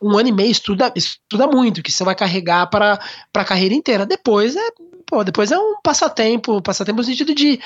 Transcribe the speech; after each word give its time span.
um 0.00 0.16
ano 0.16 0.28
e 0.28 0.32
meio 0.32 0.50
estuda, 0.50 0.92
estuda 0.94 1.46
muito, 1.46 1.82
que 1.82 1.90
você 1.90 2.04
vai 2.04 2.14
carregar 2.14 2.66
para 2.68 2.98
a 3.34 3.44
carreira 3.44 3.74
inteira. 3.74 4.06
Depois 4.06 4.56
é, 4.56 4.68
pô, 5.06 5.24
depois 5.24 5.50
é 5.50 5.58
um 5.58 5.76
passatempo, 5.82 6.62
passatempo 6.62 6.98
no 6.98 7.04
sentido 7.04 7.34
de 7.34 7.60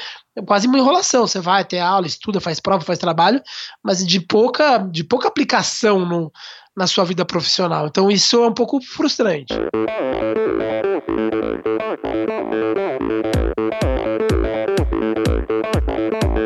quase 0.47 0.67
uma 0.67 0.79
enrolação. 0.79 1.27
Você 1.27 1.41
vai 1.41 1.65
ter 1.65 1.81
aula, 1.81 2.07
estuda, 2.07 2.41
faz 2.41 2.61
prova, 2.61 2.85
faz 2.85 2.99
trabalho, 2.99 3.43
mas 3.83 4.07
de 4.07 4.21
pouca, 4.21 4.79
de 4.79 5.05
pouca 5.05 5.29
aplicação 5.29 6.07
no, 6.07 6.33
na 6.77 6.87
sua 6.87 7.05
vida 7.05 7.25
profissional. 7.25 7.87
Então 7.87 8.11
isso 8.11 8.43
é 8.43 8.47
um 8.47 8.55
pouco 8.55 8.81
frustrante. 8.81 9.55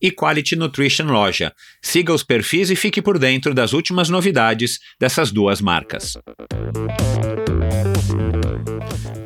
e 0.00 0.10
Quality 0.10 0.56
Nutrition 0.56 1.06
Loja. 1.06 1.52
Siga 1.82 2.12
os 2.12 2.22
perfis 2.22 2.70
e 2.70 2.76
fique 2.76 3.00
por 3.00 3.18
dentro 3.18 3.54
das 3.54 3.72
últimas 3.72 4.08
novidades 4.08 4.78
dessas 5.00 5.30
duas 5.30 5.60
marcas. 5.60 6.16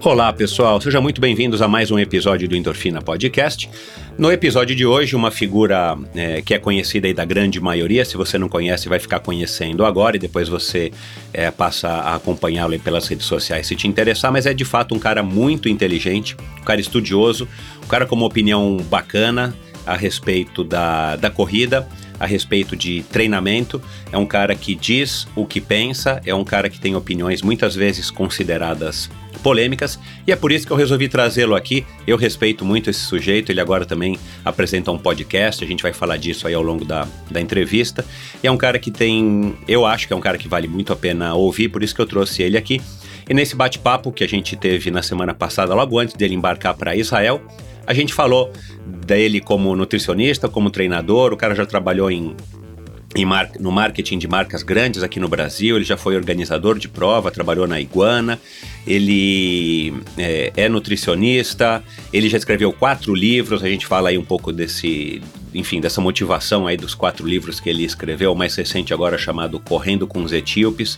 Olá 0.02 0.32
pessoal, 0.32 0.80
sejam 0.80 1.02
muito 1.02 1.20
bem-vindos 1.20 1.60
a 1.60 1.68
mais 1.68 1.90
um 1.90 1.98
episódio 1.98 2.48
do 2.48 2.56
Endorfina 2.56 3.02
Podcast. 3.02 3.68
No 4.16 4.32
episódio 4.32 4.74
de 4.74 4.86
hoje, 4.86 5.14
uma 5.14 5.30
figura 5.30 5.94
é, 6.14 6.40
que 6.40 6.54
é 6.54 6.58
conhecida 6.58 7.06
aí 7.06 7.12
da 7.12 7.24
grande 7.26 7.60
maioria, 7.60 8.02
se 8.02 8.16
você 8.16 8.38
não 8.38 8.48
conhece, 8.48 8.88
vai 8.88 8.98
ficar 8.98 9.20
conhecendo 9.20 9.84
agora 9.84 10.16
e 10.16 10.18
depois 10.18 10.48
você 10.48 10.90
é, 11.34 11.50
passa 11.50 11.88
a 11.88 12.14
acompanhá-lo 12.14 12.78
pelas 12.80 13.06
redes 13.06 13.26
sociais 13.26 13.66
se 13.66 13.76
te 13.76 13.86
interessar, 13.86 14.32
mas 14.32 14.46
é 14.46 14.54
de 14.54 14.64
fato 14.64 14.94
um 14.94 14.98
cara 14.98 15.22
muito 15.22 15.68
inteligente, 15.68 16.34
um 16.60 16.64
cara 16.64 16.80
estudioso, 16.80 17.46
um 17.84 17.86
cara 17.86 18.06
com 18.06 18.16
uma 18.16 18.26
opinião 18.26 18.78
bacana, 18.88 19.54
a 19.90 19.96
respeito 19.96 20.62
da, 20.62 21.16
da 21.16 21.30
corrida, 21.30 21.88
a 22.18 22.26
respeito 22.26 22.76
de 22.76 23.02
treinamento. 23.10 23.82
É 24.12 24.16
um 24.16 24.26
cara 24.26 24.54
que 24.54 24.74
diz 24.76 25.26
o 25.34 25.44
que 25.44 25.60
pensa, 25.60 26.20
é 26.24 26.32
um 26.32 26.44
cara 26.44 26.70
que 26.70 26.78
tem 26.78 26.94
opiniões 26.94 27.42
muitas 27.42 27.74
vezes 27.74 28.08
consideradas 28.08 29.10
polêmicas, 29.42 29.98
e 30.26 30.32
é 30.32 30.36
por 30.36 30.52
isso 30.52 30.66
que 30.66 30.72
eu 30.72 30.76
resolvi 30.76 31.08
trazê-lo 31.08 31.56
aqui. 31.56 31.84
Eu 32.06 32.16
respeito 32.16 32.64
muito 32.64 32.88
esse 32.88 33.00
sujeito, 33.00 33.50
ele 33.50 33.60
agora 33.60 33.84
também 33.84 34.16
apresenta 34.44 34.92
um 34.92 34.98
podcast, 34.98 35.64
a 35.64 35.66
gente 35.66 35.82
vai 35.82 35.92
falar 35.92 36.18
disso 36.18 36.46
aí 36.46 36.54
ao 36.54 36.62
longo 36.62 36.84
da, 36.84 37.08
da 37.30 37.40
entrevista. 37.40 38.04
E 38.42 38.46
é 38.46 38.50
um 38.50 38.56
cara 38.56 38.78
que 38.78 38.90
tem, 38.92 39.56
eu 39.66 39.84
acho 39.84 40.06
que 40.06 40.12
é 40.12 40.16
um 40.16 40.20
cara 40.20 40.38
que 40.38 40.46
vale 40.46 40.68
muito 40.68 40.92
a 40.92 40.96
pena 40.96 41.34
ouvir, 41.34 41.68
por 41.68 41.82
isso 41.82 41.94
que 41.94 42.00
eu 42.00 42.06
trouxe 42.06 42.42
ele 42.42 42.56
aqui. 42.56 42.80
E 43.28 43.34
nesse 43.34 43.56
bate-papo 43.56 44.12
que 44.12 44.22
a 44.22 44.28
gente 44.28 44.56
teve 44.56 44.90
na 44.90 45.02
semana 45.02 45.32
passada, 45.32 45.74
logo 45.74 45.98
antes 45.98 46.14
dele 46.14 46.34
embarcar 46.34 46.74
para 46.74 46.94
Israel, 46.94 47.40
a 47.90 47.92
gente 47.92 48.14
falou 48.14 48.52
dele 49.04 49.40
como 49.40 49.74
nutricionista, 49.74 50.48
como 50.48 50.70
treinador, 50.70 51.32
o 51.32 51.36
cara 51.36 51.56
já 51.56 51.66
trabalhou 51.66 52.08
em, 52.08 52.36
no 53.58 53.72
marketing 53.72 54.16
de 54.16 54.28
marcas 54.28 54.62
grandes 54.62 55.02
aqui 55.02 55.18
no 55.18 55.28
Brasil, 55.28 55.74
ele 55.74 55.84
já 55.84 55.96
foi 55.96 56.14
organizador 56.14 56.78
de 56.78 56.88
prova, 56.88 57.32
trabalhou 57.32 57.66
na 57.66 57.80
Iguana, 57.80 58.40
ele 58.86 59.92
é, 60.16 60.52
é, 60.56 60.68
nutricionista, 60.68 61.82
ele 62.12 62.28
já 62.28 62.38
escreveu 62.38 62.72
quatro 62.72 63.12
livros, 63.12 63.64
a 63.64 63.68
gente 63.68 63.88
fala 63.88 64.10
aí 64.10 64.16
um 64.16 64.24
pouco 64.24 64.52
desse, 64.52 65.20
enfim, 65.52 65.80
dessa 65.80 66.00
motivação 66.00 66.68
aí 66.68 66.76
dos 66.76 66.94
quatro 66.94 67.26
livros 67.26 67.58
que 67.58 67.68
ele 67.68 67.82
escreveu, 67.82 68.30
o 68.30 68.36
mais 68.36 68.54
recente 68.54 68.94
agora 68.94 69.18
chamado 69.18 69.58
Correndo 69.58 70.06
com 70.06 70.22
os 70.22 70.32
Etíopes. 70.32 70.96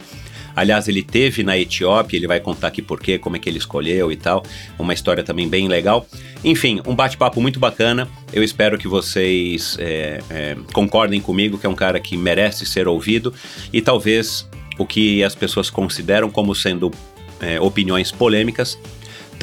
Aliás, 0.55 0.89
ele 0.89 1.03
teve 1.03 1.43
na 1.43 1.59
Etiópia, 1.59 2.17
ele 2.17 2.27
vai 2.27 2.41
contar 2.41 2.69
aqui 2.69 2.83
porquê, 2.83 3.19
como 3.19 3.37
é 3.37 3.39
que 3.39 3.49
ele 3.49 3.59
escolheu 3.59 4.13
e 4.13 4.17
tal. 4.17 4.45
Uma 4.79 4.95
história 4.95 5.23
também 5.23 5.49
bem 5.49 5.69
legal. 5.69 6.07
Enfim, 6.45 6.81
um 6.87 6.95
bate-papo 6.95 7.41
muito 7.41 7.59
bacana. 7.59 8.09
Eu 8.33 8.43
espero 8.43 8.79
que 8.79 8.89
vocês 8.89 9.77
é, 9.79 10.21
é, 10.31 10.57
concordem 10.73 11.21
comigo, 11.21 11.59
que 11.59 11.67
é 11.67 11.69
um 11.69 11.75
cara 11.75 11.99
que 12.01 12.17
merece 12.17 12.67
ser 12.67 12.89
ouvido 12.89 13.33
e 13.73 13.81
talvez 13.81 14.49
o 14.79 14.87
que 14.87 15.23
as 15.23 15.35
pessoas 15.35 15.71
consideram 15.71 16.31
como 16.31 16.55
sendo 16.55 16.91
é, 17.41 17.61
opiniões 17.61 18.11
polêmicas 18.11 18.79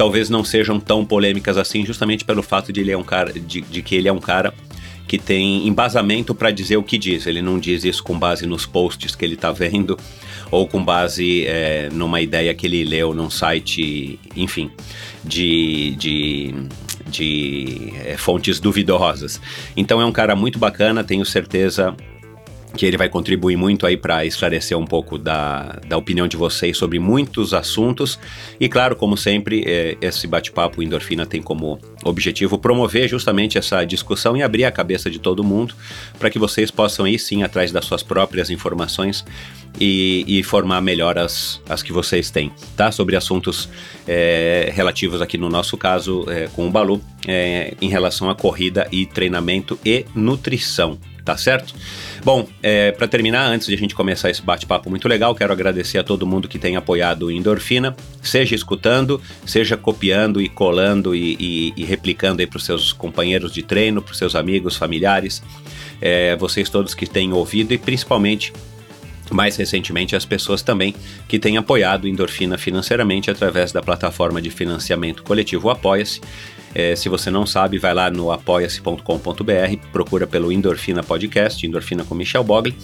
talvez 0.00 0.30
não 0.30 0.42
sejam 0.42 0.80
tão 0.80 1.04
polêmicas 1.04 1.58
assim, 1.58 1.84
justamente 1.84 2.24
pelo 2.24 2.42
fato 2.42 2.72
de 2.72 2.80
ele 2.80 2.90
é 2.90 2.96
um 2.96 3.02
cara, 3.02 3.34
de, 3.34 3.60
de 3.60 3.82
que 3.82 3.94
ele 3.94 4.08
é 4.08 4.12
um 4.12 4.18
cara 4.18 4.54
que 5.06 5.18
tem 5.18 5.66
embasamento 5.66 6.34
para 6.34 6.50
dizer 6.50 6.78
o 6.78 6.82
que 6.82 6.96
diz. 6.96 7.26
Ele 7.26 7.42
não 7.42 7.58
diz 7.58 7.84
isso 7.84 8.02
com 8.02 8.18
base 8.18 8.46
nos 8.46 8.64
posts 8.64 9.14
que 9.14 9.24
ele 9.24 9.34
está 9.34 9.50
vendo 9.52 9.98
ou 10.50 10.66
com 10.66 10.84
base 10.84 11.46
é, 11.46 11.88
numa 11.92 12.20
ideia 12.20 12.52
que 12.54 12.66
ele 12.66 12.84
leu 12.84 13.14
num 13.14 13.30
site, 13.30 14.18
enfim, 14.34 14.70
de, 15.24 15.94
de, 15.96 16.54
de 17.06 17.92
é, 18.04 18.16
fontes 18.16 18.58
duvidosas. 18.58 19.40
Então 19.76 20.00
é 20.00 20.04
um 20.04 20.12
cara 20.12 20.34
muito 20.34 20.58
bacana, 20.58 21.04
tenho 21.04 21.24
certeza 21.24 21.94
que 22.76 22.86
ele 22.86 22.96
vai 22.96 23.08
contribuir 23.08 23.56
muito 23.56 23.86
aí 23.86 23.96
para 23.96 24.24
esclarecer 24.24 24.78
um 24.78 24.84
pouco 24.84 25.18
da, 25.18 25.78
da 25.86 25.96
opinião 25.96 26.28
de 26.28 26.36
vocês 26.36 26.76
sobre 26.76 26.98
muitos 26.98 27.52
assuntos. 27.52 28.18
E 28.58 28.68
claro, 28.68 28.94
como 28.96 29.16
sempre, 29.16 29.64
é, 29.66 29.96
esse 30.00 30.26
bate-papo 30.26 30.82
Endorfina 30.82 31.26
tem 31.26 31.42
como 31.42 31.78
objetivo 32.04 32.58
promover 32.58 33.08
justamente 33.08 33.58
essa 33.58 33.84
discussão 33.84 34.36
e 34.36 34.42
abrir 34.42 34.64
a 34.64 34.70
cabeça 34.70 35.10
de 35.10 35.18
todo 35.18 35.44
mundo 35.44 35.74
para 36.18 36.30
que 36.30 36.38
vocês 36.38 36.70
possam 36.70 37.06
ir 37.06 37.18
sim 37.18 37.42
atrás 37.42 37.72
das 37.72 37.84
suas 37.84 38.02
próprias 38.02 38.50
informações 38.50 39.24
e, 39.78 40.24
e 40.26 40.42
formar 40.42 40.80
melhor 40.80 41.18
as, 41.18 41.60
as 41.68 41.82
que 41.82 41.92
vocês 41.92 42.30
têm, 42.30 42.52
tá? 42.76 42.90
Sobre 42.90 43.16
assuntos 43.16 43.68
é, 44.06 44.70
relativos 44.74 45.20
aqui 45.20 45.36
no 45.36 45.48
nosso 45.48 45.76
caso 45.76 46.24
é, 46.28 46.48
com 46.48 46.66
o 46.66 46.70
Balu, 46.70 47.00
é, 47.26 47.74
em 47.80 47.88
relação 47.88 48.30
a 48.30 48.34
corrida 48.34 48.88
e 48.90 49.06
treinamento 49.06 49.78
e 49.84 50.04
nutrição, 50.14 50.98
tá 51.30 51.36
certo? 51.36 51.72
Bom, 52.24 52.48
é, 52.60 52.90
para 52.90 53.06
terminar, 53.06 53.46
antes 53.46 53.68
de 53.68 53.74
a 53.74 53.78
gente 53.78 53.94
começar 53.94 54.30
esse 54.30 54.42
bate-papo 54.42 54.90
muito 54.90 55.06
legal, 55.06 55.32
quero 55.32 55.52
agradecer 55.52 55.98
a 55.98 56.02
todo 56.02 56.26
mundo 56.26 56.48
que 56.48 56.58
tem 56.58 56.74
apoiado 56.74 57.26
o 57.26 57.30
Endorfina, 57.30 57.94
seja 58.20 58.54
escutando, 58.54 59.22
seja 59.46 59.76
copiando 59.76 60.42
e 60.42 60.48
colando 60.48 61.14
e, 61.14 61.36
e, 61.38 61.72
e 61.76 61.84
replicando 61.84 62.40
aí 62.40 62.48
para 62.48 62.56
os 62.56 62.64
seus 62.64 62.92
companheiros 62.92 63.52
de 63.52 63.62
treino, 63.62 64.02
para 64.02 64.10
os 64.10 64.18
seus 64.18 64.34
amigos, 64.34 64.76
familiares, 64.76 65.40
é, 66.00 66.34
vocês 66.34 66.68
todos 66.68 66.94
que 66.94 67.06
têm 67.06 67.32
ouvido 67.32 67.72
e 67.72 67.78
principalmente 67.78 68.52
mais 69.30 69.54
recentemente 69.56 70.16
as 70.16 70.24
pessoas 70.24 70.60
também 70.60 70.92
que 71.28 71.38
têm 71.38 71.56
apoiado 71.56 72.08
Endorfina 72.08 72.58
financeiramente 72.58 73.30
através 73.30 73.70
da 73.70 73.80
plataforma 73.80 74.42
de 74.42 74.50
financiamento 74.50 75.22
coletivo 75.22 75.70
Apoia-se. 75.70 76.20
É, 76.74 76.94
se 76.94 77.08
você 77.08 77.30
não 77.30 77.46
sabe, 77.46 77.78
vai 77.78 77.92
lá 77.92 78.10
no 78.10 78.30
apoia-se.com.br, 78.30 79.86
procura 79.92 80.26
pelo 80.26 80.52
Endorfina 80.52 81.02
Podcast, 81.02 81.66
Endorfina 81.66 82.04
com 82.04 82.14
Michel 82.14 82.44
Bogli, 82.44 82.76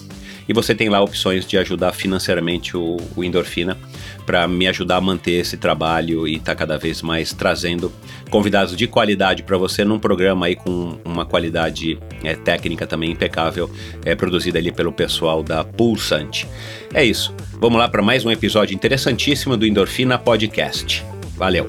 e 0.48 0.52
você 0.52 0.74
tem 0.74 0.88
lá 0.88 1.00
opções 1.00 1.46
de 1.46 1.58
ajudar 1.58 1.92
financeiramente 1.92 2.76
o, 2.76 2.96
o 3.16 3.24
Endorfina 3.24 3.76
para 4.24 4.46
me 4.46 4.66
ajudar 4.66 4.96
a 4.96 5.00
manter 5.00 5.32
esse 5.32 5.56
trabalho 5.56 6.26
e 6.26 6.36
estar 6.36 6.52
tá 6.52 6.56
cada 6.56 6.76
vez 6.76 7.02
mais 7.02 7.32
trazendo 7.32 7.92
convidados 8.30 8.76
de 8.76 8.86
qualidade 8.86 9.42
para 9.42 9.56
você 9.56 9.84
num 9.84 9.98
programa 9.98 10.46
aí 10.46 10.56
com 10.56 10.98
uma 11.04 11.24
qualidade 11.24 11.98
é, 12.22 12.34
técnica 12.34 12.86
também 12.86 13.10
impecável, 13.12 13.70
é 14.04 14.14
produzida 14.14 14.58
ali 14.58 14.72
pelo 14.72 14.92
pessoal 14.92 15.42
da 15.42 15.64
Pulsante. 15.64 16.46
É 16.92 17.04
isso. 17.04 17.34
Vamos 17.60 17.78
lá 17.78 17.88
para 17.88 18.02
mais 18.02 18.24
um 18.24 18.30
episódio 18.30 18.74
interessantíssimo 18.74 19.56
do 19.56 19.66
Endorfina 19.66 20.18
Podcast. 20.18 21.04
Valeu. 21.36 21.68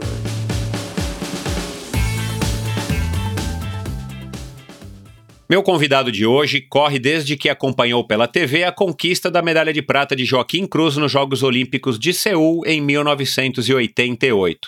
Meu 5.49 5.63
convidado 5.63 6.11
de 6.11 6.25
hoje 6.25 6.59
corre 6.59 6.99
desde 6.99 7.37
que 7.37 7.47
acompanhou 7.47 8.05
pela 8.05 8.27
TV 8.27 8.65
a 8.65 8.71
conquista 8.71 9.31
da 9.31 9.41
medalha 9.41 9.71
de 9.71 9.81
prata 9.81 10.13
de 10.13 10.25
Joaquim 10.25 10.67
Cruz 10.67 10.97
nos 10.97 11.09
Jogos 11.09 11.41
Olímpicos 11.41 11.97
de 11.97 12.13
Seul 12.13 12.63
em 12.65 12.81
1988. 12.81 14.67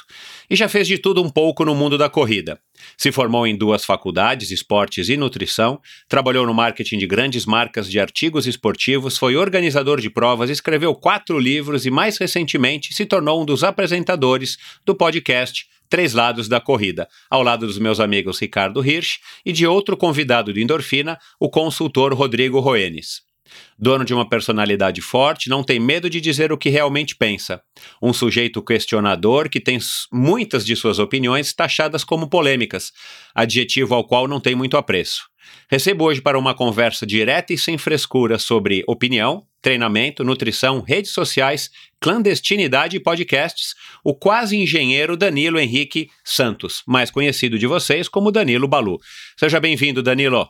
E 0.50 0.56
já 0.56 0.70
fez 0.70 0.88
de 0.88 0.98
tudo 0.98 1.22
um 1.22 1.30
pouco 1.30 1.66
no 1.66 1.76
mundo 1.76 1.98
da 1.98 2.08
corrida. 2.08 2.58
Se 2.98 3.12
formou 3.12 3.46
em 3.46 3.58
duas 3.58 3.84
faculdades, 3.84 4.52
esportes 4.52 5.10
e 5.10 5.18
nutrição, 5.18 5.82
trabalhou 6.08 6.46
no 6.46 6.54
marketing 6.54 6.98
de 6.98 7.08
grandes 7.08 7.46
marcas 7.46 7.92
de 7.92 8.00
artigos 8.00 8.48
esportivos, 8.48 9.18
foi 9.18 9.36
organizador 9.36 10.00
de 10.00 10.10
provas, 10.10 10.50
escreveu 10.50 10.96
quatro 10.96 11.38
livros 11.38 11.86
e, 11.86 11.92
mais 11.92 12.18
recentemente, 12.18 12.94
se 12.94 13.06
tornou 13.06 13.42
um 13.42 13.46
dos 13.46 13.66
apresentadores 13.66 14.58
do 14.86 14.96
podcast 14.96 15.68
Três 15.90 16.14
Lados 16.14 16.48
da 16.48 16.62
Corrida, 16.62 17.08
ao 17.30 17.42
lado 17.42 17.66
dos 17.66 17.80
meus 17.80 18.00
amigos 18.00 18.40
Ricardo 18.40 18.86
Hirsch 18.86 19.20
e 19.44 19.52
de 19.52 19.66
outro 19.66 19.98
convidado 19.98 20.54
de 20.54 20.62
Endorfina, 20.62 21.18
o 21.40 21.50
consultor 21.50 22.14
Rodrigo 22.14 22.60
Roenes. 22.60 23.28
Dono 23.78 24.06
de 24.06 24.14
uma 24.14 24.28
personalidade 24.28 25.02
forte, 25.02 25.50
não 25.50 25.64
tem 25.64 25.80
medo 25.80 26.10
de 26.10 26.22
dizer 26.22 26.52
o 26.52 26.58
que 26.58 26.70
realmente 26.70 27.16
pensa. 27.16 27.62
Um 28.02 28.14
sujeito 28.14 28.62
questionador 28.62 29.50
que 29.50 29.60
tem 29.60 29.80
muitas 30.14 30.66
de 30.66 30.76
suas 30.76 31.00
opiniões 31.00 31.54
taxadas 31.54 32.04
como 32.04 32.30
polêmicas, 32.30 32.92
adjetivo 33.34 33.96
ao 33.96 34.06
qual 34.06 34.28
não 34.28 34.40
tem 34.40 34.54
muito 34.54 34.78
apreço. 34.78 35.28
Recebo 35.70 36.06
hoje 36.06 36.22
para 36.22 36.38
uma 36.38 36.54
conversa 36.54 37.06
direta 37.06 37.54
e 37.54 37.58
sem 37.58 37.78
frescura 37.78 38.38
sobre 38.38 38.84
opinião, 38.88 39.44
treinamento, 39.62 40.24
nutrição, 40.24 40.82
redes 40.82 41.12
sociais, 41.12 41.70
clandestinidade 42.00 42.98
e 42.98 43.00
podcasts, 43.00 43.76
o 44.04 44.14
quase 44.14 44.58
engenheiro 44.58 45.18
Danilo 45.18 45.60
Henrique 45.60 46.10
Santos, 46.24 46.84
mais 46.88 47.12
conhecido 47.12 47.60
de 47.60 47.68
vocês 47.68 48.08
como 48.08 48.32
Danilo 48.32 48.68
Balu. 48.68 49.00
Seja 49.38 49.60
bem-vindo, 49.60 50.02
Danilo. 50.02 50.50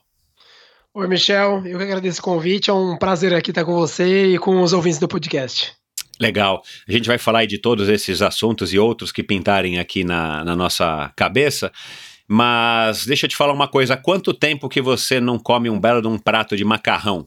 Oi, 0.93 1.07
Michel. 1.07 1.61
Eu 1.65 1.77
que 1.77 1.83
agradeço 1.83 2.19
o 2.19 2.23
convite. 2.23 2.69
É 2.69 2.73
um 2.73 2.97
prazer 2.97 3.33
aqui 3.33 3.51
estar 3.51 3.63
com 3.63 3.75
você 3.75 4.33
e 4.33 4.39
com 4.39 4.61
os 4.61 4.73
ouvintes 4.73 4.99
do 4.99 5.07
podcast. 5.07 5.73
Legal. 6.19 6.61
A 6.87 6.91
gente 6.91 7.07
vai 7.07 7.17
falar 7.17 7.45
de 7.45 7.57
todos 7.57 7.87
esses 7.87 8.21
assuntos 8.21 8.73
e 8.73 8.79
outros 8.79 9.11
que 9.11 9.23
pintarem 9.23 9.79
aqui 9.79 10.03
na, 10.03 10.43
na 10.43 10.55
nossa 10.55 11.11
cabeça. 11.15 11.71
Mas 12.27 13.05
deixa 13.05 13.25
eu 13.25 13.29
te 13.29 13.35
falar 13.35 13.53
uma 13.53 13.67
coisa. 13.67 13.93
Há 13.93 13.97
quanto 13.97 14.33
tempo 14.33 14.67
que 14.67 14.81
você 14.81 15.19
não 15.19 15.39
come 15.39 15.69
um 15.69 15.79
belo 15.79 16.01
de 16.01 16.07
um 16.07 16.17
prato 16.17 16.57
de 16.57 16.65
macarrão? 16.65 17.25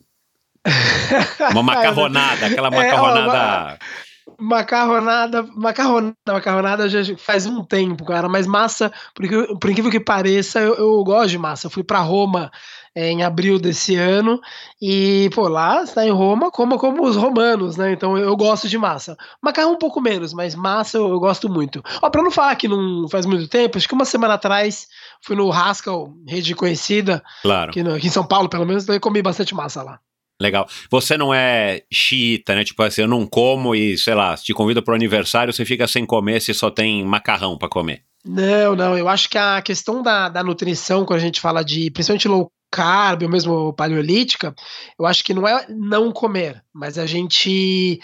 Uma 1.50 1.62
macarronada, 1.62 2.46
aquela 2.46 2.68
é, 2.68 2.70
macarronada. 2.70 3.72
É, 3.72 4.12
Macarronada, 4.38 5.42
macarronada, 5.54 6.14
macarronada 6.26 6.88
já 6.88 7.16
faz 7.16 7.44
um 7.44 7.64
tempo, 7.64 8.04
cara, 8.04 8.28
mas 8.28 8.46
massa, 8.46 8.92
por, 9.14 9.26
por 9.58 9.70
incrível 9.70 9.90
que 9.90 10.00
pareça, 10.00 10.60
eu, 10.60 10.74
eu, 10.74 11.04
gosto 11.04 11.30
de 11.30 11.38
massa. 11.38 11.66
Eu 11.66 11.70
fui 11.70 11.82
para 11.82 11.98
Roma 12.00 12.50
é, 12.94 13.10
em 13.10 13.24
abril 13.24 13.58
desse 13.58 13.96
ano 13.96 14.40
e, 14.80 15.28
pô, 15.34 15.48
lá 15.48 15.82
está 15.82 16.06
em 16.06 16.10
Roma, 16.10 16.50
coma 16.50 16.78
como 16.78 17.04
os 17.04 17.16
romanos, 17.16 17.76
né? 17.76 17.92
Então 17.92 18.16
eu, 18.16 18.26
eu 18.26 18.36
gosto 18.36 18.68
de 18.68 18.78
massa. 18.78 19.16
Macarrão 19.40 19.72
um 19.72 19.78
pouco 19.78 20.00
menos, 20.00 20.32
mas 20.32 20.54
massa 20.54 20.98
eu, 20.98 21.08
eu 21.08 21.20
gosto 21.20 21.48
muito. 21.48 21.82
Ó, 22.00 22.08
pra 22.08 22.22
não 22.22 22.30
falar 22.30 22.54
que 22.56 22.68
não 22.68 23.08
faz 23.08 23.26
muito 23.26 23.48
tempo, 23.48 23.76
acho 23.76 23.88
que 23.88 23.94
uma 23.94 24.04
semana 24.04 24.34
atrás 24.34 24.86
fui 25.20 25.34
no 25.34 25.52
Haskell, 25.52 26.14
rede 26.26 26.54
conhecida, 26.54 27.22
claro. 27.42 27.70
aqui, 27.70 27.82
no, 27.82 27.94
aqui 27.94 28.06
em 28.06 28.10
São 28.10 28.24
Paulo, 28.24 28.48
pelo 28.48 28.66
menos, 28.66 28.84
então 28.84 28.94
eu 28.94 29.00
comi 29.00 29.20
bastante 29.20 29.54
massa 29.54 29.82
lá. 29.82 29.98
Legal. 30.42 30.68
Você 30.90 31.16
não 31.16 31.32
é 31.32 31.82
xiita, 31.92 32.54
né? 32.54 32.64
Tipo 32.64 32.82
assim, 32.82 33.02
eu 33.02 33.08
não 33.08 33.24
como 33.26 33.76
e, 33.76 33.96
sei 33.96 34.14
lá, 34.14 34.36
te 34.36 34.52
convida 34.52 34.82
para 34.82 34.92
o 34.92 34.94
aniversário, 34.96 35.52
você 35.52 35.64
fica 35.64 35.86
sem 35.86 36.04
comer 36.04 36.40
se 36.40 36.52
só 36.52 36.68
tem 36.68 37.04
macarrão 37.04 37.56
para 37.56 37.68
comer. 37.68 38.02
Não, 38.24 38.74
não. 38.74 38.98
Eu 38.98 39.08
acho 39.08 39.28
que 39.28 39.38
a 39.38 39.62
questão 39.62 40.02
da, 40.02 40.28
da 40.28 40.42
nutrição, 40.42 41.04
quando 41.04 41.20
a 41.20 41.22
gente 41.22 41.40
fala 41.40 41.62
de 41.62 41.90
principalmente 41.90 42.26
low 42.26 42.50
carb 42.72 43.22
ou 43.22 43.28
mesmo 43.28 43.72
paleolítica, 43.74 44.54
eu 44.98 45.06
acho 45.06 45.22
que 45.22 45.34
não 45.34 45.46
é 45.46 45.66
não 45.68 46.10
comer, 46.10 46.62
mas 46.72 46.98
a 46.98 47.06
gente 47.06 48.00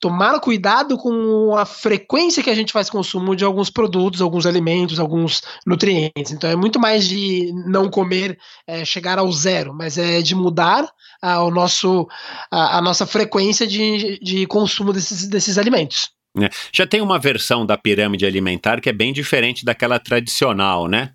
tomar 0.00 0.40
cuidado 0.40 0.96
com 0.96 1.54
a 1.54 1.66
frequência 1.66 2.42
que 2.42 2.48
a 2.48 2.54
gente 2.54 2.72
faz 2.72 2.88
consumo 2.88 3.36
de 3.36 3.44
alguns 3.44 3.68
produtos, 3.68 4.22
alguns 4.22 4.46
alimentos, 4.46 4.98
alguns 4.98 5.42
nutrientes. 5.66 6.32
Então 6.32 6.48
é 6.48 6.56
muito 6.56 6.80
mais 6.80 7.06
de 7.06 7.52
não 7.66 7.90
comer, 7.90 8.38
é, 8.66 8.82
chegar 8.82 9.18
ao 9.18 9.30
zero, 9.30 9.74
mas 9.74 9.98
é 9.98 10.22
de 10.22 10.34
mudar 10.34 10.90
a, 11.20 11.42
o 11.42 11.50
nosso, 11.50 12.08
a, 12.50 12.78
a 12.78 12.82
nossa 12.82 13.06
frequência 13.06 13.66
de, 13.66 14.18
de 14.20 14.46
consumo 14.46 14.90
desses, 14.90 15.28
desses 15.28 15.58
alimentos. 15.58 16.08
É. 16.40 16.48
Já 16.72 16.86
tem 16.86 17.02
uma 17.02 17.18
versão 17.18 17.66
da 17.66 17.76
pirâmide 17.76 18.24
alimentar 18.24 18.80
que 18.80 18.88
é 18.88 18.92
bem 18.92 19.12
diferente 19.12 19.64
daquela 19.64 19.98
tradicional, 19.98 20.88
né? 20.88 21.12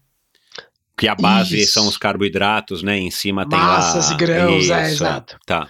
Que 0.97 1.07
a 1.07 1.15
base 1.15 1.59
Isso. 1.59 1.73
são 1.73 1.87
os 1.87 1.97
carboidratos, 1.97 2.83
né? 2.83 2.97
Em 2.97 3.09
cima 3.09 3.47
tem 3.47 3.57
Massas 3.57 4.09
lá... 4.09 4.13
e 4.13 4.17
grãos, 4.17 4.53
é, 4.53 4.57
Isso, 4.57 4.73
é, 4.73 4.91
exato. 4.91 5.37
Tá. 5.45 5.67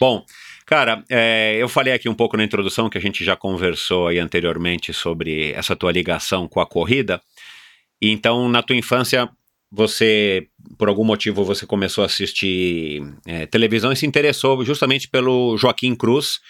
Bom, 0.00 0.24
Cara, 0.66 1.04
é, 1.10 1.56
eu 1.58 1.68
falei 1.68 1.92
aqui 1.92 2.08
um 2.08 2.14
pouco 2.14 2.36
na 2.36 2.44
introdução 2.44 2.88
que 2.88 2.96
a 2.96 3.00
gente 3.00 3.22
já 3.22 3.36
conversou 3.36 4.08
aí 4.08 4.18
anteriormente 4.18 4.92
sobre 4.94 5.52
essa 5.52 5.76
tua 5.76 5.92
ligação 5.92 6.48
com 6.48 6.60
a 6.60 6.66
corrida. 6.66 7.20
Então, 8.00 8.48
na 8.48 8.62
tua 8.62 8.74
infância, 8.74 9.28
você, 9.70 10.46
por 10.78 10.88
algum 10.88 11.04
motivo, 11.04 11.44
você 11.44 11.66
começou 11.66 12.02
a 12.02 12.06
assistir 12.06 13.02
é, 13.26 13.44
televisão 13.44 13.92
e 13.92 13.96
se 13.96 14.06
interessou 14.06 14.64
justamente 14.64 15.08
pelo 15.08 15.56
Joaquim 15.58 15.94
Cruz 15.94 16.40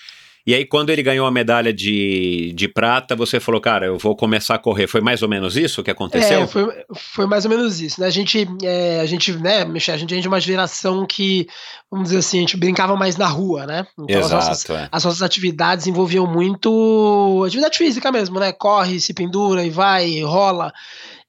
E 0.46 0.54
aí, 0.54 0.66
quando 0.66 0.90
ele 0.90 1.02
ganhou 1.02 1.26
a 1.26 1.30
medalha 1.30 1.72
de, 1.72 2.52
de 2.54 2.68
prata, 2.68 3.16
você 3.16 3.40
falou, 3.40 3.62
cara, 3.62 3.86
eu 3.86 3.96
vou 3.96 4.14
começar 4.14 4.56
a 4.56 4.58
correr. 4.58 4.86
Foi 4.86 5.00
mais 5.00 5.22
ou 5.22 5.28
menos 5.28 5.56
isso 5.56 5.82
que 5.82 5.90
aconteceu? 5.90 6.42
É, 6.42 6.46
foi, 6.46 6.84
foi 6.94 7.26
mais 7.26 7.46
ou 7.46 7.50
menos 7.50 7.80
isso. 7.80 7.98
Né? 7.98 8.06
A 8.06 8.10
gente, 8.10 8.46
é, 8.62 9.00
a 9.00 9.06
gente, 9.06 9.32
né, 9.32 9.64
Michel, 9.64 9.94
a 9.94 9.98
gente 9.98 10.14
é 10.14 10.20
de 10.20 10.28
uma 10.28 10.38
geração 10.38 11.06
que, 11.06 11.46
vamos 11.90 12.08
dizer 12.08 12.18
assim, 12.18 12.38
a 12.38 12.40
gente 12.40 12.58
brincava 12.58 12.94
mais 12.94 13.16
na 13.16 13.26
rua, 13.26 13.66
né? 13.66 13.86
Então 13.98 14.20
Exato, 14.20 14.36
as, 14.36 14.48
nossas, 14.48 14.70
é. 14.70 14.88
as 14.92 15.04
nossas 15.04 15.22
atividades 15.22 15.86
envolviam 15.86 16.26
muito 16.26 17.42
atividade 17.46 17.78
física 17.78 18.12
mesmo, 18.12 18.38
né? 18.38 18.52
Corre, 18.52 19.00
se 19.00 19.14
pendura 19.14 19.64
e 19.64 19.70
vai, 19.70 20.20
rola. 20.22 20.70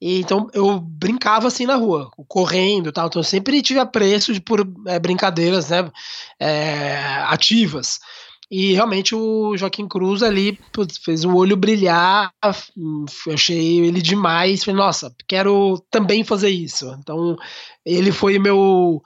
E, 0.01 0.19
então 0.19 0.49
eu 0.53 0.77
brincava 0.79 1.47
assim 1.47 1.65
na 1.65 1.75
rua, 1.75 2.11
correndo 2.27 2.89
e 2.89 2.91
tal. 2.91 3.07
Então 3.07 3.21
eu 3.21 3.23
sempre 3.23 3.61
tive 3.61 3.79
apreço 3.79 4.33
de, 4.33 4.41
por 4.41 4.67
é, 4.87 4.99
brincadeiras 4.99 5.69
né, 5.69 5.89
é, 6.37 6.97
ativas. 7.27 7.99
E 8.49 8.73
realmente 8.73 9.15
o 9.15 9.57
Joaquim 9.57 9.87
Cruz 9.87 10.21
ali 10.21 10.59
putz, 10.71 10.97
fez 10.97 11.25
o 11.25 11.35
olho 11.35 11.57
brilhar. 11.57 12.31
Eu 12.43 13.33
achei 13.33 13.79
ele 13.79 14.01
demais. 14.01 14.63
Falei, 14.63 14.77
nossa, 14.77 15.13
quero 15.27 15.83
também 15.89 16.23
fazer 16.23 16.49
isso. 16.49 16.95
Então 16.99 17.35
ele 17.85 18.11
foi 18.11 18.37
meu. 18.37 19.01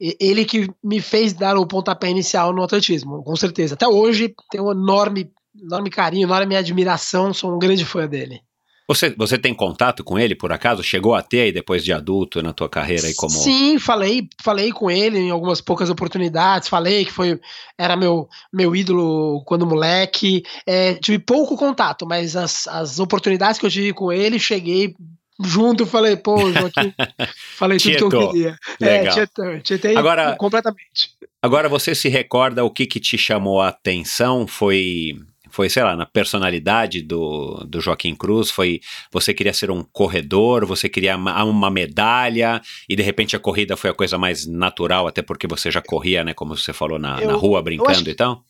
Ele 0.00 0.44
que 0.44 0.68
me 0.82 1.00
fez 1.00 1.32
dar 1.32 1.56
o 1.56 1.66
pontapé 1.66 2.10
inicial 2.10 2.52
no 2.52 2.62
atletismo, 2.62 3.22
com 3.22 3.36
certeza. 3.36 3.74
Até 3.74 3.86
hoje 3.86 4.34
tenho 4.50 4.66
um 4.66 4.72
enorme, 4.72 5.30
enorme 5.54 5.88
carinho, 5.88 6.26
enorme 6.26 6.56
admiração, 6.56 7.32
sou 7.32 7.54
um 7.54 7.58
grande 7.58 7.84
fã 7.84 8.06
dele. 8.06 8.40
Você, 8.86 9.14
você 9.16 9.38
tem 9.38 9.54
contato 9.54 10.04
com 10.04 10.18
ele, 10.18 10.34
por 10.34 10.52
acaso? 10.52 10.82
Chegou 10.82 11.14
a 11.14 11.22
ter 11.22 11.40
aí 11.40 11.52
depois 11.52 11.82
de 11.82 11.92
adulto 11.92 12.42
na 12.42 12.52
tua 12.52 12.68
carreira 12.68 13.06
aí 13.06 13.14
como. 13.14 13.30
Sim, 13.32 13.78
falei, 13.78 14.28
falei 14.42 14.72
com 14.72 14.90
ele 14.90 15.18
em 15.18 15.30
algumas 15.30 15.62
poucas 15.62 15.88
oportunidades, 15.88 16.68
falei 16.68 17.04
que 17.06 17.12
foi 17.12 17.40
era 17.78 17.96
meu, 17.96 18.28
meu 18.52 18.76
ídolo 18.76 19.42
quando 19.46 19.66
moleque. 19.66 20.42
É, 20.66 20.94
tive 20.94 21.18
pouco 21.18 21.56
contato, 21.56 22.06
mas 22.06 22.36
as, 22.36 22.68
as 22.68 22.98
oportunidades 22.98 23.58
que 23.58 23.64
eu 23.64 23.70
tive 23.70 23.94
com 23.94 24.12
ele, 24.12 24.38
cheguei 24.38 24.94
junto, 25.42 25.86
falei, 25.86 26.16
pô, 26.16 26.52
Joaquim, 26.52 26.92
falei 27.56 27.78
tudo 27.78 28.10
que 28.10 28.16
eu 28.16 28.28
queria. 28.28 28.58
Legal. 28.78 29.18
É, 29.18 29.60
tietei 29.60 29.96
agora, 29.96 30.36
completamente. 30.36 31.10
Agora, 31.42 31.70
você 31.70 31.94
se 31.94 32.08
recorda 32.08 32.64
o 32.64 32.70
que, 32.70 32.86
que 32.86 33.00
te 33.00 33.16
chamou 33.16 33.60
a 33.60 33.68
atenção? 33.68 34.46
Foi 34.46 35.14
foi, 35.54 35.68
sei 35.70 35.84
lá, 35.84 35.94
na 35.94 36.04
personalidade 36.04 37.00
do, 37.00 37.64
do 37.68 37.80
Joaquim 37.80 38.12
Cruz? 38.12 38.50
Foi 38.50 38.80
você 39.12 39.32
queria 39.32 39.52
ser 39.52 39.70
um 39.70 39.84
corredor, 39.84 40.66
você 40.66 40.88
queria 40.88 41.16
uma, 41.16 41.44
uma, 41.44 41.70
medalha 41.70 42.60
e 42.88 42.96
de 42.96 43.02
repente 43.04 43.36
a 43.36 43.38
corrida 43.38 43.76
foi 43.76 43.90
a 43.90 43.94
coisa 43.94 44.18
mais 44.18 44.48
natural, 44.48 45.06
até 45.06 45.22
porque 45.22 45.46
você 45.46 45.70
já 45.70 45.80
corria, 45.80 46.24
né, 46.24 46.34
como 46.34 46.56
você 46.56 46.72
falou, 46.72 46.98
na, 46.98 47.20
eu, 47.20 47.28
na 47.28 47.34
rua 47.34 47.62
brincando 47.62 48.10
e 48.10 48.14
tal? 48.14 48.42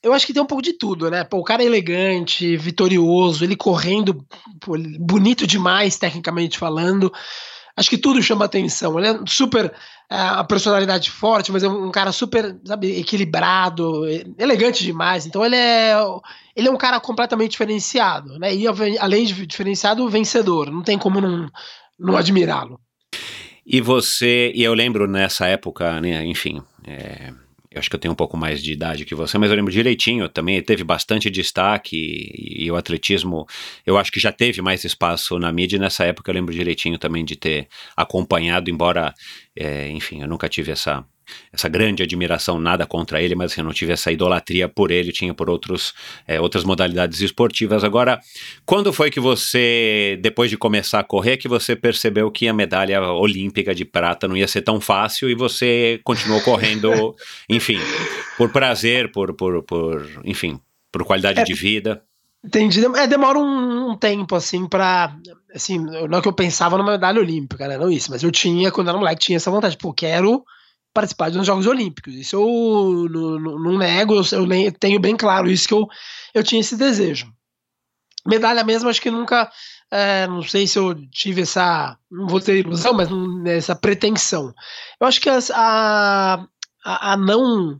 Eu 0.00 0.12
acho 0.12 0.24
que 0.24 0.32
tem 0.32 0.40
um 0.40 0.46
pouco 0.46 0.62
de 0.62 0.74
tudo, 0.74 1.10
né? 1.10 1.24
Pô, 1.24 1.38
o 1.38 1.42
cara 1.42 1.64
é 1.64 1.66
elegante, 1.66 2.56
vitorioso, 2.56 3.42
ele 3.42 3.56
correndo 3.56 4.24
pô, 4.60 4.76
bonito 5.00 5.48
demais, 5.48 5.98
tecnicamente 5.98 6.58
falando. 6.58 7.12
Acho 7.76 7.90
que 7.90 7.98
tudo 7.98 8.22
chama 8.22 8.44
atenção. 8.44 8.98
Ele 8.98 9.08
é 9.08 9.20
super. 9.26 9.72
É, 10.08 10.16
a 10.16 10.44
personalidade 10.44 11.10
forte, 11.10 11.50
mas 11.50 11.64
é 11.64 11.68
um 11.68 11.90
cara 11.90 12.12
super, 12.12 12.56
sabe, 12.64 12.96
equilibrado, 12.96 14.04
elegante 14.38 14.84
demais. 14.84 15.26
Então 15.26 15.44
ele 15.44 15.56
é. 15.56 15.94
Ele 16.54 16.68
é 16.68 16.70
um 16.70 16.76
cara 16.76 16.98
completamente 16.98 17.50
diferenciado, 17.50 18.38
né? 18.38 18.54
E 18.54 18.64
além 18.98 19.26
de 19.26 19.46
diferenciado, 19.46 20.08
vencedor. 20.08 20.70
Não 20.70 20.82
tem 20.82 20.96
como 20.96 21.20
não, 21.20 21.50
não 21.98 22.16
admirá-lo. 22.16 22.80
E 23.66 23.80
você. 23.80 24.52
E 24.54 24.62
eu 24.62 24.72
lembro 24.72 25.06
nessa 25.06 25.46
época, 25.46 26.00
né, 26.00 26.24
enfim. 26.24 26.62
É, 26.86 27.32
eu 27.76 27.80
acho 27.80 27.90
que 27.90 27.96
eu 27.96 28.00
tenho 28.00 28.12
um 28.12 28.16
pouco 28.16 28.38
mais 28.38 28.62
de 28.62 28.72
idade 28.72 29.04
que 29.04 29.14
você, 29.14 29.36
mas 29.36 29.50
eu 29.50 29.56
lembro 29.56 29.70
direitinho 29.70 30.30
também, 30.30 30.60
teve 30.62 30.82
bastante 30.82 31.28
destaque 31.28 31.94
e, 31.94 32.64
e, 32.64 32.70
o 32.70 32.76
atletismo, 32.76 33.46
eu 33.84 33.98
acho 33.98 34.10
que 34.10 34.18
já 34.18 34.32
teve 34.32 34.62
mais 34.62 34.82
espaço 34.82 35.38
na 35.38 35.52
mídia, 35.52 35.76
e 35.76 35.78
nessa 35.78 36.04
época 36.04 36.30
eu 36.30 36.34
lembro 36.34 36.54
direitinho 36.54 36.98
também 36.98 37.22
de 37.22 37.36
ter 37.36 37.68
acompanhado, 37.94 38.70
embora, 38.70 39.12
é, 39.54 39.90
enfim, 39.90 40.22
eu 40.22 40.28
nunca 40.28 40.48
tive 40.48 40.72
essa, 40.72 41.04
essa 41.52 41.68
grande 41.68 42.02
admiração, 42.02 42.58
nada 42.60 42.86
contra 42.86 43.20
ele, 43.22 43.34
mas 43.34 43.52
assim, 43.52 43.60
eu 43.60 43.64
não 43.64 43.72
tive 43.72 43.92
essa 43.92 44.12
idolatria 44.12 44.68
por 44.68 44.90
ele, 44.90 45.12
tinha 45.12 45.32
por 45.34 45.48
outros, 45.50 45.94
é, 46.26 46.40
outras 46.40 46.64
modalidades 46.64 47.20
esportivas. 47.20 47.84
Agora, 47.84 48.20
quando 48.64 48.92
foi 48.92 49.10
que 49.10 49.20
você, 49.20 50.18
depois 50.20 50.50
de 50.50 50.56
começar 50.56 51.00
a 51.00 51.04
correr, 51.04 51.36
que 51.36 51.48
você 51.48 51.74
percebeu 51.74 52.30
que 52.30 52.48
a 52.48 52.52
medalha 52.52 53.02
olímpica 53.02 53.74
de 53.74 53.84
prata 53.84 54.28
não 54.28 54.36
ia 54.36 54.48
ser 54.48 54.62
tão 54.62 54.80
fácil 54.80 55.28
e 55.28 55.34
você 55.34 56.00
continuou 56.04 56.40
correndo, 56.40 57.14
enfim, 57.48 57.78
por 58.36 58.50
prazer, 58.50 59.10
por, 59.12 59.34
por, 59.34 59.62
por 59.62 60.06
enfim, 60.24 60.60
por 60.92 61.04
qualidade 61.04 61.40
é, 61.40 61.44
de 61.44 61.54
vida? 61.54 62.02
Entendi. 62.44 62.84
É, 62.96 63.06
demora 63.06 63.38
um, 63.38 63.90
um, 63.90 63.96
tempo, 63.96 64.36
assim, 64.36 64.68
pra. 64.68 65.16
Assim, 65.52 65.78
não 65.78 66.18
é 66.18 66.22
que 66.22 66.28
eu 66.28 66.32
pensava 66.32 66.78
numa 66.78 66.92
medalha 66.92 67.20
olímpica, 67.20 67.66
né? 67.66 67.76
Não 67.76 67.90
isso, 67.90 68.10
mas 68.10 68.22
eu 68.22 68.30
tinha, 68.30 68.70
quando 68.70 68.88
era 68.88 68.96
moleque, 68.96 69.26
tinha 69.26 69.36
essa 69.36 69.50
vontade. 69.50 69.76
Pô, 69.76 69.92
quero 69.92 70.44
participar 70.96 71.30
dos 71.30 71.46
Jogos 71.46 71.66
Olímpicos. 71.66 72.14
Isso 72.14 72.36
eu 72.36 73.06
não, 73.10 73.58
não 73.58 73.78
nego, 73.78 74.14
eu, 74.14 74.22
eu, 74.32 74.72
tenho 74.72 74.98
bem 74.98 75.14
claro 75.14 75.50
isso 75.50 75.68
que 75.68 75.74
eu, 75.74 75.86
eu 76.32 76.42
tinha 76.42 76.60
esse 76.60 76.74
desejo. 76.74 77.30
Medalha 78.26 78.64
mesmo, 78.64 78.88
acho 78.88 79.02
que 79.02 79.10
nunca. 79.10 79.50
É, 79.90 80.26
não 80.26 80.42
sei 80.42 80.66
se 80.66 80.78
eu 80.78 80.94
tive 81.10 81.42
essa. 81.42 81.98
Não 82.10 82.26
vou 82.26 82.40
ter 82.40 82.56
ilusão, 82.56 82.94
mas 82.94 83.08
essa 83.46 83.76
pretensão. 83.76 84.54
Eu 84.98 85.06
acho 85.06 85.20
que 85.20 85.28
a, 85.28 85.38
a, 85.54 87.12
a 87.12 87.16
não 87.16 87.78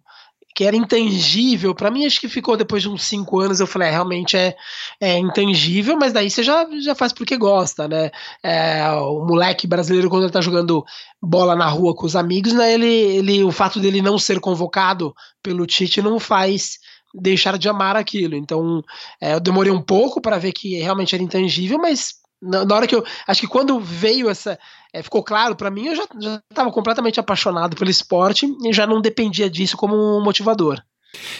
que 0.57 0.65
era 0.65 0.75
intangível, 0.75 1.75
para 1.75 1.91
mim 1.91 2.07
acho 2.07 2.19
que 2.19 2.31
ficou 2.31 2.57
depois 2.57 2.83
de 2.83 2.89
uns 2.89 3.03
cinco 3.03 3.41
anos, 3.41 3.61
eu 3.61 3.67
falei, 3.67 3.89
é, 3.89 3.91
realmente 3.91 4.39
é, 4.39 4.57
é 4.99 5.19
intangível, 5.19 5.99
mas 6.01 6.15
daí 6.15 6.31
você 6.31 6.43
já, 6.43 6.67
já 6.81 6.95
faz 6.95 7.13
porque 7.13 7.37
gosta, 7.37 7.87
né? 7.87 8.11
É, 8.43 8.91
o 8.93 9.23
moleque 9.27 9.67
brasileiro, 9.67 10.09
quando 10.09 10.23
ele 10.23 10.33
tá 10.33 10.41
jogando 10.41 10.83
bola 11.21 11.55
na 11.55 11.69
rua 11.69 11.95
com 11.95 12.07
os 12.07 12.17
amigos, 12.17 12.55
né, 12.55 12.73
ele, 12.73 12.87
ele, 12.87 13.45
o 13.45 13.53
fato 13.53 13.79
dele 13.79 14.01
não 14.01 14.19
ser 14.19 14.41
convocado 14.41 15.15
pelo 15.43 15.67
Tite 15.67 16.01
não 16.01 16.19
faz 16.19 16.79
deixar 17.15 17.59
de 17.59 17.69
amar 17.69 17.95
aquilo. 17.95 18.35
Então, 18.35 18.83
é, 19.21 19.35
eu 19.35 19.41
demorei 19.41 19.71
um 19.71 19.83
pouco 19.83 20.23
para 20.23 20.39
ver 20.39 20.53
que 20.53 20.81
realmente 20.81 21.15
era 21.15 21.23
intangível, 21.23 21.79
mas 21.79 22.15
na, 22.41 22.65
na, 22.65 22.75
hora 22.75 22.87
que 22.87 22.95
eu. 22.95 23.05
Acho 23.27 23.41
que 23.41 23.47
quando 23.47 23.81
veio 23.81 24.29
essa. 24.29 24.59
É, 24.93 25.03
ficou 25.03 25.23
claro 25.23 25.57
para 25.57 25.71
mim, 25.71 25.87
eu 25.87 25.97
já 25.97 26.05
estava 26.51 26.71
completamente 26.71 27.21
apaixonado 27.21 27.77
pelo 27.77 27.91
esporte 27.91 28.47
e 28.65 28.73
já 28.73 28.87
não 28.87 29.01
dependia 29.01 29.51
disso 29.51 29.77
como 29.77 29.95
um 29.95 30.23
motivador. 30.23 30.83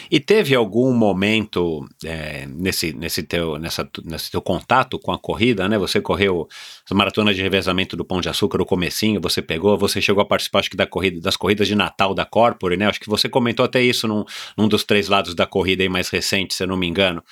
E 0.09 0.19
teve 0.19 0.55
algum 0.55 0.93
momento 0.93 1.87
é, 2.03 2.45
nesse, 2.47 2.93
nesse, 2.93 3.23
teu, 3.23 3.57
nessa, 3.57 3.87
nesse 4.03 4.31
teu 4.31 4.41
contato 4.41 4.97
com 4.97 5.11
a 5.11 5.19
corrida, 5.19 5.67
né? 5.67 5.77
Você 5.77 6.01
correu 6.01 6.47
as 6.85 6.95
maratonas 6.95 7.35
de 7.35 7.41
revezamento 7.41 7.95
do 7.95 8.05
Pão 8.05 8.21
de 8.21 8.29
Açúcar, 8.29 8.61
o 8.61 8.65
comecinho, 8.65 9.21
você 9.21 9.41
pegou, 9.41 9.77
você 9.77 10.01
chegou 10.01 10.21
a 10.21 10.25
participar, 10.25 10.59
acho 10.59 10.69
que 10.69 10.77
da 10.77 10.87
corrida, 10.87 11.19
das 11.19 11.37
corridas 11.37 11.67
de 11.67 11.75
Natal 11.75 12.13
da 12.13 12.25
Corpore, 12.25 12.77
né? 12.77 12.87
Acho 12.87 12.99
que 12.99 13.09
você 13.09 13.29
comentou 13.29 13.65
até 13.65 13.81
isso 13.81 14.07
num, 14.07 14.23
num 14.57 14.67
dos 14.67 14.83
três 14.83 15.07
lados 15.07 15.35
da 15.35 15.45
corrida 15.45 15.83
aí 15.83 15.89
mais 15.89 16.09
recente, 16.09 16.53
se 16.53 16.63
eu 16.63 16.67
não 16.67 16.77
me 16.77 16.87
engano. 16.87 17.23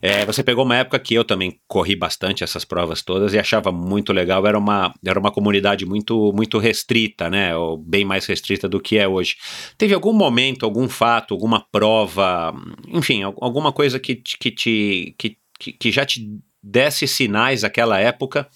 É, 0.00 0.24
você 0.24 0.42
pegou 0.42 0.64
uma 0.64 0.76
época 0.76 0.98
que 0.98 1.14
eu 1.14 1.24
também 1.24 1.58
corri 1.66 1.96
bastante 1.96 2.44
essas 2.44 2.64
provas 2.64 3.02
todas 3.02 3.32
e 3.34 3.38
achava 3.38 3.72
muito 3.72 4.12
legal. 4.12 4.46
Era 4.46 4.58
uma, 4.58 4.94
era 5.04 5.18
uma 5.18 5.30
comunidade 5.30 5.86
muito, 5.86 6.32
muito 6.34 6.58
restrita, 6.58 7.30
né? 7.30 7.56
Ou 7.56 7.76
bem 7.76 8.04
mais 8.04 8.26
restrita 8.26 8.68
do 8.68 8.80
que 8.80 8.98
é 8.98 9.08
hoje. 9.08 9.36
Teve 9.78 9.94
algum 9.94 10.12
momento, 10.12 10.64
algum 10.64 10.88
fato, 10.88 11.34
alguma 11.34 11.60
prova, 11.60 12.54
enfim, 12.88 13.22
alguma 13.22 13.72
coisa 13.72 13.98
que, 13.98 14.16
que, 14.16 14.50
te, 14.50 15.14
que, 15.18 15.38
que 15.72 15.90
já 15.90 16.04
te 16.04 16.26
desse 16.62 17.06
sinais 17.06 17.62
naquela 17.62 18.00
época 18.00 18.48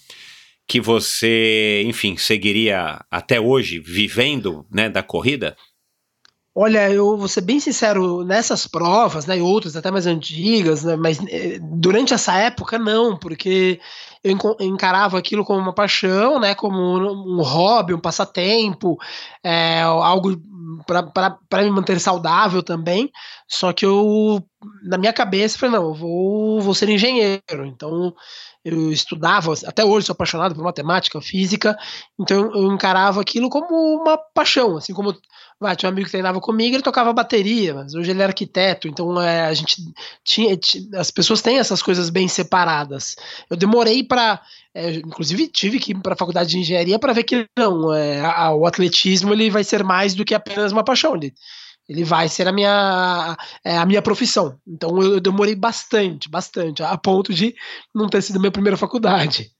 que 0.69 0.79
você, 0.79 1.83
enfim, 1.87 2.15
seguiria 2.15 3.03
até 3.09 3.41
hoje 3.41 3.79
vivendo 3.79 4.67
né, 4.71 4.87
da 4.87 5.01
corrida? 5.01 5.57
Olha, 6.61 6.89
eu 6.91 7.15
vou 7.15 7.29
ser 7.29 7.39
bem 7.39 7.57
sincero, 7.57 8.25
nessas 8.25 8.67
provas, 8.67 9.25
né, 9.25 9.37
e 9.37 9.41
outras 9.41 9.77
até 9.77 9.89
mais 9.89 10.05
antigas, 10.05 10.83
né, 10.83 10.97
mas 10.97 11.17
eh, 11.29 11.57
durante 11.61 12.13
essa 12.13 12.35
época 12.35 12.77
não, 12.77 13.17
porque 13.17 13.79
eu 14.21 14.37
encarava 14.59 15.17
aquilo 15.17 15.45
como 15.45 15.57
uma 15.61 15.73
paixão, 15.73 16.37
né, 16.37 16.53
como 16.53 16.77
um 16.77 17.41
hobby, 17.41 17.93
um 17.93 17.99
passatempo, 18.01 18.97
é, 19.41 19.79
algo 19.83 20.35
para 20.85 21.63
me 21.63 21.71
manter 21.71 21.97
saudável 21.99 22.61
também. 22.61 23.09
Só 23.47 23.71
que 23.71 23.85
eu, 23.85 24.43
na 24.83 24.97
minha 24.97 25.13
cabeça, 25.13 25.57
falei: 25.57 25.75
não, 25.75 25.87
eu 25.89 25.93
vou, 25.93 26.61
vou 26.61 26.73
ser 26.75 26.89
engenheiro. 26.89 27.65
Então 27.65 28.13
eu 28.63 28.91
estudava, 28.91 29.53
até 29.65 29.85
hoje 29.85 30.07
sou 30.07 30.13
apaixonado 30.13 30.53
por 30.53 30.63
matemática, 30.63 31.21
física, 31.21 31.77
então 32.19 32.51
eu 32.53 32.73
encarava 32.73 33.21
aquilo 33.21 33.49
como 33.49 34.01
uma 34.01 34.17
paixão, 34.17 34.77
assim 34.77 34.93
como 34.93 35.15
vai, 35.59 35.75
tinha 35.75 35.89
um 35.89 35.93
amigo 35.93 36.05
que 36.05 36.11
treinava 36.11 36.39
comigo, 36.39 36.75
ele 36.75 36.83
tocava 36.83 37.11
bateria, 37.11 37.73
mas 37.73 37.93
hoje 37.93 38.11
ele 38.11 38.21
é 38.21 38.25
arquiteto, 38.25 38.87
então 38.87 39.21
é, 39.21 39.45
a 39.45 39.53
gente 39.53 39.77
tinha, 40.23 40.57
as 40.95 41.11
pessoas 41.11 41.41
têm 41.41 41.57
essas 41.57 41.81
coisas 41.81 42.09
bem 42.09 42.27
separadas. 42.27 43.15
Eu 43.49 43.57
demorei 43.57 44.03
para, 44.03 44.41
é, 44.73 44.93
inclusive 44.95 45.47
tive 45.47 45.79
que 45.79 45.91
ir 45.91 46.01
para 46.01 46.13
a 46.13 46.17
faculdade 46.17 46.49
de 46.49 46.59
engenharia 46.59 46.97
para 46.97 47.13
ver 47.13 47.23
que 47.23 47.45
não, 47.57 47.93
é, 47.93 48.21
a, 48.21 48.53
o 48.53 48.65
atletismo 48.65 49.33
ele 49.33 49.49
vai 49.49 49.63
ser 49.63 49.83
mais 49.83 50.13
do 50.13 50.23
que 50.23 50.33
apenas 50.33 50.71
uma 50.71 50.83
paixão, 50.83 51.15
ele 51.15 51.33
ele 51.89 52.03
vai 52.03 52.29
ser 52.29 52.47
a 52.47 52.51
minha, 52.51 53.35
é, 53.65 53.75
a 53.75 53.85
minha 53.85 54.01
profissão. 54.01 54.55
Então 54.67 55.01
eu 55.01 55.19
demorei 55.19 55.55
bastante, 55.55 56.29
bastante, 56.29 56.83
a 56.83 56.95
ponto 56.95 57.33
de 57.33 57.55
não 57.93 58.07
ter 58.07 58.21
sido 58.21 58.39
minha 58.39 58.51
primeira 58.51 58.77
faculdade. 58.77 59.51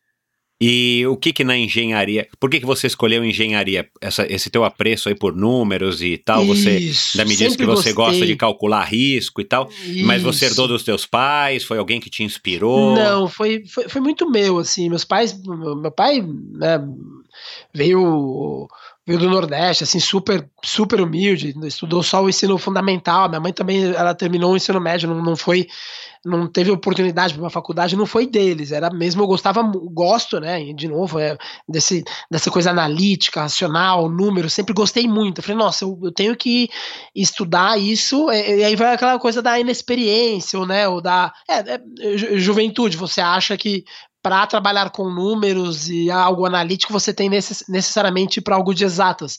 E 0.62 1.08
o 1.08 1.16
que 1.16 1.32
que 1.32 1.46
na 1.46 1.58
engenharia, 1.58 2.28
por 2.38 2.50
que 2.50 2.60
que 2.60 2.66
você 2.66 2.86
escolheu 2.86 3.24
engenharia? 3.24 3.88
Essa, 4.02 4.28
esse 4.30 4.50
teu 4.50 4.66
apreço 4.66 5.08
aí 5.08 5.16
por 5.16 5.34
números 5.34 6.02
e 6.02 6.18
tal, 6.18 6.46
você 6.46 6.78
Isso, 6.78 7.18
ainda 7.18 7.30
me 7.30 7.36
disse 7.36 7.58
que 7.58 7.66
você 7.66 7.94
gosta 7.94 8.12
gostei. 8.12 8.28
de 8.28 8.36
calcular 8.36 8.84
risco 8.84 9.40
e 9.40 9.46
tal, 9.46 9.70
mas 10.04 10.22
você 10.22 10.46
Isso. 10.46 10.54
herdou 10.54 10.68
dos 10.68 10.84
teus 10.84 11.06
pais, 11.06 11.64
foi 11.64 11.78
alguém 11.78 12.02
que 12.02 12.10
te 12.10 12.24
inspirou? 12.24 12.94
Não, 12.94 13.30
foi, 13.30 13.64
foi, 13.68 13.88
foi 13.88 14.02
muito 14.02 14.30
meu, 14.30 14.60
assim, 14.60 14.90
meus 14.90 15.06
pais, 15.06 15.42
meu, 15.42 15.78
meu 15.78 15.92
pai, 15.92 16.22
né, 16.22 16.78
veio, 17.74 18.68
veio 19.10 19.20
do 19.20 19.30
Nordeste, 19.30 19.84
assim, 19.84 20.00
super, 20.00 20.48
super 20.64 21.02
humilde, 21.02 21.54
estudou 21.64 22.04
só 22.04 22.24
o 22.24 22.30
ensino 22.30 22.58
fundamental, 22.58 23.28
minha 23.28 23.42
mãe 23.42 23.52
também, 23.52 23.84
ela 23.94 24.14
terminou 24.14 24.54
o 24.54 24.56
ensino 24.58 24.80
médio, 24.80 25.10
não, 25.10 25.22
não 25.24 25.36
foi, 25.36 25.68
não 26.24 26.48
teve 26.48 26.70
oportunidade 26.70 27.34
para 27.34 27.42
uma 27.44 27.50
faculdade, 27.50 27.96
não 27.96 28.06
foi 28.06 28.28
deles, 28.28 28.72
era 28.72 28.90
mesmo, 28.90 29.24
eu 29.24 29.28
gostava, 29.28 29.64
gosto, 29.64 30.40
né, 30.40 30.74
de 30.74 30.88
novo, 30.88 31.18
é, 31.18 31.38
desse, 31.68 32.04
dessa 32.30 32.52
coisa 32.52 32.72
analítica, 32.72 33.42
racional, 33.42 34.10
número, 34.10 34.50
sempre 34.50 34.74
gostei 34.74 35.08
muito, 35.08 35.40
eu 35.40 35.44
falei, 35.44 35.58
nossa, 35.58 35.86
eu, 35.86 36.00
eu 36.04 36.12
tenho 36.12 36.36
que 36.36 36.70
estudar 37.16 37.80
isso, 37.80 38.30
e, 38.32 38.60
e 38.60 38.64
aí 38.64 38.76
vai 38.76 38.94
aquela 38.94 39.18
coisa 39.18 39.42
da 39.42 39.60
inexperiência, 39.60 40.60
ou, 40.60 40.66
né, 40.68 40.88
ou 40.88 41.02
da, 41.02 41.34
é, 41.50 41.60
é, 41.76 42.18
ju- 42.18 42.38
juventude, 42.38 42.98
você 42.98 43.22
acha 43.22 43.58
que 43.58 43.84
para 44.22 44.46
trabalhar 44.48 44.90
com 44.90 45.10
números 45.10 45.90
e 45.90 46.12
algo 46.12 46.46
analítico 46.46 46.92
você 46.92 47.14
tem 47.14 47.30
necess- 47.30 47.66
necessariamente 47.70 48.42
para 48.42 48.56
algo 48.56 48.74
de 48.74 48.84
exatas. 48.84 49.38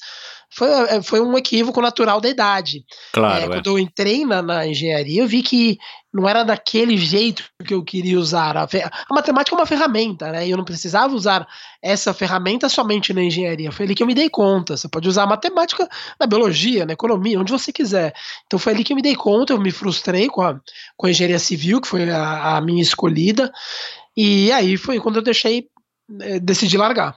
Foi, 0.53 0.69
é, 0.69 1.01
foi 1.01 1.21
um 1.21 1.39
equívoco 1.39 1.81
natural 1.81 2.21
da 2.21 2.29
idade. 2.29 2.79
É, 2.79 2.83
Claro, 3.13 3.45
é. 3.45 3.47
quando 3.49 3.67
eu 3.69 3.79
entrei 3.79 4.25
na, 4.27 4.43
na 4.43 4.67
engenharia, 4.67 5.23
eu 5.23 5.29
vi 5.29 5.43
que 5.43 5.79
não 6.13 6.29
era 6.29 6.43
daquele 6.43 6.97
jeito 6.97 7.45
que 7.65 7.73
eu 7.73 7.85
queria 7.85 8.19
usar. 8.19 8.57
A, 8.57 8.65
a 8.65 9.15
matemática 9.15 9.55
é 9.55 9.59
uma 9.61 9.67
ferramenta, 9.67 10.33
né? 10.33 10.49
E 10.49 10.51
eu 10.51 10.57
não 10.57 10.65
precisava 10.65 11.15
usar 11.15 11.47
essa 11.81 12.13
ferramenta 12.13 12.69
somente 12.69 13.13
na 13.13 13.23
engenharia. 13.23 13.71
Foi 13.71 13.85
ali 13.87 13.95
que 13.95 14.03
eu 14.03 14.07
me 14.09 14.15
dei 14.15 14.29
conta. 14.29 14.77
Você 14.77 14.89
pode 14.89 15.09
usar 15.09 15.23
a 15.23 15.27
matemática 15.27 15.89
na 16.19 16.27
biologia, 16.27 16.85
na 16.85 16.95
economia, 16.95 17.39
onde 17.39 17.53
você 17.53 17.73
quiser. 17.73 18.13
Então 18.47 18.59
foi 18.59 18.73
ali 18.73 18.83
que 18.83 18.93
eu 18.93 18.97
me 18.97 19.03
dei 19.03 19.15
conta, 19.15 19.53
eu 19.53 19.61
me 19.61 19.71
frustrei 19.71 20.27
com 20.27 20.43
a, 20.43 20.59
com 20.97 21.07
a 21.07 21.11
engenharia 21.11 21.39
civil, 21.39 21.81
que 21.81 21.87
foi 21.87 22.11
a, 22.11 22.57
a 22.57 22.61
minha 22.61 22.83
escolhida. 22.83 23.53
E 24.23 24.53
aí 24.53 24.77
foi 24.77 25.01
quando 25.01 25.17
eu 25.17 25.23
deixei, 25.23 25.67
eh, 26.21 26.39
decidi 26.39 26.77
largar. 26.77 27.17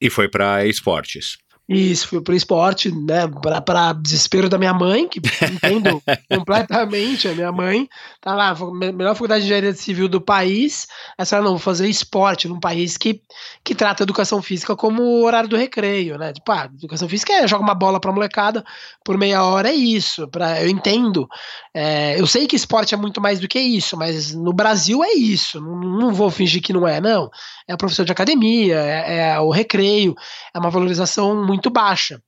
E 0.00 0.08
foi 0.08 0.30
para 0.30 0.64
esportes. 0.64 1.36
Isso, 1.68 2.08
fui 2.08 2.20
pro 2.20 2.34
esporte, 2.34 2.90
né, 2.90 3.28
pra, 3.40 3.60
pra 3.60 3.92
desespero 3.92 4.48
da 4.48 4.58
minha 4.58 4.74
mãe, 4.74 5.08
que 5.08 5.20
entendo 5.20 6.02
completamente 6.28 7.28
a 7.28 7.34
minha 7.34 7.52
mãe, 7.52 7.88
tá 8.20 8.34
lá, 8.34 8.52
melhor 8.92 9.14
faculdade 9.14 9.42
de 9.42 9.46
engenharia 9.46 9.72
civil 9.72 10.08
do 10.08 10.20
país, 10.20 10.88
essa 11.16 11.40
não, 11.40 11.50
vou 11.50 11.58
fazer 11.60 11.88
esporte 11.88 12.48
num 12.48 12.58
país 12.58 12.98
que, 12.98 13.22
que 13.62 13.76
trata 13.76 14.02
a 14.02 14.04
educação 14.04 14.42
física 14.42 14.74
como 14.74 15.02
o 15.02 15.24
horário 15.24 15.48
do 15.48 15.56
recreio, 15.56 16.18
né, 16.18 16.32
tipo, 16.32 16.50
ah, 16.50 16.68
educação 16.74 17.08
física 17.08 17.32
é 17.32 17.46
joga 17.46 17.62
uma 17.62 17.74
bola 17.74 18.00
pra 18.00 18.12
molecada 18.12 18.64
por 19.04 19.16
meia 19.16 19.44
hora, 19.44 19.70
é 19.70 19.74
isso, 19.74 20.26
pra, 20.28 20.60
eu 20.60 20.68
entendo, 20.68 21.28
é, 21.72 22.20
eu 22.20 22.26
sei 22.26 22.48
que 22.48 22.56
esporte 22.56 22.92
é 22.92 22.98
muito 22.98 23.20
mais 23.20 23.38
do 23.38 23.46
que 23.46 23.60
isso, 23.60 23.96
mas 23.96 24.34
no 24.34 24.52
Brasil 24.52 25.02
é 25.04 25.12
isso, 25.12 25.60
não, 25.60 25.78
não 25.78 26.12
vou 26.12 26.28
fingir 26.28 26.60
que 26.60 26.72
não 26.72 26.88
é, 26.88 27.00
não, 27.00 27.30
é 27.68 27.72
a 27.72 27.76
professor 27.76 28.04
de 28.04 28.10
academia, 28.10 28.78
é, 28.80 29.30
é 29.30 29.40
o 29.40 29.50
recreio, 29.50 30.14
é 30.52 30.58
uma 30.58 30.68
valorização 30.68 31.46
muito 31.46 31.51
baixa. 31.70 32.22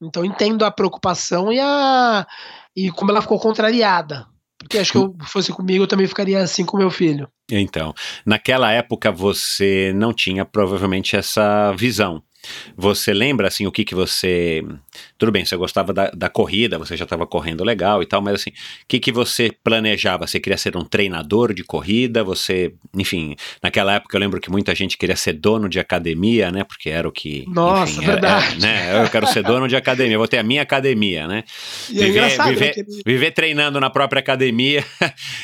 Então 0.00 0.24
entendo 0.24 0.64
a 0.64 0.70
preocupação 0.70 1.52
e 1.52 1.58
a 1.58 2.26
e 2.76 2.90
como 2.90 3.10
ela 3.10 3.22
ficou 3.22 3.38
contrariada. 3.38 4.26
Porque 4.58 4.78
acho 4.78 4.92
que 4.92 4.98
eu 4.98 5.14
fosse 5.24 5.52
comigo, 5.52 5.84
eu 5.84 5.88
também 5.88 6.06
ficaria 6.06 6.40
assim 6.40 6.64
com 6.64 6.76
meu 6.76 6.90
filho. 6.90 7.28
Então, 7.50 7.94
naquela 8.26 8.72
época 8.72 9.10
você 9.10 9.92
não 9.94 10.12
tinha 10.12 10.44
provavelmente 10.44 11.16
essa 11.16 11.72
visão. 11.72 12.22
Você 12.76 13.12
lembra 13.12 13.48
assim 13.48 13.66
o 13.66 13.72
que 13.72 13.84
que 13.84 13.94
você. 13.94 14.62
Tudo 15.16 15.32
bem, 15.32 15.44
você 15.44 15.56
gostava 15.56 15.92
da, 15.92 16.10
da 16.10 16.28
corrida, 16.28 16.78
você 16.78 16.96
já 16.96 17.04
estava 17.04 17.26
correndo 17.26 17.64
legal 17.64 18.02
e 18.02 18.06
tal, 18.06 18.20
mas 18.22 18.34
assim, 18.34 18.50
o 18.50 18.54
que 18.86 18.98
que 19.00 19.12
você 19.12 19.50
planejava? 19.64 20.26
Você 20.26 20.38
queria 20.40 20.56
ser 20.56 20.76
um 20.76 20.84
treinador 20.84 21.52
de 21.54 21.62
corrida? 21.64 22.22
Você, 22.24 22.74
enfim, 22.96 23.34
naquela 23.62 23.94
época 23.94 24.16
eu 24.16 24.20
lembro 24.20 24.40
que 24.40 24.50
muita 24.50 24.74
gente 24.74 24.96
queria 24.96 25.16
ser 25.16 25.32
dono 25.34 25.68
de 25.68 25.78
academia, 25.80 26.50
né? 26.50 26.64
Porque 26.64 26.90
era 26.90 27.08
o 27.08 27.12
que. 27.12 27.44
Nossa, 27.48 27.92
enfim, 27.92 28.02
era- 28.04 28.12
verdade. 28.12 28.46
era, 28.46 28.58
né? 28.60 29.04
Eu 29.04 29.10
quero 29.10 29.26
ser 29.26 29.42
dono 29.42 29.66
de 29.68 29.76
academia, 29.76 30.14
eu 30.14 30.18
vou 30.20 30.28
ter 30.28 30.38
a 30.38 30.42
minha 30.42 30.62
academia, 30.62 31.26
né? 31.26 31.44
E 31.90 32.00
é 32.00 32.04
Viver- 32.06 32.38
né, 32.38 32.44
viver- 32.50 32.86
Viver 33.06 33.30
treinando 33.32 33.80
na 33.80 33.90
própria 33.90 34.20
academia 34.20 34.84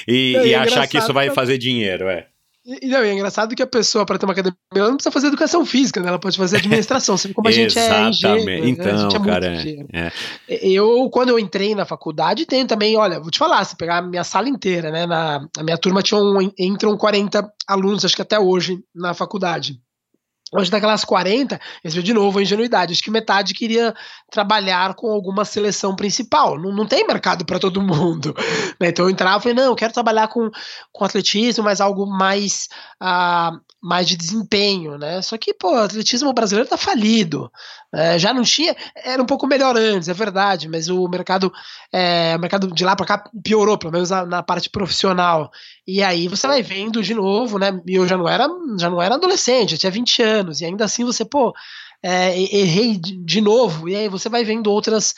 e, 0.09 0.33
Não, 0.37 0.47
e 0.47 0.53
é 0.53 0.57
achar 0.59 0.87
que 0.87 0.99
isso 0.99 1.13
vai 1.13 1.31
fazer 1.31 1.59
dinheiro, 1.59 2.09
é. 2.09 2.27
E, 2.67 2.89
não, 2.89 2.99
é 2.99 3.13
engraçado 3.13 3.55
que 3.55 3.63
a 3.63 3.67
pessoa, 3.67 4.07
para 4.07 4.19
ter 4.19 4.25
uma 4.25 4.33
academia, 4.33 4.57
ela 4.75 4.89
não 4.89 4.97
precisa 4.97 5.13
fazer 5.13 5.27
educação 5.27 5.67
física, 5.67 6.01
né? 6.01 6.09
Ela 6.09 6.19
pode 6.19 6.39
fazer 6.39 6.57
administração. 6.57 7.17
Você 7.17 7.29
vê 7.29 7.35
como 7.35 7.47
a 7.47 7.53
gente 7.53 7.79
é 7.79 8.09
engenheiro, 8.09 8.45
né? 8.47 8.69
Então, 8.69 8.95
a 8.95 8.97
gente 8.97 9.17
é 9.17 9.21
cara, 9.21 9.47
é. 9.93 10.13
Eu, 10.49 11.11
quando 11.11 11.29
eu 11.29 11.39
entrei 11.39 11.75
na 11.75 11.85
faculdade, 11.85 12.47
tenho 12.47 12.67
também, 12.67 12.97
olha, 12.97 13.21
vou 13.21 13.31
te 13.31 13.39
falar, 13.39 13.63
se 13.65 13.77
pegar 13.77 13.99
a 13.99 14.03
minha 14.03 14.25
sala 14.25 14.49
inteira, 14.49 14.91
né? 14.91 15.07
Na, 15.07 15.47
a 15.59 15.63
minha 15.63 15.77
turma 15.77 16.03
tinha 16.03 16.19
um, 16.19 16.51
entram 16.59 16.97
40 16.97 17.47
alunos, 17.69 18.05
acho 18.05 18.17
que 18.17 18.23
até 18.23 18.39
hoje, 18.39 18.79
na 18.95 19.13
faculdade. 19.13 19.79
Hoje, 20.57 20.71
daquelas 20.71 21.05
40, 21.05 21.61
esse 21.83 22.01
de 22.01 22.15
novo 22.15 22.39
a 22.39 22.43
ingenuidade. 22.43 22.93
Acho 22.93 23.03
que 23.03 23.11
metade 23.11 23.53
queria 23.53 23.93
trabalhar 24.31 24.95
com 24.95 25.11
alguma 25.11 25.45
seleção 25.45 25.97
principal. 25.97 26.57
Não, 26.57 26.71
não 26.71 26.87
tem 26.87 27.05
mercado 27.05 27.45
para 27.45 27.59
todo 27.59 27.83
mundo. 27.83 28.33
né? 28.79 28.89
Então 28.89 29.07
eu 29.07 29.11
entrava 29.11 29.39
e 29.39 29.43
falei, 29.43 29.57
não, 29.57 29.65
eu 29.65 29.75
quero 29.75 29.93
trabalhar 29.93 30.29
com, 30.29 30.49
com 30.93 31.05
atletismo, 31.05 31.65
mas 31.65 31.81
algo 31.81 32.07
mais, 32.07 32.69
ah, 33.01 33.51
mais 33.85 34.09
de 34.09 34.17
desempenho, 34.17 34.97
né? 34.97 35.21
Só 35.21 35.37
que, 35.37 35.53
pô, 35.53 35.75
o 35.75 35.83
atletismo 35.83 36.33
brasileiro 36.33 36.69
tá 36.69 36.79
falido. 36.79 37.53
né? 37.93 38.19
já 38.19 38.33
não 38.33 38.43
tinha. 38.43 38.75
Era 38.97 39.23
um 39.23 39.27
pouco 39.27 39.47
melhor 39.47 39.77
antes, 39.77 40.09
é 40.09 40.15
verdade, 40.15 40.71
mas 40.71 40.89
o 40.89 41.07
mercado, 41.07 41.53
é, 41.93 42.35
o 42.35 42.41
mercado 42.41 42.73
de 42.73 42.83
lá 42.83 42.97
para 42.97 43.05
cá 43.05 43.31
piorou, 43.45 43.77
pelo 43.77 43.93
menos 43.93 44.09
na, 44.09 44.25
na 44.25 44.43
parte 44.43 44.71
profissional. 44.71 45.51
E 45.87 46.03
aí 46.03 46.29
você 46.29 46.47
vai 46.47 46.63
vendo 46.63 47.03
de 47.03 47.13
novo, 47.13 47.59
né? 47.59 47.79
E 47.87 47.95
eu 47.97 48.09
já 48.09 48.17
não 48.17 48.27
era, 48.27 48.49
já 48.79 48.89
não 48.89 49.03
era 49.03 49.17
adolescente, 49.17 49.73
eu 49.73 49.79
tinha 49.79 49.93
20 49.93 50.23
anos, 50.23 50.61
e 50.63 50.65
ainda 50.65 50.87
assim 50.87 51.05
você, 51.05 51.23
pô, 51.23 51.53
é, 52.03 52.39
errei 52.41 52.99
de 52.99 53.41
novo, 53.43 53.87
e 53.87 53.95
aí 53.95 54.09
você 54.09 54.31
vai 54.31 54.45
vendo 54.45 54.71
outras 54.71 55.15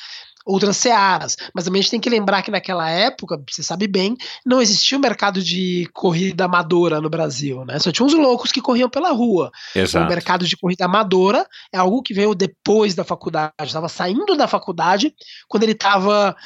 outras 0.46 0.76
searas. 0.76 1.36
Mas 1.52 1.64
também 1.64 1.80
a 1.80 1.82
gente 1.82 1.90
tem 1.90 2.00
que 2.00 2.08
lembrar 2.08 2.42
que 2.42 2.50
naquela 2.50 2.88
época, 2.88 3.42
você 3.50 3.62
sabe 3.62 3.88
bem, 3.88 4.16
não 4.44 4.62
existia 4.62 4.96
o 4.96 5.00
mercado 5.00 5.42
de 5.42 5.88
corrida 5.92 6.44
amadora 6.44 7.00
no 7.00 7.10
Brasil, 7.10 7.64
né? 7.64 7.78
Só 7.80 7.90
tinha 7.90 8.06
uns 8.06 8.14
loucos 8.14 8.52
que 8.52 8.60
corriam 8.60 8.88
pela 8.88 9.10
rua. 9.10 9.50
O 9.74 9.78
Exato. 9.78 10.08
mercado 10.08 10.46
de 10.46 10.56
corrida 10.56 10.84
amadora 10.84 11.46
é 11.72 11.78
algo 11.78 12.02
que 12.02 12.14
veio 12.14 12.34
depois 12.34 12.94
da 12.94 13.04
faculdade. 13.04 13.52
Estava 13.60 13.88
saindo 13.88 14.36
da 14.36 14.46
faculdade 14.46 15.12
quando 15.48 15.64
ele 15.64 15.72
estava 15.72 16.36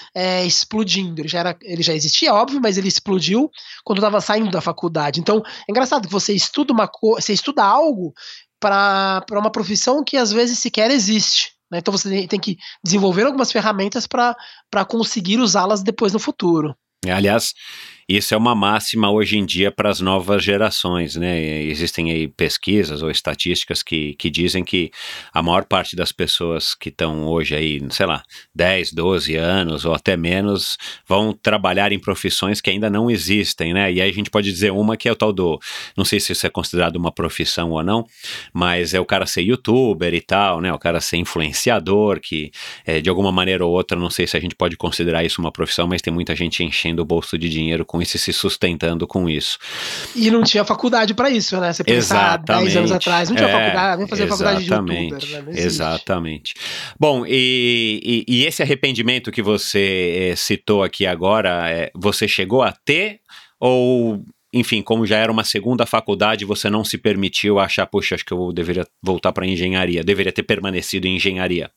explodindo. 0.46 1.20
Ele 1.20 1.28
já, 1.28 1.40
era, 1.40 1.56
ele 1.62 1.82
já 1.82 1.92
existia, 1.92 2.32
óbvio, 2.32 2.60
mas 2.60 2.78
ele 2.78 2.88
explodiu 2.88 3.50
quando 3.84 3.98
estava 3.98 4.20
saindo 4.20 4.50
da 4.50 4.60
faculdade. 4.60 5.20
Então, 5.20 5.42
é 5.68 5.70
engraçado 5.70 6.08
que 6.08 6.12
você 6.12 6.32
estuda 6.32 6.72
uma 6.72 6.88
co 6.88 7.10
você 7.20 7.32
estuda 7.32 7.62
algo 7.62 8.14
para 8.60 9.24
uma 9.32 9.50
profissão 9.50 10.04
que 10.04 10.16
às 10.16 10.30
vezes 10.30 10.58
sequer 10.58 10.90
existe. 10.90 11.59
Né? 11.70 11.78
Então 11.78 11.92
você 11.92 12.26
tem- 12.26 12.40
que 12.40 12.56
desenvolver 12.83 13.24
algumas 13.24 13.52
ferramentas 13.52 14.06
para 14.06 14.85
conseguir 14.88 15.38
usá-las 15.38 15.83
depois 15.83 16.12
no 16.12 16.18
futuro. 16.18 16.74
Aliás, 17.09 17.54
isso 18.16 18.34
é 18.34 18.36
uma 18.36 18.56
máxima 18.56 19.08
hoje 19.08 19.38
em 19.38 19.46
dia 19.46 19.70
para 19.70 19.88
as 19.88 20.00
novas 20.00 20.42
gerações, 20.42 21.14
né? 21.14 21.62
Existem 21.62 22.10
aí 22.10 22.26
pesquisas 22.26 23.02
ou 23.02 23.10
estatísticas 23.10 23.84
que, 23.84 24.14
que 24.14 24.28
dizem 24.28 24.64
que 24.64 24.90
a 25.32 25.40
maior 25.40 25.64
parte 25.64 25.94
das 25.94 26.10
pessoas 26.10 26.74
que 26.74 26.88
estão 26.88 27.28
hoje 27.28 27.54
aí, 27.54 27.80
sei 27.90 28.06
lá, 28.06 28.24
10, 28.52 28.94
12 28.94 29.36
anos 29.36 29.84
ou 29.84 29.94
até 29.94 30.16
menos, 30.16 30.76
vão 31.06 31.32
trabalhar 31.32 31.92
em 31.92 32.00
profissões 32.00 32.60
que 32.60 32.68
ainda 32.68 32.90
não 32.90 33.08
existem, 33.08 33.72
né? 33.72 33.92
E 33.92 34.00
aí 34.00 34.10
a 34.10 34.12
gente 34.12 34.28
pode 34.28 34.50
dizer 34.50 34.72
uma 34.72 34.96
que 34.96 35.08
é 35.08 35.12
o 35.12 35.16
tal 35.16 35.32
do, 35.32 35.60
não 35.96 36.04
sei 36.04 36.18
se 36.18 36.32
isso 36.32 36.44
é 36.44 36.50
considerado 36.50 36.96
uma 36.96 37.12
profissão 37.12 37.70
ou 37.70 37.84
não, 37.84 38.04
mas 38.52 38.92
é 38.92 38.98
o 38.98 39.06
cara 39.06 39.24
ser 39.24 39.42
youtuber 39.42 40.12
e 40.14 40.20
tal, 40.20 40.60
né? 40.60 40.72
O 40.72 40.78
cara 40.80 41.00
ser 41.00 41.18
influenciador, 41.18 42.18
que 42.20 42.50
é, 42.84 43.00
de 43.00 43.08
alguma 43.08 43.30
maneira 43.30 43.64
ou 43.64 43.72
outra, 43.72 43.96
não 43.96 44.10
sei 44.10 44.26
se 44.26 44.36
a 44.36 44.40
gente 44.40 44.56
pode 44.56 44.76
considerar 44.76 45.24
isso 45.24 45.40
uma 45.40 45.52
profissão, 45.52 45.86
mas 45.86 46.02
tem 46.02 46.12
muita 46.12 46.34
gente 46.34 46.64
enchendo 46.64 47.02
o 47.02 47.04
bolso 47.04 47.38
de 47.38 47.48
dinheiro 47.48 47.84
com 47.84 47.99
isso 48.00 48.16
e 48.16 48.20
se 48.20 48.32
sustentando 48.32 49.06
com 49.06 49.28
isso. 49.28 49.58
E 50.14 50.30
não 50.30 50.42
tinha 50.42 50.64
faculdade 50.64 51.14
para 51.14 51.30
isso, 51.30 51.58
né? 51.60 51.72
Você 51.72 51.84
pensar 51.84 52.36
10 52.38 52.76
anos 52.76 52.92
atrás, 52.92 53.28
não 53.28 53.36
tinha 53.36 53.48
É, 53.48 53.52
faculdade, 53.52 53.98
vem 53.98 54.06
fazer 54.06 54.26
faculdade 54.26 54.58
de 54.58 54.64
exatamente, 54.64 55.12
youtuber, 55.26 55.42
né? 55.54 55.60
Exatamente. 55.60 56.54
Bom, 56.98 57.24
e, 57.26 58.24
e- 58.28 58.34
e 58.36 58.44
esse 58.46 58.62
arrependimento 58.62 59.30
que 59.32 59.42
você 59.42 60.30
eh, 60.32 60.36
citou 60.36 60.82
aqui 60.82 61.06
agora, 61.06 61.68
eh, 61.70 61.90
você 61.94 62.26
chegou 62.28 62.62
a 62.62 62.72
ter 62.72 63.20
ou 63.58 64.22
enfim, 64.52 64.82
como 64.82 65.06
já 65.06 65.16
era 65.16 65.30
uma 65.30 65.44
segunda 65.44 65.86
faculdade, 65.86 66.44
você 66.44 66.68
não 66.68 66.84
se 66.84 66.98
permitiu 66.98 67.60
achar, 67.60 67.86
puxa, 67.86 68.16
acho 68.16 68.24
que 68.24 68.32
eu 68.32 68.52
deveria 68.52 68.84
voltar 69.00 69.32
para 69.32 69.46
engenharia, 69.46 70.02
deveria 70.02 70.32
ter 70.32 70.42
permanecido 70.42 71.06
em 71.06 71.14
engenharia. 71.14 71.70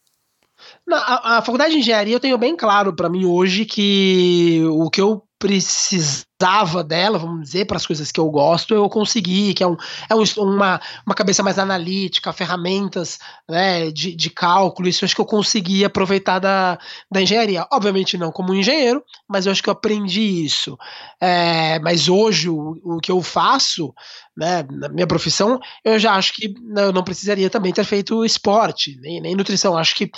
Na, 0.88 0.98
a, 0.98 1.38
a 1.38 1.42
faculdade 1.44 1.74
de 1.74 1.80
engenharia 1.80 2.16
eu 2.16 2.20
tenho 2.20 2.38
bem 2.38 2.56
claro 2.56 2.94
para 2.96 3.10
mim 3.10 3.26
hoje 3.26 3.64
que 3.66 4.62
o 4.72 4.90
que 4.90 5.00
eu 5.02 5.22
precisava 5.44 6.82
dela, 6.86 7.20
vamos 7.20 7.42
dizer, 7.42 7.66
para 7.66 7.76
as 7.76 7.86
coisas 7.86 8.14
que 8.14 8.20
eu 8.20 8.30
gosto, 8.30 8.74
eu 8.74 8.88
consegui, 8.88 9.54
que 9.54 9.62
é, 9.62 9.68
um, 9.68 9.76
é 10.10 10.16
um, 10.16 10.24
uma, 10.38 10.80
uma 11.06 11.14
cabeça 11.14 11.44
mais 11.44 11.60
analítica, 11.60 12.32
ferramentas 12.32 13.20
né, 13.50 13.92
de, 13.92 14.16
de 14.16 14.30
cálculo, 14.30 14.88
isso 14.88 15.04
eu 15.04 15.06
acho 15.06 15.14
que 15.16 15.20
eu 15.20 15.26
consegui 15.26 15.84
aproveitar 15.84 16.40
da, 16.40 16.80
da 17.12 17.22
engenharia. 17.22 17.68
Obviamente 17.74 18.18
não 18.18 18.32
como 18.32 18.54
engenheiro, 18.54 19.04
mas 19.28 19.46
eu 19.46 19.52
acho 19.52 19.62
que 19.62 19.68
eu 19.68 19.74
aprendi 19.74 20.46
isso. 20.46 20.78
É, 21.20 21.78
mas 21.80 22.08
hoje 22.08 22.48
o, 22.48 22.80
o 22.82 23.00
que 23.02 23.12
eu 23.12 23.22
faço, 23.22 23.94
né, 24.38 24.66
na 24.72 24.88
minha 24.88 25.08
profissão, 25.08 25.60
eu 25.84 26.00
já 26.00 26.14
acho 26.14 26.32
que 26.36 26.54
eu 26.78 26.94
não 26.94 27.04
precisaria 27.04 27.50
também 27.50 27.74
ter 27.74 27.84
feito 27.84 28.24
esporte, 28.24 28.98
nem, 29.02 29.20
nem 29.20 29.36
nutrição. 29.36 29.78
Acho 29.78 29.94
que 29.94 30.10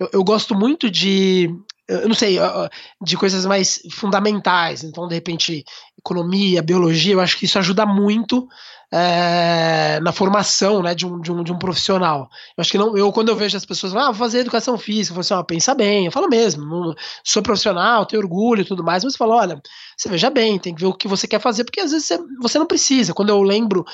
eu, 0.00 0.10
eu 0.12 0.24
gosto 0.24 0.56
muito 0.56 0.90
de 0.90 1.54
eu 1.88 2.08
não 2.08 2.14
sei, 2.14 2.38
de 3.02 3.16
coisas 3.16 3.44
mais 3.44 3.80
fundamentais. 3.92 4.84
Então, 4.84 5.08
de 5.08 5.14
repente, 5.14 5.64
economia, 5.98 6.62
biologia, 6.62 7.14
eu 7.14 7.20
acho 7.20 7.36
que 7.36 7.44
isso 7.44 7.58
ajuda 7.58 7.84
muito 7.84 8.48
é, 8.92 9.98
na 10.00 10.12
formação 10.12 10.82
né, 10.82 10.94
de, 10.94 11.06
um, 11.06 11.18
de, 11.18 11.32
um, 11.32 11.42
de 11.42 11.50
um 11.50 11.58
profissional. 11.58 12.28
Eu 12.56 12.60
acho 12.60 12.70
que 12.70 12.76
não, 12.76 12.96
eu, 12.96 13.10
quando 13.10 13.30
eu 13.30 13.36
vejo 13.36 13.56
as 13.56 13.64
pessoas, 13.64 13.96
ah, 13.96 14.06
vou 14.06 14.14
fazer 14.14 14.40
educação 14.40 14.76
física, 14.76 15.12
eu 15.12 15.14
falo 15.14 15.20
assim, 15.20 15.34
ah, 15.34 15.44
pensa 15.44 15.74
bem, 15.74 16.04
eu 16.04 16.12
falo 16.12 16.28
mesmo, 16.28 16.64
não, 16.64 16.94
sou 17.24 17.42
profissional, 17.42 18.04
tenho 18.04 18.22
orgulho 18.22 18.60
e 18.60 18.64
tudo 18.66 18.84
mais, 18.84 19.02
mas 19.02 19.14
você 19.14 19.18
fala, 19.18 19.36
olha, 19.36 19.62
você 19.96 20.10
veja 20.10 20.28
bem, 20.28 20.58
tem 20.58 20.74
que 20.74 20.80
ver 20.82 20.88
o 20.88 20.94
que 20.94 21.08
você 21.08 21.26
quer 21.26 21.40
fazer, 21.40 21.64
porque 21.64 21.80
às 21.80 21.90
vezes 21.90 22.06
você, 22.06 22.18
você 22.40 22.58
não 22.58 22.66
precisa. 22.66 23.14
Quando 23.14 23.30
eu 23.30 23.42
lembro 23.42 23.84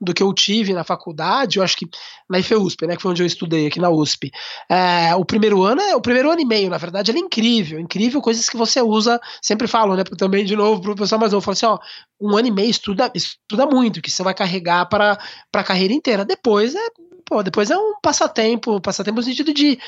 do 0.00 0.12
que 0.14 0.22
eu 0.22 0.32
tive 0.32 0.72
na 0.72 0.84
faculdade, 0.84 1.58
eu 1.58 1.62
acho 1.62 1.76
que 1.76 1.88
na 2.28 2.38
IFEUSP, 2.38 2.86
né, 2.86 2.96
que 2.96 3.02
foi 3.02 3.10
onde 3.10 3.22
eu 3.22 3.26
estudei 3.26 3.66
aqui 3.66 3.80
na 3.80 3.90
USP. 3.90 4.30
É, 4.70 5.14
o 5.14 5.24
primeiro 5.24 5.62
ano 5.62 5.80
é 5.80 5.96
o 5.96 6.00
primeiro 6.00 6.30
ano 6.30 6.40
e 6.40 6.44
meio, 6.44 6.70
na 6.70 6.78
verdade, 6.78 7.10
ele 7.10 7.18
é 7.18 7.22
incrível, 7.22 7.78
incrível 7.78 8.20
coisas 8.20 8.48
que 8.48 8.56
você 8.56 8.80
usa, 8.80 9.20
sempre 9.40 9.66
falo, 9.66 9.96
né, 9.96 10.04
também 10.04 10.44
de 10.44 10.56
novo 10.56 10.80
pro 10.80 10.96
pessoal 10.96 11.20
mais 11.20 11.32
novo, 11.32 11.44
falo 11.44 11.52
assim, 11.52 11.66
ó, 11.66 11.78
um 12.20 12.36
ano 12.36 12.48
e 12.48 12.50
meio 12.50 12.70
estuda, 12.70 13.10
estuda 13.14 13.66
muito, 13.66 14.00
que 14.00 14.10
você 14.10 14.22
vai 14.22 14.34
carregar 14.34 14.86
para 14.86 15.18
a 15.52 15.64
carreira 15.64 15.92
inteira. 15.92 16.24
Depois 16.24 16.74
é 16.74 16.88
pô, 17.26 17.42
depois 17.42 17.70
é 17.70 17.76
um 17.76 17.94
passatempo, 18.00 18.80
passatempo 18.80 19.16
no 19.16 19.22
sentido 19.22 19.52
de 19.52 19.78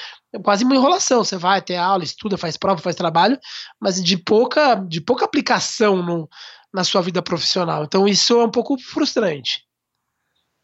quase 0.42 0.64
uma 0.64 0.74
enrolação. 0.74 1.24
Você 1.24 1.36
vai 1.36 1.62
ter 1.62 1.76
aula, 1.76 2.02
estuda, 2.02 2.36
faz 2.36 2.56
prova, 2.56 2.82
faz 2.82 2.96
trabalho, 2.96 3.38
mas 3.80 4.02
de 4.02 4.18
pouca, 4.18 4.74
de 4.74 5.00
pouca 5.00 5.24
aplicação 5.24 6.02
no, 6.02 6.28
na 6.74 6.84
sua 6.84 7.00
vida 7.00 7.22
profissional. 7.22 7.84
Então 7.84 8.06
isso 8.06 8.38
é 8.40 8.44
um 8.44 8.50
pouco 8.50 8.76
frustrante. 8.78 9.67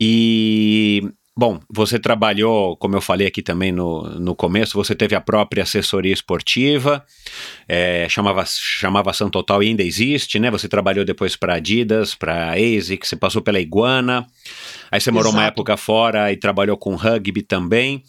E 0.06 1.14
Bom, 1.36 1.58
você 1.68 1.98
trabalhou, 1.98 2.76
como 2.76 2.94
eu 2.94 3.00
falei 3.00 3.26
aqui 3.26 3.42
também 3.42 3.72
no, 3.72 4.04
no 4.20 4.36
começo, 4.36 4.76
você 4.76 4.94
teve 4.94 5.16
a 5.16 5.20
própria 5.20 5.64
assessoria 5.64 6.12
esportiva, 6.12 7.04
é, 7.66 8.08
chamava, 8.08 8.44
chamava 8.46 9.12
São 9.12 9.28
Total 9.28 9.60
e 9.60 9.66
ainda 9.66 9.82
existe, 9.82 10.38
né? 10.38 10.48
Você 10.52 10.68
trabalhou 10.68 11.04
depois 11.04 11.34
para 11.34 11.54
Adidas, 11.54 12.14
para 12.14 12.52
ASICS, 12.52 13.08
você 13.08 13.16
passou 13.16 13.42
pela 13.42 13.58
Iguana, 13.58 14.24
aí 14.92 15.00
você 15.00 15.10
morou 15.10 15.30
Exato. 15.30 15.42
uma 15.42 15.46
época 15.48 15.76
fora 15.76 16.30
e 16.30 16.36
trabalhou 16.36 16.76
com 16.76 16.94
rugby 16.94 17.42
também. 17.42 18.04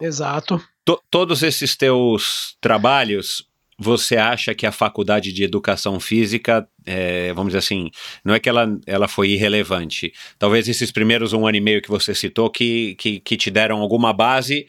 Exato. 0.00 0.60
To, 0.84 1.00
todos 1.08 1.44
esses 1.44 1.76
teus 1.76 2.56
trabalhos 2.60 3.46
você 3.78 4.16
acha 4.16 4.54
que 4.54 4.66
a 4.66 4.72
faculdade 4.72 5.32
de 5.32 5.44
educação 5.44 5.98
física, 5.98 6.66
é, 6.86 7.32
vamos 7.32 7.52
dizer 7.52 7.58
assim, 7.58 7.90
não 8.24 8.34
é 8.34 8.40
que 8.40 8.48
ela, 8.48 8.68
ela 8.86 9.08
foi 9.08 9.30
irrelevante. 9.30 10.12
Talvez 10.38 10.68
esses 10.68 10.92
primeiros 10.92 11.32
um 11.32 11.46
ano 11.46 11.56
e 11.56 11.60
meio 11.60 11.82
que 11.82 11.88
você 11.88 12.14
citou 12.14 12.50
que, 12.50 12.94
que, 12.96 13.20
que 13.20 13.36
te 13.36 13.50
deram 13.50 13.80
alguma 13.80 14.12
base 14.12 14.66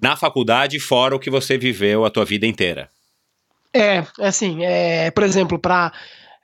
na 0.00 0.16
faculdade, 0.16 0.78
fora 0.78 1.16
o 1.16 1.18
que 1.18 1.30
você 1.30 1.56
viveu 1.56 2.04
a 2.04 2.10
tua 2.10 2.24
vida 2.24 2.46
inteira. 2.46 2.88
É, 3.72 4.06
assim, 4.20 4.64
é, 4.64 5.10
por 5.10 5.24
exemplo, 5.24 5.58
para 5.58 5.92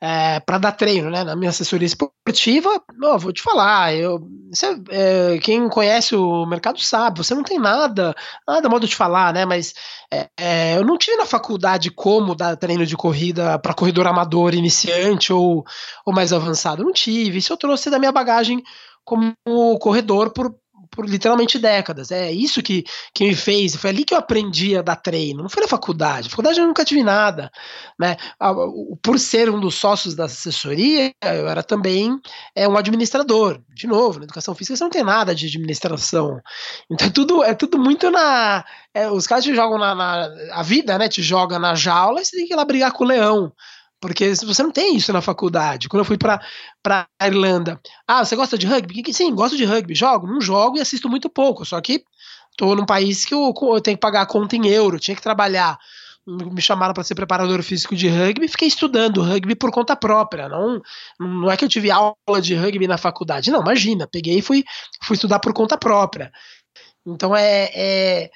é, 0.04 0.40
para 0.40 0.58
dar 0.58 0.72
treino, 0.72 1.08
né? 1.10 1.22
Na 1.22 1.36
minha 1.36 1.50
assessoria 1.50 1.86
esportiva, 1.86 2.82
ó, 3.04 3.16
vou 3.16 3.32
te 3.32 3.40
falar, 3.40 3.94
eu, 3.94 4.18
você, 4.50 4.76
é, 4.90 5.38
quem 5.38 5.68
conhece 5.68 6.16
o 6.16 6.44
mercado 6.44 6.80
sabe, 6.80 7.18
você 7.18 7.36
não 7.36 7.44
tem 7.44 7.56
nada, 7.56 8.12
nada 8.44 8.68
modo 8.68 8.88
de 8.88 8.96
falar, 8.96 9.32
né? 9.32 9.44
Mas 9.44 9.74
é, 10.12 10.28
é 10.36 10.76
eu 10.76 10.84
não 10.84 10.98
tive 10.98 11.16
na 11.18 11.24
faculdade 11.24 11.88
como 11.92 12.34
dar 12.34 12.56
treino 12.56 12.84
de 12.84 12.96
corrida 12.96 13.60
para 13.60 13.74
corredor 13.74 14.08
amador 14.08 14.54
iniciante 14.54 15.32
ou, 15.32 15.64
ou 16.04 16.12
mais 16.12 16.32
avançado. 16.32 16.82
Não 16.82 16.92
tive. 16.92 17.38
Isso 17.38 17.52
eu 17.52 17.56
trouxe 17.56 17.88
da 17.88 18.00
minha 18.00 18.10
bagagem 18.10 18.60
como 19.04 19.34
corredor 19.78 20.32
por, 20.32 20.52
por 20.94 21.08
literalmente 21.08 21.58
décadas. 21.58 22.10
É 22.10 22.30
isso 22.30 22.62
que, 22.62 22.84
que 23.14 23.24
me 23.24 23.34
fez, 23.34 23.74
foi 23.74 23.90
ali 23.90 24.04
que 24.04 24.14
eu 24.14 24.18
aprendi 24.18 24.76
a 24.76 24.82
dar 24.82 24.96
treino, 24.96 25.42
não 25.42 25.48
foi 25.48 25.62
na 25.62 25.68
faculdade. 25.68 26.24
Na 26.24 26.30
faculdade 26.30 26.60
eu 26.60 26.66
nunca 26.66 26.84
tive 26.84 27.02
nada. 27.02 27.50
Né? 27.98 28.16
Por 29.02 29.18
ser 29.18 29.50
um 29.50 29.58
dos 29.58 29.74
sócios 29.74 30.14
da 30.14 30.26
assessoria, 30.26 31.12
eu 31.22 31.48
era 31.48 31.62
também 31.62 32.20
é, 32.54 32.68
um 32.68 32.76
administrador. 32.76 33.60
De 33.74 33.86
novo, 33.86 34.18
na 34.18 34.24
educação 34.24 34.54
física 34.54 34.76
você 34.76 34.84
não 34.84 34.90
tem 34.90 35.02
nada 35.02 35.34
de 35.34 35.46
administração. 35.46 36.40
Então 36.90 37.06
é 37.06 37.10
tudo, 37.10 37.42
é 37.42 37.54
tudo 37.54 37.78
muito 37.78 38.10
na. 38.10 38.64
É, 38.94 39.10
os 39.10 39.26
caras 39.26 39.44
te 39.44 39.54
jogam 39.54 39.78
na, 39.78 39.94
na. 39.94 40.28
A 40.52 40.62
vida, 40.62 40.98
né? 40.98 41.08
Te 41.08 41.22
joga 41.22 41.58
na 41.58 41.74
jaula 41.74 42.20
e 42.20 42.24
você 42.24 42.36
tem 42.36 42.46
que 42.46 42.52
ir 42.52 42.56
lá 42.56 42.64
brigar 42.64 42.92
com 42.92 43.04
o 43.04 43.06
leão. 43.06 43.52
Porque 44.02 44.34
você 44.34 44.64
não 44.64 44.72
tem 44.72 44.96
isso 44.96 45.12
na 45.12 45.22
faculdade. 45.22 45.88
Quando 45.88 46.00
eu 46.00 46.04
fui 46.04 46.18
para 46.18 46.44
para 46.82 47.06
Irlanda, 47.22 47.80
ah, 48.04 48.24
você 48.24 48.34
gosta 48.34 48.58
de 48.58 48.66
rugby? 48.66 49.00
Sim, 49.12 49.32
gosto 49.32 49.56
de 49.56 49.64
rugby. 49.64 49.94
Jogo? 49.94 50.26
Não 50.26 50.40
jogo 50.40 50.76
e 50.76 50.80
assisto 50.80 51.08
muito 51.08 51.30
pouco. 51.30 51.64
Só 51.64 51.80
que 51.80 52.02
estou 52.50 52.74
num 52.74 52.84
país 52.84 53.24
que 53.24 53.32
eu, 53.32 53.54
eu, 53.62 53.80
tenho 53.80 53.96
que 53.96 54.00
pagar 54.00 54.22
a 54.22 54.26
conta 54.26 54.56
em 54.56 54.66
euro, 54.66 54.98
tinha 54.98 55.14
que 55.14 55.22
trabalhar. 55.22 55.78
Me 56.26 56.60
chamaram 56.60 56.92
para 56.92 57.04
ser 57.04 57.14
preparador 57.14 57.62
físico 57.62 57.94
de 57.96 58.08
rugby 58.08 58.48
fiquei 58.48 58.68
estudando 58.68 59.22
rugby 59.22 59.54
por 59.54 59.70
conta 59.70 59.94
própria. 59.94 60.48
Não, 60.48 60.82
não 61.20 61.48
é 61.48 61.56
que 61.56 61.64
eu 61.64 61.68
tive 61.68 61.92
aula 61.92 62.42
de 62.42 62.56
rugby 62.56 62.88
na 62.88 62.98
faculdade. 62.98 63.52
Não, 63.52 63.60
imagina. 63.60 64.08
Peguei 64.10 64.38
e 64.38 64.42
fui, 64.42 64.64
fui 65.04 65.14
estudar 65.14 65.38
por 65.38 65.52
conta 65.52 65.78
própria. 65.78 66.32
Então 67.06 67.36
é, 67.36 67.70
é 67.72 68.30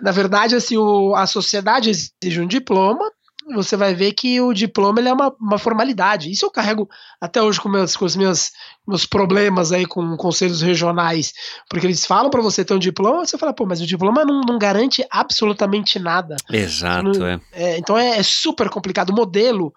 na 0.00 0.12
verdade, 0.12 0.54
assim, 0.54 0.76
o, 0.76 1.14
a 1.14 1.26
sociedade 1.26 1.90
exige 1.90 2.40
um 2.40 2.46
diploma, 2.46 3.10
você 3.54 3.76
vai 3.76 3.94
ver 3.94 4.12
que 4.12 4.40
o 4.40 4.52
diploma 4.52 5.00
ele 5.00 5.08
é 5.08 5.12
uma, 5.12 5.34
uma 5.40 5.58
formalidade. 5.58 6.30
Isso 6.30 6.44
eu 6.44 6.50
carrego 6.50 6.88
até 7.20 7.42
hoje 7.42 7.60
com, 7.60 7.68
meus, 7.68 7.96
com 7.96 8.04
os 8.04 8.16
meus, 8.16 8.50
meus 8.86 9.06
problemas 9.06 9.72
aí 9.72 9.86
com 9.86 10.16
conselhos 10.16 10.62
regionais, 10.62 11.32
porque 11.68 11.86
eles 11.86 12.06
falam 12.06 12.30
para 12.30 12.42
você 12.42 12.64
ter 12.64 12.74
um 12.74 12.78
diploma, 12.78 13.24
você 13.24 13.38
fala, 13.38 13.52
pô, 13.52 13.66
mas 13.66 13.80
o 13.80 13.86
diploma 13.86 14.24
não, 14.24 14.40
não 14.42 14.58
garante 14.58 15.04
absolutamente 15.10 15.98
nada. 15.98 16.36
Exato, 16.50 17.18
não, 17.18 17.26
é. 17.26 17.40
é. 17.52 17.78
Então 17.78 17.96
é, 17.98 18.18
é, 18.18 18.22
super 18.22 18.68
complicado. 18.68 19.10
O 19.10 19.14
modelo, 19.14 19.72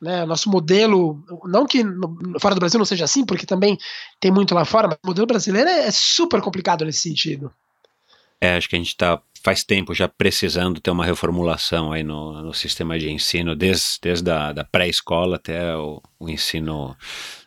né, 0.00 0.24
nosso 0.24 0.50
modelo, 0.50 1.22
não 1.44 1.66
que 1.66 1.84
fora 2.40 2.54
do 2.54 2.60
Brasil 2.60 2.78
não 2.78 2.86
seja 2.86 3.04
assim, 3.04 3.24
porque 3.24 3.46
também 3.46 3.76
tem 4.20 4.30
muito 4.30 4.54
lá 4.54 4.64
fora, 4.64 4.88
mas 4.88 4.98
o 5.02 5.06
modelo 5.06 5.26
brasileiro 5.26 5.68
é, 5.68 5.86
é 5.86 5.90
super 5.90 6.40
complicado 6.40 6.84
nesse 6.84 7.00
sentido. 7.00 7.52
É, 8.40 8.56
acho 8.56 8.68
que 8.68 8.76
a 8.76 8.78
gente 8.78 8.88
está 8.88 9.20
faz 9.46 9.62
tempo 9.62 9.94
já 9.94 10.08
precisando 10.08 10.80
ter 10.80 10.90
uma 10.90 11.04
reformulação 11.04 11.92
aí 11.92 12.02
no, 12.02 12.42
no 12.42 12.52
sistema 12.52 12.98
de 12.98 13.08
ensino, 13.08 13.54
desde, 13.54 13.98
desde 14.02 14.28
a 14.28 14.50
da 14.52 14.64
pré-escola 14.64 15.36
até 15.36 15.76
o, 15.76 16.02
o 16.18 16.28
ensino, 16.28 16.96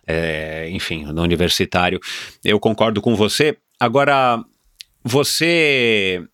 é, 0.07 0.69
enfim, 0.69 1.03
no 1.03 1.21
universitário. 1.21 1.99
Eu 2.41 2.57
concordo 2.57 3.01
com 3.01 3.17
você. 3.17 3.57
Agora, 3.77 4.41
você 5.03 6.25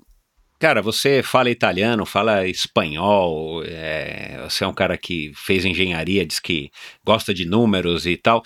Cara, 0.58 0.82
você 0.82 1.22
fala 1.22 1.50
italiano, 1.50 2.06
fala 2.06 2.48
espanhol, 2.48 3.62
é, 3.66 4.40
você 4.42 4.64
é 4.64 4.68
um 4.68 4.74
cara 4.74 4.98
que 4.98 5.32
fez 5.36 5.66
engenharia, 5.66 6.26
diz 6.26 6.40
que 6.40 6.72
gosta 7.06 7.34
de 7.34 7.46
números 7.46 8.06
e 8.06 8.16
tal. 8.16 8.42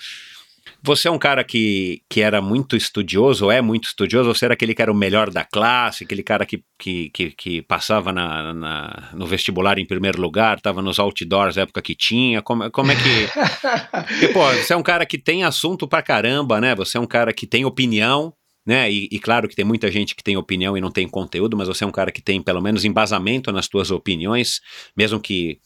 Você 0.82 1.08
é 1.08 1.10
um 1.10 1.18
cara 1.18 1.44
que, 1.44 2.02
que 2.08 2.22
era 2.22 2.40
muito 2.40 2.74
estudioso, 2.74 3.44
ou 3.44 3.52
é 3.52 3.60
muito 3.60 3.84
estudioso, 3.84 4.28
ou 4.28 4.34
você 4.34 4.46
era 4.46 4.54
aquele 4.54 4.74
que 4.74 4.80
era 4.80 4.90
o 4.90 4.94
melhor 4.94 5.30
da 5.30 5.44
classe, 5.44 6.04
aquele 6.04 6.22
cara 6.22 6.46
que, 6.46 6.62
que, 6.78 7.10
que, 7.10 7.30
que 7.32 7.62
passava 7.62 8.12
na, 8.12 8.54
na, 8.54 9.10
no 9.12 9.26
vestibular 9.26 9.78
em 9.78 9.86
primeiro 9.86 10.20
lugar, 10.20 10.56
estava 10.56 10.80
nos 10.80 10.98
outdoors 10.98 11.56
na 11.56 11.62
época 11.62 11.82
que 11.82 11.94
tinha, 11.94 12.40
como, 12.40 12.70
como 12.70 12.92
é 12.92 12.96
que... 12.96 14.24
e, 14.24 14.28
pô, 14.28 14.44
você 14.52 14.72
é 14.72 14.76
um 14.76 14.82
cara 14.82 15.04
que 15.04 15.18
tem 15.18 15.44
assunto 15.44 15.86
pra 15.86 16.02
caramba, 16.02 16.60
né? 16.60 16.74
Você 16.74 16.96
é 16.96 17.00
um 17.00 17.06
cara 17.06 17.32
que 17.32 17.46
tem 17.46 17.64
opinião, 17.64 18.32
né? 18.64 18.90
E, 18.90 19.08
e, 19.10 19.18
claro 19.18 19.48
que 19.48 19.56
tem 19.56 19.64
muita 19.64 19.90
gente 19.90 20.14
que 20.14 20.22
tem 20.22 20.36
opinião 20.36 20.76
e 20.76 20.80
não 20.80 20.90
tem 20.90 21.08
conteúdo, 21.08 21.56
mas 21.56 21.68
você 21.68 21.84
é 21.84 21.86
um 21.86 21.92
cara 21.92 22.10
que 22.10 22.22
tem 22.22 22.42
pelo 22.42 22.60
menos 22.60 22.84
embasamento 22.84 23.52
nas 23.52 23.68
tuas 23.68 23.90
opiniões, 23.90 24.60
mesmo 24.96 25.20
que 25.20 25.58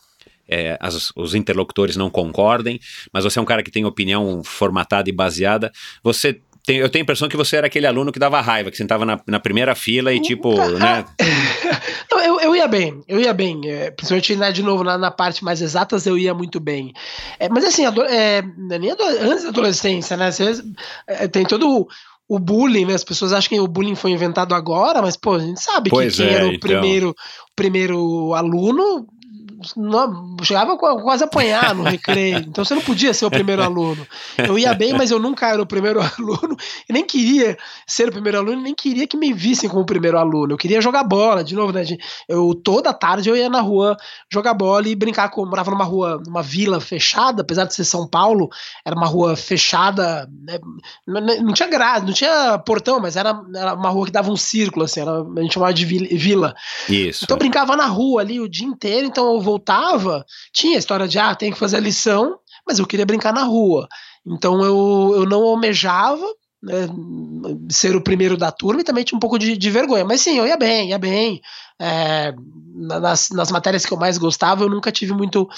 é, 0.49 0.77
as, 0.81 1.13
os 1.17 1.35
interlocutores 1.35 1.97
não 1.97 2.11
concordem, 2.11 2.81
mas 3.13 3.25
você 3.25 3.39
é 3.39 3.43
um 3.43 3.47
cara 3.47 3.63
que 3.63 3.71
tem 3.71 3.85
opinião 3.85 4.43
formatada 4.45 5.09
e 5.09 5.13
baseada. 5.13 5.73
Você 6.03 6.41
tem, 6.67 6.79
eu 6.79 6.89
tenho 6.89 7.03
a 7.03 7.05
impressão 7.05 7.29
que 7.29 7.37
você 7.37 7.57
era 7.57 7.67
aquele 7.67 7.87
aluno 7.87 8.11
que 8.11 8.19
dava 8.19 8.41
raiva, 8.41 8.71
que 8.71 8.77
sentava 8.77 9.05
na, 9.05 9.21
na 9.27 9.39
primeira 9.39 9.75
fila 9.75 10.15
e 10.15 10.21
tipo, 10.21 10.57
né? 10.79 11.05
Não, 12.11 12.21
eu, 12.21 12.41
eu 12.41 12.57
ia 12.57 12.67
bem, 12.67 13.03
eu 13.07 13.21
ia 13.21 13.35
bem. 13.35 13.61
É, 13.67 13.91
principalmente, 13.91 14.35
né, 14.35 14.51
de 14.51 14.63
novo, 14.63 14.83
na, 14.83 14.97
na, 14.97 15.11
parte 15.11 15.45
mais 15.45 15.61
exatas, 15.61 16.07
eu 16.07 16.17
ia 16.17 16.33
muito 16.33 16.59
bem. 16.59 16.93
É, 17.39 17.51
mas 17.51 17.65
assim, 17.65 17.85
é, 17.85 18.43
nem 18.57 18.91
antes 18.91 19.43
da 19.43 19.51
adolescência, 19.51 20.17
né? 20.17 20.33
Você, 20.33 20.63
é, 21.07 21.29
tem 21.29 21.45
todo 21.45 21.87
o 22.27 22.39
bullying, 22.39 22.87
né? 22.87 22.95
As 22.95 23.05
pessoas 23.05 23.33
acham 23.33 23.51
que 23.51 23.61
o 23.61 23.69
bullying 23.69 23.95
foi 23.95 24.11
inventado 24.13 24.55
agora, 24.55 25.03
mas, 25.03 25.17
pô, 25.17 25.35
a 25.35 25.41
gente 25.41 25.61
sabe 25.61 25.91
Pois 25.91 26.17
que 26.17 26.23
quem 26.23 26.33
é, 26.33 26.35
era 26.37 26.47
o 26.47 26.49
então. 26.49 26.61
primeiro, 26.61 27.11
o 27.11 27.55
primeiro 27.55 28.35
aluno 28.35 29.07
não, 29.77 30.37
chegava 30.43 30.77
quase 30.77 31.23
a 31.23 31.27
apanhar 31.27 31.75
no 31.75 31.83
recreio. 31.83 32.45
Então 32.55 32.65
você 32.65 32.75
não 32.75 32.83
podia 32.83 33.13
ser 33.15 33.27
o 33.27 33.31
primeiro 33.31 33.63
aluno. 33.63 34.07
Eu 34.39 34.59
ia 34.59 34.73
bem, 34.75 34.93
mas 34.93 35.11
eu 35.11 35.19
nunca 35.19 35.49
era 35.49 35.61
o 35.61 35.67
primeiro 35.67 36.01
aluno 36.19 36.57
e 36.89 36.93
nem 36.93 37.05
queria 37.05 37.57
ser 37.87 38.09
o 38.09 38.13
primeiro 38.13 38.39
aluno, 38.39 38.61
nem 38.63 38.75
queria 38.75 39.07
que 39.07 39.17
me 39.17 39.33
vissem 39.33 39.69
como 39.69 39.83
o 39.83 39.87
primeiro 39.87 40.19
aluno. 40.19 40.53
Eu 40.53 40.57
queria 40.59 40.81
jogar 40.81 41.05
bola, 41.05 41.43
de 41.43 41.55
novo, 41.55 41.73
né? 41.73 41.85
Eu 42.29 42.55
toda 42.55 42.93
tarde 42.93 43.29
eu 43.29 43.37
ia 43.37 43.49
na 43.49 43.61
rua 43.61 43.97
jogar 44.31 44.55
bola 44.55 44.89
e 44.89 44.95
brincar 44.95 45.31
com. 45.31 45.43
Eu 45.43 45.49
morava 45.49 45.71
numa 45.71 45.85
rua, 45.85 46.23
numa 46.25 46.43
vila 46.43 46.81
fechada, 46.81 47.43
apesar 47.43 47.65
de 47.65 47.75
ser 47.75 47.85
São 47.85 48.07
Paulo, 48.07 48.49
era 48.85 48.95
uma 48.97 49.07
rua 49.07 49.37
fechada, 49.37 50.29
né? 50.47 50.59
não, 51.07 51.53
tinha 51.53 51.69
grade, 51.69 52.07
não 52.07 52.13
tinha 52.13 52.59
portão, 52.59 53.01
mas 53.01 53.17
era, 53.17 53.39
era 53.55 53.75
uma 53.75 53.89
rua 53.91 54.07
que 54.07 54.13
dava 54.13 54.31
um 54.31 54.37
círculo, 54.37 54.85
assim, 54.85 55.01
era, 55.01 55.23
a 55.23 55.41
gente 55.43 55.55
chamava 55.55 55.73
de 55.75 55.85
vil- 55.85 56.09
vila. 56.19 56.55
Isso. 56.89 57.25
Então 57.25 57.35
eu 57.37 57.39
brincava 57.39 57.77
na 57.77 57.87
rua 57.87 58.21
ali 58.23 58.41
o 58.41 58.49
dia 58.49 58.67
inteiro, 58.67 59.07
então 59.07 59.33
eu 59.35 59.41
voltava, 59.55 60.25
tinha 60.53 60.77
a 60.77 60.79
história 60.79 61.07
de, 61.07 61.19
ah, 61.19 61.35
tem 61.35 61.53
que 61.53 61.59
fazer 61.59 61.77
a 61.77 61.81
lição, 61.81 62.39
mas 62.67 62.79
eu 62.79 62.87
queria 62.87 63.07
brincar 63.07 63.33
na 63.33 63.45
rua. 63.45 63.89
Então 64.27 64.65
eu, 64.65 65.13
eu 65.17 65.27
não 65.27 65.43
almejava 65.43 66.27
né, 66.65 66.89
ser 67.71 67.95
o 67.97 68.03
primeiro 68.03 68.37
da 68.37 68.51
turma 68.51 68.81
e 68.81 68.85
também 68.85 69.05
tinha 69.05 69.17
um 69.17 69.21
pouco 69.21 69.39
de, 69.39 69.57
de 69.57 69.71
vergonha. 69.71 70.05
Mas 70.05 70.21
sim, 70.23 70.39
eu 70.39 70.47
ia 70.47 70.57
bem, 70.57 70.91
ia 70.91 70.99
bem. 70.99 71.41
É, 71.81 72.33
na- 72.77 73.01
nas, 73.01 73.31
nas 73.31 73.51
matérias 73.51 73.85
que 73.85 73.93
eu 73.93 73.99
mais 73.99 74.17
gostava, 74.19 74.63
eu 74.65 74.69
nunca 74.71 74.93
tive 74.93 75.13
muito, 75.13 75.49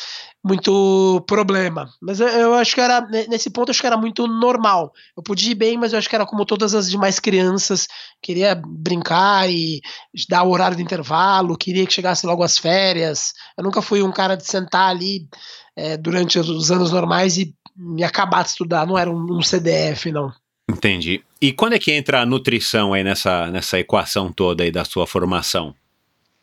muito 0.44 1.20
problema. 1.26 1.88
Mas 2.00 2.20
eu, 2.20 2.28
eu 2.28 2.54
acho 2.54 2.74
que 2.74 2.80
era, 2.80 3.00
ne- 3.02 3.26
nesse 3.28 3.50
ponto, 3.50 3.68
eu 3.68 3.72
acho 3.72 3.80
que 3.80 3.86
era 3.86 3.96
muito 3.96 4.26
normal. 4.26 4.92
Eu 5.16 5.22
podia 5.22 5.52
ir 5.52 5.54
bem, 5.54 5.76
mas 5.78 5.92
eu 5.92 5.98
acho 5.98 6.08
que 6.08 6.14
era 6.14 6.26
como 6.26 6.44
todas 6.46 6.74
as 6.74 6.90
demais 6.90 7.18
crianças, 7.18 7.86
queria 8.22 8.54
brincar 8.54 9.50
e 9.50 9.80
dar 10.28 10.42
o 10.44 10.50
horário 10.50 10.76
do 10.76 10.82
intervalo, 10.82 11.56
queria 11.56 11.86
que 11.86 11.92
chegasse 11.92 12.26
logo 12.26 12.42
as 12.42 12.58
férias. 12.58 13.32
Eu 13.56 13.64
nunca 13.64 13.82
fui 13.82 14.02
um 14.02 14.12
cara 14.12 14.36
de 14.36 14.46
sentar 14.46 14.90
ali 14.90 15.28
é, 15.76 15.96
durante 15.96 16.38
os 16.38 16.70
anos 16.70 16.90
normais 16.92 17.36
e 17.38 17.54
me 17.76 18.02
acabar 18.04 18.42
de 18.42 18.50
estudar, 18.50 18.86
não 18.86 18.96
era 18.96 19.10
um, 19.10 19.36
um 19.38 19.42
CDF, 19.42 20.10
não. 20.10 20.32
Entendi. 20.68 21.22
E 21.40 21.52
quando 21.52 21.74
é 21.74 21.78
que 21.78 21.92
entra 21.92 22.20
a 22.22 22.26
nutrição 22.26 22.92
aí 22.92 23.04
nessa, 23.04 23.46
nessa 23.50 23.78
equação 23.78 24.32
toda 24.32 24.64
aí 24.64 24.70
da 24.70 24.84
sua 24.84 25.06
formação? 25.06 25.74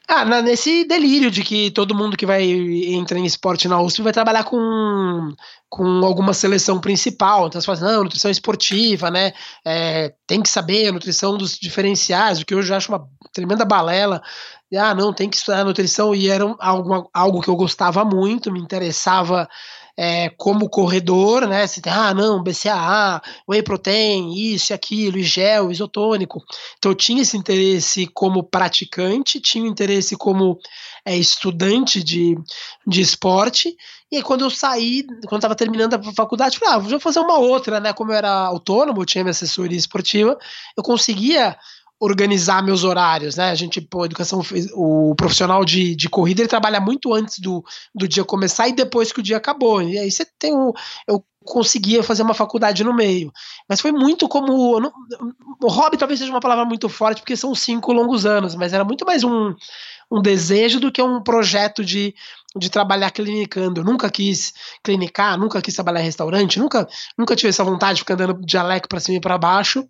Ah, 0.07 0.25
na- 0.25 0.41
nesse 0.41 0.83
delírio 0.86 1.31
de 1.31 1.43
que 1.43 1.71
todo 1.71 1.95
mundo 1.95 2.17
que 2.17 2.25
vai 2.25 2.43
entra 2.43 3.17
em 3.17 3.25
esporte 3.25 3.67
na 3.67 3.81
USP 3.81 4.01
vai 4.01 4.12
trabalhar 4.13 4.43
com, 4.43 5.33
com 5.69 5.86
alguma 6.05 6.33
seleção 6.33 6.79
principal. 6.79 7.47
Então 7.47 7.59
você 7.59 7.65
fala 7.65 7.77
assim, 7.77 7.86
não, 7.86 8.03
nutrição 8.03 8.29
esportiva, 8.29 9.09
né? 9.09 9.31
É, 9.65 10.13
tem 10.27 10.41
que 10.41 10.49
saber 10.49 10.88
a 10.88 10.91
nutrição 10.91 11.38
dos 11.38 11.57
diferenciais, 11.57 12.39
o 12.41 12.45
que 12.45 12.53
eu 12.53 12.62
já 12.62 12.77
acho 12.77 12.91
uma 12.91 13.07
tremenda 13.33 13.63
balela. 13.65 14.21
Ah, 14.77 14.93
não, 14.93 15.13
tem 15.13 15.29
que 15.29 15.38
estudar 15.38 15.63
nutrição, 15.63 16.13
e 16.15 16.27
era 16.29 16.43
algo, 16.59 17.09
algo 17.13 17.41
que 17.41 17.49
eu 17.49 17.55
gostava 17.55 18.03
muito, 18.03 18.51
me 18.51 18.59
interessava 18.59 19.47
é, 19.97 20.29
como 20.29 20.69
corredor, 20.69 21.47
né? 21.47 21.67
Você 21.67 21.79
tem, 21.82 21.93
ah, 21.93 22.13
não, 22.13 22.41
BCAA, 22.41 23.21
whey 23.47 23.62
protein, 23.62 24.34
isso 24.34 24.71
e 24.71 24.73
aquilo, 24.73 25.17
e 25.17 25.23
gel, 25.23 25.71
isotônico. 25.71 26.43
Então 26.77 26.91
eu 26.91 26.95
tinha 26.95 27.21
esse 27.21 27.38
interesse 27.38 28.08
como 28.08 28.43
praticante, 28.43 29.39
tinha 29.39 29.67
interesse 29.67 30.15
como 30.15 30.58
é, 31.06 31.15
estudante 31.15 32.03
de, 32.03 32.36
de 32.88 33.01
esporte, 33.01 33.75
e 34.12 34.17
aí 34.17 34.23
quando 34.23 34.41
eu 34.41 34.49
saí, 34.49 35.03
quando 35.27 35.39
estava 35.39 35.56
terminando 35.56 35.93
a 35.95 36.13
faculdade, 36.13 36.58
falei, 36.58 36.75
ah, 36.75 36.77
vou 36.79 36.99
fazer 36.99 37.19
uma 37.19 37.38
outra, 37.38 37.79
né? 37.79 37.93
Como 37.93 38.12
eu 38.12 38.15
era 38.15 38.32
autônomo, 38.32 39.01
eu 39.01 39.06
tinha 39.06 39.23
minha 39.23 39.32
assessoria 39.32 39.77
esportiva, 39.77 40.38
eu 40.75 40.84
conseguia 40.84 41.56
organizar 42.06 42.62
meus 42.63 42.84
horários, 42.84 43.36
né? 43.36 43.50
A 43.50 43.56
gente, 43.56 43.80
pô, 43.80 44.06
educação, 44.06 44.42
o 44.74 45.16
profissional 45.16 45.63
de, 45.63 45.96
de 45.96 46.10
corrida, 46.10 46.42
ele 46.42 46.50
trabalha 46.50 46.80
muito 46.82 47.13
antes 47.13 47.39
do, 47.39 47.63
do 47.96 48.08
dia 48.08 48.24
começar 48.26 48.68
e 48.68 48.74
depois 48.74 49.12
que 49.12 49.20
o 49.20 49.24
dia 49.24 49.38
acabou. 49.38 49.82
E 49.82 49.98
aí 49.98 50.12
você 50.12 50.26
tem 50.38 50.54
o. 50.54 50.74
Eu 51.08 51.24
conseguia 51.46 52.02
fazer 52.04 52.24
uma 52.24 52.34
faculdade 52.34 52.84
no 52.84 52.94
meio. 52.94 53.32
Mas 53.70 53.80
foi 53.82 53.92
muito 53.92 54.28
como. 54.28 54.80
não- 54.80 54.92
O 55.62 55.68
hobby 55.70 55.98
talvez 55.98 56.20
seja 56.20 56.32
uma 56.32 56.39
palavra 56.39 56.66
muito 56.66 56.89
forte, 56.89 57.22
porque 57.22 57.38
são 57.38 57.56
cinco 57.56 57.94
longos 57.94 58.26
anos, 58.26 58.56
mas 58.56 58.74
era 58.74 58.84
muito 58.84 59.06
mais 59.06 59.24
um, 59.24 59.54
um 60.12 60.22
desejo 60.22 60.80
do 60.80 60.92
que 60.92 61.02
um 61.02 61.22
projeto 61.22 61.84
de, 61.84 62.13
de 62.56 62.70
trabalhar 62.70 63.12
clinicando. 63.12 63.82
Eu 63.82 63.86
nunca 63.86 64.10
quis 64.10 64.54
clinicar, 64.84 65.38
nunca 65.38 65.62
quis 65.62 65.74
trabalhar 65.74 66.02
em 66.02 66.06
restaurante, 66.06 66.60
nunca, 66.60 66.88
nunca 67.18 67.36
tive 67.36 67.50
essa 67.50 67.63
vontade 67.63 67.96
de 67.96 68.02
ficar 68.02 68.16
andando 68.16 68.39
de 68.46 68.58
para 68.88 69.00
cima 69.00 69.18
e 69.18 69.22
para 69.22 69.38
baixo. 69.38 69.86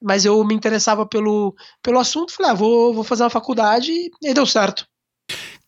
Mas 0.00 0.24
eu 0.24 0.42
me 0.44 0.54
interessava 0.54 1.04
pelo, 1.04 1.54
pelo 1.82 1.98
assunto, 1.98 2.32
falei, 2.32 2.52
ah, 2.52 2.54
vou, 2.54 2.94
vou 2.94 3.04
fazer 3.04 3.24
uma 3.24 3.30
faculdade 3.30 3.92
e 4.22 4.34
deu 4.34 4.46
certo. 4.46 4.86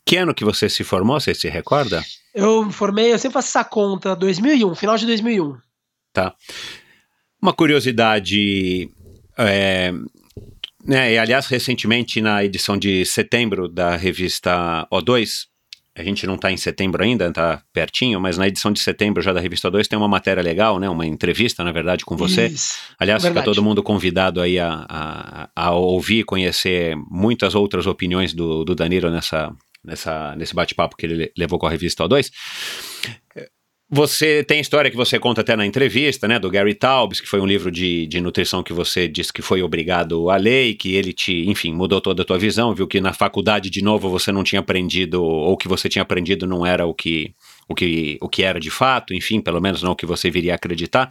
Que 0.07 0.17
ano 0.17 0.35
que 0.35 0.45
você 0.45 0.69
se 0.69 0.85
formou, 0.85 1.21
você 1.21 1.35
se 1.35 1.49
recorda? 1.49 2.03
Eu 2.35 2.65
me 2.65 2.73
formei, 2.73 3.13
eu 3.13 3.19
sempre 3.19 3.35
faço 3.35 3.49
essa 3.49 3.65
conta, 3.65 4.15
2001, 4.15 4.75
final 4.75 4.97
de 4.97 5.07
2001. 5.07 5.57
Uma 7.41 7.53
curiosidade, 7.53 8.89
é, 9.37 9.93
né, 10.85 11.13
e 11.13 11.19
aliás, 11.19 11.47
recentemente 11.47 12.21
na 12.21 12.45
edição 12.45 12.77
de 12.77 13.05
setembro 13.05 13.69
da 13.69 13.97
revista 13.97 14.87
O2, 14.93 15.47
a 15.97 16.03
gente 16.03 16.27
não 16.27 16.37
está 16.37 16.51
em 16.53 16.57
setembro 16.57 17.03
ainda, 17.03 17.27
está 17.29 17.63
pertinho, 17.73 18.21
mas 18.21 18.39
na 18.39 18.47
edição 18.47 18.71
de 18.73 18.79
setembro 18.81 19.21
já 19.23 19.33
da 19.33 19.41
revista 19.41 19.71
O2 19.71 19.87
tem 19.87 19.99
uma 19.99 20.09
matéria 20.09 20.43
legal, 20.43 20.79
né, 20.79 20.89
uma 20.89 21.05
entrevista, 21.07 21.65
na 21.65 21.73
verdade, 21.73 22.05
com 22.05 22.17
você. 22.17 22.47
Isso. 22.47 22.75
Aliás, 22.99 23.23
Verdade. 23.23 23.45
fica 23.45 23.55
todo 23.55 23.63
mundo 23.65 23.83
convidado 23.83 24.41
aí 24.41 24.59
a, 24.59 24.87
a, 24.89 25.49
a 25.55 25.71
ouvir 25.73 26.21
e 26.21 26.25
conhecer 26.25 26.97
muitas 27.11 27.55
outras 27.55 27.87
opiniões 27.87 28.33
do, 28.33 28.65
do 28.65 28.75
Danilo 28.75 29.11
nessa, 29.11 29.53
nessa, 29.85 30.35
nesse 30.37 30.55
bate-papo 30.55 30.97
que 30.97 31.07
ele 31.07 31.15
le- 31.15 31.33
levou 31.37 31.59
com 31.59 31.67
a 31.67 31.71
revista 31.71 32.05
O2. 32.05 32.31
Você 33.93 34.45
tem 34.45 34.61
história 34.61 34.89
que 34.89 34.97
você 34.97 35.19
conta 35.19 35.41
até 35.41 35.57
na 35.57 35.67
entrevista, 35.67 36.29
né, 36.29 36.39
do 36.39 36.49
Gary 36.49 36.75
Taubes, 36.75 37.21
que 37.21 37.27
foi 37.27 37.41
um 37.41 37.47
livro 37.47 37.73
de, 37.73 38.07
de 38.07 38.21
nutrição 38.21 38.63
que 38.63 38.73
você 38.73 39.09
disse 39.09 39.33
que 39.33 39.43
foi 39.43 39.63
obrigado 39.63 40.31
a 40.31 40.37
ler 40.37 40.69
e 40.69 40.75
que 40.75 40.95
ele 40.95 41.13
te, 41.13 41.51
enfim, 41.51 41.75
mudou 41.75 42.01
toda 42.01 42.23
a 42.23 42.25
tua 42.25 42.39
visão, 42.39 42.73
viu 42.73 42.87
que 42.87 43.01
na 43.01 43.13
faculdade, 43.13 43.69
de 43.69 43.83
novo, 43.83 44.09
você 44.09 44.31
não 44.31 44.45
tinha 44.45 44.61
aprendido, 44.61 45.21
ou 45.21 45.57
que 45.57 45.67
você 45.67 45.89
tinha 45.89 46.03
aprendido 46.03 46.47
não 46.47 46.65
era 46.65 46.87
o 46.87 46.95
que, 46.95 47.35
o 47.69 47.75
que, 47.75 48.17
o 48.21 48.29
que 48.29 48.45
era 48.45 48.61
de 48.61 48.71
fato, 48.71 49.13
enfim, 49.13 49.41
pelo 49.41 49.61
menos 49.61 49.83
não 49.83 49.91
o 49.91 49.97
que 49.97 50.07
você 50.07 50.31
viria 50.31 50.53
a 50.53 50.55
acreditar. 50.55 51.11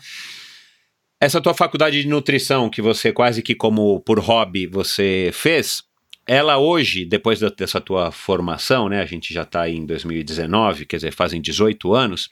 Essa 1.20 1.42
tua 1.42 1.54
faculdade 1.54 2.02
de 2.02 2.08
nutrição, 2.08 2.70
que 2.70 2.82
você 2.82 3.12
quase 3.12 3.44
que 3.44 3.56
como 3.56 4.00
por 4.00 4.20
hobby 4.20 4.66
você 4.68 5.32
fez, 5.34 5.84
ela 6.26 6.58
hoje, 6.58 7.04
depois 7.04 7.42
dessa 7.58 7.82
tua 7.82 8.10
formação, 8.10 8.88
né, 8.88 9.02
a 9.02 9.06
gente 9.06 9.34
já 9.34 9.42
está 9.42 9.70
em 9.70 9.86
2019, 9.86 10.86
quer 10.86 10.96
dizer, 10.96 11.12
fazem 11.12 11.42
18 11.42 11.94
anos, 11.94 12.30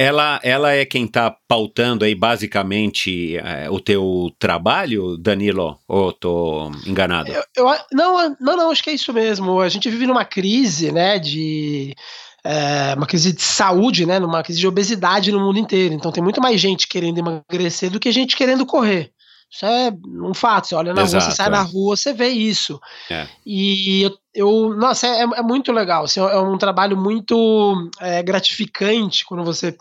ela, 0.00 0.40
ela 0.42 0.72
é 0.72 0.86
quem 0.86 1.04
está 1.04 1.30
pautando 1.46 2.06
aí 2.06 2.14
basicamente 2.14 3.36
eh, 3.36 3.68
o 3.68 3.78
teu 3.78 4.32
trabalho, 4.38 5.18
Danilo? 5.18 5.78
Ou 5.86 6.10
tô 6.10 6.70
enganado? 6.86 7.30
Eu, 7.30 7.42
eu 7.54 7.66
não, 7.92 8.34
não, 8.40 8.56
não, 8.56 8.70
acho 8.70 8.82
que 8.82 8.88
é 8.88 8.94
isso 8.94 9.12
mesmo. 9.12 9.60
A 9.60 9.68
gente 9.68 9.90
vive 9.90 10.06
numa 10.06 10.24
crise, 10.24 10.90
né, 10.90 11.18
de 11.18 11.94
é, 12.42 12.94
uma 12.96 13.06
crise 13.06 13.34
de 13.34 13.42
saúde, 13.42 14.06
né, 14.06 14.18
numa 14.18 14.42
crise 14.42 14.58
de 14.58 14.66
obesidade 14.66 15.30
no 15.30 15.38
mundo 15.38 15.58
inteiro. 15.58 15.92
Então 15.92 16.10
tem 16.10 16.24
muito 16.24 16.40
mais 16.40 16.58
gente 16.58 16.88
querendo 16.88 17.18
emagrecer 17.18 17.90
do 17.90 18.00
que 18.00 18.10
gente 18.10 18.36
querendo 18.36 18.64
correr. 18.64 19.12
Isso 19.50 19.66
é 19.66 19.92
um 20.22 20.32
fato. 20.32 20.68
Você 20.68 20.74
olha 20.74 20.94
na 20.94 21.00
rua, 21.00 21.08
Exato, 21.08 21.24
você 21.24 21.32
sai 21.32 21.46
é. 21.48 21.50
na 21.50 21.62
rua, 21.62 21.96
você 21.96 22.12
vê 22.12 22.28
isso. 22.28 22.80
É. 23.10 23.26
E 23.44 24.02
eu, 24.02 24.18
eu- 24.34 24.76
nossa, 24.76 25.06
é, 25.08 25.22
é 25.22 25.42
muito 25.42 25.72
legal. 25.72 26.04
assim, 26.04 26.20
é 26.20 26.38
um 26.38 26.56
trabalho 26.56 26.96
muito 26.96 27.90
é, 28.00 28.22
gratificante 28.22 29.24
quando 29.24 29.44
você. 29.44 29.76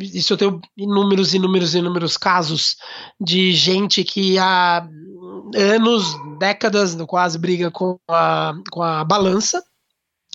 Isso 0.00 0.32
eu 0.32 0.36
tenho 0.36 0.60
inúmeros, 0.76 1.34
inúmeros, 1.34 1.74
inúmeros 1.74 2.16
casos 2.16 2.76
de 3.20 3.52
gente 3.52 4.02
que 4.02 4.38
há 4.38 4.88
anos, 5.54 6.16
décadas, 6.38 6.96
quase 7.06 7.38
briga 7.38 7.70
com 7.70 7.96
a, 8.08 8.54
com 8.72 8.82
a 8.82 9.04
balança. 9.04 9.62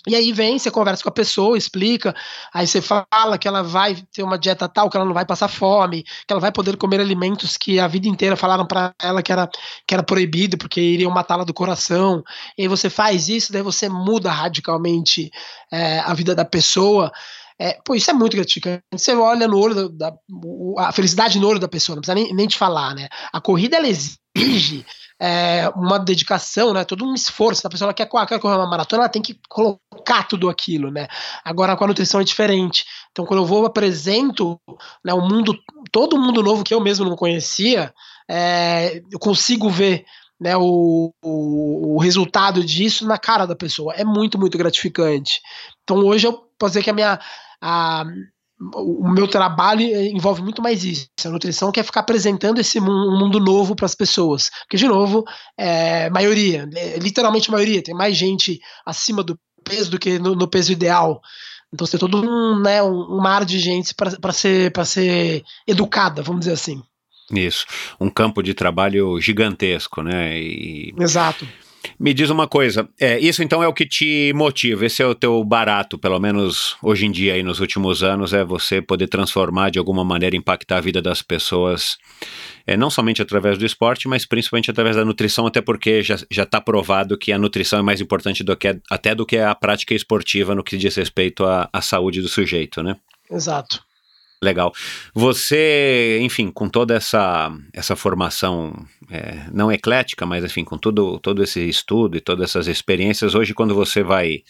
E 0.07 0.15
aí 0.15 0.31
vem, 0.31 0.57
você 0.57 0.71
conversa 0.71 1.03
com 1.03 1.09
a 1.09 1.11
pessoa, 1.11 1.57
explica, 1.57 2.15
aí 2.53 2.65
você 2.65 2.81
fala 2.81 3.37
que 3.37 3.47
ela 3.47 3.61
vai 3.61 3.95
ter 4.13 4.23
uma 4.23 4.39
dieta 4.39 4.67
tal, 4.67 4.89
que 4.89 4.95
ela 4.95 5.05
não 5.05 5.13
vai 5.13 5.25
passar 5.25 5.49
fome, 5.49 6.03
que 6.03 6.31
ela 6.31 6.39
vai 6.39 6.53
poder 6.53 6.77
comer 6.77 7.01
alimentos 7.01 7.57
que 7.57 7.79
a 7.81 7.87
vida 7.87 8.07
inteira 8.07 8.37
falaram 8.37 8.65
para 8.65 8.93
ela 9.01 9.21
que 9.21 9.31
era, 9.31 9.49
que 9.85 9.93
era 9.93 10.01
proibido, 10.01 10.57
porque 10.57 10.79
iriam 10.79 11.11
matá-la 11.11 11.43
do 11.43 11.53
coração. 11.53 12.23
E 12.57 12.61
aí 12.61 12.67
você 12.69 12.89
faz 12.89 13.27
isso, 13.27 13.51
daí 13.51 13.61
você 13.61 13.89
muda 13.89 14.31
radicalmente 14.31 15.29
é, 15.71 15.99
a 15.99 16.13
vida 16.13 16.33
da 16.33 16.45
pessoa. 16.45 17.11
É, 17.59 17.77
pô, 17.83 17.93
isso 17.93 18.09
é 18.09 18.13
muito 18.13 18.37
gratificante. 18.37 18.81
Você 18.93 19.13
olha 19.13 19.49
no 19.49 19.57
olho 19.59 19.89
da, 19.91 20.09
da- 20.11 20.17
a 20.77 20.91
felicidade 20.93 21.37
no 21.39 21.47
olho 21.47 21.59
da 21.59 21.67
pessoa, 21.67 21.97
não 21.97 22.01
precisa 22.01 22.15
nem, 22.15 22.33
nem 22.33 22.47
te 22.47 22.57
falar, 22.57 22.95
né? 22.95 23.09
A 23.33 23.41
corrida 23.41 23.75
ela 23.75 23.87
exige 23.87 24.85
é, 25.19 25.67
uma 25.75 25.99
dedicação, 25.99 26.73
né? 26.73 26.85
Todo 26.85 27.05
um 27.05 27.13
esforço. 27.13 27.67
A 27.67 27.69
pessoa 27.69 27.93
quer, 27.93 28.07
quer 28.07 28.39
correr 28.39 28.55
uma 28.55 28.69
maratona, 28.69 29.03
ela 29.03 29.09
tem 29.09 29.21
que 29.21 29.39
colocar 29.49 30.23
tudo 30.27 30.49
aquilo, 30.49 30.89
né? 30.89 31.07
Agora 31.43 31.75
com 31.75 31.83
a 31.83 31.87
nutrição 31.87 32.21
é 32.21 32.23
diferente. 32.23 32.85
Então, 33.11 33.25
quando 33.25 33.41
eu 33.41 33.45
vou 33.45 33.65
apresento 33.65 34.57
né, 35.03 35.13
um 35.13 35.27
mundo, 35.27 35.57
todo 35.91 36.17
mundo 36.17 36.41
novo 36.41 36.63
que 36.63 36.73
eu 36.73 36.79
mesmo 36.79 37.05
não 37.05 37.17
conhecia, 37.17 37.93
é, 38.29 39.01
eu 39.11 39.19
consigo 39.19 39.69
ver 39.69 40.05
né, 40.39 40.55
o, 40.55 41.13
o, 41.21 41.95
o, 41.95 41.99
resultado 41.99 42.63
disso 42.63 43.05
na 43.05 43.17
cara 43.17 43.45
da 43.45 43.55
pessoa. 43.55 43.93
É 43.93 44.05
muito, 44.05 44.39
muito 44.39 44.57
gratificante. 44.57 45.41
Então 45.83 45.97
hoje 45.97 46.27
eu 46.27 46.33
posso 46.57 46.71
dizer 46.71 46.83
que 46.83 46.89
a 46.89 46.93
minha. 46.93 47.19
A, 47.61 48.05
o 48.59 49.09
meu 49.09 49.27
trabalho 49.27 49.81
envolve 49.81 50.41
muito 50.41 50.61
mais 50.61 50.83
isso. 50.83 51.07
A 51.23 51.29
nutrição 51.29 51.71
quer 51.71 51.83
ficar 51.83 52.01
apresentando 52.01 52.59
esse 52.59 52.79
mundo 52.79 53.39
novo 53.39 53.75
para 53.75 53.85
as 53.85 53.95
pessoas. 53.95 54.49
Porque, 54.61 54.75
de 54.77 54.87
novo, 54.87 55.23
é 55.57 56.09
maioria, 56.09 56.67
é, 56.75 56.99
literalmente 56.99 57.49
maioria, 57.49 57.81
tem 57.81 57.95
mais 57.95 58.17
gente 58.17 58.59
acima 58.85 59.23
do 59.23 59.39
peso 59.63 59.89
do 59.89 59.97
que 59.97 60.19
no, 60.19 60.35
no 60.35 60.47
peso 60.47 60.71
ideal. 60.73 61.21
Então 61.73 61.85
você 61.85 61.97
tem 61.97 62.09
todo 62.09 62.21
um, 62.21 62.59
né, 62.59 62.81
um, 62.83 63.15
um 63.15 63.21
mar 63.21 63.45
de 63.45 63.59
gente 63.59 63.93
para 63.93 64.33
ser, 64.33 64.73
ser 64.85 65.43
educada, 65.67 66.21
vamos 66.21 66.41
dizer 66.41 66.53
assim. 66.53 66.81
Isso, 67.31 67.65
um 67.99 68.09
campo 68.09 68.41
de 68.41 68.53
trabalho 68.55 69.21
gigantesco, 69.21 70.01
né? 70.01 70.37
E... 70.37 70.93
Exato. 70.97 71.47
Me 71.99 72.13
diz 72.13 72.29
uma 72.29 72.47
coisa, 72.47 72.87
é, 72.97 73.19
isso 73.19 73.43
então 73.43 73.61
é 73.61 73.67
o 73.67 73.73
que 73.73 73.85
te 73.85 74.31
motiva, 74.33 74.85
esse 74.85 75.03
é 75.03 75.05
o 75.05 75.13
teu 75.13 75.43
barato, 75.43 75.97
pelo 75.97 76.17
menos 76.17 76.77
hoje 76.81 77.05
em 77.05 77.11
dia 77.11 77.37
e 77.37 77.43
nos 77.43 77.59
últimos 77.59 78.03
anos, 78.03 78.31
é 78.31 78.41
você 78.41 78.81
poder 78.81 79.09
transformar 79.09 79.69
de 79.69 79.77
alguma 79.79 80.05
maneira, 80.05 80.37
impactar 80.37 80.77
a 80.77 80.81
vida 80.81 81.01
das 81.01 81.21
pessoas, 81.21 81.97
é, 82.65 82.77
não 82.77 82.89
somente 82.89 83.21
através 83.21 83.57
do 83.57 83.65
esporte, 83.65 84.07
mas 84.07 84.25
principalmente 84.25 84.71
através 84.71 84.95
da 84.95 85.03
nutrição, 85.03 85.45
até 85.45 85.59
porque 85.59 86.01
já 86.01 86.15
está 86.31 86.61
provado 86.61 87.17
que 87.17 87.33
a 87.33 87.37
nutrição 87.37 87.79
é 87.79 87.81
mais 87.81 87.99
importante 87.99 88.45
do 88.45 88.55
que, 88.55 88.79
até 88.89 89.13
do 89.13 89.25
que 89.25 89.37
a 89.37 89.53
prática 89.53 89.93
esportiva 89.93 90.55
no 90.55 90.63
que 90.63 90.77
diz 90.77 90.95
respeito 90.95 91.43
à, 91.43 91.67
à 91.73 91.81
saúde 91.81 92.21
do 92.21 92.29
sujeito, 92.29 92.81
né? 92.81 92.95
Exato. 93.29 93.88
Legal. 94.41 94.71
Você, 95.13 96.19
enfim, 96.21 96.49
com 96.49 96.69
toda 96.69 96.95
essa, 96.95 97.51
essa 97.73 97.93
formação, 97.95 98.73
é, 99.11 99.45
não 99.51 99.69
eclética, 99.69 100.25
mas 100.25 100.45
enfim, 100.45 100.63
com 100.63 100.77
tudo, 100.77 101.19
todo 101.19 101.43
esse 101.43 101.67
estudo 101.67 102.15
e 102.15 102.21
todas 102.21 102.49
essas 102.49 102.67
experiências, 102.67 103.35
hoje 103.35 103.53
quando 103.53 103.75
você 103.75 104.01
vai, 104.01 104.43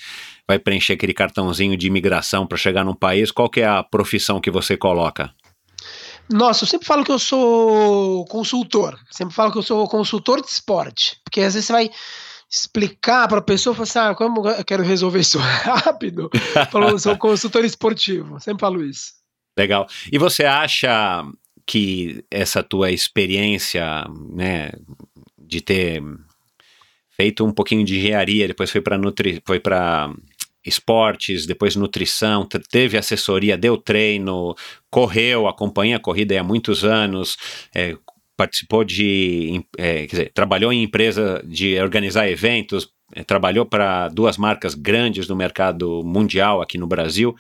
vai 0.48 0.60
preencher 0.60 0.94
aquele 0.94 1.14
cartãozinho 1.14 1.76
de 1.76 1.88
imigração 1.88 2.46
para 2.46 2.58
chegar 2.58 2.86
num 2.86 2.94
país, 2.94 3.32
qual 3.32 3.50
que 3.50 3.62
é 3.62 3.68
a 3.68 3.82
profissão 3.82 4.40
que 4.40 4.52
você 4.52 4.78
coloca? 4.78 5.34
Nossa, 6.32 6.64
eu 6.64 6.68
sempre 6.68 6.86
falo 6.86 7.04
que 7.04 7.12
eu 7.12 7.18
sou 7.18 8.24
consultor. 8.26 9.00
Sempre 9.10 9.34
falo 9.34 9.52
que 9.52 9.58
eu 9.58 9.64
sou 9.64 9.88
consultor 9.88 10.40
de 10.40 10.48
esporte. 10.48 11.20
Porque 11.24 11.42
às 11.42 11.56
vezes 11.56 11.66
você 11.66 11.74
vai 11.74 11.90
explicar 12.52 13.28
para 13.28 13.40
a 13.40 13.44
pessoa, 13.44 13.74
falar 13.74 13.84
assim, 13.84 14.00
ah, 14.00 14.16
como 14.16 14.48
eu 14.48 14.64
quero 14.64 14.84
resolver 14.84 15.20
isso 15.20 15.40
rápido? 15.42 16.30
Falou, 16.72 17.00
sou 17.00 17.18
consultor 17.18 17.66
esportivo. 17.66 18.40
Sempre 18.40 18.62
falo 18.62 18.84
isso. 18.84 19.19
Legal. 19.60 19.88
E 20.10 20.18
você 20.18 20.46
acha 20.46 21.26
que 21.66 22.24
essa 22.32 22.64
tua 22.64 22.92
experiência, 22.92 24.06
né, 24.34 24.72
de 25.38 25.60
ter 25.60 26.02
feito 27.10 27.46
um 27.46 27.52
pouquinho 27.52 27.84
de 27.84 27.98
engenharia, 27.98 28.48
depois 28.48 28.72
foi 28.72 28.80
para 28.80 28.98
nutri, 28.98 29.42
foi 29.46 29.60
para 29.60 30.10
esportes, 30.66 31.46
depois 31.46 31.76
nutrição, 31.76 32.48
teve 32.72 32.98
assessoria, 32.98 33.58
deu 33.58 33.76
treino, 33.76 34.56
correu, 34.90 35.46
acompanha 35.46 35.98
a 35.98 36.00
corrida 36.00 36.40
há 36.40 36.44
muitos 36.44 36.86
anos, 36.86 37.36
é, 37.76 37.98
participou 38.38 38.86
de, 38.86 39.62
é, 39.78 40.06
dizer, 40.06 40.32
trabalhou 40.34 40.72
em 40.72 40.84
empresa 40.84 41.44
de 41.46 41.78
organizar 41.82 42.30
eventos, 42.30 42.90
é, 43.14 43.26
trabalhou 43.26 43.66
para 43.66 44.08
duas 44.08 44.38
marcas 44.38 44.74
grandes 44.74 45.28
no 45.28 45.36
mercado 45.36 46.02
mundial 46.06 46.62
aqui 46.62 46.78
no 46.78 46.88
Brasil. 46.88 47.36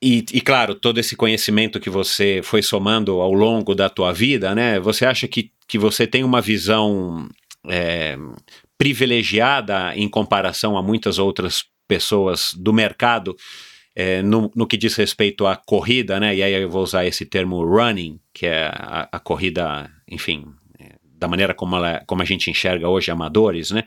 E, 0.00 0.24
e, 0.32 0.40
claro, 0.40 0.76
todo 0.76 0.98
esse 0.98 1.16
conhecimento 1.16 1.80
que 1.80 1.90
você 1.90 2.40
foi 2.44 2.62
somando 2.62 3.20
ao 3.20 3.32
longo 3.32 3.74
da 3.74 3.88
tua 3.88 4.12
vida, 4.12 4.54
né? 4.54 4.78
Você 4.78 5.04
acha 5.04 5.26
que, 5.26 5.50
que 5.66 5.76
você 5.76 6.06
tem 6.06 6.22
uma 6.22 6.40
visão 6.40 7.28
é, 7.68 8.16
privilegiada 8.76 9.92
em 9.96 10.08
comparação 10.08 10.78
a 10.78 10.82
muitas 10.82 11.18
outras 11.18 11.64
pessoas 11.88 12.50
do 12.54 12.72
mercado 12.72 13.34
é, 13.96 14.22
no, 14.22 14.48
no, 14.54 14.66
que 14.66 14.76
diz 14.76 14.94
respeito 14.94 15.44
à 15.44 15.56
corrida, 15.56 16.20
né? 16.20 16.36
E 16.36 16.42
aí 16.44 16.52
eu 16.52 16.70
vou 16.70 16.84
usar 16.84 17.04
esse 17.04 17.26
termo 17.26 17.64
running, 17.64 18.20
que 18.32 18.46
é 18.46 18.66
a, 18.66 19.08
a 19.10 19.18
corrida, 19.18 19.90
enfim, 20.08 20.46
é, 20.78 20.92
da 21.02 21.26
maneira 21.26 21.52
como, 21.52 21.74
ela, 21.74 22.04
como 22.06 22.22
a 22.22 22.24
gente 22.24 22.48
enxerga 22.48 22.88
hoje 22.88 23.10
amadores, 23.10 23.72
né? 23.72 23.82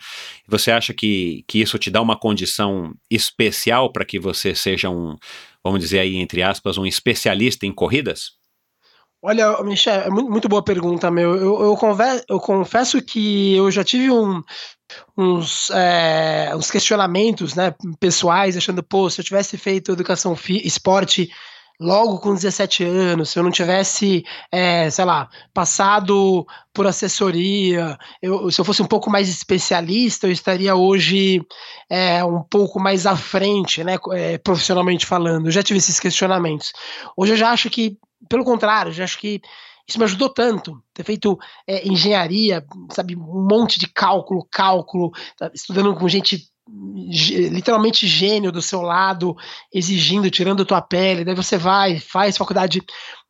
Você 0.45 0.71
acha 0.71 0.93
que, 0.93 1.45
que 1.47 1.61
isso 1.61 1.79
te 1.79 1.89
dá 1.89 2.01
uma 2.01 2.17
condição 2.17 2.93
especial 3.09 3.93
para 3.93 4.03
que 4.03 4.19
você 4.19 4.53
seja 4.53 4.89
um 4.89 5.15
vamos 5.63 5.79
dizer 5.79 5.99
aí, 5.99 6.17
entre 6.17 6.43
aspas, 6.43 6.77
um 6.77 6.85
especialista 6.85 7.65
em 7.65 7.73
corridas? 7.73 8.39
Olha, 9.23 9.61
Michel, 9.61 10.01
é 10.01 10.09
muito 10.09 10.49
boa 10.49 10.63
pergunta, 10.63 11.11
meu. 11.11 11.35
Eu, 11.35 11.61
eu, 11.61 11.77
converso, 11.77 12.25
eu 12.27 12.39
confesso 12.39 12.99
que 13.03 13.55
eu 13.55 13.69
já 13.69 13.83
tive 13.83 14.09
um, 14.09 14.41
uns, 15.15 15.69
é, 15.69 16.51
uns 16.55 16.71
questionamentos 16.71 17.53
né, 17.53 17.75
pessoais, 17.99 18.57
achando, 18.57 18.81
pô, 18.81 19.07
se 19.11 19.21
eu 19.21 19.25
tivesse 19.25 19.59
feito 19.59 19.91
educação 19.91 20.35
esporte 20.49 21.29
logo 21.81 22.19
com 22.19 22.35
17 22.35 22.83
anos, 22.83 23.31
se 23.31 23.39
eu 23.39 23.43
não 23.43 23.49
tivesse, 23.49 24.23
é, 24.51 24.87
sei 24.91 25.03
lá, 25.03 25.27
passado 25.51 26.45
por 26.71 26.85
assessoria, 26.85 27.97
eu, 28.21 28.51
se 28.51 28.61
eu 28.61 28.65
fosse 28.65 28.83
um 28.83 28.87
pouco 28.87 29.09
mais 29.09 29.27
especialista, 29.27 30.27
eu 30.27 30.31
estaria 30.31 30.75
hoje 30.75 31.41
é, 31.89 32.23
um 32.23 32.43
pouco 32.43 32.79
mais 32.79 33.07
à 33.07 33.17
frente, 33.17 33.83
né, 33.83 33.97
é, 34.11 34.37
profissionalmente 34.37 35.07
falando. 35.07 35.47
Eu 35.47 35.51
já 35.51 35.63
tive 35.63 35.79
esses 35.79 35.99
questionamentos. 35.99 36.71
Hoje 37.17 37.33
eu 37.33 37.37
já 37.37 37.49
acho 37.49 37.67
que, 37.67 37.97
pelo 38.29 38.45
contrário, 38.45 38.91
eu 38.91 38.93
já 38.93 39.03
acho 39.03 39.17
que 39.17 39.41
isso 39.89 39.97
me 39.97 40.05
ajudou 40.05 40.29
tanto. 40.29 40.81
Ter 40.93 41.03
feito 41.03 41.37
é, 41.67 41.87
engenharia, 41.87 42.63
sabe, 42.91 43.15
um 43.15 43.47
monte 43.49 43.79
de 43.79 43.87
cálculo, 43.87 44.47
cálculo, 44.51 45.11
tá, 45.35 45.49
estudando 45.53 45.95
com 45.95 46.07
gente 46.07 46.50
literalmente 47.49 48.07
gênio 48.07 48.51
do 48.51 48.61
seu 48.61 48.81
lado, 48.81 49.35
exigindo, 49.73 50.29
tirando 50.29 50.65
tua 50.65 50.81
pele, 50.81 51.25
daí 51.25 51.35
você 51.35 51.57
vai, 51.57 51.99
faz 51.99 52.37
faculdade, 52.37 52.81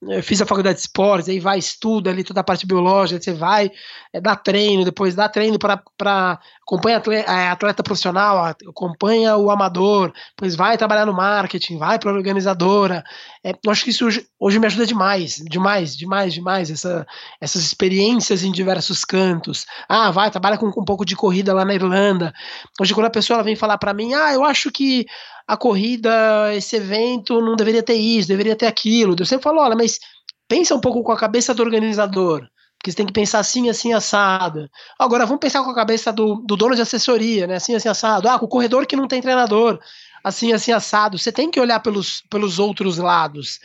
eh, 0.10 0.22
fiz 0.22 0.42
a 0.42 0.46
faculdade 0.46 0.76
de 0.76 0.82
esportes, 0.82 1.30
aí 1.30 1.40
vai, 1.40 1.60
estuda 1.60 2.10
ali 2.10 2.24
toda 2.24 2.42
a 2.42 2.44
parte 2.44 2.66
biológica, 2.66 3.22
você 3.22 3.34
vai, 3.34 3.72
é, 4.12 4.20
dá 4.20 4.36
treino, 4.36 4.84
depois 4.84 5.14
dá 5.14 5.30
treino 5.30 5.60
para 5.60 6.40
acompanha 6.72 6.98
atleta, 6.98 7.32
é, 7.32 7.50
atleta, 7.50 7.84
profissional, 7.84 8.46
acompanha 8.68 9.36
o 9.36 9.52
amador, 9.52 10.14
depois 10.30 10.56
vai 10.56 10.78
trabalhar 10.78 11.06
no 11.06 11.14
marketing, 11.14 11.78
vai 11.78 12.00
para 12.00 12.14
organizadora. 12.14 13.04
É, 13.44 13.52
eu 13.64 13.72
acho 13.72 13.84
que 13.84 13.90
isso 13.90 14.06
hoje, 14.06 14.26
hoje, 14.40 14.58
me 14.58 14.66
ajuda 14.68 14.88
demais, 14.88 15.36
demais, 15.36 15.98
demais, 15.98 16.34
demais, 16.34 16.72
essa, 16.72 17.06
essas 17.42 17.62
experiências 17.62 18.44
em 18.44 18.52
diversos 18.52 19.04
cantos. 19.04 19.66
Ah, 19.88 20.12
vai, 20.12 20.32
trabalha 20.32 20.58
com, 20.58 20.72
com 20.72 20.82
um 20.82 20.86
pouco 20.86 21.06
de 21.06 21.16
corrida 21.16 21.54
lá 21.54 21.66
na 21.66 21.76
Irlanda. 21.76 22.34
Hoje, 22.80 22.94
quando 22.94 23.08
a 23.08 23.12
pessoa 23.12 23.44
vem 23.44 23.56
falar 23.56 23.78
para 23.78 23.94
mim, 23.94 24.14
ah, 24.14 24.34
eu 24.34 24.46
acho 24.46 24.72
que 24.72 25.06
a 25.52 25.58
corrida, 25.58 26.56
esse 26.56 26.78
evento 26.78 27.42
não 27.42 27.58
deveria 27.58 27.84
ter 27.84 27.96
isso, 27.96 28.30
deveria 28.30 28.56
ter 28.56 28.68
aquilo. 28.68 29.14
Eu 29.20 29.26
sempre 29.26 29.44
falo, 29.44 29.60
olha, 29.60 29.76
mas 29.76 30.00
pensa 30.48 30.74
um 30.74 30.80
pouco 30.80 31.04
com 31.04 31.12
a 31.12 31.18
cabeça 31.18 31.54
do 31.54 31.62
organizador. 31.62 32.48
Porque 32.78 32.90
você 32.90 32.96
tem 32.96 33.06
que 33.06 33.12
pensar 33.12 33.40
assim, 33.40 33.70
assim, 33.70 33.92
assado. 33.92 34.70
Agora, 34.98 35.26
vamos 35.26 35.42
pensar 35.42 35.62
com 35.62 35.70
a 35.70 35.76
cabeça 35.76 36.14
do, 36.14 36.36
do 36.36 36.56
dono 36.56 36.74
de 36.74 36.82
assessoria, 36.82 37.48
né? 37.48 37.56
Assim, 37.56 37.76
assim, 37.76 37.90
assado. 37.90 38.30
Ah, 38.30 38.40
com 38.40 38.46
o 38.46 38.48
corredor 38.48 38.86
que 38.86 38.96
não 38.96 39.10
tem 39.10 39.22
treinador. 39.22 39.78
Assim, 40.24 40.54
assim, 40.54 40.72
assado. 40.72 41.20
Você 41.20 41.34
tem 41.34 41.52
que 41.52 41.60
olhar 41.60 41.82
pelos, 41.82 42.24
pelos 42.30 42.58
outros 42.58 42.98
lados. 42.98 43.60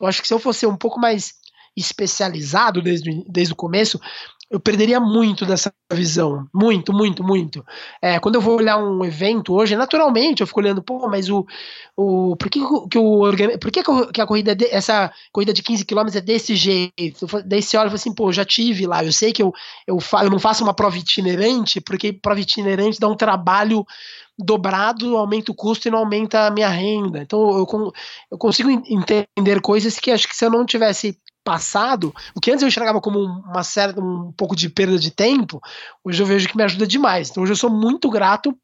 Eu 0.00 0.06
acho 0.06 0.22
que 0.22 0.28
se 0.28 0.32
eu 0.32 0.38
fosse 0.38 0.66
um 0.66 0.78
pouco 0.78 0.98
mais 0.98 1.34
especializado 1.76 2.80
desde, 2.80 3.22
desde 3.28 3.52
o 3.52 3.56
começo, 3.56 4.00
eu 4.50 4.58
perderia 4.58 4.98
muito 4.98 5.44
dessa 5.44 5.72
visão. 5.92 6.48
Muito, 6.54 6.92
muito, 6.92 7.22
muito. 7.22 7.64
É, 8.00 8.18
quando 8.18 8.36
eu 8.36 8.40
vou 8.40 8.56
olhar 8.56 8.78
um 8.78 9.04
evento 9.04 9.54
hoje, 9.54 9.76
naturalmente 9.76 10.40
eu 10.40 10.46
fico 10.46 10.60
olhando, 10.60 10.82
pô, 10.82 11.06
mas 11.08 11.28
o. 11.28 11.46
o 11.94 12.34
por 12.36 12.48
que, 12.48 12.60
que, 12.90 12.98
o, 12.98 13.20
por 13.60 13.70
que, 13.70 13.82
que 14.12 14.20
a 14.20 14.26
corrida, 14.26 14.54
de, 14.54 14.66
essa 14.66 15.12
corrida 15.32 15.52
de 15.52 15.62
15 15.62 15.84
km 15.84 16.06
é 16.14 16.20
desse 16.20 16.56
jeito? 16.56 17.26
Daí 17.44 17.60
você 17.60 17.76
olha 17.76 17.86
e 17.86 17.90
fala 17.90 17.94
assim, 17.96 18.14
pô, 18.14 18.32
já 18.32 18.44
tive 18.44 18.86
lá, 18.86 19.04
eu 19.04 19.12
sei 19.12 19.32
que 19.32 19.42
eu, 19.42 19.52
eu, 19.86 20.00
fa, 20.00 20.24
eu 20.24 20.30
não 20.30 20.38
faço 20.38 20.64
uma 20.64 20.74
prova 20.74 20.96
itinerante, 20.96 21.80
porque 21.80 22.12
prova 22.12 22.40
itinerante 22.40 22.98
dá 22.98 23.08
um 23.08 23.16
trabalho 23.16 23.86
dobrado, 24.38 25.16
aumenta 25.16 25.50
o 25.50 25.54
custo 25.54 25.88
e 25.88 25.90
não 25.90 25.98
aumenta 25.98 26.46
a 26.46 26.50
minha 26.50 26.68
renda. 26.68 27.20
Então 27.20 27.58
eu, 27.58 27.92
eu 28.30 28.38
consigo 28.38 28.70
entender 28.70 29.60
coisas 29.60 29.98
que 29.98 30.10
acho 30.10 30.26
que 30.28 30.36
se 30.36 30.44
eu 30.44 30.50
não 30.50 30.64
tivesse 30.64 31.18
passado, 31.48 32.14
o 32.34 32.40
que 32.40 32.50
antes 32.50 32.60
eu 32.60 32.68
enxergava 32.68 33.00
como 33.00 33.18
uma 33.20 33.64
certa, 33.64 33.98
um 34.02 34.30
pouco 34.32 34.54
de 34.54 34.68
perda 34.68 34.98
de 34.98 35.10
tempo, 35.10 35.62
hoje 36.04 36.22
eu 36.22 36.26
vejo 36.26 36.46
que 36.46 36.54
me 36.54 36.62
ajuda 36.62 36.86
demais. 36.86 37.30
Então 37.30 37.42
hoje 37.42 37.52
eu 37.52 37.56
sou 37.56 37.70
muito 37.70 38.10
grato 38.10 38.54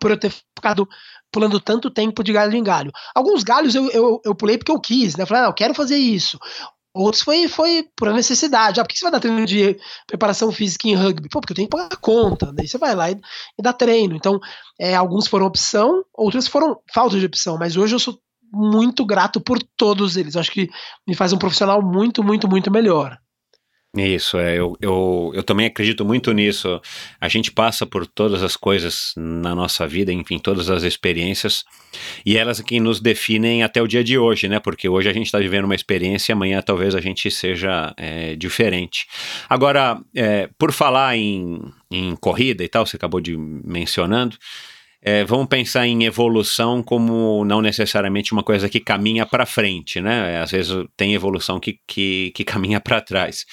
por 0.00 0.10
eu 0.10 0.18
ter 0.18 0.32
ficado 0.32 0.88
pulando 1.30 1.60
tanto 1.60 1.88
tempo 1.92 2.24
de 2.24 2.32
galho 2.32 2.56
em 2.56 2.62
galho. 2.64 2.90
Alguns 3.14 3.44
galhos 3.44 3.76
eu, 3.76 3.88
eu, 3.92 4.20
eu 4.24 4.34
pulei 4.34 4.58
porque 4.58 4.72
eu 4.72 4.80
quis, 4.80 5.14
né? 5.14 5.22
Eu 5.22 5.28
falei, 5.28 5.44
ah, 5.44 5.46
eu 5.46 5.54
quero 5.54 5.74
fazer 5.74 5.96
isso. 5.96 6.40
Outros 6.92 7.22
foi, 7.22 7.46
foi 7.46 7.88
por 7.94 8.12
necessidade. 8.12 8.80
Ah, 8.80 8.82
por 8.84 8.88
que 8.88 8.98
você 8.98 9.04
vai 9.04 9.12
dar 9.12 9.20
treino 9.20 9.46
de 9.46 9.78
preparação 10.08 10.50
física 10.50 10.88
em 10.88 10.96
rugby? 10.96 11.28
Pô, 11.28 11.40
porque 11.40 11.52
eu 11.52 11.56
tenho 11.56 11.68
que 11.68 11.76
pagar 11.76 11.96
conta. 11.98 12.52
Daí 12.52 12.66
você 12.66 12.78
vai 12.78 12.96
lá 12.96 13.12
e, 13.12 13.14
e 13.56 13.62
dá 13.62 13.72
treino. 13.72 14.16
Então, 14.16 14.40
é, 14.76 14.96
alguns 14.96 15.28
foram 15.28 15.46
opção, 15.46 16.02
outros 16.12 16.48
foram 16.48 16.80
falta 16.92 17.16
de 17.16 17.26
opção. 17.26 17.56
Mas 17.56 17.76
hoje 17.76 17.94
eu 17.94 18.00
sou 18.00 18.18
muito 18.52 19.04
grato 19.04 19.40
por 19.40 19.58
todos 19.76 20.16
eles. 20.16 20.36
Acho 20.36 20.52
que 20.52 20.68
me 21.06 21.14
faz 21.14 21.32
um 21.32 21.38
profissional 21.38 21.82
muito, 21.82 22.22
muito, 22.22 22.48
muito 22.48 22.70
melhor. 22.70 23.18
Isso, 23.96 24.36
é, 24.38 24.58
eu, 24.58 24.76
eu, 24.82 25.32
eu 25.34 25.42
também 25.42 25.66
acredito 25.66 26.04
muito 26.04 26.30
nisso. 26.32 26.80
A 27.18 27.26
gente 27.26 27.50
passa 27.50 27.86
por 27.86 28.06
todas 28.06 28.42
as 28.42 28.54
coisas 28.54 29.14
na 29.16 29.54
nossa 29.54 29.86
vida, 29.86 30.12
enfim, 30.12 30.38
todas 30.38 30.68
as 30.68 30.82
experiências, 30.82 31.64
e 32.24 32.36
elas 32.36 32.60
que 32.60 32.78
nos 32.78 33.00
definem 33.00 33.62
até 33.62 33.80
o 33.80 33.88
dia 33.88 34.04
de 34.04 34.18
hoje, 34.18 34.46
né? 34.46 34.60
Porque 34.60 34.88
hoje 34.88 35.08
a 35.08 35.12
gente 35.12 35.26
está 35.26 35.38
vivendo 35.38 35.64
uma 35.64 35.74
experiência, 35.74 36.34
amanhã 36.34 36.60
talvez 36.60 36.94
a 36.94 37.00
gente 37.00 37.30
seja 37.30 37.94
é, 37.96 38.36
diferente. 38.36 39.06
Agora, 39.48 39.98
é, 40.14 40.50
por 40.58 40.70
falar 40.70 41.16
em, 41.16 41.58
em 41.90 42.14
corrida 42.16 42.62
e 42.62 42.68
tal, 42.68 42.86
você 42.86 42.96
acabou 42.96 43.22
de 43.22 43.38
mencionando, 43.38 44.36
é, 45.00 45.24
vamos 45.24 45.46
pensar 45.46 45.86
em 45.86 46.04
evolução 46.04 46.82
como 46.82 47.44
não 47.44 47.62
necessariamente 47.62 48.32
uma 48.32 48.42
coisa 48.42 48.68
que 48.68 48.80
caminha 48.80 49.24
para 49.24 49.46
frente, 49.46 50.00
né? 50.00 50.40
Às 50.40 50.50
vezes 50.50 50.74
tem 50.96 51.14
evolução 51.14 51.60
que, 51.60 51.78
que, 51.86 52.32
que 52.34 52.42
caminha 52.44 52.80
para 52.80 53.00
trás. 53.00 53.46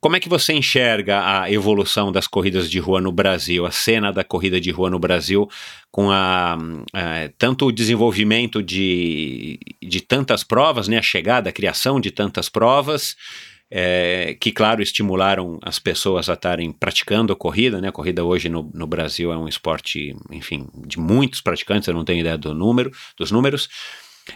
Como 0.00 0.16
é 0.16 0.20
que 0.20 0.30
você 0.30 0.54
enxerga 0.54 1.42
a 1.42 1.52
evolução 1.52 2.10
das 2.10 2.26
corridas 2.26 2.70
de 2.70 2.78
rua 2.78 3.02
no 3.02 3.12
Brasil, 3.12 3.66
a 3.66 3.70
cena 3.70 4.10
da 4.10 4.24
corrida 4.24 4.58
de 4.58 4.70
rua 4.70 4.88
no 4.88 4.98
Brasil, 4.98 5.46
com 5.90 6.10
a, 6.10 6.54
a 6.94 7.28
tanto 7.36 7.66
o 7.66 7.72
desenvolvimento 7.72 8.62
de, 8.62 9.60
de 9.82 10.00
tantas 10.00 10.42
provas, 10.42 10.88
né, 10.88 10.96
a 10.96 11.02
chegada, 11.02 11.50
a 11.50 11.52
criação 11.52 12.00
de 12.00 12.10
tantas 12.10 12.48
provas, 12.48 13.14
é, 13.70 14.36
que, 14.40 14.50
claro, 14.50 14.82
estimularam 14.82 15.58
as 15.62 15.78
pessoas 15.78 16.28
a 16.28 16.34
estarem 16.34 16.72
praticando 16.72 17.32
a 17.32 17.36
corrida, 17.36 17.80
né? 17.80 17.88
A 17.88 17.92
corrida 17.92 18.24
hoje 18.24 18.48
no, 18.48 18.68
no 18.74 18.86
Brasil 18.86 19.32
é 19.32 19.36
um 19.36 19.46
esporte, 19.46 20.14
enfim, 20.30 20.66
de 20.86 20.98
muitos 20.98 21.40
praticantes, 21.40 21.86
eu 21.86 21.94
não 21.94 22.04
tenho 22.04 22.20
ideia 22.20 22.36
do 22.36 22.52
número, 22.52 22.90
dos 23.16 23.30
números. 23.30 23.68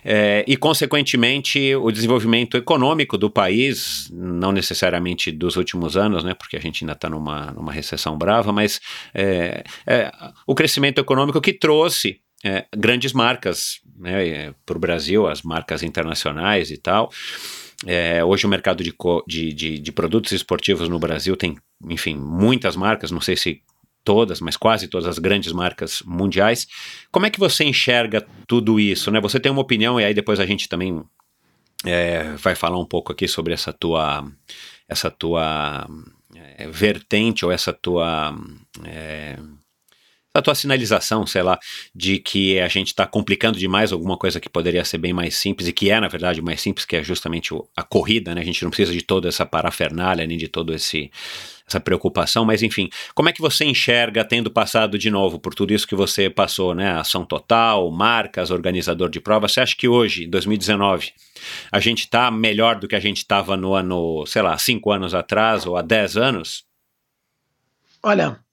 É, 0.04 0.44
e, 0.46 0.56
consequentemente, 0.56 1.74
o 1.74 1.90
desenvolvimento 1.90 2.56
econômico 2.56 3.18
do 3.18 3.30
país, 3.30 4.08
não 4.12 4.50
necessariamente 4.52 5.30
dos 5.30 5.56
últimos 5.56 5.96
anos, 5.96 6.24
né, 6.24 6.34
porque 6.34 6.56
a 6.56 6.60
gente 6.60 6.84
ainda 6.84 6.94
está 6.94 7.08
numa, 7.08 7.52
numa 7.52 7.72
recessão 7.72 8.16
brava, 8.16 8.52
mas 8.52 8.80
é, 9.12 9.62
é, 9.86 10.10
o 10.46 10.54
crescimento 10.54 11.00
econômico 11.00 11.40
que 11.40 11.52
trouxe 11.52 12.20
é, 12.44 12.66
grandes 12.76 13.12
marcas 13.12 13.80
né, 13.96 14.54
para 14.66 14.76
o 14.76 14.80
Brasil, 14.80 15.26
as 15.26 15.42
marcas 15.42 15.82
internacionais 15.82 16.70
e 16.70 16.76
tal. 16.76 17.10
É, 17.86 18.24
hoje 18.24 18.46
o 18.46 18.48
mercado 18.48 18.82
de, 18.82 18.94
de, 19.26 19.52
de, 19.52 19.78
de, 19.78 19.92
produtos 19.92 20.32
esportivos 20.32 20.88
no 20.88 20.98
Brasil 20.98 21.36
tem, 21.36 21.56
enfim, 21.88 22.14
muitas 22.16 22.76
marcas, 22.76 23.10
não 23.10 23.20
sei 23.20 23.36
se 23.36 23.62
todas, 24.02 24.40
mas 24.40 24.56
quase 24.56 24.88
todas 24.88 25.06
as 25.06 25.18
grandes 25.18 25.52
marcas 25.52 26.02
mundiais. 26.04 26.66
Como 27.10 27.26
é 27.26 27.30
que 27.30 27.38
você 27.38 27.64
enxerga 27.64 28.26
tudo 28.46 28.78
isso? 28.78 29.10
Né? 29.10 29.20
Você 29.20 29.40
tem 29.40 29.50
uma 29.50 29.62
opinião, 29.62 30.00
e 30.00 30.04
aí 30.04 30.14
depois 30.14 30.38
a 30.40 30.46
gente 30.46 30.68
também 30.68 31.02
é, 31.84 32.34
vai 32.36 32.54
falar 32.54 32.78
um 32.78 32.86
pouco 32.86 33.12
aqui 33.12 33.26
sobre 33.26 33.52
essa 33.52 33.72
tua, 33.72 34.26
essa 34.88 35.10
tua 35.10 35.86
é, 36.34 36.68
vertente 36.68 37.44
ou 37.44 37.52
essa 37.52 37.72
tua 37.72 38.34
a 40.34 40.42
tua 40.42 40.54
sinalização, 40.54 41.24
sei 41.24 41.42
lá, 41.42 41.58
de 41.94 42.18
que 42.18 42.58
a 42.58 42.66
gente 42.66 42.88
está 42.88 43.06
complicando 43.06 43.56
demais 43.56 43.92
alguma 43.92 44.18
coisa 44.18 44.40
que 44.40 44.48
poderia 44.48 44.84
ser 44.84 44.98
bem 44.98 45.12
mais 45.12 45.36
simples 45.36 45.68
e 45.68 45.72
que 45.72 45.90
é, 45.90 46.00
na 46.00 46.08
verdade, 46.08 46.42
mais 46.42 46.60
simples, 46.60 46.84
que 46.84 46.96
é 46.96 47.04
justamente 47.04 47.54
a 47.76 47.82
corrida, 47.84 48.34
né? 48.34 48.40
A 48.40 48.44
gente 48.44 48.62
não 48.64 48.70
precisa 48.70 48.92
de 48.92 49.00
toda 49.00 49.28
essa 49.28 49.46
parafernália, 49.46 50.26
nem 50.26 50.36
de 50.36 50.48
todo 50.48 50.74
esse 50.74 51.10
essa 51.66 51.80
preocupação, 51.80 52.44
mas 52.44 52.62
enfim, 52.62 52.90
como 53.14 53.30
é 53.30 53.32
que 53.32 53.40
você 53.40 53.64
enxerga 53.64 54.22
tendo 54.22 54.50
passado 54.50 54.98
de 54.98 55.10
novo 55.10 55.38
por 55.38 55.54
tudo 55.54 55.72
isso 55.72 55.88
que 55.88 55.94
você 55.94 56.28
passou, 56.28 56.74
né? 56.74 56.90
Ação 56.90 57.24
total, 57.24 57.90
marcas, 57.90 58.50
organizador 58.50 59.08
de 59.08 59.18
provas. 59.18 59.52
Você 59.52 59.60
acha 59.60 59.74
que 59.74 59.88
hoje, 59.88 60.26
2019, 60.26 61.12
a 61.72 61.80
gente 61.80 62.00
está 62.00 62.30
melhor 62.30 62.78
do 62.78 62.86
que 62.86 62.94
a 62.94 63.00
gente 63.00 63.18
estava 63.18 63.56
no 63.56 63.72
ano, 63.72 64.26
sei 64.26 64.42
lá, 64.42 64.58
cinco 64.58 64.90
anos 64.90 65.14
atrás 65.14 65.64
ou 65.64 65.74
há 65.74 65.80
dez 65.80 66.18
anos? 66.18 66.66
Olha, 68.02 68.43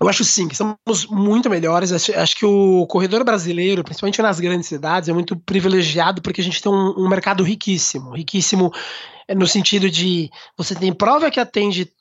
eu 0.00 0.08
acho 0.08 0.24
sim 0.24 0.48
que 0.48 0.56
somos 0.56 1.06
muito 1.10 1.50
melhores. 1.50 1.92
Acho, 1.92 2.36
que 2.36 2.46
o 2.46 2.86
corredor 2.86 3.24
brasileiro, 3.24 3.84
principalmente 3.84 4.22
nas 4.22 4.40
grandes 4.40 4.66
cidades, 4.66 5.08
é 5.08 5.12
muito 5.12 5.36
privilegiado 5.36 6.22
porque 6.22 6.40
a 6.40 6.44
gente 6.44 6.62
tem 6.62 6.72
um, 6.72 6.94
um 6.96 7.08
mercado 7.08 7.42
riquíssimo. 7.42 8.14
Riquíssimo 8.14 8.72
no 9.34 9.46
sentido 9.46 9.90
de 9.90 10.30
você 10.56 10.74
tem 10.74 10.92
prova 10.92 11.30
que 11.30 11.40
atende 11.40 11.92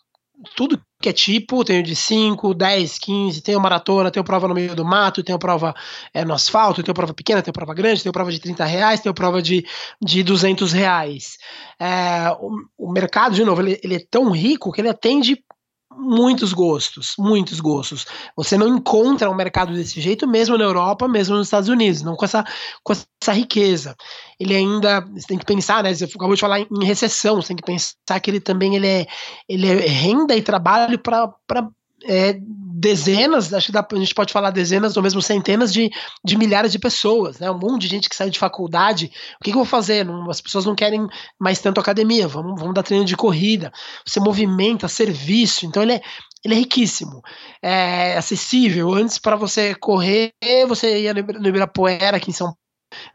tudo 0.55 0.81
que 0.99 1.09
é 1.09 1.13
tipo, 1.13 1.63
tem 1.63 1.81
de 1.81 1.95
5, 1.95 2.53
10, 2.53 2.99
15, 2.99 3.41
tem 3.41 3.55
maratona, 3.57 4.11
tem 4.11 4.23
prova 4.23 4.47
no 4.47 4.53
meio 4.53 4.75
do 4.75 4.85
mato, 4.85 5.23
tem 5.23 5.37
prova 5.37 5.73
é, 6.13 6.23
no 6.23 6.33
asfalto, 6.33 6.83
tem 6.83 6.93
prova 6.93 7.13
pequena, 7.13 7.41
tem 7.41 7.51
prova 7.51 7.73
grande, 7.73 8.03
tem 8.03 8.11
prova 8.11 8.31
de 8.31 8.39
30 8.39 8.65
reais, 8.65 8.99
tem 8.99 9.13
prova 9.13 9.41
de, 9.41 9.65
de 10.01 10.23
200 10.23 10.71
reais. 10.73 11.37
É, 11.79 12.31
o, 12.39 12.87
o, 12.87 12.91
mercado, 12.91 13.35
de 13.35 13.43
novo, 13.43 13.61
ele, 13.61 13.79
ele 13.83 13.95
é 13.95 14.05
tão 14.09 14.31
rico 14.31 14.71
que 14.71 14.81
ele 14.81 14.89
atende 14.89 15.43
muitos 15.97 16.53
gostos, 16.53 17.13
muitos 17.17 17.59
gostos. 17.59 18.05
Você 18.35 18.57
não 18.57 18.67
encontra 18.67 19.29
um 19.29 19.35
mercado 19.35 19.73
desse 19.73 19.99
jeito 20.01 20.27
mesmo 20.27 20.57
na 20.57 20.63
Europa, 20.63 21.07
mesmo 21.07 21.35
nos 21.35 21.47
Estados 21.47 21.69
Unidos, 21.69 22.01
não 22.01 22.15
com 22.15 22.25
essa, 22.25 22.43
com 22.83 22.93
essa 22.93 23.33
riqueza. 23.33 23.95
Ele 24.39 24.55
ainda, 24.55 25.01
você 25.01 25.27
tem 25.27 25.37
que 25.37 25.45
pensar, 25.45 25.83
né, 25.83 25.93
você 25.93 26.05
acabou 26.05 26.35
de 26.35 26.41
falar 26.41 26.59
em 26.59 26.85
recessão, 26.85 27.41
você 27.41 27.49
tem 27.49 27.57
que 27.57 27.63
pensar 27.63 28.19
que 28.19 28.31
ele 28.31 28.39
também 28.39 28.75
ele 28.75 28.87
é, 28.87 29.07
ele 29.47 29.67
é 29.67 29.87
renda 29.87 30.35
e 30.35 30.41
trabalho 30.41 30.97
para 30.99 31.31
é, 32.03 32.37
dezenas, 32.81 33.53
acho 33.53 33.67
que 33.67 33.71
dá, 33.71 33.87
a 33.89 33.95
gente 33.95 34.15
pode 34.15 34.33
falar 34.33 34.49
dezenas 34.49 34.97
ou 34.97 35.03
mesmo 35.03 35.21
centenas 35.21 35.71
de, 35.71 35.91
de 36.25 36.35
milhares 36.35 36.71
de 36.71 36.79
pessoas, 36.79 37.39
né? 37.39 37.49
Um 37.51 37.59
monte 37.59 37.81
de 37.81 37.87
gente 37.87 38.09
que 38.09 38.15
saiu 38.15 38.31
de 38.31 38.39
faculdade. 38.39 39.11
O 39.39 39.43
que, 39.43 39.51
que 39.51 39.57
eu 39.57 39.63
vou 39.63 39.65
fazer? 39.65 40.03
Não, 40.03 40.29
as 40.29 40.41
pessoas 40.41 40.65
não 40.65 40.75
querem 40.75 41.07
mais 41.39 41.59
tanto 41.59 41.79
academia, 41.79 42.27
vamos, 42.27 42.59
vamos 42.59 42.73
dar 42.73 42.83
treino 42.83 43.05
de 43.05 43.15
corrida. 43.15 43.71
Você 44.05 44.19
movimenta, 44.19 44.87
serviço. 44.87 45.65
Então 45.65 45.83
ele 45.83 45.93
é, 45.93 46.01
ele 46.43 46.55
é 46.55 46.57
riquíssimo, 46.57 47.21
é 47.61 48.17
acessível. 48.17 48.91
Antes, 48.93 49.19
para 49.19 49.35
você 49.35 49.75
correr, 49.75 50.33
você 50.67 51.01
ia 51.03 51.13
no 51.13 51.47
Ibirapuera, 51.47 52.17
aqui 52.17 52.31
em 52.31 52.33
São 52.33 52.55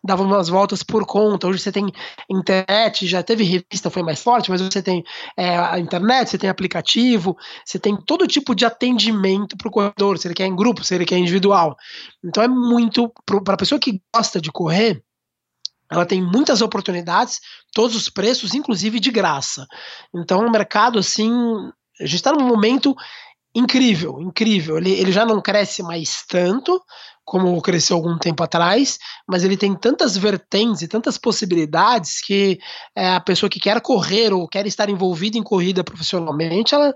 dava 0.03 0.23
umas 0.23 0.49
voltas 0.49 0.83
por 0.83 1.07
conta. 1.07 1.47
Hoje 1.47 1.61
você 1.61 1.73
tem 1.73 1.91
internet, 2.31 3.07
já 3.07 3.23
teve 3.23 3.45
revista, 3.45 3.91
foi 3.91 4.03
mais 4.03 4.23
forte, 4.23 4.51
mas 4.51 4.61
você 4.61 4.83
tem 4.83 5.05
é, 5.37 5.57
a 5.57 5.79
internet, 5.79 6.31
você 6.31 6.39
tem 6.39 6.51
aplicativo, 6.51 7.37
você 7.65 7.79
tem 7.79 7.97
todo 7.97 8.27
tipo 8.27 8.55
de 8.55 8.65
atendimento 8.65 9.57
para 9.57 9.69
o 9.69 9.71
corredor, 9.71 10.19
se 10.19 10.29
ele 10.29 10.35
quer 10.35 10.47
em 10.47 10.57
grupo, 10.57 10.85
se 10.85 10.95
ele 10.95 11.05
quer 11.05 11.19
individual. 11.19 11.77
Então 12.25 12.43
é 12.43 12.49
muito 12.49 13.13
para 13.25 13.55
a 13.55 13.59
pessoa 13.59 13.79
que 13.79 14.01
gosta 14.15 14.41
de 14.41 14.51
correr. 14.51 15.03
Ela 15.91 16.05
tem 16.05 16.21
muitas 16.21 16.63
oportunidades, 16.63 17.41
todos 17.73 17.95
os 17.95 18.09
preços, 18.09 18.55
inclusive 18.55 18.99
de 18.99 19.11
graça. 19.11 19.67
Então, 20.15 20.45
o 20.45 20.51
mercado, 20.51 20.99
assim, 20.99 21.31
a 22.01 22.05
gente 22.05 22.17
está 22.17 22.33
num 22.33 22.47
momento 22.47 22.95
incrível, 23.55 24.21
incrível. 24.21 24.77
Ele, 24.77 24.91
ele 24.93 25.13
já 25.13 25.25
não 25.25 25.41
cresce 25.41 25.83
mais 25.83 26.25
tanto, 26.27 26.83
como 27.27 27.61
cresceu 27.61 27.97
algum 27.97 28.17
tempo 28.17 28.41
atrás, 28.45 29.01
mas 29.27 29.43
ele 29.43 29.57
tem 29.57 29.75
tantas 29.75 30.17
vertentes 30.17 30.81
e 30.83 30.89
tantas 30.89 31.19
possibilidades 31.19 32.21
que 32.21 32.61
é, 32.95 33.15
a 33.15 33.21
pessoa 33.21 33.51
que 33.51 33.59
quer 33.59 33.81
correr 33.81 34.33
ou 34.33 34.47
quer 34.47 34.65
estar 34.65 34.89
envolvida 34.89 35.37
em 35.37 35.43
corrida 35.43 35.83
profissionalmente, 35.83 36.73
ela, 36.73 36.95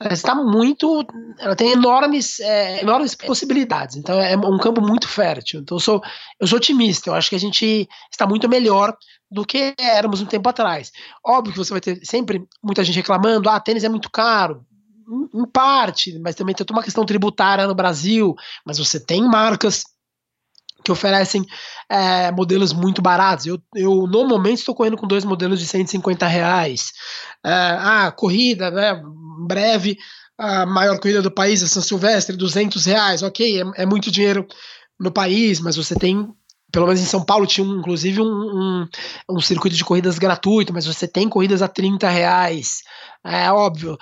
ela 0.00 0.12
está 0.12 0.36
muito, 0.36 1.04
ela 1.40 1.56
tem 1.56 1.72
enormes, 1.72 2.38
é, 2.38 2.80
enormes 2.80 3.16
possibilidades. 3.16 3.96
Então 3.96 4.20
é 4.20 4.36
um 4.36 4.58
campo 4.58 4.80
muito 4.80 5.08
fértil. 5.08 5.60
Então 5.60 5.78
eu 5.78 5.80
sou, 5.80 6.00
eu 6.38 6.46
sou 6.46 6.58
otimista. 6.58 7.10
Eu 7.10 7.14
acho 7.14 7.28
que 7.28 7.36
a 7.36 7.40
gente 7.40 7.88
está 8.08 8.24
muito 8.24 8.48
melhor 8.48 8.96
do 9.28 9.44
que 9.44 9.74
éramos 9.80 10.20
um 10.20 10.26
tempo 10.26 10.48
atrás. 10.48 10.92
Óbvio 11.26 11.52
que 11.52 11.58
você 11.58 11.72
vai 11.72 11.80
ter 11.80 11.98
sempre 12.04 12.46
muita 12.62 12.84
gente 12.84 12.94
reclamando, 12.94 13.50
ah, 13.50 13.58
tênis 13.58 13.82
é 13.82 13.88
muito 13.88 14.08
caro 14.12 14.64
em 15.34 15.46
parte, 15.46 16.18
mas 16.18 16.34
também 16.34 16.54
tem 16.54 16.66
toda 16.66 16.78
uma 16.78 16.84
questão 16.84 17.04
tributária 17.04 17.66
no 17.66 17.74
Brasil, 17.74 18.34
mas 18.64 18.78
você 18.78 18.98
tem 18.98 19.22
marcas 19.22 19.84
que 20.84 20.92
oferecem 20.92 21.44
é, 21.88 22.30
modelos 22.30 22.72
muito 22.72 23.02
baratos. 23.02 23.46
Eu, 23.46 23.60
eu 23.74 24.06
normalmente 24.06 24.58
estou 24.58 24.74
correndo 24.74 24.96
com 24.96 25.06
dois 25.06 25.24
modelos 25.24 25.58
de 25.58 25.66
150 25.66 26.26
reais. 26.26 26.92
É, 27.44 27.50
ah, 27.50 28.12
corrida, 28.16 28.70
né? 28.70 29.00
Breve, 29.46 29.98
a 30.38 30.64
maior 30.64 30.98
corrida 31.00 31.20
do 31.20 31.30
país 31.30 31.62
é 31.62 31.66
São 31.66 31.82
Silvestre, 31.82 32.36
200 32.36 32.84
reais. 32.86 33.22
Ok, 33.22 33.60
é, 33.60 33.82
é 33.82 33.86
muito 33.86 34.10
dinheiro 34.10 34.46
no 34.98 35.10
país, 35.10 35.60
mas 35.60 35.76
você 35.76 35.94
tem 35.94 36.32
pelo 36.70 36.86
menos 36.86 37.00
em 37.00 37.06
São 37.06 37.24
Paulo 37.24 37.46
tinha 37.46 37.66
um, 37.66 37.78
inclusive 37.78 38.20
um, 38.20 38.26
um, 38.26 38.88
um, 39.30 39.40
circuito 39.40 39.76
de 39.76 39.84
corridas 39.84 40.18
gratuito, 40.18 40.74
mas 40.74 40.84
você 40.84 41.06
tem 41.06 41.28
corridas 41.28 41.62
a 41.62 41.68
30 41.68 42.08
reais. 42.08 42.82
É 43.24 43.50
óbvio, 43.50 43.96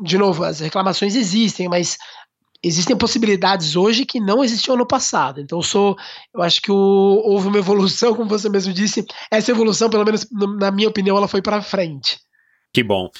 de 0.00 0.16
novo, 0.16 0.44
as 0.44 0.60
reclamações 0.60 1.14
existem, 1.14 1.68
mas 1.68 1.98
existem 2.62 2.96
possibilidades 2.96 3.74
hoje 3.74 4.06
que 4.06 4.20
não 4.20 4.44
existiam 4.44 4.76
no 4.76 4.86
passado. 4.86 5.40
Então, 5.40 5.58
eu 5.58 5.62
sou, 5.62 5.96
eu 6.34 6.42
acho 6.42 6.62
que 6.62 6.70
o, 6.70 7.22
houve 7.24 7.48
uma 7.48 7.58
evolução, 7.58 8.14
como 8.16 8.28
você 8.28 8.48
mesmo 8.48 8.72
disse. 8.72 9.04
Essa 9.30 9.50
evolução, 9.50 9.90
pelo 9.90 10.04
menos 10.04 10.26
na 10.58 10.70
minha 10.70 10.88
opinião, 10.88 11.16
ela 11.16 11.28
foi 11.28 11.42
para 11.42 11.60
frente. 11.60 12.18
Que 12.72 12.82
bom. 12.82 13.10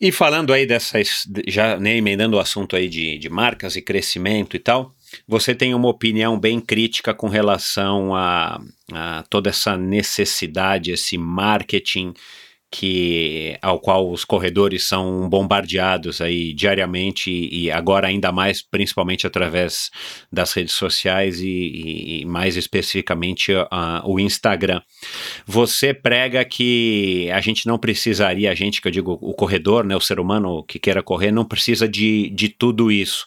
E 0.00 0.12
falando 0.12 0.52
aí 0.52 0.66
dessas, 0.66 1.24
já 1.46 1.78
né, 1.78 1.96
emendando 1.96 2.36
o 2.36 2.40
assunto 2.40 2.76
aí 2.76 2.88
de, 2.88 3.16
de 3.16 3.30
marcas 3.30 3.76
e 3.76 3.82
crescimento 3.82 4.54
e 4.54 4.58
tal, 4.58 4.92
você 5.26 5.54
tem 5.54 5.72
uma 5.72 5.88
opinião 5.88 6.38
bem 6.38 6.60
crítica 6.60 7.14
com 7.14 7.28
relação 7.28 8.14
a, 8.14 8.60
a 8.92 9.24
toda 9.30 9.50
essa 9.50 9.76
necessidade, 9.76 10.90
esse 10.90 11.16
marketing 11.16 12.12
que 12.76 13.56
ao 13.62 13.78
qual 13.78 14.10
os 14.10 14.24
corredores 14.24 14.82
são 14.82 15.28
bombardeados 15.28 16.20
aí 16.20 16.52
diariamente 16.52 17.30
e 17.30 17.70
agora 17.70 18.08
ainda 18.08 18.32
mais 18.32 18.62
principalmente 18.62 19.28
através 19.28 19.92
das 20.32 20.52
redes 20.52 20.74
sociais 20.74 21.38
e, 21.40 22.22
e 22.22 22.24
mais 22.24 22.56
especificamente 22.56 23.52
uh, 23.52 23.68
o 24.04 24.18
Instagram. 24.18 24.82
Você 25.46 25.94
prega 25.94 26.44
que 26.44 27.30
a 27.32 27.40
gente 27.40 27.64
não 27.64 27.78
precisaria, 27.78 28.50
a 28.50 28.56
gente 28.56 28.82
que 28.82 28.88
eu 28.88 28.92
digo 28.92 29.16
o 29.22 29.32
corredor, 29.34 29.84
né, 29.84 29.94
o 29.94 30.00
ser 30.00 30.18
humano 30.18 30.64
que 30.64 30.80
queira 30.80 31.00
correr, 31.00 31.30
não 31.30 31.44
precisa 31.44 31.88
de, 31.88 32.28
de 32.30 32.48
tudo 32.48 32.90
isso 32.90 33.24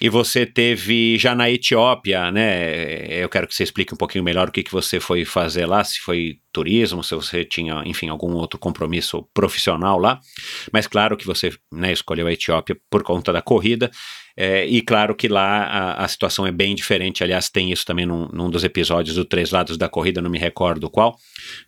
e 0.00 0.08
você 0.08 0.46
teve 0.46 1.18
já 1.18 1.34
na 1.34 1.50
Etiópia, 1.50 2.30
né? 2.30 3.22
Eu 3.22 3.28
quero 3.28 3.46
que 3.46 3.54
você 3.54 3.62
explique 3.62 3.92
um 3.92 3.98
pouquinho 3.98 4.24
melhor 4.24 4.48
o 4.48 4.52
que, 4.52 4.62
que 4.62 4.72
você 4.72 4.98
foi 4.98 5.26
fazer 5.26 5.66
lá, 5.66 5.84
se 5.84 6.00
foi 6.00 6.38
turismo, 6.52 7.02
se 7.02 7.14
você 7.14 7.44
tinha, 7.44 7.82
enfim, 7.84 8.08
algum 8.08 8.32
outro 8.32 8.58
compromisso 8.58 9.26
profissional 9.32 9.98
lá. 9.98 10.20
Mas 10.72 10.86
claro 10.86 11.16
que 11.16 11.26
você 11.26 11.52
né, 11.72 11.92
escolheu 11.92 12.26
a 12.26 12.32
Etiópia 12.32 12.76
por 12.90 13.02
conta 13.02 13.32
da 13.32 13.42
corrida. 13.42 13.90
É, 14.36 14.64
e 14.66 14.80
claro 14.80 15.14
que 15.14 15.28
lá 15.28 15.64
a, 15.64 16.04
a, 16.04 16.08
situação 16.08 16.46
é 16.46 16.52
bem 16.52 16.74
diferente. 16.74 17.22
Aliás, 17.22 17.50
tem 17.50 17.70
isso 17.70 17.84
também 17.84 18.06
num, 18.06 18.28
num, 18.32 18.48
dos 18.48 18.64
episódios 18.64 19.16
do 19.16 19.24
Três 19.24 19.50
Lados 19.50 19.76
da 19.76 19.88
Corrida, 19.88 20.22
não 20.22 20.30
me 20.30 20.38
recordo 20.38 20.88
qual. 20.88 21.16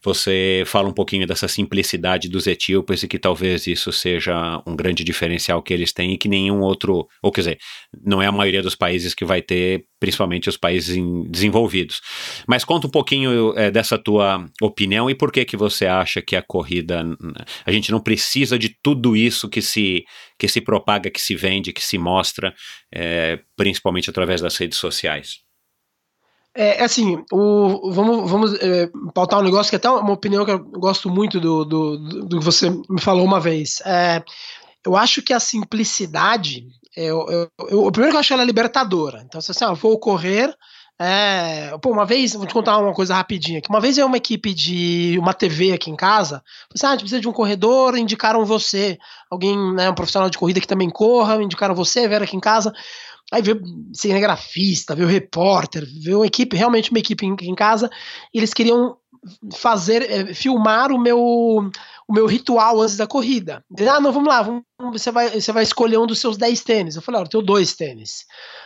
Você 0.03 0.62
fala 0.66 0.89
um 0.89 0.93
pouquinho 0.93 1.26
dessa 1.26 1.49
simplicidade 1.49 2.28
dos 2.28 2.47
etíopes 2.47 3.03
e 3.03 3.09
que 3.09 3.18
talvez 3.18 3.66
isso 3.66 3.93
seja 3.93 4.62
um 4.66 4.74
grande 4.74 5.05
diferencial 5.05 5.62
que 5.62 5.74
eles 5.74 5.93
têm 5.93 6.14
e 6.14 6.18
que 6.18 6.28
nenhum 6.28 6.61
outro, 6.61 7.07
ou 7.22 7.30
quer 7.30 7.41
dizer, 7.43 7.59
não 8.03 8.22
é 8.22 8.26
a 8.26 8.33
maioria 8.33 8.62
dos 8.62 8.74
países 8.74 9.14
que 9.14 9.24
vai 9.24 9.43
ter, 9.43 9.85
principalmente 10.03 10.49
os 10.49 10.57
países 10.57 10.97
desenvolvidos. 11.29 12.01
Mas 12.45 12.65
conta 12.65 12.89
um 12.89 12.91
pouquinho 12.91 13.57
é, 13.57 13.71
dessa 13.71 13.97
tua 13.97 14.45
opinião 14.61 15.09
e 15.09 15.15
por 15.15 15.31
que 15.31 15.45
que 15.45 15.57
você 15.57 15.87
acha 15.87 16.21
que 16.21 16.35
a 16.35 16.43
corrida, 16.43 17.05
a 17.65 17.71
gente 17.71 17.93
não 17.93 18.01
precisa 18.01 18.59
de 18.59 18.77
tudo 18.83 19.15
isso 19.15 19.49
que 19.49 19.63
se 19.63 20.05
que 20.37 20.49
se 20.49 20.61
propaga, 20.61 21.09
que 21.09 21.21
se 21.21 21.37
vende, 21.37 21.73
que 21.73 21.85
se 21.85 21.97
mostra, 21.99 22.53
é, 22.93 23.39
principalmente 23.57 24.11
através 24.11 24.41
das 24.41 24.57
redes 24.57 24.77
sociais? 24.77 25.39
É, 26.53 26.81
é 26.81 26.83
assim, 26.83 27.25
o, 27.31 27.93
vamos, 27.93 28.29
vamos 28.29 28.55
é, 28.55 28.91
pautar 29.15 29.39
um 29.39 29.45
negócio 29.45 29.71
que 29.71 29.77
é 29.77 29.79
até 29.79 29.89
uma 29.89 30.13
opinião 30.13 30.45
que 30.45 30.51
eu 30.51 30.59
gosto 30.59 31.09
muito 31.09 31.39
do, 31.39 31.65
do, 31.65 31.97
do 32.27 32.39
que 32.41 32.45
você 32.45 32.71
me 32.91 33.01
falou 33.01 33.25
uma 33.25 33.39
vez. 33.39 33.81
É, 33.87 34.21
eu 34.85 34.97
acho 34.97 35.23
que 35.23 35.33
a 35.33 35.39
simplicidade, 35.39 36.67
eu, 36.97 37.26
eu, 37.28 37.49
eu, 37.68 37.84
o 37.86 37.93
primeiro 37.93 38.12
que 38.12 38.16
eu 38.16 38.20
acho 38.20 38.32
ela 38.32 38.43
é 38.43 38.47
libertadora. 38.47 39.22
Então, 39.24 39.40
se 39.40 39.51
assim, 39.51 39.64
ah, 39.64 39.72
vou 39.72 39.99
correr, 39.99 40.55
é, 41.01 41.76
pô, 41.78 41.90
uma 41.90 42.05
vez, 42.05 42.34
vou 42.34 42.47
te 42.47 42.53
contar 42.53 42.78
uma 42.78 42.93
coisa 42.93 43.14
rapidinha 43.14 43.59
aqui. 43.59 43.68
Uma 43.68 43.80
vez 43.80 43.99
eu 43.99 44.07
uma 44.07 44.16
equipe 44.16 44.55
de 44.55 45.16
uma 45.18 45.34
TV 45.34 45.72
aqui 45.72 45.90
em 45.90 45.97
casa, 45.97 46.43
assim, 46.74 46.86
ah, 46.86 46.90
a 46.90 46.93
gente 46.93 47.01
precisa 47.01 47.20
de 47.20 47.28
um 47.28 47.32
corredor, 47.32 47.97
indicaram 47.97 48.45
você. 48.45 48.99
Alguém, 49.30 49.57
né, 49.74 49.90
um 49.90 49.95
profissional 49.95 50.30
de 50.30 50.38
corrida 50.38 50.61
que 50.61 50.66
também 50.66 50.90
corra, 50.90 51.43
indicaram 51.43 51.74
você, 51.74 52.07
vieram 52.07 52.24
aqui 52.24 52.36
em 52.36 52.40
casa. 52.40 52.72
Aí 53.32 53.40
veio 53.40 53.62
cinegrafista, 53.95 54.95
veio 54.95 55.09
repórter, 55.09 55.86
veio 56.03 56.18
uma 56.18 56.26
equipe, 56.26 56.57
realmente 56.57 56.90
uma 56.90 56.99
equipe 56.99 57.24
em, 57.24 57.34
em 57.40 57.55
casa, 57.55 57.90
e 58.32 58.38
eles 58.38 58.53
queriam 58.53 58.97
fazer, 59.55 60.03
é, 60.03 60.34
filmar 60.34 60.90
o 60.93 60.99
meu, 60.99 61.70
o 62.09 62.13
meu 62.13 62.27
ritual 62.27 62.81
antes 62.81 62.97
da 62.97 63.07
corrida. 63.07 63.65
Ah, 63.89 64.01
não, 64.01 64.13
vamos 64.13 64.29
lá, 64.29 64.43
vamos, 64.43 64.63
você, 64.93 65.11
vai, 65.11 65.41
você 65.41 65.53
vai 65.53 65.63
escolher 65.63 65.99
um 65.99 66.07
dos 66.07 66.19
seus 66.19 66.37
10 66.37 66.61
tênis. 66.63 66.97
Eu 66.97 67.03
falei, 67.03 67.21
olha, 67.21 67.27
eu 67.27 67.31
tenho 67.31 67.43
dois 67.43 67.75
tênis. 67.75 68.25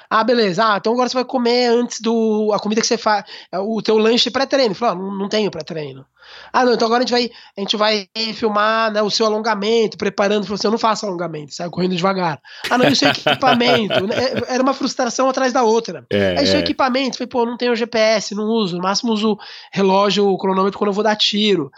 Ah, 0.08 0.24
beleza. 0.24 0.64
Ah, 0.64 0.76
então 0.78 0.92
agora 0.92 1.08
você 1.08 1.14
vai 1.14 1.24
comer 1.24 1.66
antes 1.66 2.00
do. 2.00 2.50
A 2.52 2.58
comida 2.58 2.80
que 2.80 2.86
você 2.86 2.96
faz. 2.96 3.24
O 3.52 3.82
teu 3.82 3.98
lanche 3.98 4.30
pré-treino. 4.30 4.74
Falou, 4.74 4.94
ah, 4.94 4.98
não, 4.98 5.18
não 5.18 5.28
tenho 5.28 5.50
pré-treino. 5.50 6.06
Ah, 6.52 6.64
não, 6.64 6.74
então 6.74 6.86
agora 6.86 7.02
a 7.02 7.06
gente 7.06 7.12
vai, 7.12 7.30
a 7.56 7.60
gente 7.60 7.76
vai 7.76 8.08
filmar 8.34 8.92
né, 8.92 9.02
o 9.02 9.10
seu 9.10 9.26
alongamento, 9.26 9.96
preparando. 9.96 10.44
Falou 10.44 10.54
assim: 10.56 10.66
eu 10.66 10.72
não 10.72 10.78
faço 10.78 11.06
alongamento, 11.06 11.54
sai 11.54 11.68
correndo 11.68 11.96
devagar. 11.96 12.40
Ah, 12.70 12.78
não, 12.78 12.88
isso 12.88 13.04
é 13.04 13.10
equipamento. 13.10 13.94
É, 14.16 14.54
era 14.54 14.62
uma 14.62 14.72
frustração 14.72 15.28
atrás 15.28 15.52
da 15.52 15.62
outra. 15.62 16.06
É, 16.10 16.42
isso 16.42 16.54
é, 16.54 16.56
é 16.56 16.60
equipamento. 16.60 17.18
Falei, 17.18 17.28
pô, 17.28 17.44
não 17.44 17.56
tenho 17.56 17.76
GPS, 17.76 18.34
não 18.34 18.44
uso. 18.44 18.76
No 18.76 18.82
máximo 18.82 19.12
uso 19.12 19.38
relógio, 19.72 20.36
cronômetro 20.38 20.78
quando 20.78 20.88
eu 20.88 20.94
vou 20.94 21.04
dar 21.04 21.16
tiro. 21.16 21.70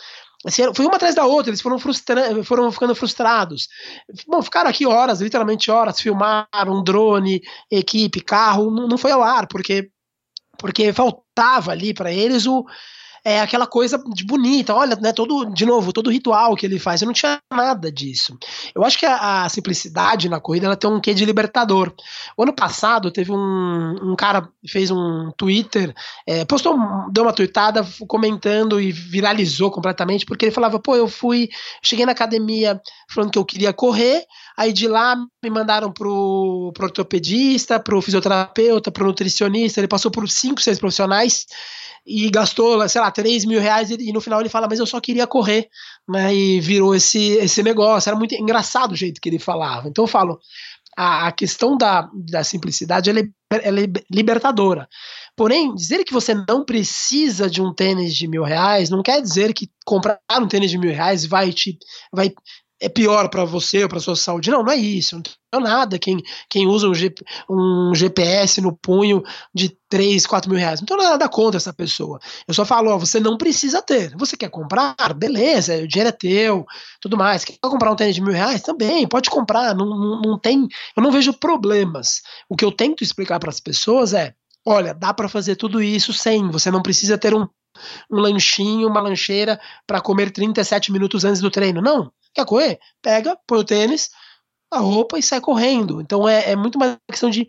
Assim, 0.46 0.62
foi 0.72 0.86
uma 0.86 0.96
atrás 0.96 1.14
da 1.14 1.26
outra, 1.26 1.50
eles 1.50 1.60
foram, 1.60 1.78
frustra 1.78 2.44
foram 2.44 2.70
ficando 2.70 2.94
frustrados. 2.94 3.68
Bom, 4.26 4.40
ficaram 4.40 4.70
aqui 4.70 4.86
horas, 4.86 5.20
literalmente 5.20 5.70
horas, 5.70 6.00
filmaram 6.00 6.82
drone, 6.84 7.42
equipe, 7.70 8.20
carro, 8.20 8.70
não, 8.70 8.86
não 8.86 8.98
foi 8.98 9.10
ao 9.10 9.22
ar, 9.22 9.48
porque, 9.48 9.90
porque 10.56 10.92
faltava 10.92 11.72
ali 11.72 11.92
para 11.92 12.12
eles 12.12 12.46
o, 12.46 12.64
é 13.24 13.40
aquela 13.40 13.66
coisa 13.66 14.02
de 14.14 14.24
bonita, 14.24 14.74
olha, 14.74 14.96
né, 14.96 15.12
todo, 15.12 15.46
de 15.46 15.66
novo, 15.66 15.92
todo 15.92 16.10
ritual 16.10 16.54
que 16.56 16.66
ele 16.66 16.78
faz, 16.78 17.02
eu 17.02 17.06
não 17.06 17.12
tinha 17.12 17.38
nada 17.52 17.90
disso. 17.90 18.36
Eu 18.74 18.84
acho 18.84 18.98
que 18.98 19.06
a, 19.06 19.44
a 19.44 19.48
simplicidade 19.48 20.28
na 20.28 20.40
corrida, 20.40 20.66
ela 20.66 20.76
tem 20.76 20.90
um 20.90 21.00
quê 21.00 21.14
de 21.14 21.24
libertador. 21.24 21.92
O 22.36 22.42
ano 22.42 22.52
passado, 22.52 23.10
teve 23.10 23.32
um, 23.32 23.96
um 24.02 24.16
cara, 24.16 24.48
fez 24.66 24.90
um 24.90 25.30
Twitter, 25.36 25.94
é, 26.26 26.44
postou, 26.44 26.76
deu 27.10 27.24
uma 27.24 27.32
tweetada 27.32 27.86
comentando 28.06 28.80
e 28.80 28.92
viralizou 28.92 29.70
completamente, 29.70 30.24
porque 30.24 30.46
ele 30.46 30.52
falava, 30.52 30.78
pô, 30.78 30.96
eu 30.96 31.08
fui, 31.08 31.48
cheguei 31.82 32.06
na 32.06 32.12
academia 32.12 32.80
falando 33.08 33.30
que 33.30 33.38
eu 33.38 33.44
queria 33.44 33.72
correr, 33.72 34.24
aí 34.58 34.72
de 34.72 34.88
lá 34.88 35.14
me 35.40 35.48
mandaram 35.48 35.92
pro, 35.92 36.72
pro 36.74 36.86
ortopedista, 36.86 37.78
pro 37.78 38.02
fisioterapeuta, 38.02 38.90
pro 38.90 39.06
nutricionista, 39.06 39.78
ele 39.78 39.86
passou 39.86 40.10
por 40.10 40.28
cinco, 40.28 40.60
seis 40.60 40.80
profissionais, 40.80 41.46
e 42.04 42.28
gastou, 42.28 42.88
sei 42.88 43.00
lá, 43.00 43.10
3 43.10 43.44
mil 43.44 43.60
reais 43.60 43.90
e, 43.90 44.12
no 44.12 44.20
final 44.20 44.40
ele 44.40 44.48
fala, 44.48 44.66
mas 44.68 44.80
eu 44.80 44.86
só 44.86 44.98
queria 44.98 45.26
correr, 45.26 45.68
né? 46.08 46.34
E 46.34 46.58
virou 46.58 46.94
esse, 46.94 47.32
esse 47.34 47.62
negócio. 47.62 48.08
Era 48.08 48.18
muito 48.18 48.34
engraçado 48.34 48.92
o 48.92 48.96
jeito 48.96 49.20
que 49.20 49.28
ele 49.28 49.38
falava. 49.38 49.88
Então 49.88 50.04
eu 50.04 50.08
falo, 50.08 50.40
a, 50.96 51.30
questão 51.30 51.76
da, 51.76 52.08
da 52.12 52.42
simplicidade 52.42 53.10
ela 53.10 53.20
é, 53.20 53.24
ela 53.62 53.80
é 53.80 53.86
libertadora. 54.10 54.88
Porém, 55.36 55.72
dizer 55.74 56.02
que 56.02 56.12
você 56.12 56.34
não 56.34 56.64
precisa 56.64 57.48
de 57.48 57.62
um 57.62 57.72
tênis 57.72 58.16
de 58.16 58.26
mil 58.26 58.42
reais 58.42 58.90
não 58.90 59.02
quer 59.02 59.20
dizer 59.20 59.52
que 59.52 59.70
comprar 59.84 60.18
um 60.40 60.48
tênis 60.48 60.70
de 60.70 60.78
mil 60.78 60.92
reais 60.92 61.24
vai 61.24 61.52
te 61.52 61.78
vai 62.12 62.32
é 62.80 62.88
pior 62.88 63.28
para 63.28 63.44
você 63.44 63.82
ou 63.82 63.88
para 63.88 64.00
sua 64.00 64.14
saúde. 64.14 64.50
Não, 64.50 64.62
não 64.62 64.72
é 64.72 64.76
isso. 64.76 65.16
Não 65.16 65.22
tem 65.22 65.34
nada 65.60 65.98
quem, 65.98 66.22
quem 66.48 66.66
usa 66.66 66.88
um, 66.88 66.94
G, 66.94 67.12
um 67.48 67.92
GPS 67.94 68.60
no 68.60 68.76
punho 68.76 69.22
de 69.52 69.76
3, 69.88 70.26
4 70.26 70.50
mil 70.50 70.58
reais. 70.58 70.80
Não 70.80 70.86
tenho 70.86 71.02
nada 71.02 71.28
contra 71.28 71.56
essa 71.56 71.72
pessoa. 71.72 72.20
Eu 72.46 72.54
só 72.54 72.64
falo, 72.64 72.90
ó, 72.90 72.98
você 72.98 73.18
não 73.18 73.36
precisa 73.36 73.82
ter. 73.82 74.14
Você 74.16 74.36
quer 74.36 74.50
comprar? 74.50 74.94
Beleza, 75.14 75.76
o 75.82 75.88
dinheiro 75.88 76.10
é 76.10 76.12
teu, 76.12 76.64
tudo 77.00 77.16
mais. 77.16 77.44
Quer 77.44 77.58
comprar 77.60 77.90
um 77.90 77.96
tênis 77.96 78.14
de 78.14 78.22
mil 78.22 78.32
reais? 78.32 78.62
Também, 78.62 79.06
pode 79.08 79.28
comprar. 79.30 79.74
Não, 79.74 79.86
não, 79.86 80.20
não 80.20 80.38
tem. 80.38 80.68
Eu 80.96 81.02
não 81.02 81.10
vejo 81.10 81.32
problemas. 81.32 82.22
O 82.48 82.56
que 82.56 82.64
eu 82.64 82.70
tento 82.70 83.02
explicar 83.02 83.40
para 83.40 83.50
as 83.50 83.60
pessoas 83.60 84.12
é: 84.14 84.34
olha, 84.64 84.94
dá 84.94 85.12
para 85.12 85.28
fazer 85.28 85.56
tudo 85.56 85.82
isso 85.82 86.12
sem. 86.12 86.48
Você 86.50 86.70
não 86.70 86.82
precisa 86.82 87.18
ter 87.18 87.34
um 87.34 87.46
um 88.10 88.18
lanchinho, 88.18 88.88
uma 88.88 89.00
lancheira 89.00 89.60
para 89.86 90.00
comer 90.00 90.30
37 90.30 90.92
minutos 90.92 91.24
antes 91.24 91.40
do 91.40 91.50
treino. 91.50 91.80
Não. 91.80 92.10
Quer 92.38 92.46
correr? 92.46 92.78
Pega, 93.02 93.36
põe 93.48 93.58
o 93.58 93.64
tênis, 93.64 94.10
a 94.70 94.78
roupa 94.78 95.18
e 95.18 95.22
sai 95.22 95.40
correndo. 95.40 96.00
Então 96.00 96.28
é, 96.28 96.52
é 96.52 96.54
muito 96.56 96.78
mais 96.78 96.96
questão 97.10 97.28
de, 97.28 97.48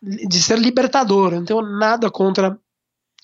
de 0.00 0.40
ser 0.40 0.60
libertador. 0.60 1.32
Eu 1.32 1.40
não 1.40 1.44
tenho 1.44 1.62
nada 1.62 2.08
contra 2.08 2.56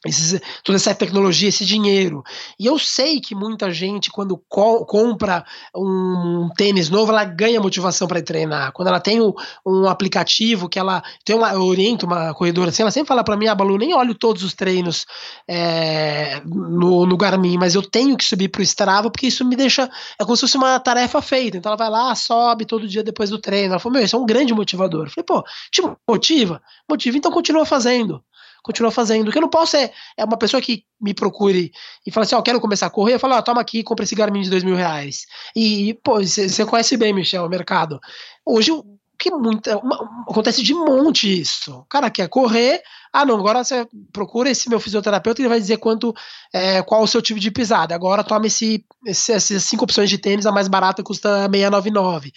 esses, 0.05 0.40
toda 0.62 0.76
essa 0.76 0.94
tecnologia, 0.94 1.48
esse 1.48 1.64
dinheiro. 1.64 2.22
E 2.59 2.66
eu 2.66 2.78
sei 2.78 3.20
que 3.20 3.34
muita 3.34 3.70
gente, 3.70 4.11
quando 4.11 4.40
co 4.48 4.84
compra 4.84 5.44
um 5.74 6.48
tênis 6.57 6.90
novo, 6.90 7.11
ela 7.11 7.24
ganha 7.24 7.61
motivação 7.61 8.07
para 8.07 8.22
treinar. 8.22 8.72
Quando 8.72 8.88
ela 8.88 9.00
tem 9.00 9.20
um, 9.20 9.32
um, 9.66 9.88
aplicativo 9.88 10.68
que 10.68 10.78
ela 10.78 11.02
tem 11.24 11.34
uma, 11.34 11.52
eu 11.52 11.62
oriento 11.62 12.07
uma 12.07 12.34
corredora 12.34 12.70
assim, 12.70 12.82
ela 12.82 12.90
sempre 12.90 13.09
fala 13.09 13.24
para 13.24 13.36
mim, 13.36 13.46
ah, 13.46 13.55
Balu, 13.55 13.78
nem 13.78 13.94
olho 13.94 14.14
todos 14.14 14.42
os 14.42 14.52
treinos 14.52 15.07
é, 15.48 16.40
no, 16.44 17.07
no 17.07 17.16
Garmin, 17.16 17.57
mas 17.57 17.74
eu 17.74 17.82
tenho 17.82 18.16
que 18.16 18.24
subir 18.24 18.48
pro 18.48 18.62
Strava 18.62 19.11
porque 19.11 19.26
isso 19.26 19.44
me 19.44 19.57
deixa, 19.57 19.90
é 20.20 20.24
como 20.24 20.36
se 20.36 20.42
fosse 20.42 20.57
uma 20.57 20.78
tarefa 20.78 21.22
feita. 21.22 21.57
Então 21.57 21.70
ela 21.70 21.78
vai 21.78 21.90
lá, 21.90 22.14
sobe 22.14 22.66
todo 22.66 22.86
dia 22.86 23.02
depois 23.02 23.30
do 23.30 23.38
treino. 23.38 23.72
Ela 23.72 23.78
falou, 23.78 23.96
meu, 23.96 24.05
isso 24.05 24.16
é 24.16 24.18
um 24.18 24.26
grande 24.26 24.52
motivador. 24.52 25.07
Eu 25.07 25.11
falei, 25.11 25.24
pô, 25.24 25.42
te 25.70 25.82
motiva? 26.09 26.61
Motiva, 26.88 27.16
então 27.16 27.30
continua 27.30 27.64
fazendo 27.64 28.22
continua 28.64 28.90
fazendo. 28.90 29.28
O 29.28 29.30
que 29.30 29.38
eu 29.38 29.42
não 29.42 29.48
posso 29.48 29.76
é, 29.76 29.92
é 30.16 30.24
uma 30.24 30.38
pessoa 30.38 30.60
que 30.60 30.84
me 31.00 31.14
procure 31.14 31.70
e 32.04 32.10
fala 32.10 32.24
assim, 32.24 32.34
ó, 32.34 32.38
oh, 32.38 32.42
quero 32.42 32.60
começar 32.60 32.86
a 32.86 32.90
correr, 32.90 33.14
eu 33.14 33.20
falo, 33.20 33.34
ó, 33.34 33.38
oh, 33.38 33.42
toma 33.42 33.60
aqui, 33.60 33.84
compra 33.84 34.04
esse 34.04 34.14
Garmin 34.14 34.40
de 34.40 34.50
dois 34.50 34.64
mil 34.64 34.74
reais. 34.74 35.26
E, 35.54 35.94
pô, 36.02 36.20
você 36.20 36.64
conhece 36.64 36.96
bem, 36.96 37.12
Michel, 37.12 37.44
o 37.44 37.48
mercado. 37.48 38.00
Hoje, 38.44 38.72
que 39.18 39.30
muita, 39.30 39.76
uma, 39.78 39.96
acontece 40.28 40.62
de 40.62 40.74
monte 40.74 41.40
isso. 41.40 41.72
O 41.78 41.84
cara 41.84 42.10
quer 42.10 42.28
correr, 42.28 42.82
ah, 43.12 43.24
não, 43.24 43.36
agora 43.36 43.62
você 43.62 43.86
procura 44.12 44.50
esse 44.50 44.68
meu 44.68 44.80
fisioterapeuta 44.80 45.40
ele 45.40 45.48
vai 45.48 45.60
dizer 45.60 45.76
quanto, 45.76 46.14
é, 46.52 46.82
qual 46.82 47.02
o 47.02 47.06
seu 47.06 47.20
tipo 47.20 47.38
de 47.38 47.50
pisada. 47.50 47.94
Agora 47.94 48.24
toma 48.24 48.46
esse, 48.46 48.84
esse, 49.06 49.32
essas 49.32 49.62
cinco 49.64 49.84
opções 49.84 50.08
de 50.08 50.18
tênis, 50.18 50.46
a 50.46 50.52
mais 50.52 50.68
barata 50.68 51.02
custa 51.02 51.48
699. 51.50 52.32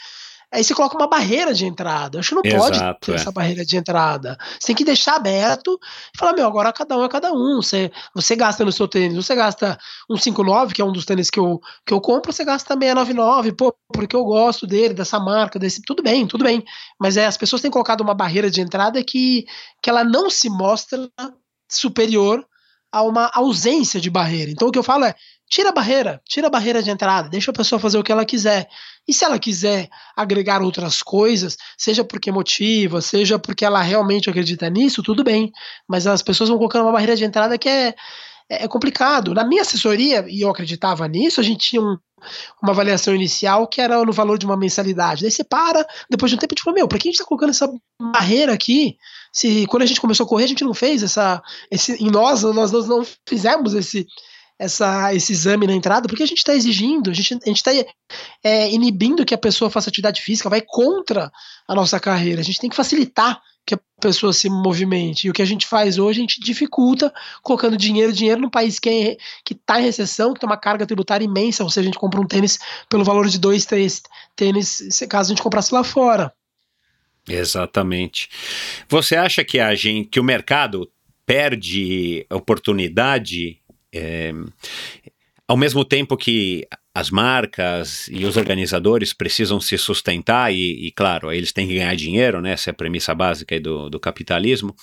Aí 0.52 0.64
você 0.64 0.74
coloca 0.74 0.96
uma 0.96 1.08
barreira 1.08 1.54
de 1.54 1.66
entrada. 1.66 2.20
Acho 2.20 2.30
que 2.30 2.36
não 2.36 2.42
pode 2.42 2.78
Exato, 2.78 3.06
ter 3.06 3.12
é. 3.12 3.16
essa 3.16 3.32
barreira 3.32 3.66
de 3.66 3.78
entrada. 3.78 4.38
Você 4.60 4.68
tem 4.68 4.76
que 4.76 4.84
deixar 4.84 5.16
aberto 5.16 5.80
e 6.14 6.18
falar, 6.18 6.34
meu, 6.34 6.48
agora 6.48 6.72
cada 6.72 6.98
um 6.98 7.04
é 7.04 7.10
cada 7.10 7.32
um. 7.34 7.62
Você, 7.62 7.92
você 8.16 8.36
gasta 8.36 8.64
no 8.64 8.72
seu 8.72 8.88
tênis, 8.88 9.16
você 9.16 9.36
gasta 9.36 9.78
um 10.10 10.18
59, 10.18 10.74
que 10.74 10.82
é 10.82 10.86
um 10.86 10.92
dos 10.92 11.06
tênis 11.06 11.30
que 11.30 11.40
eu, 11.40 11.60
que 11.86 11.94
eu 11.94 12.00
compro, 12.00 12.32
você 12.32 12.46
gasta 12.46 12.74
699, 12.76 13.52
pô, 13.54 13.76
porque 13.94 14.16
eu 14.16 14.24
gosto 14.24 14.66
dele, 14.66 14.94
dessa 14.94 15.20
marca, 15.20 15.60
desse. 15.60 15.82
Tudo 15.82 16.02
bem, 16.02 16.26
tudo 16.26 16.44
bem. 16.44 16.64
Mas 17.00 17.18
é, 17.18 17.26
as 17.26 17.38
pessoas 17.38 17.62
têm 17.62 17.72
colocado 17.72 18.02
uma 18.02 18.14
barreira 18.14 18.50
de 18.50 18.62
entrada 18.62 19.04
que, 19.04 19.46
que 19.82 19.90
ela 19.90 20.04
não 20.04 20.30
se 20.30 20.50
mostra 20.50 21.10
superior 21.70 22.46
a 22.92 23.02
uma 23.02 23.30
ausência 23.34 24.00
de 24.00 24.10
barreira. 24.10 24.52
Então 24.52 24.70
o 24.70 24.72
que 24.72 24.80
eu 24.80 24.84
falo 24.84 25.06
é, 25.06 25.14
tira 25.50 25.70
a 25.70 25.74
barreira, 25.74 26.22
tira 26.26 26.48
a 26.48 26.50
barreira 26.50 26.82
de 26.82 26.90
entrada, 26.90 27.30
deixa 27.30 27.52
a 27.52 27.54
pessoa 27.54 27.80
fazer 27.80 27.98
o 27.98 28.04
que 28.04 28.12
ela 28.12 28.26
quiser. 28.26 28.68
E 29.08 29.14
se 29.14 29.24
ela 29.24 29.40
quiser 29.40 29.90
agregar 30.16 30.62
outras 30.62 31.02
coisas, 31.02 31.58
seja 31.78 32.04
porque 32.04 32.32
motiva, 32.32 33.02
seja 33.02 33.40
porque 33.40 33.64
ela 33.64 33.82
realmente 33.82 34.30
acredita 34.30 34.70
nisso, 34.70 35.02
tudo 35.02 35.24
bem. 35.24 35.52
Mas 35.88 36.06
as 36.06 36.22
pessoas 36.22 36.50
vão 36.50 36.58
colocando 36.58 36.84
uma 36.84 36.92
barreira 36.92 37.16
de 37.16 37.24
entrada 37.24 37.58
que 37.58 37.70
é, 37.70 37.96
é 38.50 38.68
complicado. 38.68 39.34
Na 39.34 39.46
minha 39.46 39.62
assessoria, 39.62 40.26
e 40.28 40.42
eu 40.42 40.50
acreditava 40.50 41.08
nisso, 41.08 41.40
a 41.40 41.44
gente 41.44 41.70
tinha 41.70 41.82
um, 41.82 41.98
uma 42.62 42.72
avaliação 42.72 43.16
inicial 43.16 43.68
que 43.68 43.80
era 43.80 44.04
no 44.04 44.12
valor 44.12 44.38
de 44.38 44.46
uma 44.46 44.58
mensalidade. 44.58 45.22
Daí 45.22 45.32
você 45.32 45.44
para, 45.44 45.86
depois 46.10 46.30
de 46.30 46.36
um 46.36 46.40
tempo, 46.40 46.56
tipo, 46.56 46.72
meu, 46.74 46.88
pra 46.88 47.00
que 47.00 47.08
a 47.08 47.12
gente 47.12 47.20
tá 47.20 47.26
colocando 47.26 47.52
essa 47.52 47.72
barreira 48.14 48.54
aqui? 48.54 48.98
Se 49.32 49.66
quando 49.68 49.84
a 49.84 49.86
gente 49.86 50.02
começou 50.02 50.26
a 50.26 50.30
correr, 50.30 50.46
a 50.46 50.48
gente 50.48 50.64
não 50.64 50.74
fez 50.74 51.04
essa. 51.04 51.42
Esse, 51.72 51.94
em 52.04 52.10
nós, 52.10 52.44
nós 52.44 52.72
não 52.72 53.06
fizemos 53.28 53.74
esse, 53.74 54.08
essa, 54.60 55.14
esse 55.14 55.32
exame 55.34 55.68
na 55.68 55.74
entrada, 55.74 56.08
porque 56.08 56.24
a 56.24 56.28
gente 56.28 56.40
está 56.40 56.54
exigindo, 56.54 57.12
a 57.12 57.14
gente 57.14 57.40
está 57.46 57.72
é, 58.44 58.72
inibindo 58.72 59.26
que 59.26 59.34
a 59.34 59.38
pessoa 59.38 59.70
faça 59.70 59.90
atividade 59.90 60.22
física, 60.22 60.50
vai 60.50 60.62
contra 60.62 61.32
a 61.68 61.76
nossa 61.76 62.00
carreira. 62.00 62.42
A 62.42 62.44
gente 62.44 62.60
tem 62.60 62.70
que 62.70 62.76
facilitar 62.76 63.40
que 63.68 63.76
a 63.76 63.80
pessoa 64.02 64.32
se 64.32 64.50
movimente. 64.50 65.28
E 65.28 65.30
o 65.30 65.34
que 65.34 65.42
a 65.42 65.46
gente 65.46 65.68
faz 65.68 66.00
hoje, 66.00 66.20
a 66.20 66.22
gente 66.22 66.40
dificulta 66.40 67.14
colocando 67.44 67.76
dinheiro, 67.76 68.14
dinheiro 68.14 68.40
num 68.40 68.50
país 68.50 68.80
que 68.80 68.90
é, 68.90 69.18
está 69.52 69.80
em 69.80 69.84
recessão, 69.84 70.34
que 70.34 70.40
tem 70.40 70.50
uma 70.50 70.58
carga 70.58 70.86
tributária 70.86 71.26
imensa, 71.26 71.64
ou 71.64 71.70
seja, 71.70 71.82
a 71.82 71.92
gente 71.92 72.00
compra 72.00 72.22
um 72.22 72.26
tênis 72.26 72.58
pelo 72.90 73.04
valor 73.04 73.28
de 73.28 73.38
dois, 73.38 73.66
três 73.66 74.02
tênis, 74.36 74.82
caso 75.10 75.32
a 75.32 75.36
gente 75.36 75.44
comprasse 75.44 75.74
lá 75.74 75.84
fora. 75.84 76.34
Exatamente. 77.28 78.30
Você 78.88 79.18
acha 79.18 79.44
que 79.44 79.60
a 79.60 79.76
gente, 79.76 80.08
que 80.08 80.20
o 80.20 80.24
mercado 80.24 80.90
perde 81.26 82.26
oportunidade 82.32 83.60
é, 83.94 84.34
ao 85.48 85.56
mesmo 85.56 85.86
tempo 85.86 86.18
que 86.18 86.68
as 86.94 87.10
marcas 87.12 88.08
e 88.12 88.26
os 88.26 88.38
organizadores 88.38 89.14
precisam 89.14 89.62
se 89.62 89.78
sustentar 89.78 90.52
e, 90.52 90.88
e, 90.88 90.92
claro, 90.92 91.32
eles 91.32 91.54
têm 91.54 91.68
que 91.68 91.76
ganhar 91.76 91.96
dinheiro, 91.96 92.42
né? 92.42 92.54
Essa 92.54 92.70
é 92.70 92.72
a 92.72 92.74
premissa 92.74 93.14
básica 93.14 93.60
do, 93.60 93.88
do 93.90 94.00
capitalismo. 94.00 94.76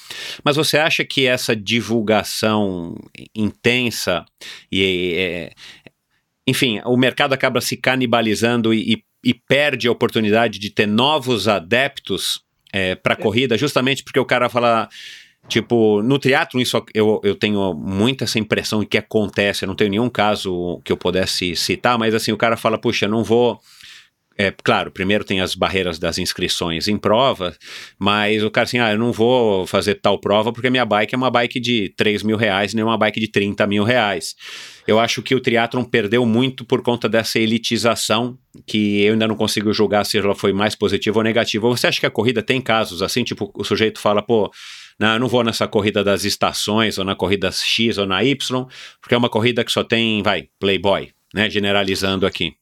Mas 0.45 0.55
você 0.55 0.79
acha 0.79 1.05
que 1.05 1.27
essa 1.27 1.57
divulgação 1.57 2.95
intensa 3.35 4.25
e, 4.71 5.15
é, 5.17 5.53
enfim, 6.47 6.81
o 6.85 6.97
mercado 6.97 7.33
acaba 7.33 7.61
se 7.61 7.77
canibalizando 7.77 8.73
e, 8.73 9.03
e 9.25 9.35
perde 9.35 9.89
a 9.89 9.93
oportunidade 9.93 10.59
de 10.59 10.71
ter 10.71 10.87
novos 10.87 11.49
adeptos 11.49 12.45
é, 12.73 12.95
para 12.95 13.15
a 13.15 13.17
corrida, 13.17 13.59
justamente 13.59 14.03
porque 14.05 14.21
o 14.21 14.27
cara 14.27 14.49
fala. 14.49 14.89
Tipo, 15.47 16.03
no 16.03 16.19
triatlo 16.19 16.61
isso 16.61 16.83
eu, 16.95 17.21
eu 17.23 17.35
tenho 17.35 17.75
muita 17.75 18.25
essa 18.25 18.39
impressão 18.39 18.81
de 18.81 18.87
que 18.87 18.99
acontece, 18.99 19.65
eu 19.65 19.69
não 19.69 19.77
tenho 19.77 19.91
nenhum 19.91 20.09
caso 20.09 20.81
que 20.85 20.91
eu 20.91 20.97
pudesse 20.97 21.55
citar, 21.55 21.99
mas 21.99 22.15
assim, 22.15 22.33
o 22.33 22.37
cara 22.37 22.57
fala, 22.57 22.79
puxa, 22.79 23.07
não 23.07 23.23
vou 23.23 23.61
é, 24.37 24.51
claro, 24.51 24.91
primeiro 24.91 25.25
tem 25.25 25.41
as 25.41 25.55
barreiras 25.55 25.97
das 25.97 26.19
inscrições 26.19 26.89
em 26.89 26.99
prova, 26.99 27.57
mas 27.97 28.43
o 28.43 28.51
cara 28.51 28.65
assim, 28.65 28.79
ah, 28.81 28.91
eu 28.91 28.99
não 28.99 29.13
vou 29.13 29.65
fazer 29.65 29.95
tal 29.95 30.19
prova 30.19 30.53
porque 30.53 30.69
minha 30.71 30.85
bike 30.85 31.15
é 31.15 31.17
uma 31.19 31.31
bike 31.31 31.61
de 31.61 31.95
3 31.97 32.25
mil 32.25 32.37
reais, 32.37 32.75
nem 32.75 32.85
uma 32.85 32.99
bike 32.99 33.21
de 33.21 33.29
30 33.31 33.65
mil 33.69 33.85
reais. 33.85 34.35
Eu 34.89 34.99
acho 34.99 35.23
que 35.23 35.37
o 35.37 35.41
triatlon 35.41 35.85
perdeu 35.85 36.27
muito 36.27 36.65
por 36.65 36.83
conta 36.83 37.09
dessa 37.09 37.39
elitização, 37.39 38.37
que 38.67 39.03
eu 39.03 39.13
ainda 39.13 39.29
não 39.29 39.37
consigo 39.37 39.73
julgar 39.73 40.05
se 40.05 40.19
ela 40.19 40.35
foi 40.35 40.53
mais 40.53 40.75
positiva 40.75 41.19
ou 41.19 41.23
negativa. 41.23 41.69
Você 41.69 41.87
acha 41.87 42.01
que 42.01 42.07
a 42.07 42.11
corrida 42.11 42.43
tem 42.43 42.61
casos 42.61 43.03
assim, 43.03 43.23
tipo, 43.23 43.53
o 43.55 43.63
sujeito 43.63 44.01
fala, 44.01 44.21
pô, 44.21 44.51
não, 44.99 45.15
eu 45.15 45.21
não 45.21 45.29
vou 45.29 45.43
nessa 45.43 45.67
corrida 45.67 46.05
das 46.05 46.25
estações, 46.25 46.99
ou 46.99 47.05
na 47.05 47.15
corrida 47.15 47.51
X 47.51 47.99
ou 47.99 48.07
na 48.07 48.23
Y, 48.23 48.67
porque 49.01 49.15
é 49.15 49.19
uma 49.19 49.29
corrida 49.29 49.65
que 49.65 49.73
só 49.73 49.83
tem, 49.83 50.23
vai, 50.23 50.49
playboy, 50.59 51.13
né, 51.33 51.51
generalizando 51.51 52.27
aqui. 52.27 52.57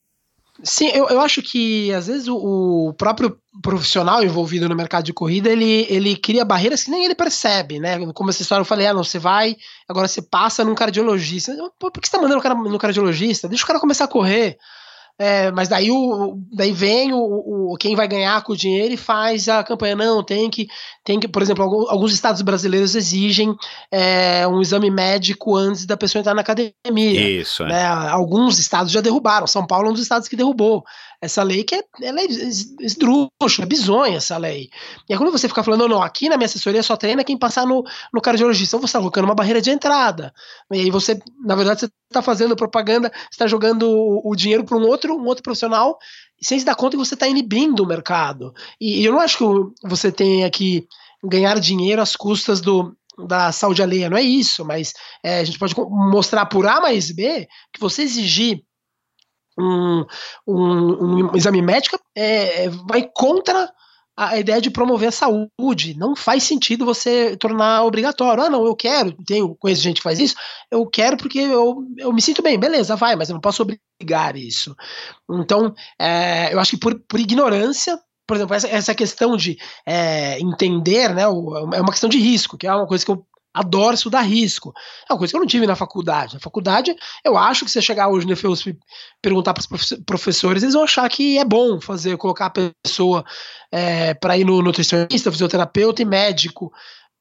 Sim, 0.62 0.88
eu, 0.88 1.08
eu 1.08 1.20
acho 1.20 1.42
que 1.42 1.92
às 1.92 2.06
vezes 2.06 2.28
o, 2.28 2.36
o, 2.36 2.94
próprio 2.94 3.36
profissional 3.62 4.22
envolvido 4.22 4.68
no 4.68 4.76
mercado 4.76 5.04
de 5.04 5.12
corrida 5.12 5.50
ele, 5.50 5.86
ele 5.88 6.14
cria 6.14 6.44
barreiras 6.44 6.84
que 6.84 6.90
nem 6.90 7.04
ele 7.04 7.14
percebe, 7.14 7.80
né? 7.80 7.98
Como 8.12 8.30
essa 8.30 8.42
história 8.42 8.60
eu 8.60 8.66
falei, 8.66 8.86
ah, 8.86 8.94
não, 8.94 9.02
você 9.02 9.18
vai, 9.18 9.56
agora 9.88 10.06
você 10.06 10.22
passa 10.22 10.64
num 10.64 10.74
cardiologista. 10.74 11.52
Por 11.78 11.90
que 11.90 12.06
você 12.06 12.12
tá 12.12 12.22
mandando 12.22 12.38
o 12.38 12.42
cara 12.42 12.54
no 12.54 12.78
cardiologista? 12.78 13.48
Deixa 13.48 13.64
o 13.64 13.66
cara 13.66 13.80
começar 13.80 14.04
a 14.04 14.08
correr. 14.08 14.56
É, 15.24 15.52
mas 15.52 15.68
daí, 15.68 15.88
o, 15.88 16.36
daí 16.52 16.72
vem 16.72 17.12
o, 17.12 17.70
o, 17.70 17.76
quem 17.76 17.94
vai 17.94 18.08
ganhar 18.08 18.42
com 18.42 18.54
o 18.54 18.56
dinheiro 18.56 18.92
e 18.92 18.96
faz 18.96 19.48
a 19.48 19.62
campanha. 19.62 19.94
Não, 19.94 20.20
tem 20.20 20.50
que, 20.50 20.66
tem 21.04 21.20
que 21.20 21.28
por 21.28 21.40
exemplo, 21.40 21.62
alguns 21.88 22.12
estados 22.12 22.42
brasileiros 22.42 22.96
exigem 22.96 23.54
é, 23.88 24.44
um 24.48 24.60
exame 24.60 24.90
médico 24.90 25.54
antes 25.54 25.86
da 25.86 25.96
pessoa 25.96 26.18
entrar 26.18 26.34
na 26.34 26.40
academia. 26.40 27.40
Isso, 27.40 27.62
é. 27.62 27.68
né? 27.68 27.86
Alguns 27.86 28.58
estados 28.58 28.90
já 28.90 29.00
derrubaram. 29.00 29.46
São 29.46 29.64
Paulo 29.64 29.86
é 29.86 29.90
um 29.90 29.92
dos 29.94 30.02
estados 30.02 30.26
que 30.26 30.34
derrubou 30.34 30.82
essa 31.22 31.44
lei 31.44 31.62
que 31.62 31.76
é, 31.76 31.84
ela 32.02 32.20
é 32.20 32.24
esdrúxula, 32.24 33.64
é 33.64 33.66
bizonha 33.66 34.16
essa 34.16 34.36
lei. 34.36 34.68
E 35.08 35.12
aí 35.12 35.18
quando 35.18 35.30
você 35.30 35.48
fica 35.48 35.62
falando, 35.62 35.82
não, 35.82 35.96
não, 35.96 36.02
aqui 36.02 36.28
na 36.28 36.36
minha 36.36 36.46
assessoria 36.46 36.82
só 36.82 36.96
treina 36.96 37.22
quem 37.22 37.38
passar 37.38 37.64
no, 37.64 37.84
no 38.12 38.20
cardiologista, 38.20 38.74
então 38.74 38.80
você 38.80 38.86
está 38.86 38.98
colocando 38.98 39.26
uma 39.26 39.34
barreira 39.34 39.62
de 39.62 39.70
entrada. 39.70 40.34
E 40.72 40.80
aí 40.80 40.90
você, 40.90 41.22
na 41.44 41.54
verdade, 41.54 41.80
você 41.80 41.90
está 42.10 42.20
fazendo 42.20 42.56
propaganda, 42.56 43.12
está 43.30 43.46
jogando 43.46 43.88
o, 43.88 44.32
o 44.32 44.34
dinheiro 44.34 44.64
para 44.64 44.76
um 44.76 44.84
outro, 44.84 45.16
um 45.16 45.24
outro 45.24 45.44
profissional, 45.44 45.96
sem 46.40 46.58
se 46.58 46.64
dar 46.64 46.74
conta 46.74 46.96
que 46.96 47.04
você 47.04 47.14
está 47.14 47.28
inibindo 47.28 47.84
o 47.84 47.86
mercado. 47.86 48.52
E, 48.80 49.00
e 49.00 49.04
eu 49.04 49.12
não 49.12 49.20
acho 49.20 49.38
que 49.38 49.88
você 49.88 50.10
tenha 50.10 50.50
que 50.50 50.88
ganhar 51.22 51.60
dinheiro 51.60 52.02
às 52.02 52.16
custas 52.16 52.60
do, 52.60 52.96
da 53.16 53.52
saúde 53.52 53.80
alheia, 53.80 54.10
não 54.10 54.16
é 54.16 54.22
isso, 54.22 54.64
mas 54.64 54.92
é, 55.22 55.38
a 55.38 55.44
gente 55.44 55.58
pode 55.58 55.74
mostrar 55.78 56.46
por 56.46 56.66
A 56.66 56.80
mais 56.80 57.12
B 57.12 57.46
que 57.72 57.78
você 57.78 58.02
exigir 58.02 58.64
um, 59.58 60.04
um, 60.46 61.26
um 61.30 61.36
exame 61.36 61.62
médico 61.62 61.98
é, 62.16 62.68
vai 62.68 63.08
contra 63.14 63.70
a 64.16 64.38
ideia 64.38 64.60
de 64.60 64.70
promover 64.70 65.08
a 65.08 65.12
saúde. 65.12 65.96
Não 65.96 66.14
faz 66.14 66.44
sentido 66.44 66.84
você 66.84 67.36
tornar 67.36 67.84
obrigatório. 67.84 68.44
Ah, 68.44 68.50
não, 68.50 68.64
eu 68.64 68.76
quero, 68.76 69.12
tenho, 69.26 69.56
conheço 69.56 69.82
gente 69.82 69.96
que 69.96 70.02
faz 70.02 70.18
isso, 70.18 70.34
eu 70.70 70.86
quero 70.86 71.16
porque 71.16 71.38
eu, 71.38 71.84
eu 71.96 72.12
me 72.12 72.20
sinto 72.20 72.42
bem, 72.42 72.58
beleza, 72.58 72.96
vai, 72.96 73.16
mas 73.16 73.28
eu 73.28 73.34
não 73.34 73.40
posso 73.40 73.62
obrigar 73.62 74.36
isso. 74.36 74.76
Então, 75.30 75.74
é, 75.98 76.52
eu 76.52 76.60
acho 76.60 76.72
que 76.72 76.76
por, 76.76 76.98
por 77.08 77.18
ignorância, 77.18 77.98
por 78.26 78.36
exemplo, 78.36 78.54
essa, 78.54 78.68
essa 78.68 78.94
questão 78.94 79.36
de 79.36 79.58
é, 79.86 80.38
entender, 80.40 81.14
né, 81.14 81.22
é 81.22 81.28
uma 81.28 81.90
questão 81.90 82.08
de 82.08 82.18
risco, 82.18 82.58
que 82.58 82.66
é 82.66 82.74
uma 82.74 82.86
coisa 82.86 83.04
que 83.04 83.10
eu 83.10 83.26
adoro 83.52 83.94
estudar 83.94 84.22
risco. 84.22 84.72
É 85.08 85.12
uma 85.12 85.18
coisa 85.18 85.32
que 85.32 85.36
eu 85.36 85.40
não 85.40 85.46
tive 85.46 85.66
na 85.66 85.76
faculdade. 85.76 86.34
Na 86.34 86.40
faculdade, 86.40 86.94
eu 87.24 87.36
acho 87.36 87.64
que 87.64 87.70
se 87.70 87.74
você 87.74 87.82
chegar 87.82 88.08
hoje 88.08 88.26
no 88.26 88.36
FEUSP 88.36 88.70
e 88.70 88.78
perguntar 89.20 89.54
para 89.54 89.62
os 89.74 89.92
professores, 90.06 90.62
eles 90.62 90.74
vão 90.74 90.84
achar 90.84 91.08
que 91.08 91.38
é 91.38 91.44
bom 91.44 91.80
fazer, 91.80 92.16
colocar 92.16 92.46
a 92.46 92.72
pessoa 92.82 93.24
é, 93.70 94.14
para 94.14 94.36
ir 94.36 94.44
no 94.44 94.62
nutricionista, 94.62 95.30
fisioterapeuta 95.30 96.02
e 96.02 96.04
médico 96.04 96.72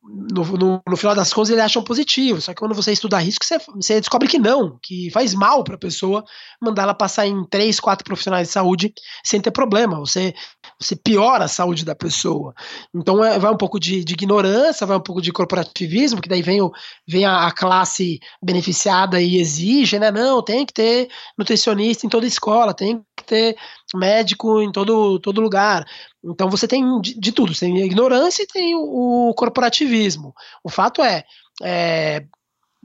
no, 0.04 0.44
no, 0.58 0.82
no, 0.88 0.98
final 0.98 1.14
das 1.14 1.32
contas 1.32 1.52
eles 1.52 1.64
acham 1.64 1.84
positivo, 1.84 2.42
só 2.42 2.54
que 2.54 2.60
quando 2.60 2.74
você 2.74 2.92
estuda 2.92 3.20
risco, 3.20 3.46
você, 3.46 3.60
você 3.76 4.00
descobre 4.00 4.28
que 4.28 4.40
não, 4.40 4.80
que 4.82 5.12
faz 5.12 5.36
mal 5.36 5.64
para 5.64 5.76
a 5.76 5.78
pessoa 5.78 6.24
mandar 6.60 6.84
ela 6.84 6.94
passar 6.94 7.28
em 7.28 7.46
três, 7.46 7.80
quatro 7.80 8.04
profissionais 8.04 8.48
de 8.48 8.54
saúde 8.54 8.94
sem 9.24 9.40
ter 9.40 9.52
problema, 9.52 10.00
você, 10.00 10.34
você 10.80 10.96
piora 10.96 11.46
a 11.46 11.48
saúde 11.48 11.86
da 11.86 11.94
pessoa. 11.94 12.54
Então 12.96 13.24
é, 13.24 13.38
vai 13.38 13.52
um 13.52 13.58
pouco 13.58 13.80
de, 13.80 14.04
de, 14.04 14.14
ignorância, 14.14 14.88
vai 14.88 14.98
um 14.98 15.02
pouco 15.02 15.22
de 15.22 15.32
corporativismo, 15.32 16.20
que 16.20 16.30
daí 16.30 16.42
vem, 16.42 16.62
o, 16.62 16.72
vem 17.08 17.26
a, 17.26 17.46
a, 17.46 17.52
classe 17.52 18.20
beneficiada 18.44 19.22
e 19.22 19.38
exige, 19.38 20.00
né? 20.00 20.10
Não, 20.10 20.44
tem 20.44 20.66
que 20.66 20.74
ter 20.74 21.10
nutricionista 21.38 22.08
em 22.08 22.10
toda 22.10 22.26
escola, 22.26 22.74
tem 22.74 23.04
que 23.16 23.24
ter 23.24 23.56
médico 23.96 24.62
em 24.62 24.72
todo, 24.72 25.20
todo 25.20 25.42
lugar. 25.42 25.86
Então 26.24 26.50
você 26.50 26.68
tem 26.68 27.02
de, 27.02 27.20
de 27.20 27.32
tudo, 27.32 27.54
você 27.54 27.66
tem 27.66 27.82
a 27.82 27.86
ignorância 27.86 28.44
e 28.44 28.48
tem 28.48 28.76
o, 28.76 29.30
o 29.30 29.34
corporativismo. 29.34 30.34
O 30.64 30.70
fato 30.70 31.02
é, 31.02 31.24
é, 31.64 32.26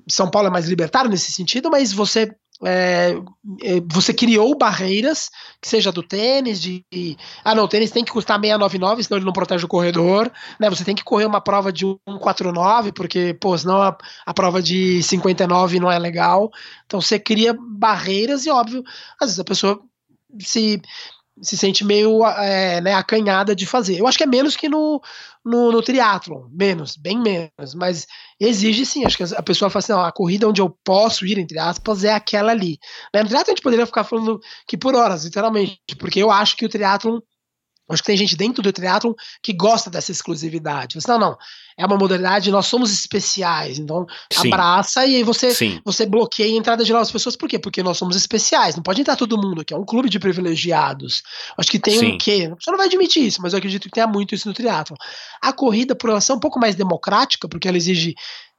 São 0.08 0.30
Paulo 0.30 0.48
é 0.48 0.50
mais 0.50 0.68
libertário 0.68 1.10
nesse 1.10 1.32
sentido, 1.32 1.70
mas 1.70 1.92
você 1.92 2.34
é, 2.64 3.14
é 3.62 3.80
você 3.92 4.14
criou 4.14 4.56
barreiras, 4.56 5.30
que 5.60 5.68
seja 5.68 5.92
do 5.92 6.02
tênis, 6.02 6.60
de. 6.60 6.84
Ah, 7.44 7.54
não, 7.54 7.64
o 7.64 7.68
tênis 7.68 7.90
tem 7.90 8.04
que 8.04 8.12
custar 8.12 8.40
699, 8.40 9.02
senão 9.02 9.18
ele 9.18 9.26
não 9.26 9.32
protege 9.32 9.64
o 9.64 9.68
corredor. 9.68 10.32
Né? 10.58 10.70
Você 10.70 10.84
tem 10.84 10.94
que 10.94 11.04
correr 11.04 11.26
uma 11.26 11.40
prova 11.40 11.72
de 11.72 11.84
149, 12.08 12.92
porque, 12.92 13.34
pô, 13.34 13.56
senão 13.56 13.82
a, 13.82 13.96
a 14.24 14.34
prova 14.34 14.62
de 14.62 15.02
59 15.02 15.80
não 15.80 15.90
é 15.90 15.98
legal. 15.98 16.50
Então 16.86 17.00
você 17.00 17.18
cria 17.18 17.54
barreiras 17.58 18.46
e, 18.46 18.50
óbvio, 18.50 18.82
às 19.20 19.28
vezes 19.28 19.40
a 19.40 19.44
pessoa 19.44 19.82
se 20.40 20.80
se 21.42 21.56
sente 21.56 21.84
meio 21.84 22.24
é, 22.24 22.80
né, 22.80 22.94
acanhada 22.94 23.54
de 23.54 23.66
fazer. 23.66 23.98
Eu 23.98 24.06
acho 24.06 24.16
que 24.16 24.24
é 24.24 24.26
menos 24.26 24.56
que 24.56 24.68
no, 24.68 25.02
no, 25.44 25.70
no 25.70 25.82
triatlon, 25.82 26.48
menos, 26.50 26.96
bem 26.96 27.20
menos, 27.20 27.74
mas 27.74 28.06
exige 28.40 28.86
sim, 28.86 29.04
acho 29.04 29.16
que 29.16 29.22
a 29.22 29.42
pessoa 29.42 29.70
fala 29.70 29.80
assim, 29.80 29.92
não, 29.92 30.00
a 30.00 30.12
corrida 30.12 30.48
onde 30.48 30.60
eu 30.60 30.70
posso 30.82 31.26
ir, 31.26 31.38
entre 31.38 31.58
aspas, 31.58 32.04
é 32.04 32.12
aquela 32.12 32.52
ali. 32.52 32.78
Né, 33.14 33.22
no 33.22 33.28
triatlon 33.28 33.52
a 33.52 33.54
gente 33.54 33.62
poderia 33.62 33.86
ficar 33.86 34.04
falando 34.04 34.40
que 34.66 34.76
por 34.76 34.94
horas, 34.94 35.24
literalmente, 35.24 35.78
porque 35.98 36.22
eu 36.22 36.30
acho 36.30 36.56
que 36.56 36.64
o 36.64 36.68
triatlon 36.68 37.20
Acho 37.88 38.02
que 38.02 38.06
tem 38.06 38.16
gente 38.16 38.36
dentro 38.36 38.62
do 38.62 38.72
triatlon 38.72 39.12
que 39.42 39.52
gosta 39.52 39.88
dessa 39.88 40.10
exclusividade. 40.10 41.00
Você, 41.00 41.08
não, 41.08 41.18
não, 41.18 41.38
é 41.78 41.86
uma 41.86 41.96
modalidade, 41.96 42.50
nós 42.50 42.66
somos 42.66 42.92
especiais, 42.92 43.78
então 43.78 44.06
Sim. 44.32 44.48
abraça 44.48 45.06
e 45.06 45.16
aí 45.16 45.22
você, 45.22 45.78
você 45.84 46.04
bloqueia 46.04 46.52
a 46.52 46.58
entrada 46.58 46.84
de 46.84 46.92
novas 46.92 47.12
pessoas. 47.12 47.36
Por 47.36 47.48
quê? 47.48 47.58
Porque 47.58 47.82
nós 47.82 47.96
somos 47.96 48.16
especiais, 48.16 48.74
não 48.74 48.82
pode 48.82 49.00
entrar 49.00 49.14
todo 49.14 49.40
mundo 49.40 49.60
aqui, 49.60 49.72
é 49.72 49.76
um 49.76 49.84
clube 49.84 50.08
de 50.08 50.18
privilegiados. 50.18 51.22
Acho 51.56 51.70
que 51.70 51.78
tem 51.78 51.98
Sim. 51.98 52.14
um 52.14 52.18
quê? 52.18 52.52
Você 52.60 52.70
não 52.70 52.78
vai 52.78 52.86
admitir 52.86 53.24
isso, 53.24 53.40
mas 53.40 53.52
eu 53.52 53.58
acredito 53.58 53.84
que 53.84 53.90
tenha 53.90 54.06
muito 54.06 54.34
isso 54.34 54.48
no 54.48 54.54
triatlon. 54.54 54.96
A 55.40 55.52
corrida, 55.52 55.94
por 55.94 56.10
ela 56.10 56.20
ser 56.20 56.32
um 56.32 56.40
pouco 56.40 56.58
mais 56.58 56.74
democrática, 56.74 57.48
porque 57.48 57.68
ela 57.68 57.76
exige 57.76 58.14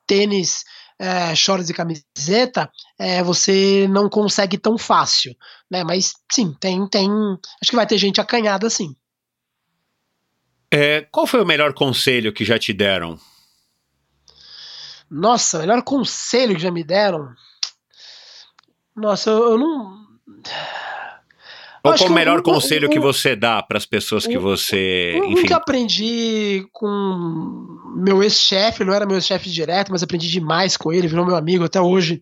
tênis, 0.06 0.64
é, 1.00 1.36
shorts 1.36 1.70
e 1.70 1.74
camiseta, 1.74 2.72
é, 2.98 3.22
você 3.22 3.88
não 3.90 4.10
consegue 4.10 4.58
tão 4.58 4.78
fácil, 4.78 5.36
né? 5.70 5.84
Mas 5.84 6.14
sim, 6.32 6.56
tem, 6.60 6.88
tem. 6.88 7.10
Acho 7.62 7.72
que 7.72 7.76
vai 7.76 7.86
ter 7.86 7.98
gente 7.98 8.22
acanhada 8.22 8.70
sim. 8.70 8.96
É, 10.72 11.02
qual 11.12 11.26
foi 11.26 11.42
o 11.42 11.46
melhor 11.46 11.74
conselho 11.74 12.34
que 12.34 12.44
já 12.44 12.60
te 12.60 12.74
deram? 12.74 13.18
Nossa, 15.10 15.58
o 15.58 15.62
melhor 15.62 15.82
conselho 15.84 16.56
que 16.56 16.62
já 16.62 16.72
me 16.72 16.84
deram. 16.84 17.30
Nossa, 18.96 19.30
eu, 19.30 19.52
eu 19.52 19.58
não. 19.58 20.08
Ou 21.84 21.96
qual 21.96 22.10
o 22.10 22.14
melhor 22.14 22.42
conselho 22.42 22.90
que 22.90 23.00
você 23.00 23.36
dá 23.36 23.64
para 23.64 23.78
as 23.78 23.86
pessoas 23.86 24.28
que 24.28 24.38
você. 24.38 25.18
Enfim. 25.28 25.48
que 25.48 25.54
aprendi 25.54 26.68
com 26.74 27.94
meu 27.96 28.22
ex-chefe, 28.22 28.84
não 28.84 28.94
era 28.94 29.06
meu 29.06 29.16
ex-chefe 29.16 29.50
direto, 29.50 29.92
mas 29.92 30.04
aprendi 30.04 30.30
demais 30.30 30.76
com 30.76 30.92
ele, 30.92 31.08
virou 31.08 31.26
meu 31.26 31.36
amigo 31.36 31.64
até 31.64 31.80
hoje. 31.80 32.22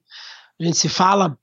A 0.60 0.64
gente 0.64 0.78
se 0.78 0.90
fala. 0.90 1.38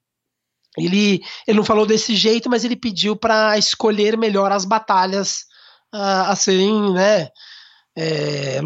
Ele, 0.78 1.22
ele 1.46 1.56
não 1.58 1.64
falou 1.64 1.84
desse 1.84 2.14
jeito, 2.14 2.48
mas 2.48 2.64
ele 2.64 2.76
pediu 2.76 3.14
para 3.14 3.58
escolher 3.58 4.16
melhor 4.16 4.52
as 4.52 4.64
batalhas 4.64 5.44
a, 5.92 6.30
a 6.30 6.36
serem, 6.36 6.92
né, 6.92 7.28
é, 7.94 8.60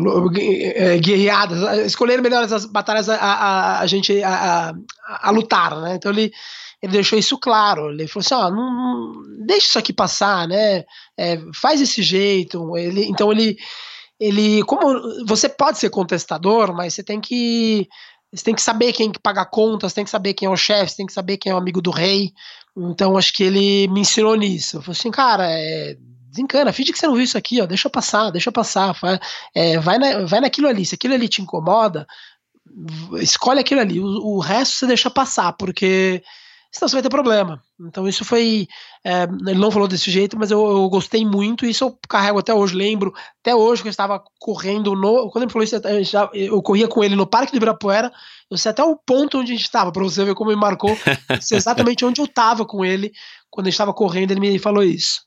é, 0.74 0.98
guerreadas, 0.98 1.86
escolher 1.86 2.22
melhor 2.22 2.44
as 2.44 2.64
batalhas 2.64 3.08
a, 3.08 3.16
a, 3.16 3.80
a 3.80 3.86
gente 3.86 4.22
a, 4.22 4.70
a, 4.70 5.28
a, 5.28 5.30
lutar, 5.30 5.80
né? 5.80 5.96
Então 5.96 6.12
ele, 6.12 6.32
ele 6.80 6.92
deixou 6.92 7.18
isso 7.18 7.36
claro. 7.36 7.90
Ele 7.90 8.06
falou 8.06 8.24
assim: 8.24 8.34
ó, 8.34 8.50
não, 8.50 8.72
não 8.72 9.46
deixa 9.46 9.66
isso 9.66 9.78
aqui 9.78 9.92
passar, 9.92 10.46
né? 10.46 10.84
É, 11.16 11.40
faz 11.52 11.80
esse 11.80 12.02
jeito. 12.02 12.76
Ele, 12.76 13.04
então 13.06 13.32
ele, 13.32 13.56
ele, 14.20 14.62
como 14.62 15.26
você 15.26 15.48
pode 15.48 15.78
ser 15.78 15.90
contestador, 15.90 16.72
mas 16.72 16.94
você 16.94 17.02
tem 17.02 17.20
que 17.20 17.88
você 18.32 18.44
tem 18.44 18.54
que 18.54 18.62
saber 18.62 18.92
quem 18.92 19.10
que 19.10 19.18
paga 19.18 19.44
contas, 19.44 19.92
tem 19.92 20.04
que 20.04 20.10
saber 20.10 20.34
quem 20.34 20.46
é 20.46 20.50
o 20.50 20.56
chefe, 20.56 20.96
tem 20.96 21.06
que 21.06 21.12
saber 21.12 21.36
quem 21.36 21.50
é 21.50 21.54
o 21.54 21.58
amigo 21.58 21.80
do 21.80 21.90
rei. 21.90 22.32
Então 22.76 23.16
acho 23.16 23.32
que 23.32 23.42
ele 23.42 23.88
me 23.88 24.00
ensinou 24.00 24.36
nisso. 24.36 24.76
Eu 24.76 24.82
falei 24.82 24.98
assim, 24.98 25.10
cara, 25.10 25.46
é, 25.50 25.96
desencana, 26.36 26.72
finge 26.72 26.92
que 26.92 26.98
você 26.98 27.06
não 27.06 27.14
viu 27.14 27.24
isso 27.24 27.38
aqui, 27.38 27.60
ó, 27.60 27.66
deixa 27.66 27.88
passar, 27.88 28.30
deixa 28.30 28.52
passar, 28.52 28.94
é, 29.54 29.78
vai, 29.78 29.98
na, 29.98 30.24
vai 30.24 30.40
naquilo 30.40 30.68
ali, 30.68 30.84
se 30.84 30.94
aquilo 30.94 31.14
ali 31.14 31.28
te 31.28 31.42
incomoda, 31.42 32.06
escolhe 33.20 33.60
aquilo 33.60 33.80
ali, 33.80 33.98
o, 33.98 34.04
o, 34.04 34.38
resto 34.38 34.76
você 34.76 34.86
deixa 34.86 35.10
passar, 35.10 35.52
porque 35.54 36.22
senão 36.70 36.88
você 36.88 36.96
vai 36.96 37.02
ter 37.02 37.08
problema. 37.08 37.62
Então 37.80 38.08
isso 38.08 38.24
foi, 38.24 38.66
é, 39.04 39.24
ele 39.24 39.58
não 39.58 39.70
falou 39.70 39.88
desse 39.88 40.10
jeito, 40.10 40.38
mas 40.38 40.50
eu, 40.50 40.60
eu, 40.60 40.88
gostei 40.88 41.24
muito, 41.24 41.64
e 41.64 41.70
isso 41.70 41.84
eu 41.84 41.98
carrego 42.08 42.38
até 42.38 42.52
hoje, 42.52 42.74
lembro, 42.74 43.14
até 43.40 43.54
hoje 43.54 43.82
que 43.82 43.88
eu 43.88 43.90
estava 43.90 44.22
correndo 44.38 44.94
no, 44.94 45.30
quando 45.30 45.44
ele 45.44 45.52
falou 45.52 45.64
isso, 45.64 45.76
eu, 45.76 46.30
eu 46.34 46.62
corria 46.62 46.88
com 46.88 47.02
ele 47.02 47.16
no 47.16 47.26
Parque 47.26 47.52
do 47.52 47.56
Ibirapuera, 47.56 48.12
eu 48.50 48.58
sei 48.58 48.70
até 48.70 48.82
o 48.82 48.96
ponto 48.96 49.38
onde 49.38 49.52
a 49.52 49.56
gente 49.56 49.64
estava, 49.64 49.90
para 49.90 50.02
você 50.02 50.24
ver 50.24 50.34
como 50.34 50.50
me 50.50 50.56
marcou, 50.56 50.96
exatamente 51.50 52.04
onde 52.04 52.20
eu 52.20 52.26
estava 52.26 52.64
com 52.64 52.84
ele, 52.84 53.12
quando 53.50 53.66
a 53.66 53.70
gente 53.70 53.74
estava 53.74 53.94
correndo, 53.94 54.32
ele 54.32 54.40
me 54.40 54.58
falou 54.58 54.82
isso. 54.82 55.26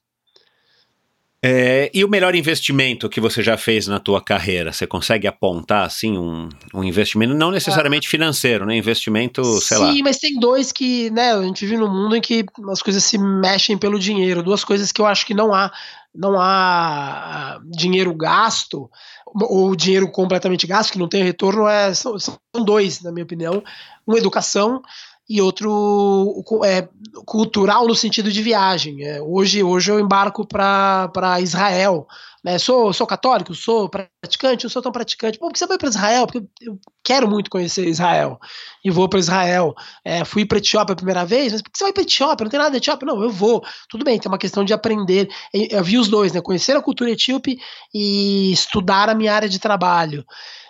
É, 1.42 1.90
e 1.94 2.04
o 2.04 2.10
melhor 2.10 2.36
investimento 2.36 3.08
que 3.08 3.22
você 3.22 3.42
já 3.42 3.56
fez 3.56 3.88
na 3.88 3.98
tua 3.98 4.22
carreira? 4.22 4.74
Você 4.74 4.86
consegue 4.86 5.26
apontar 5.26 5.86
assim 5.86 6.18
um, 6.18 6.50
um 6.74 6.84
investimento, 6.84 7.34
não 7.34 7.50
necessariamente 7.50 8.10
financeiro, 8.10 8.66
né? 8.66 8.76
Investimento, 8.76 9.42
sei 9.62 9.78
Sim, 9.78 9.84
lá. 9.84 9.94
Sim, 9.94 10.04
mas 10.04 10.18
tem 10.18 10.38
dois 10.38 10.74
que, 10.74 11.10
né? 11.12 11.32
A 11.32 11.42
gente 11.42 11.66
vive 11.66 11.78
num 11.78 11.88
mundo 11.88 12.14
em 12.14 12.20
que 12.20 12.44
as 12.70 12.82
coisas 12.82 13.06
se 13.06 13.18
mexem 13.18 13.78
pelo 13.78 13.98
dinheiro. 13.98 14.44
Duas 14.44 14.66
coisas 14.66 14.92
que 14.92 15.00
eu 15.00 15.06
acho 15.06 15.26
que 15.26 15.34
não 15.34 15.54
há, 15.54 15.72
não 16.14 16.38
há 16.38 17.56
ah, 17.56 17.60
dinheiro 17.64 18.14
gasto 18.14 18.90
ou 19.26 19.76
dinheiro 19.78 20.12
completamente 20.12 20.68
gasto 20.68 20.92
que 20.92 21.00
não 21.00 21.08
tem 21.08 21.24
retorno 21.24 21.68
é 21.68 21.94
são, 21.94 22.20
são 22.20 22.38
dois, 22.66 23.02
na 23.02 23.14
minha 23.14 23.24
opinião. 23.24 23.64
Uma 24.06 24.18
educação 24.18 24.82
e 25.30 25.40
outro 25.42 26.44
é, 26.66 26.90
cultural 27.24 27.88
no 27.88 27.94
sentido 27.94 28.32
de 28.32 28.42
viagem. 28.42 29.04
É, 29.04 29.22
hoje, 29.22 29.62
hoje 29.64 29.92
eu 29.92 30.00
embarco 30.00 30.46
para 30.46 31.40
Israel. 31.40 32.08
Né? 32.44 32.58
Sou, 32.58 32.92
sou 32.94 33.06
católico, 33.06 33.54
sou 33.54 33.90
praticante, 33.90 34.64
não 34.64 34.72
sou 34.72 34.82
tão 34.82 34.92
praticante. 34.92 35.38
Por 35.38 35.52
que 35.52 35.60
você 35.60 35.68
vai 35.68 35.78
para 35.78 35.90
Israel? 35.90 36.26
Porque 36.26 36.48
eu 36.62 36.80
quero 37.04 37.28
muito 37.30 37.50
conhecer 37.50 37.88
Israel. 37.88 38.40
E 38.84 38.90
vou 38.90 39.08
para 39.08 39.20
Israel. 39.20 39.76
É, 40.04 40.26
fui 40.26 40.46
para 40.46 40.58
Etiópia 40.58 40.94
a 40.94 40.96
primeira 40.96 41.26
vez, 41.26 41.52
mas 41.52 41.62
por 41.62 41.70
que 41.70 41.78
você 41.78 41.84
vai 41.84 41.94
para 41.94 42.04
Etiópia? 42.04 42.44
Não 42.46 42.50
tem 42.50 42.60
nada 42.60 42.72
de 42.72 42.78
Etiópia? 42.78 43.06
Não, 43.06 43.22
eu 43.22 43.30
vou. 43.30 43.64
Tudo 43.88 44.04
bem, 44.04 44.18
tem 44.18 44.32
uma 44.32 44.38
questão 44.38 44.64
de 44.64 44.74
aprender. 44.74 45.30
Eu 45.54 45.84
vi 45.84 45.98
os 45.98 46.08
dois, 46.08 46.32
né? 46.32 46.42
Conhecer 46.42 46.76
a 46.76 46.82
cultura 46.82 47.12
etíope 47.12 47.60
e 47.94 48.52
estudar 48.52 49.10
a 49.10 49.16
minha 49.16 49.34
área 49.34 49.50
de 49.50 49.60
trabalho. 49.60 50.26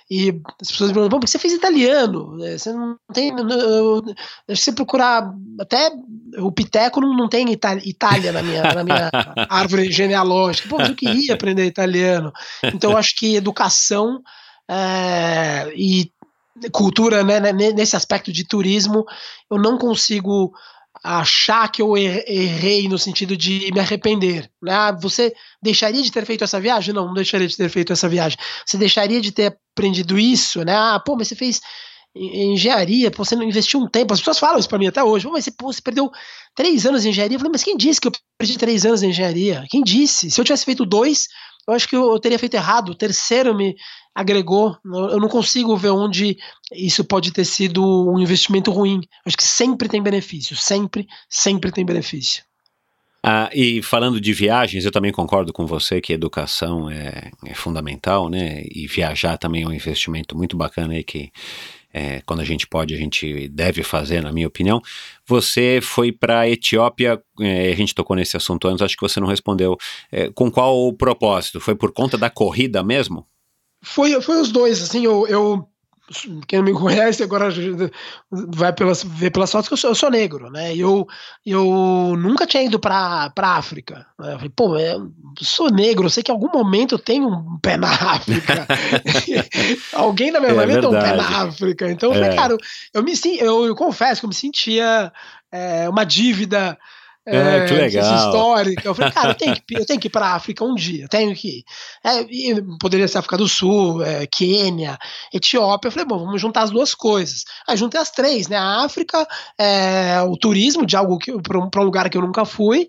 E 0.10 0.42
as 0.60 0.72
pessoas 0.72 0.90
me 0.90 0.96
perguntam, 0.96 1.20
por 1.20 1.26
que 1.26 1.32
você 1.32 1.38
fez 1.38 1.54
italiano? 1.54 2.44
É, 2.44 2.58
você 2.58 2.74
não 2.74 2.98
tem. 3.14 3.30
Eu, 3.30 4.04
você 4.48 4.72
procurar. 4.72 5.32
Até 5.60 5.92
o 6.38 6.52
Piteco 6.52 7.00
não, 7.00 7.16
não 7.16 7.30
tem 7.30 7.52
Itália, 7.52 7.84
Itália 7.88 8.32
na 8.32 8.42
minha, 8.42 8.64
na 8.74 8.84
minha 8.84 9.12
árvore 9.48 9.92
genealógica. 9.92 10.68
Pô, 10.68 10.78
mas 10.78 10.90
eu 10.90 10.96
queria 10.96 11.36
aprender 11.36 11.66
italiano. 11.66 12.34
Então, 12.64 12.92
eu 12.92 12.98
acho 12.98 13.16
que 13.16 13.36
educação 13.36 14.24
é, 14.68 15.72
e 15.76 16.12
cultura, 16.72 17.24
né, 17.24 17.40
nesse 17.54 17.96
aspecto 17.96 18.32
de 18.32 18.44
turismo, 18.44 19.06
eu 19.50 19.58
não 19.58 19.78
consigo 19.78 20.54
achar 21.04 21.70
que 21.72 21.82
eu 21.82 21.98
errei 21.98 22.88
no 22.88 22.98
sentido 22.98 23.36
de 23.38 23.72
me 23.72 23.80
arrepender. 23.80 24.50
Né? 24.62 24.74
Ah, 24.74 24.92
você 24.92 25.34
deixaria 25.62 26.02
de 26.02 26.12
ter 26.12 26.26
feito 26.26 26.44
essa 26.44 26.60
viagem? 26.60 26.94
Não, 26.94 27.08
não 27.08 27.14
deixaria 27.14 27.48
de 27.48 27.56
ter 27.56 27.70
feito 27.70 27.94
essa 27.94 28.10
viagem. 28.10 28.38
Você 28.66 28.78
deixaria 28.78 29.22
de 29.22 29.32
ter 29.32 29.58
aprendido 29.74 30.20
isso? 30.20 30.64
Né? 30.64 30.76
Ah, 30.76 31.02
pô, 31.04 31.16
mas 31.16 31.28
você 31.28 31.36
fez 31.36 31.62
engenharia, 32.16 33.12
você 33.16 33.36
não 33.36 33.44
investiu 33.44 33.80
um 33.80 33.88
tempo. 33.88 34.14
As 34.14 34.20
pessoas 34.20 34.40
falam 34.40 34.60
isso 34.60 34.68
para 34.68 34.80
mim 34.80 34.88
até 34.88 35.04
hoje. 35.04 35.26
Pô, 35.26 35.32
mas 35.32 35.46
você, 35.46 35.52
pô, 35.52 35.72
você 35.72 35.82
perdeu 35.82 36.12
três 36.56 36.86
anos 36.86 37.06
em 37.06 37.10
engenharia. 37.10 37.36
Eu 37.36 37.40
falei, 37.40 37.52
mas 37.52 37.64
quem 37.64 37.78
disse 37.78 38.02
que 38.02 38.08
eu 38.08 38.12
perdi 38.38 38.58
três 38.58 38.86
anos 38.86 39.04
em 39.04 39.10
engenharia? 39.10 39.66
Quem 39.70 39.82
disse? 39.84 40.30
Se 40.30 40.40
eu 40.40 40.46
tivesse 40.46 40.66
feito 40.66 40.86
dois, 40.86 41.28
eu 41.68 41.74
acho 41.74 41.88
que 41.88 41.96
eu 41.96 42.20
teria 42.20 42.40
feito 42.40 42.56
errado. 42.56 42.90
O 42.90 42.96
terceiro 42.96 43.56
me 43.56 43.76
agregou. 44.14 44.78
Eu 44.84 45.20
não 45.20 45.30
consigo 45.30 45.78
ver 45.78 45.90
onde 45.90 46.38
isso 46.74 47.04
pode 47.04 47.32
ter 47.32 47.46
sido 47.46 48.12
um 48.12 48.20
investimento 48.20 48.72
ruim. 48.72 49.02
Acho 49.26 49.38
que 49.38 49.44
sempre 49.44 49.88
tem 49.88 50.02
benefício, 50.02 50.56
sempre, 50.56 51.08
sempre 51.30 51.72
tem 51.72 51.86
benefício. 51.86 52.44
Ah, 53.22 53.50
e 53.54 53.82
falando 53.82 54.20
de 54.20 54.32
viagens, 54.32 54.86
eu 54.86 54.92
também 54.92 55.12
concordo 55.12 55.52
com 55.52 55.66
você 55.66 56.00
que 56.00 56.14
educação 56.14 56.90
é, 56.90 57.32
é 57.46 57.54
fundamental, 57.54 58.30
né? 58.30 58.64
E 58.72 58.88
viajar 58.88 59.38
também 59.38 59.64
é 59.64 59.68
um 59.68 59.74
investimento 59.74 60.38
muito 60.38 60.56
bacana 60.56 60.94
aí 60.94 61.04
que 61.04 61.32
é, 61.94 62.22
quando 62.26 62.42
a 62.42 62.46
gente 62.46 62.68
pode, 62.68 62.94
a 62.94 62.98
gente 62.98 63.48
deve 63.50 63.84
fazer, 63.84 64.22
na 64.22 64.32
minha 64.32 64.48
opinião. 64.48 64.82
Você 65.26 65.80
foi 65.82 66.12
para 66.12 66.42
a 66.42 66.50
Etiópia, 66.50 67.22
é, 67.40 67.72
a 67.72 67.76
gente 67.76 67.96
tocou 67.96 68.16
nesse 68.16 68.38
assunto 68.38 68.68
antes, 68.68 68.82
acho 68.82 68.96
que 68.96 69.02
você 69.02 69.20
não 69.20 69.28
respondeu. 69.28 69.78
É, 70.12 70.30
com 70.30 70.52
qual 70.52 70.94
propósito? 70.94 71.60
Foi 71.60 71.76
por 71.76 71.92
conta 71.92 72.18
da 72.18 72.30
corrida 72.30 72.84
mesmo? 72.84 73.26
Foi, 73.82 74.20
foi 74.22 74.40
os 74.42 74.52
dois, 74.52 74.82
assim, 74.82 75.06
eu, 75.06 75.26
eu 75.28 75.68
quem 76.48 76.60
não 76.60 76.66
me 76.66 76.74
conhece 76.74 77.22
agora 77.22 77.50
vai 78.32 78.74
pelas, 78.74 79.04
ver 79.04 79.30
pelas 79.30 79.52
fotos 79.52 79.68
que 79.68 79.74
eu 79.74 79.78
sou, 79.78 79.92
eu 79.92 79.96
sou 79.96 80.10
negro, 80.10 80.50
né? 80.50 80.76
E 80.76 80.80
eu, 80.80 81.08
eu 81.46 82.16
nunca 82.18 82.48
tinha 82.48 82.64
ido 82.64 82.80
para 82.80 83.30
pra 83.30 83.56
África. 83.56 84.08
Né? 84.18 84.34
Eu 84.34 84.38
falei, 84.38 84.52
pô, 84.56 84.78
eu 84.78 85.12
sou 85.40 85.70
negro, 85.70 86.06
eu 86.06 86.10
sei 86.10 86.24
que 86.24 86.32
em 86.32 86.34
algum 86.34 86.50
momento 86.52 86.96
eu 86.96 87.00
tenho 87.00 87.28
um 87.28 87.60
pé 87.60 87.78
na 87.78 87.90
África. 87.94 88.68
Alguém 89.94 90.32
na 90.32 90.40
minha 90.40 90.54
é, 90.54 90.56
família 90.56 90.82
tem 90.82 90.90
um 90.90 91.00
pé 91.00 91.16
na 91.16 91.44
África. 91.44 91.92
Então 91.92 92.10
eu 92.10 92.16
falei, 92.16 92.30
é. 92.32 92.36
cara, 92.36 92.54
eu, 92.54 92.58
eu 92.94 93.04
me 93.04 93.14
eu, 93.40 93.66
eu 93.66 93.76
confesso 93.76 94.22
que 94.22 94.26
eu 94.26 94.30
me 94.30 94.36
sentia 94.36 95.14
é, 95.52 95.88
uma 95.88 96.04
dívida 96.04 96.78
é, 97.36 97.66
que 97.66 97.74
legal. 97.74 98.16
histórica. 98.16 98.88
Eu 98.88 98.96
falei, 98.96 99.12
cara, 99.12 99.30
eu 99.30 99.36
tenho 99.36 99.56
que, 99.56 99.64
eu 99.72 99.86
tenho 99.86 100.00
que 100.00 100.08
ir 100.08 100.12
para 100.12 100.28
a 100.28 100.36
África 100.36 100.64
um 100.64 100.76
dia, 100.76 101.08
tenho 101.08 101.36
que 101.36 101.60
ir. 101.60 101.64
É, 102.04 102.62
poderia 102.80 103.08
ser 103.08 103.20
África 103.20 103.38
do 103.38 103.48
Sul, 103.48 104.04
é, 104.04 104.26
Quênia, 104.28 104.98
Etiópia. 105.34 105.88
Eu 105.88 105.92
falei, 105.92 106.06
bom, 106.06 106.20
vamos 106.20 106.42
juntar 106.42 106.64
as 106.64 106.72
duas 106.72 106.94
coisas. 106.94 107.46
Aí 107.68 107.78
juntei 107.78 108.00
as 108.00 108.12
três, 108.12 108.48
né? 108.48 108.58
A 108.58 108.84
África, 108.84 109.28
é, 109.58 110.22
o 110.22 110.36
turismo 110.36 110.86
de 110.86 110.96
algo 110.96 111.18
para 111.42 111.60
um, 111.60 111.70
um 111.74 111.86
lugar 111.86 112.10
que 112.10 112.18
eu 112.18 112.22
nunca 112.22 112.46
fui, 112.46 112.88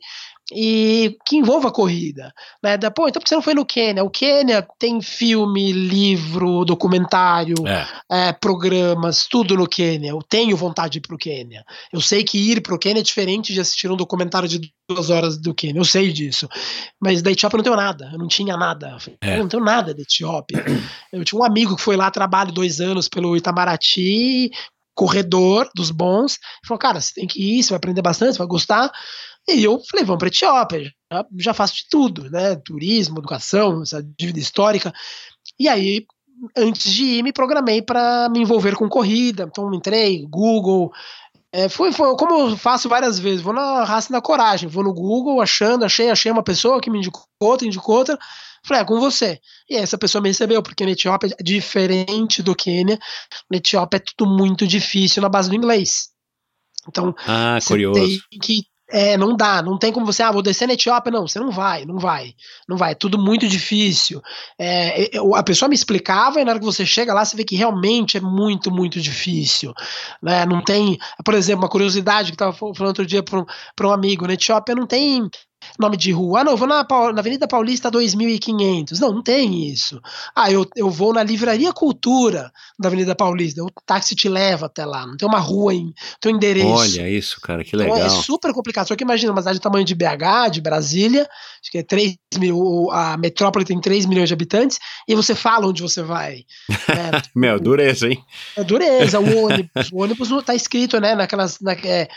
e 0.53 1.17
que 1.27 1.37
envolva 1.37 1.71
corrida. 1.71 2.33
Né? 2.63 2.77
Da, 2.77 2.91
Pô, 2.91 3.09
então 3.09 3.21
por 3.21 3.25
que 3.25 3.29
você 3.29 3.35
não 3.35 3.43
foi 3.43 3.55
no 3.55 3.65
Quênia? 3.65 4.05
O 4.05 4.11
Quênia 4.11 4.67
tem 4.79 5.01
filme, 5.01 5.73
livro, 5.73 6.65
documentário, 6.65 7.55
É. 7.67 7.87
é, 8.29 8.33
programas, 8.33 9.27
tudo 9.29 9.57
no 9.57 9.69
Quênia. 9.69 10.11
Eu 10.11 10.23
tenho 10.23 10.57
vontade 10.57 10.93
de 10.93 10.99
ir 10.99 11.03
pro 11.03 11.19
Quênia. 11.19 11.65
Eu 11.93 12.01
sei 12.01 12.25
que 12.25 12.39
ir 12.39 12.61
pro 12.63 12.79
Quênia 12.79 13.01
é 13.01 13.05
diferente 13.05 13.53
de 13.53 13.61
assistir 13.61 13.91
um 13.91 13.97
documentário 13.97 14.49
de 14.49 14.73
duas 14.89 15.11
horas 15.11 15.37
do 15.39 15.55
Quênia. 15.55 15.81
Eu 15.81 15.85
sei 15.85 16.13
disso. 16.13 16.49
Mas 17.01 17.23
da 17.23 17.31
Etiópia 17.31 17.57
eu 17.57 17.59
não 17.59 17.65
tenho 17.65 17.77
nada. 17.77 18.11
Eu 18.13 18.19
não 18.19 18.29
tinha 18.29 18.57
nada. 18.57 18.91
Eu 18.91 19.01
falei, 19.01 19.19
É. 19.23 19.35
Eu 19.37 19.43
não 19.43 19.49
tenho 19.49 19.65
nada 19.65 19.95
da 19.95 20.03
Etiópia. 20.03 20.65
Eu 21.13 21.25
tinha 21.25 21.41
um 21.41 21.45
amigo 21.45 21.77
que 21.77 21.83
foi 21.83 21.97
lá, 21.97 22.11
trabalho 22.11 22.53
dois 22.53 22.81
anos 22.81 23.09
pelo 23.09 23.37
Itamaraty, 23.37 24.51
corredor 24.95 25.69
dos 25.75 25.91
bons. 25.91 26.35
Ele 26.35 26.69
falou, 26.69 26.79
cara, 26.79 27.01
você 27.01 27.15
tem 27.15 27.27
que 27.27 27.41
ir, 27.41 27.63
você 27.63 27.71
vai 27.71 27.79
aprender 27.79 28.03
bastante, 28.03 28.33
você 28.33 28.39
vai 28.39 28.47
gostar. 28.47 28.91
E 29.57 29.65
eu 29.65 29.81
falei, 29.91 30.05
vamos 30.05 30.19
para 30.19 30.29
Etiópia, 30.29 30.93
já, 31.13 31.27
já 31.39 31.55
faço 31.55 31.77
de 31.77 31.89
tudo, 31.89 32.31
né? 32.31 32.57
Turismo, 32.57 33.19
educação, 33.19 33.83
essa 33.83 34.03
dívida 34.19 34.39
histórica. 34.39 34.93
E 35.59 35.69
aí, 35.69 36.07
antes 36.57 36.93
de 36.93 37.05
ir, 37.05 37.23
me 37.23 37.33
programei 37.33 37.83
para 37.83 38.29
me 38.29 38.41
envolver 38.41 38.77
com 38.77 38.89
corrida. 38.89 39.45
Então, 39.51 39.73
entrei, 39.75 40.25
Google. 40.27 40.93
É, 41.53 41.69
foi, 41.69 41.91
foi 41.93 42.17
como 42.17 42.51
eu 42.51 42.57
faço 42.57 42.89
várias 42.89 43.19
vezes, 43.19 43.41
vou 43.41 43.53
na 43.53 43.83
raça 43.83 44.09
e 44.09 44.13
na 44.13 44.21
coragem, 44.21 44.69
vou 44.69 44.85
no 44.85 44.95
Google 44.95 45.41
achando, 45.41 45.85
achei, 45.85 46.09
achei 46.09 46.31
uma 46.31 46.45
pessoa 46.45 46.81
que 46.81 46.89
me 46.89 46.99
indicou 46.99 47.25
outra, 47.41 47.67
indicou 47.67 47.97
outra, 47.97 48.17
falei, 48.65 48.83
é 48.83 48.87
com 48.87 49.01
você. 49.01 49.41
E 49.69 49.75
essa 49.75 49.99
pessoa 49.99 50.23
me 50.23 50.29
recebeu, 50.29 50.63
porque 50.63 50.85
na 50.85 50.93
Etiópia 50.93 51.35
é 51.37 51.43
diferente 51.43 52.41
do 52.41 52.55
Quênia, 52.55 53.01
na 53.51 53.57
Etiópia 53.57 53.97
é 53.97 54.03
tudo 54.17 54.31
muito 54.31 54.65
difícil 54.65 55.21
na 55.21 55.29
base 55.29 55.49
do 55.49 55.57
inglês. 55.57 56.11
Então, 56.89 57.13
Ah, 57.27 57.59
você 57.61 57.69
curioso. 57.69 58.01
tem 58.01 58.39
que. 58.41 58.63
É, 58.93 59.17
não 59.17 59.37
dá, 59.37 59.63
não 59.63 59.79
tem 59.79 59.93
como 59.93 60.05
você, 60.05 60.23
ah, 60.23 60.33
vou 60.33 60.43
descer 60.43 60.67
na 60.67 60.75
Etiópia, 60.75 61.13
não, 61.13 61.27
você 61.27 61.39
não 61.39 61.51
vai, 61.51 61.85
não 61.85 61.99
vai, 61.99 62.35
não 62.69 62.77
vai, 62.77 62.93
é 62.93 62.95
tudo 62.95 63.19
muito 63.19 63.47
difícil. 63.47 64.21
É, 64.59 65.17
eu- 65.17 65.35
a 65.35 65.43
pessoa 65.43 65.69
me 65.69 65.75
explicava 65.75 66.41
e 66.41 66.45
na 66.45 66.51
hora 66.51 66.59
que 66.59 66.65
você 66.67 66.85
chega 66.85 67.15
lá, 67.15 67.25
você 67.25 67.37
vê 67.37 67.45
que 67.45 67.55
realmente 67.55 68.17
é 68.17 68.21
muito, 68.21 68.71
muito 68.71 69.01
difícil. 69.01 69.73
Né? 70.23 70.45
Não 70.45 70.63
tem, 70.63 70.99
por 71.25 71.35
exemplo, 71.35 71.63
uma 71.65 71.69
curiosidade 71.71 72.33
que 72.33 72.43
eu 72.43 72.51
estava 72.51 72.75
falando 72.75 72.89
outro 72.89 73.07
dia 73.07 73.23
para 73.23 73.39
um, 73.41 73.45
um 73.83 73.93
amigo, 73.93 74.27
na 74.27 74.35
Etiópia 74.35 74.75
não 74.75 74.87
tem 74.87 75.29
nome 75.79 75.97
de 75.97 76.13
rua. 76.13 76.41
Ah, 76.41 76.45
não, 76.45 76.53
eu 76.53 76.57
vou 76.57 76.69
na, 76.69 76.87
na 77.13 77.21
Avenida 77.21 77.47
Paulista 77.47 77.91
2500. 77.91 79.01
Não, 79.01 79.13
não 79.13 79.23
tem 79.23 79.69
isso. 79.69 80.01
Ah, 80.35 80.51
eu, 80.51 80.67
eu 80.77 80.91
vou 80.91 81.13
na 81.13 81.23
Livraria 81.23 81.73
Cultura 81.73 82.53
da 82.79 82.89
Avenida 82.89 83.15
Paulista. 83.15 83.63
O 83.63 83.71
táxi 83.85 84.15
te 84.15 84.29
leva 84.29 84.67
até 84.67 84.85
lá. 84.85 85.07
Não 85.07 85.17
tem 85.17 85.29
uma 85.29 85.39
rua 85.39 85.75
em 85.75 85.93
teu 86.21 86.31
endereço. 86.31 86.67
Olha 86.67 87.09
isso, 87.09 87.41
cara, 87.41 87.63
que 87.65 87.77
Então 87.77 87.93
legal. 87.93 88.07
é 88.07 88.09
super 88.09 88.53
complicado. 88.53 88.89
Só 88.89 88.97
que 88.97 89.05
imagina 89.05 89.33
uma 89.33 89.41
cidade 89.41 89.59
do 89.59 89.63
tamanho 89.63 89.85
de 89.85 89.95
BH, 89.95 90.51
de 90.53 90.61
Brasília, 90.61 91.29
acho 91.61 91.71
que 91.71 91.79
é 91.79 91.83
3 91.83 92.17
mil, 92.39 92.91
a 92.91 93.17
metrópole 93.17 93.65
tem 93.65 93.81
3 93.81 94.07
milhões 94.07 94.29
de 94.29 94.35
habitantes, 94.35 94.79
e 95.07 95.15
você 95.15 95.35
fala 95.35 95.67
onde 95.67 95.83
você 95.83 96.03
vai. 96.03 96.45
né? 96.89 97.23
Meu, 97.35 97.59
dureza, 97.59 98.09
hein? 98.09 98.23
É 98.57 98.65
dureza, 98.65 99.21
o 99.21 99.45
ônibus. 99.45 99.91
O 99.93 100.03
ônibus 100.03 100.31
não 100.31 100.43
tá 100.43 100.55
escrito, 100.55 101.01
né, 101.01 101.15
naquelas. 101.15 101.59
Na, 101.61 101.73
é, 101.73 102.09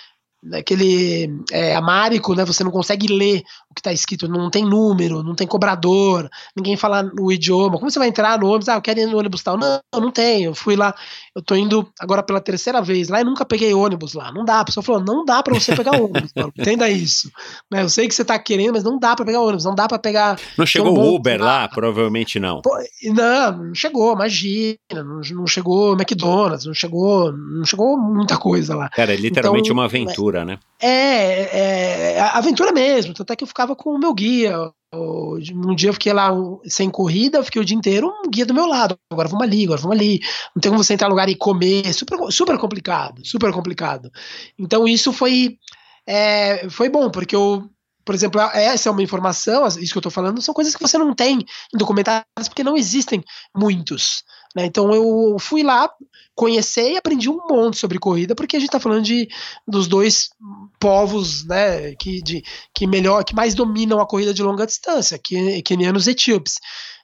naquele 0.44 1.30
é, 1.52 1.76
amárico, 1.76 2.36
né? 2.36 2.46
Você 2.46 2.64
não 2.64 2.72
consegue 2.72 3.08
ler 3.08 3.44
o 3.70 3.74
que 3.74 3.82
tá 3.82 3.92
escrito, 3.92 4.28
não 4.28 4.50
tem 4.50 4.64
número, 4.64 5.24
não 5.24 5.34
tem 5.34 5.48
cobrador, 5.48 6.30
ninguém 6.56 6.78
fala 6.78 7.10
o 7.20 7.32
idioma. 7.32 7.78
Como 7.78 7.90
você 7.90 7.98
vai 7.98 8.08
entrar 8.08 8.38
no 8.38 8.48
ônibus? 8.48 8.70
Ah, 8.70 8.76
eu 8.76 8.82
quero 8.82 9.00
ir 9.00 9.08
no 9.08 9.18
ônibus 9.18 9.42
tal. 9.42 9.58
Não, 9.58 9.80
não 9.94 10.12
tem. 10.12 10.44
Eu 10.44 10.54
fui 10.54 10.76
lá, 10.76 10.94
eu 11.36 11.42
tô 11.42 11.56
indo 11.56 11.88
agora 12.00 12.22
pela 12.22 12.40
terceira 12.40 12.82
vez 12.82 13.10
lá 13.10 13.22
e 13.22 13.24
nunca 13.24 13.46
peguei 13.46 13.74
ônibus 13.74 14.14
lá. 14.14 14.32
Não 14.32 14.46
dá. 14.46 14.60
A 14.60 14.66
pessoa 14.66 14.84
falou: 14.84 15.02
não 15.02 15.26
dá 15.26 15.42
pra 15.42 15.54
você 15.54 15.76
pegar 15.76 16.00
ônibus, 16.00 16.32
mano. 16.36 16.52
Entenda 16.58 16.90
isso. 16.90 17.32
Né, 17.72 17.82
eu 17.82 17.90
sei 17.90 18.08
que 18.08 18.14
você 18.14 18.24
tá 18.24 18.38
querendo, 18.38 18.74
mas 18.74 18.84
não 18.84 19.00
dá 19.00 19.16
pra 19.16 19.26
pegar 19.26 19.42
ônibus, 19.42 19.66
não 19.66 19.76
dá 19.76 19.88
pra 19.88 19.98
pegar. 19.98 20.40
Não 20.58 20.66
chegou 20.66 20.98
o 20.98 21.16
Uber 21.16 21.42
lá? 21.42 21.68
Provavelmente 21.68 22.40
não. 22.40 22.62
Pô, 22.62 22.78
não, 23.04 23.64
não 23.66 23.76
chegou, 23.76 24.14
imagina, 24.14 24.78
não, 24.94 25.22
não 25.32 25.48
chegou 25.48 25.94
McDonald's, 25.94 26.66
não 26.66 26.74
chegou, 26.74 27.32
não 27.32 27.66
chegou 27.66 27.98
muita 27.98 28.38
coisa 28.38 28.76
lá. 28.76 28.90
Cara, 28.90 29.14
é 29.14 29.16
literalmente 29.16 29.68
Então, 29.68 29.76
uma 29.76 29.86
aventura, 29.86 30.33
né? 30.46 30.60
É, 30.82 32.16
é, 32.16 32.20
a- 32.20 32.38
aventura 32.38 32.72
mesmo, 32.72 33.14
tanto 33.14 33.32
é 33.32 33.36
que 33.36 33.44
eu 33.44 33.48
ficava 33.48 33.76
com 33.76 33.92
o 33.92 34.00
meu 34.00 34.14
guia. 34.14 34.56
Um 34.96 35.74
dia 35.76 35.90
eu 35.90 35.94
fiquei 35.94 36.14
lá 36.14 36.30
sem 36.66 36.90
corrida, 36.90 37.40
eu 37.40 37.44
fiquei 37.44 37.62
o 37.62 37.66
dia 37.66 37.76
inteiro 37.76 38.08
um 38.24 38.30
guia 38.30 38.46
do 38.46 38.54
meu 38.54 38.68
lado. 38.68 38.96
Agora 39.12 39.28
vamos 39.28 39.44
ali, 39.44 39.64
agora 39.66 39.82
vamos 39.82 39.98
ali. 39.98 40.20
Não 40.56 40.62
tem 40.62 40.72
como 40.72 40.84
você 40.84 40.94
entrar 40.94 41.08
no 41.08 41.14
lugar 41.14 41.30
e 41.30 41.36
comer, 41.36 41.92
super, 41.94 42.32
super 42.32 42.58
complicado, 42.60 43.26
super 43.26 43.52
complicado. 43.52 44.12
Então 44.58 44.88
isso 44.88 45.12
foi, 45.12 45.58
é, 46.06 46.70
foi 46.70 46.90
bom, 46.90 47.10
porque 47.10 47.36
eu, 47.36 47.68
por 48.06 48.14
exemplo, 48.14 48.40
essa 48.42 48.90
é 48.90 48.92
uma 48.92 49.02
informação, 49.02 49.66
isso 49.68 49.94
que 49.94 49.98
eu 49.98 50.02
tô 50.02 50.12
falando, 50.12 50.42
são 50.42 50.54
coisas 50.54 50.76
que 50.76 50.82
você 50.82 50.98
não 50.98 51.16
tem 51.16 51.40
em 51.40 51.78
documentários, 51.78 52.48
porque 52.48 52.64
não 52.64 52.78
existem 52.78 53.24
muitos. 53.56 54.24
Né? 54.56 54.66
Então 54.66 54.94
eu 54.94 55.38
fui 55.40 55.64
lá, 55.64 55.90
conhecer 56.36 56.92
e 56.92 56.98
aprendi 56.98 57.30
um 57.30 57.40
monte 57.48 57.78
sobre 57.78 58.00
corrida, 58.00 58.36
porque 58.36 58.58
a 58.58 58.60
gente 58.60 58.72
tá 58.72 58.80
falando 58.80 59.04
de, 59.04 59.28
dos 59.68 59.88
dois 59.88 60.30
povos 60.80 61.46
né, 61.46 61.96
que, 61.96 62.22
de, 62.22 62.44
que 62.74 62.88
melhor, 62.88 63.24
que 63.24 63.36
mais 63.36 63.54
dominam 63.54 64.00
a 64.00 64.08
corrida 64.08 64.34
de 64.34 64.42
longa 64.44 64.66
distância, 64.66 65.20
que, 65.20 65.62
quenianos 65.62 66.08
e 66.08 66.12
etíopes. 66.12 66.60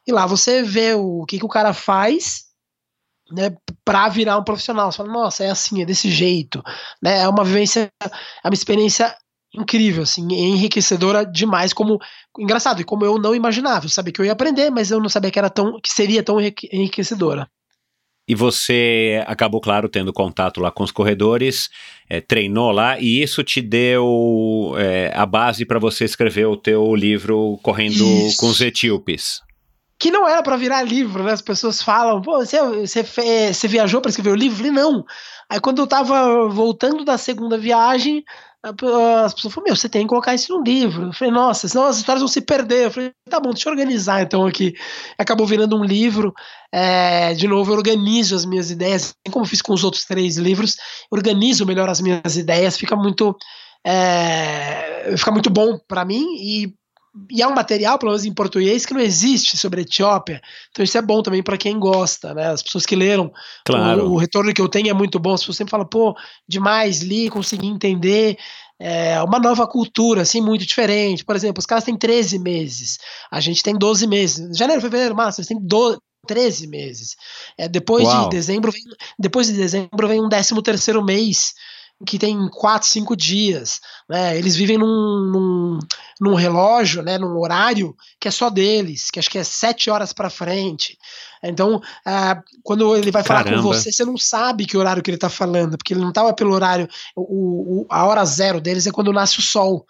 E 0.07 0.11
lá 0.11 0.25
você 0.25 0.63
vê 0.63 0.93
o 0.93 1.25
que, 1.25 1.37
que 1.37 1.45
o 1.45 1.49
cara 1.49 1.73
faz 1.73 2.45
né, 3.31 3.55
para 3.85 4.09
virar 4.09 4.37
um 4.37 4.43
profissional. 4.43 4.91
Você 4.91 4.97
fala, 4.97 5.11
nossa, 5.11 5.43
é 5.43 5.49
assim, 5.51 5.81
é 5.81 5.85
desse 5.85 6.09
jeito. 6.09 6.63
Né, 7.01 7.19
é 7.19 7.27
uma 7.27 7.43
vivência, 7.43 7.91
é 8.03 8.47
uma 8.47 8.53
experiência 8.53 9.15
incrível, 9.53 10.03
assim, 10.03 10.27
é 10.33 10.39
enriquecedora 10.39 11.25
demais, 11.25 11.73
como 11.73 11.99
engraçado, 12.37 12.81
e 12.81 12.83
como 12.83 13.03
eu 13.05 13.17
não 13.17 13.33
imaginava. 13.33 13.85
Eu 13.85 13.89
sabia 13.89 14.13
que 14.13 14.21
eu 14.21 14.25
ia 14.25 14.31
aprender, 14.31 14.69
mas 14.69 14.91
eu 14.91 14.99
não 14.99 15.09
sabia 15.09 15.31
que 15.31 15.39
era 15.39 15.49
tão 15.49 15.79
que 15.81 15.89
seria 15.91 16.21
tão 16.23 16.39
enrique- 16.39 16.69
enriquecedora. 16.71 17.47
E 18.27 18.35
você 18.35 19.23
acabou, 19.25 19.59
claro, 19.59 19.89
tendo 19.89 20.13
contato 20.13 20.61
lá 20.61 20.69
com 20.69 20.83
os 20.83 20.91
corredores, 20.91 21.67
é, 22.07 22.21
treinou 22.21 22.71
lá, 22.71 22.99
e 22.99 23.23
isso 23.23 23.43
te 23.43 23.59
deu 23.59 24.75
é, 24.77 25.11
a 25.15 25.25
base 25.25 25.65
para 25.65 25.79
você 25.79 26.05
escrever 26.05 26.45
o 26.45 26.55
teu 26.55 26.93
livro 26.95 27.57
Correndo 27.63 28.03
Isso. 28.03 28.37
com 28.37 28.47
os 28.49 28.61
Etíopes. 28.61 29.41
que 29.97 30.11
não 30.11 30.27
era 30.27 30.43
pra 30.43 30.55
virar 30.57 30.83
livro, 30.83 31.23
né? 31.23 31.31
As 31.31 31.41
pessoas 31.41 31.81
falam, 31.81 32.21
pô, 32.21 32.37
você, 32.37 32.61
você, 32.61 33.03
você 33.51 33.67
viajou 33.67 33.99
pra 33.99 34.09
escrever 34.09 34.29
o 34.31 34.35
livro? 34.35 34.53
Eu 34.53 34.57
falei, 34.57 34.71
não. 34.71 35.03
Aí 35.49 35.59
quando 35.59 35.79
eu 35.79 35.87
tava 35.87 36.47
voltando 36.47 37.03
da 37.03 37.17
segunda 37.17 37.57
viagem, 37.57 38.23
as 38.61 39.33
pessoas 39.33 39.53
falaram, 39.53 39.69
meu, 39.69 39.75
você 39.75 39.87
tem 39.87 40.01
que 40.01 40.09
colocar 40.09 40.35
isso 40.35 40.55
no 40.55 40.63
livro. 40.63 41.07
Eu 41.07 41.13
falei, 41.13 41.33
nossa, 41.33 41.67
senão 41.67 41.85
as 41.85 41.97
histórias 41.97 42.21
vão 42.21 42.27
se 42.27 42.41
perder. 42.41 42.85
Eu 42.85 42.91
falei, 42.91 43.11
tá 43.29 43.39
bom, 43.39 43.51
deixa 43.51 43.69
eu 43.69 43.71
organizar 43.71 44.21
então 44.21 44.45
aqui. 44.45 44.73
Acabou 45.17 45.47
virando 45.47 45.77
um 45.77 45.83
livro. 45.83 46.33
É, 46.71 47.33
de 47.33 47.47
novo, 47.47 47.71
eu 47.71 47.77
organizo 47.77 48.35
as 48.35 48.45
minhas 48.45 48.69
ideias, 48.69 49.03
assim 49.03 49.31
como 49.31 49.45
fiz 49.45 49.61
com 49.61 49.73
os 49.73 49.83
outros 49.83 50.03
três 50.05 50.37
livros, 50.37 50.75
organizo 51.09 51.65
melhor 51.65 51.89
as 51.89 52.01
minhas 52.01 52.35
ideias, 52.35 52.77
fica 52.77 52.95
muito. 52.95 53.35
é, 53.85 55.15
fica 55.17 55.31
muito 55.31 55.49
bom 55.49 55.79
pra 55.87 56.03
mim 56.03 56.25
e 56.37 56.73
e 57.29 57.41
é 57.41 57.47
um 57.47 57.53
material, 57.53 57.97
pelo 57.97 58.11
menos 58.11 58.25
em 58.25 58.33
português, 58.33 58.85
que 58.85 58.93
não 58.93 59.01
existe 59.01 59.57
sobre 59.57 59.79
a 59.79 59.83
Etiópia. 59.83 60.41
Então 60.71 60.83
isso 60.83 60.97
é 60.97 61.01
bom 61.01 61.21
também 61.21 61.41
para 61.41 61.57
quem 61.57 61.79
gosta, 61.79 62.33
né? 62.33 62.47
As 62.47 62.61
pessoas 62.61 62.85
que 62.85 62.95
leram. 62.95 63.31
Claro. 63.65 64.07
O, 64.07 64.13
o 64.13 64.17
retorno 64.17 64.53
que 64.53 64.61
eu 64.61 64.69
tenho 64.69 64.89
é 64.89 64.93
muito 64.93 65.19
bom. 65.19 65.33
As 65.33 65.41
pessoas 65.41 65.57
sempre 65.57 65.71
falam, 65.71 65.87
pô, 65.87 66.15
demais, 66.47 67.01
li, 67.01 67.29
consegui 67.29 67.67
entender. 67.67 68.37
É 68.79 69.21
uma 69.21 69.39
nova 69.39 69.67
cultura, 69.67 70.21
assim, 70.21 70.39
muito 70.39 70.65
diferente. 70.65 71.25
Por 71.25 71.35
exemplo, 71.35 71.59
os 71.59 71.65
caras 71.65 71.83
têm 71.83 71.97
13 71.97 72.39
meses. 72.39 72.97
A 73.29 73.39
gente 73.39 73.61
tem 73.61 73.77
12 73.77 74.07
meses. 74.07 74.57
Janeiro, 74.57 74.81
fevereiro, 74.81 75.15
março, 75.15 75.41
eles 75.41 75.47
têm 75.47 75.59
12, 75.59 75.97
13 76.27 76.67
meses. 76.67 77.15
É, 77.57 77.67
depois 77.67 78.05
Uau. 78.05 78.23
de 78.23 78.29
dezembro, 78.29 78.71
vem, 78.71 78.83
depois 79.17 79.47
de 79.47 79.53
dezembro 79.53 80.07
vem 80.07 80.21
um 80.21 80.29
13 80.29 80.61
terceiro 80.61 81.03
mês 81.03 81.53
que 82.05 82.17
tem 82.17 82.47
quatro, 82.49 82.87
cinco 82.87 83.15
dias, 83.15 83.81
né? 84.07 84.37
Eles 84.37 84.55
vivem 84.55 84.77
num, 84.77 84.85
num, 85.31 85.79
num 86.19 86.33
relógio, 86.33 87.01
né? 87.03 87.17
Num 87.17 87.37
horário 87.37 87.95
que 88.19 88.27
é 88.27 88.31
só 88.31 88.49
deles, 88.49 89.11
que 89.11 89.19
acho 89.19 89.29
que 89.29 89.37
é 89.37 89.43
sete 89.43 89.89
horas 89.89 90.13
para 90.13 90.29
frente. 90.29 90.97
Então, 91.43 91.81
ah, 92.05 92.41
quando 92.63 92.95
ele 92.95 93.11
vai 93.11 93.23
falar 93.23 93.43
com 93.43 93.49
Caramba. 93.49 93.67
você, 93.67 93.91
você 93.91 94.05
não 94.05 94.17
sabe 94.17 94.65
que 94.65 94.77
horário 94.77 95.03
que 95.03 95.09
ele 95.11 95.17
tá 95.17 95.29
falando, 95.29 95.77
porque 95.77 95.93
ele 95.93 96.01
não 96.01 96.11
tava 96.13 96.33
pelo 96.33 96.53
horário. 96.53 96.87
O, 97.15 97.81
o- 97.81 97.87
a 97.89 98.05
hora 98.05 98.23
zero 98.25 98.59
deles 98.61 98.87
é 98.87 98.91
quando 98.91 99.11
nasce 99.13 99.39
o 99.39 99.41
sol. 99.41 99.85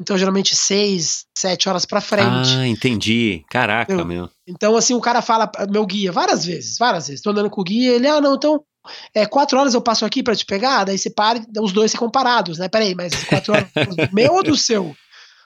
Então, 0.00 0.16
geralmente, 0.16 0.56
seis, 0.56 1.26
sete 1.36 1.68
horas 1.68 1.84
para 1.84 2.00
frente. 2.00 2.54
Ah, 2.56 2.66
entendi. 2.66 3.44
Caraca, 3.50 3.92
Eu- 3.92 4.04
meu. 4.06 4.30
Então, 4.46 4.74
assim, 4.76 4.94
o 4.94 5.00
cara 5.00 5.20
fala, 5.20 5.50
meu 5.70 5.84
guia, 5.84 6.10
várias 6.10 6.42
vezes, 6.44 6.78
várias 6.78 7.06
vezes. 7.08 7.20
Tô 7.22 7.30
andando 7.30 7.50
com 7.50 7.60
o 7.60 7.64
guia, 7.64 7.92
ele, 7.92 8.08
ah, 8.08 8.18
não, 8.20 8.34
então, 8.34 8.64
é, 9.14 9.26
quatro 9.26 9.58
horas 9.58 9.74
eu 9.74 9.80
passo 9.80 10.04
aqui 10.04 10.22
pra 10.22 10.34
te 10.34 10.44
pegar, 10.44 10.84
daí 10.84 10.98
você 10.98 11.10
para, 11.10 11.38
e 11.38 11.60
os 11.60 11.72
dois 11.72 11.92
ficam 11.92 12.10
parados, 12.10 12.58
né? 12.58 12.68
Peraí, 12.68 12.94
mas 12.94 13.24
quatro 13.24 13.52
horas 13.52 13.68
do 13.72 14.08
meu 14.14 14.34
ou 14.34 14.42
do 14.42 14.56
seu? 14.56 14.94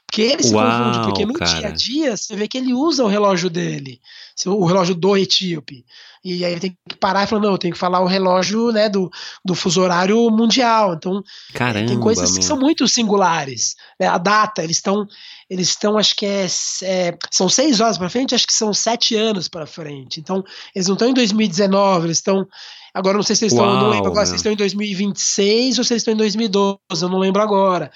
Porque 0.06 0.22
ele 0.22 0.42
se 0.44 0.54
Uau, 0.54 0.64
confunde, 0.64 1.06
porque 1.06 1.26
no 1.26 1.32
cara. 1.32 1.50
dia 1.50 1.68
a 1.68 1.70
dia 1.72 2.16
você 2.16 2.36
vê 2.36 2.46
que 2.46 2.56
ele 2.56 2.72
usa 2.72 3.02
o 3.02 3.08
relógio 3.08 3.50
dele, 3.50 4.00
o 4.46 4.64
relógio 4.64 4.94
do 4.94 5.16
etíope. 5.16 5.84
E 6.24 6.42
aí 6.42 6.58
tem 6.58 6.76
que 6.88 6.96
parar 6.96 7.24
e 7.24 7.26
falar, 7.26 7.42
não, 7.42 7.52
eu 7.52 7.58
tenho 7.58 7.74
que 7.74 7.78
falar 7.78 8.00
o 8.00 8.06
relógio, 8.06 8.72
né, 8.72 8.88
do, 8.88 9.10
do 9.44 9.54
fuso 9.54 9.82
horário 9.82 10.30
mundial. 10.30 10.94
Então, 10.94 11.22
Caramba, 11.52 11.86
tem 11.86 12.00
coisas 12.00 12.30
meu. 12.30 12.38
que 12.38 12.44
são 12.46 12.56
muito 12.56 12.88
singulares. 12.88 13.74
né? 14.00 14.06
A 14.06 14.16
data, 14.16 14.64
eles 14.64 14.76
estão, 14.76 15.06
eles 15.50 15.68
estão, 15.68 15.98
acho 15.98 16.16
que 16.16 16.24
é, 16.24 16.46
é, 16.84 17.18
são 17.30 17.48
seis 17.48 17.80
horas 17.80 17.98
para 17.98 18.08
frente, 18.08 18.34
acho 18.34 18.46
que 18.46 18.54
são 18.54 18.72
sete 18.72 19.14
anos 19.14 19.48
para 19.48 19.66
frente. 19.66 20.18
Então, 20.18 20.42
eles 20.74 20.86
não 20.88 20.94
estão 20.94 21.08
em 21.08 21.14
2019, 21.14 22.06
eles 22.06 22.18
estão. 22.18 22.46
Agora, 22.94 23.16
não 23.16 23.24
sei 23.24 23.34
se 23.34 23.44
eles 23.44 23.52
estão, 23.52 23.66
eu 23.66 23.74
não 23.74 23.82
Uau, 23.82 23.90
lembro 23.90 24.10
agora 24.12 24.24
se 24.24 24.36
estão 24.36 24.52
em 24.52 24.56
2026 24.56 25.78
ou 25.78 25.84
se 25.84 25.96
estão 25.96 26.14
em 26.14 26.16
2012, 26.16 26.78
eu 27.02 27.08
não 27.08 27.18
lembro 27.18 27.42
agora. 27.42 27.90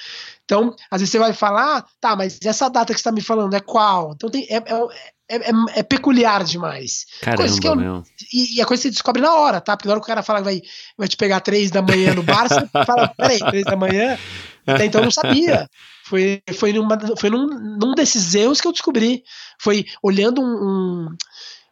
Então, 0.45 0.75
às 0.91 1.01
vezes 1.01 1.13
você 1.13 1.19
vai 1.19 1.33
falar, 1.33 1.87
tá, 2.01 2.17
mas 2.17 2.39
essa 2.45 2.69
data 2.69 2.87
que 2.93 2.99
você 2.99 3.03
está 3.03 3.13
me 3.13 3.21
falando 3.21 3.55
é 3.55 3.61
qual? 3.61 4.13
Então, 4.17 4.29
tem, 4.29 4.45
é, 4.51 4.57
é, 4.57 5.37
é, 5.37 5.51
é 5.77 5.83
peculiar 5.83 6.43
demais. 6.43 7.07
Coisas 7.37 7.61
que 7.61 7.69
Caramba, 7.69 7.83
eu- 7.83 7.93
meu. 7.93 8.03
E, 8.33 8.57
e 8.57 8.61
a 8.61 8.67
coisa 8.67 8.83
você 8.83 8.91
descobre 8.91 9.23
na 9.23 9.35
hora, 9.35 9.61
tá? 9.61 9.77
Porque 9.77 9.87
na 9.87 9.93
hora 9.95 10.01
que 10.01 10.05
o 10.05 10.09
cara 10.09 10.23
fala 10.23 10.39
que 10.41 10.45
vai, 10.47 10.63
vai 10.97 11.07
te 11.07 11.17
pegar 11.17 11.41
três 11.41 11.71
da 11.71 11.81
manhã 11.83 12.15
no 12.15 12.23
bar, 12.23 12.49
você 12.49 12.67
fala, 12.85 13.09
peraí, 13.17 13.39
três 13.39 13.65
da 13.65 13.77
manhã? 13.77 14.19
Até 14.67 14.87
então 14.87 15.01
eu 15.01 15.05
não 15.05 15.11
sabia. 15.13 15.69
Foi, 16.07 16.43
foi, 16.55 16.73
numa, 16.73 16.99
foi 17.19 17.31
num, 17.31 17.47
num 17.79 17.95
desses 17.95 18.35
erros 18.35 18.61
que 18.61 18.67
eu 18.67 18.73
descobri. 18.73 19.23
Foi 19.61 19.85
olhando 20.03 20.41
um, 20.41 20.47
um, 20.47 21.09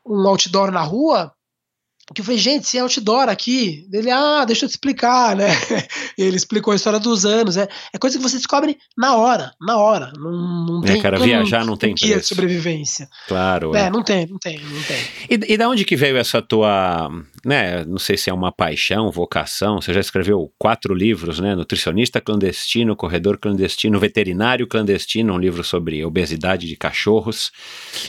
um 0.07 0.29
outdoor 0.29 0.71
na 0.71 0.83
rua, 0.83 1.33
que 2.15 2.21
eu 2.21 2.25
falei, 2.25 2.39
gente, 2.39 2.65
esse 2.65 2.79
outdoor 2.79 3.29
aqui, 3.29 3.87
ele, 3.93 4.11
ah, 4.11 4.45
deixa 4.45 4.65
eu 4.65 4.69
te 4.69 4.73
explicar, 4.73 5.35
né? 5.35 5.49
Ele 6.17 6.37
explicou 6.37 6.73
a 6.73 6.77
história 6.77 7.01
dos 7.01 7.27
anos. 7.27 7.57
É, 7.57 7.69
é 7.93 7.99
coisa 7.99 8.17
que 8.17 8.23
você 8.23 8.37
descobre 8.37 8.79
na 8.97 9.17
hora, 9.17 9.53
na 9.61 9.77
hora. 9.77 10.13
Não, 10.17 10.67
não 10.67 10.85
É, 10.85 10.87
tem. 10.87 11.03
cara, 11.03 11.19
viajar 11.19 11.65
não 11.65 11.77
tem 11.77 11.95
guia 11.95 12.19
de 12.21 12.27
sobrevivência. 12.27 13.09
Claro. 13.27 13.75
É, 13.75 13.87
é. 13.87 13.91
não 13.91 14.03
tem, 14.03 14.27
não 14.27 14.39
tem, 14.39 14.59
não 14.59 14.83
tem. 14.83 14.97
E, 15.29 15.55
e 15.55 15.57
da 15.57 15.69
onde 15.69 15.85
que 15.85 15.97
veio 15.97 16.17
essa 16.17 16.41
tua, 16.41 17.11
né, 17.45 17.85
não 17.85 17.99
sei 17.99 18.17
se 18.17 18.31
é 18.31 18.33
uma 18.33 18.53
paixão, 18.53 19.11
vocação, 19.11 19.81
você 19.81 19.93
já 19.93 20.01
escreveu 20.01 20.51
quatro 20.59 20.95
livros, 20.95 21.41
né, 21.41 21.55
nutricionista 21.55 22.21
clandestino, 22.21 22.97
corredor 22.97 23.37
clandestino, 23.37 23.99
veterinário 23.99 24.67
clandestino, 24.67 25.35
um 25.35 25.39
livro 25.39 25.65
sobre 25.65 26.05
obesidade 26.05 26.67
de 26.69 26.77
cachorros, 26.77 27.51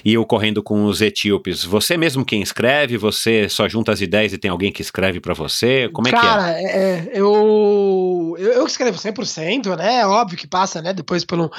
e 0.05 0.17
o 0.17 0.25
Correndo 0.25 0.61
com 0.61 0.85
os 0.85 1.01
Etíopes. 1.01 1.63
Você 1.63 1.97
mesmo 1.97 2.23
quem 2.23 2.41
escreve, 2.41 2.95
você 2.95 3.49
só 3.49 3.67
junta 3.67 3.86
as 3.91 4.01
ideias 4.01 4.33
e 4.33 4.37
tem 4.37 4.51
alguém 4.51 4.71
que 4.71 4.81
escreve 4.81 5.19
pra 5.19 5.33
você, 5.33 5.89
como 5.89 6.07
é 6.07 6.11
Cara, 6.11 6.59
é, 6.59 6.63
é, 6.63 7.09
eu, 7.13 8.35
eu, 8.37 8.53
eu 8.53 8.65
que 8.65 8.71
escrevo 8.71 8.97
100%, 8.97 9.75
né? 9.77 9.97
É 9.97 10.07
óbvio 10.07 10.37
que 10.37 10.47
passa, 10.47 10.81
né? 10.81 10.93
Depois 10.93 11.23
pelo, 11.25 11.51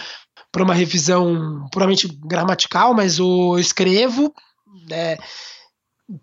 por 0.52 0.62
uma 0.62 0.74
revisão 0.74 1.66
puramente 1.72 2.08
gramatical, 2.24 2.94
mas 2.94 3.18
eu 3.18 3.58
escrevo, 3.58 4.32
né? 4.88 5.16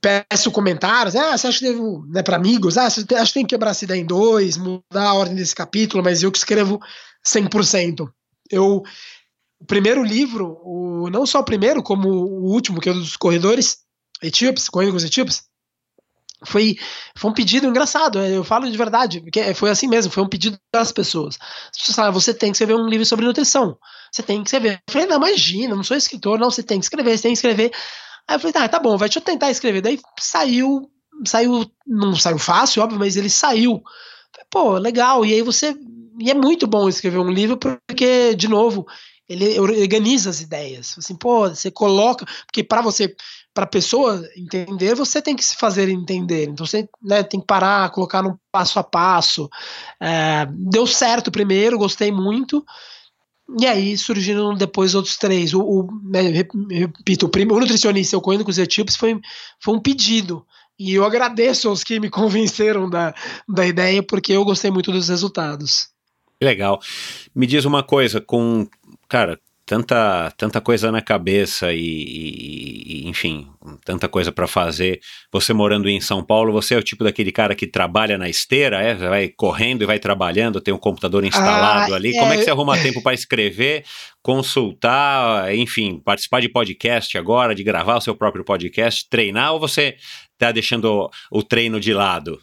Peço 0.02 0.52
comentários, 0.52 1.16
ah, 1.16 1.38
você 1.38 1.48
acha 1.48 1.60
que 1.60 1.66
devo, 1.66 2.04
né, 2.08 2.24
para 2.24 2.38
amigos, 2.38 2.76
ah, 2.76 2.86
acho 2.88 3.06
que 3.06 3.34
tem 3.34 3.46
que 3.46 3.54
quebrar 3.56 3.70
essa 3.70 3.86
ideia 3.86 4.02
em 4.02 4.06
dois, 4.06 4.58
mudar 4.58 5.10
a 5.10 5.14
ordem 5.14 5.36
desse 5.36 5.54
capítulo, 5.54 6.04
mas 6.04 6.24
eu 6.24 6.32
que 6.32 6.40
escrevo 6.40 6.80
100%. 7.24 8.10
Eu, 8.50 8.82
o 9.60 9.66
primeiro 9.66 10.04
livro, 10.04 10.60
o, 10.64 11.08
não 11.12 11.26
só 11.28 11.40
o 11.40 11.46
primeiro, 11.46 11.84
como 11.84 12.10
o 12.10 12.52
último, 12.52 12.82
que 12.82 12.90
é 12.90 12.92
o 12.92 12.96
dos 12.96 13.16
corredores 13.16 13.86
etíopes, 14.24 14.68
os 14.74 15.04
etíopes, 15.04 15.44
foi, 16.46 16.78
foi 17.16 17.32
um 17.32 17.34
pedido 17.34 17.68
engraçado, 17.68 18.20
eu 18.20 18.44
falo 18.44 18.70
de 18.70 18.78
verdade, 18.78 19.22
porque 19.22 19.54
foi 19.54 19.70
assim 19.70 19.88
mesmo, 19.88 20.12
foi 20.12 20.24
um 20.24 20.30
pedido 20.30 20.58
das 20.74 20.92
pessoas. 20.92 21.38
As 21.72 21.78
pessoas 21.78 21.96
falaram, 21.96 22.14
você 22.14 22.34
tem 22.34 22.52
que 22.52 22.56
escrever 22.56 22.76
um 22.76 22.88
livro 22.88 23.06
sobre 23.06 23.26
nutrição, 23.26 23.78
você 24.12 24.24
tem 24.24 24.42
que 24.42 24.50
escrever. 24.50 24.82
Eu 24.88 24.94
falei, 24.94 25.08
não, 25.08 25.18
imagina, 25.18 25.76
não 25.76 25.84
sou 25.84 25.98
escritor, 25.98 26.40
não, 26.40 26.50
você 26.50 26.64
tem 26.64 26.80
que 26.80 26.86
escrever, 26.86 27.18
você 27.18 27.24
tem 27.24 27.32
que 27.32 27.38
escrever. 27.38 27.72
Aí 28.28 28.36
eu 28.36 28.40
falei, 28.40 28.54
tá, 28.54 28.68
tá 28.68 28.80
bom, 28.80 28.98
vai, 28.98 29.08
deixa 29.08 29.20
eu 29.20 29.24
tentar 29.24 29.52
escrever. 29.52 29.82
Daí 29.82 30.00
saiu, 30.20 30.90
saiu, 31.26 31.70
não 31.86 32.16
saiu 32.16 32.40
fácil, 32.40 32.82
óbvio, 32.84 33.00
mas 33.00 33.16
ele 33.16 33.30
saiu. 33.30 33.82
Falei, 34.32 34.48
Pô, 34.50 34.78
legal, 34.78 35.26
e 35.26 35.34
aí 35.34 35.42
você, 35.42 35.76
e 36.20 36.32
é 36.32 36.34
muito 36.34 36.68
bom 36.68 36.88
escrever 36.88 37.20
um 37.20 37.30
livro, 37.30 37.58
porque, 37.58 38.36
de 38.36 38.48
novo, 38.48 38.86
ele 39.28 39.60
organiza 39.60 40.30
as 40.30 40.42
ideias. 40.42 40.96
Assim, 40.98 41.16
pô, 41.16 41.50
você 41.50 41.72
coloca, 41.72 42.26
porque 42.46 42.64
para 42.64 42.82
você, 42.82 43.16
para 43.56 43.64
a 43.64 43.68
pessoa 43.68 44.22
entender, 44.36 44.94
você 44.96 45.22
tem 45.22 45.34
que 45.34 45.44
se 45.44 45.56
fazer 45.56 45.88
entender. 45.88 46.50
Então 46.50 46.66
você 46.66 46.90
né, 47.02 47.24
tem 47.24 47.40
que 47.40 47.46
parar, 47.48 47.90
colocar 47.90 48.22
num 48.22 48.36
passo 48.52 48.78
a 48.78 48.84
passo. 48.84 49.50
É, 49.98 50.46
deu 50.52 50.86
certo 50.86 51.32
primeiro, 51.32 51.78
gostei 51.78 52.12
muito. 52.12 52.66
E 53.58 53.66
aí 53.66 53.98
surgiram 53.98 54.54
depois 54.54 54.94
outros 54.94 55.16
três. 55.16 55.54
O, 55.54 55.62
o 55.62 55.88
né, 56.04 56.22
rep- 56.24 56.52
repito, 56.70 57.28
o, 57.28 57.30
prim- 57.30 57.50
o 57.50 57.58
nutricionista 57.60 58.14
eu 58.14 58.22
correndo 58.22 58.44
com 58.44 58.52
os 58.52 58.58
etíopes 58.58 58.98
foi, 58.98 59.18
foi 59.64 59.74
um 59.74 59.80
pedido. 59.80 60.46
E 60.78 60.94
eu 60.94 61.06
agradeço 61.06 61.70
aos 61.70 61.82
que 61.82 61.98
me 61.98 62.10
convenceram 62.12 62.90
da, 62.90 63.16
da 63.48 63.66
ideia, 63.66 64.04
porque 64.04 64.34
eu 64.34 64.44
gostei 64.44 64.70
muito 64.70 64.92
dos 64.92 65.08
resultados. 65.08 65.88
Legal. 66.44 66.82
Me 67.34 67.48
diz 67.48 67.64
uma 67.64 67.82
coisa, 67.82 68.20
com, 68.20 68.68
cara, 69.08 69.40
tanta, 69.66 70.32
tanta 70.38 70.62
coisa 70.62 70.92
na 70.92 71.02
cabeça 71.02 71.74
e, 71.74 71.80
e- 71.80 73.06
e, 73.06 73.08
enfim, 73.10 73.48
tanta 73.84 74.08
coisa 74.08 74.32
para 74.32 74.48
fazer. 74.48 75.00
Você 75.32 75.54
morando 75.54 75.90
em 75.90 76.00
São 76.00 76.24
Paulo, 76.24 76.52
você 76.54 76.76
é 76.76 76.78
o 76.78 76.84
tipo 76.84 77.04
daquele 77.04 77.32
cara 77.32 77.56
que 77.56 77.66
trabalha 77.68 78.18
na 78.18 78.30
esteira, 78.30 78.82
é? 78.82 78.94
Vai 78.94 79.28
correndo 79.30 79.82
e 79.82 79.86
vai 79.86 80.00
trabalhando, 80.00 80.62
tem 80.62 80.74
um 80.74 80.78
computador 80.78 81.24
instalado 81.26 81.94
Ah, 81.94 81.96
ali. 81.98 82.16
é. 82.16 82.20
Como 82.20 82.34
é 82.34 82.38
que 82.38 82.44
você 82.44 82.52
arruma 82.52 82.78
tempo 82.78 83.02
para 83.02 83.14
escrever, 83.14 83.84
consultar, 84.22 85.54
enfim, 85.56 86.00
participar 86.04 86.42
de 86.42 86.50
podcast 86.50 87.18
agora, 87.18 87.56
de 87.56 87.64
gravar 87.64 87.98
o 87.98 88.02
seu 88.02 88.16
próprio 88.16 88.44
podcast, 88.44 89.08
treinar 89.10 89.54
ou 89.54 89.60
você 89.60 89.96
tá 90.38 90.52
deixando 90.52 91.10
o 91.32 91.44
treino 91.44 91.80
de 91.80 91.94
lado? 91.94 92.40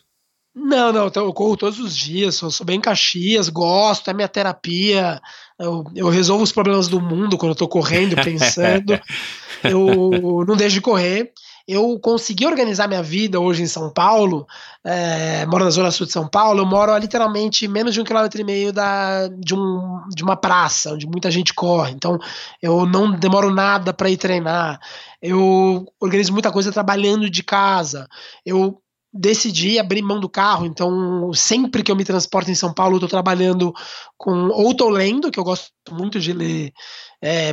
Não, 0.54 0.92
não, 0.92 1.10
eu 1.14 1.32
corro 1.32 1.56
todos 1.56 1.78
os 1.78 1.96
dias, 1.96 2.34
sou, 2.34 2.50
sou 2.50 2.66
bem 2.66 2.78
Caxias, 2.78 3.48
gosto, 3.48 4.10
é 4.10 4.12
minha 4.12 4.28
terapia, 4.28 5.18
eu, 5.62 5.84
eu 5.94 6.08
resolvo 6.08 6.42
os 6.42 6.52
problemas 6.52 6.88
do 6.88 7.00
mundo 7.00 7.38
quando 7.38 7.52
eu 7.52 7.56
tô 7.56 7.68
correndo, 7.68 8.16
pensando, 8.16 9.00
eu 9.62 10.44
não 10.46 10.56
deixo 10.56 10.74
de 10.74 10.80
correr. 10.80 11.32
Eu 11.66 11.96
consegui 12.00 12.44
organizar 12.44 12.88
minha 12.88 13.04
vida 13.04 13.38
hoje 13.38 13.62
em 13.62 13.68
São 13.68 13.88
Paulo, 13.88 14.44
é, 14.84 15.46
moro 15.46 15.64
na 15.64 15.70
zona 15.70 15.92
sul 15.92 16.06
de 16.06 16.12
São 16.12 16.26
Paulo, 16.26 16.60
eu 16.60 16.66
moro 16.66 16.90
a 16.90 16.98
literalmente 16.98 17.68
menos 17.68 17.94
de 17.94 18.00
um 18.00 18.04
quilômetro 18.04 18.40
e 18.40 18.44
meio 18.44 18.72
da, 18.72 19.28
de, 19.28 19.54
um, 19.54 20.00
de 20.12 20.24
uma 20.24 20.34
praça, 20.34 20.92
onde 20.92 21.06
muita 21.06 21.30
gente 21.30 21.54
corre, 21.54 21.92
então 21.92 22.18
eu 22.60 22.84
não 22.84 23.12
demoro 23.12 23.54
nada 23.54 23.92
para 23.94 24.10
ir 24.10 24.16
treinar, 24.16 24.80
eu 25.22 25.86
organizo 26.00 26.32
muita 26.32 26.50
coisa 26.50 26.72
trabalhando 26.72 27.30
de 27.30 27.44
casa, 27.44 28.08
eu 28.44 28.82
decidi 29.12 29.78
abrir 29.78 30.00
mão 30.00 30.18
do 30.18 30.28
carro, 30.28 30.64
então 30.64 31.30
sempre 31.34 31.82
que 31.82 31.92
eu 31.92 31.96
me 31.96 32.04
transporto 32.04 32.50
em 32.50 32.54
São 32.54 32.72
Paulo, 32.72 32.96
eu 32.96 33.00
tô 33.00 33.08
trabalhando 33.08 33.72
com, 34.16 34.48
ou 34.48 34.74
tô 34.74 34.88
lendo, 34.88 35.30
que 35.30 35.38
eu 35.38 35.44
gosto 35.44 35.70
muito 35.90 36.18
de 36.18 36.32
ler, 36.32 36.72
é, 37.20 37.52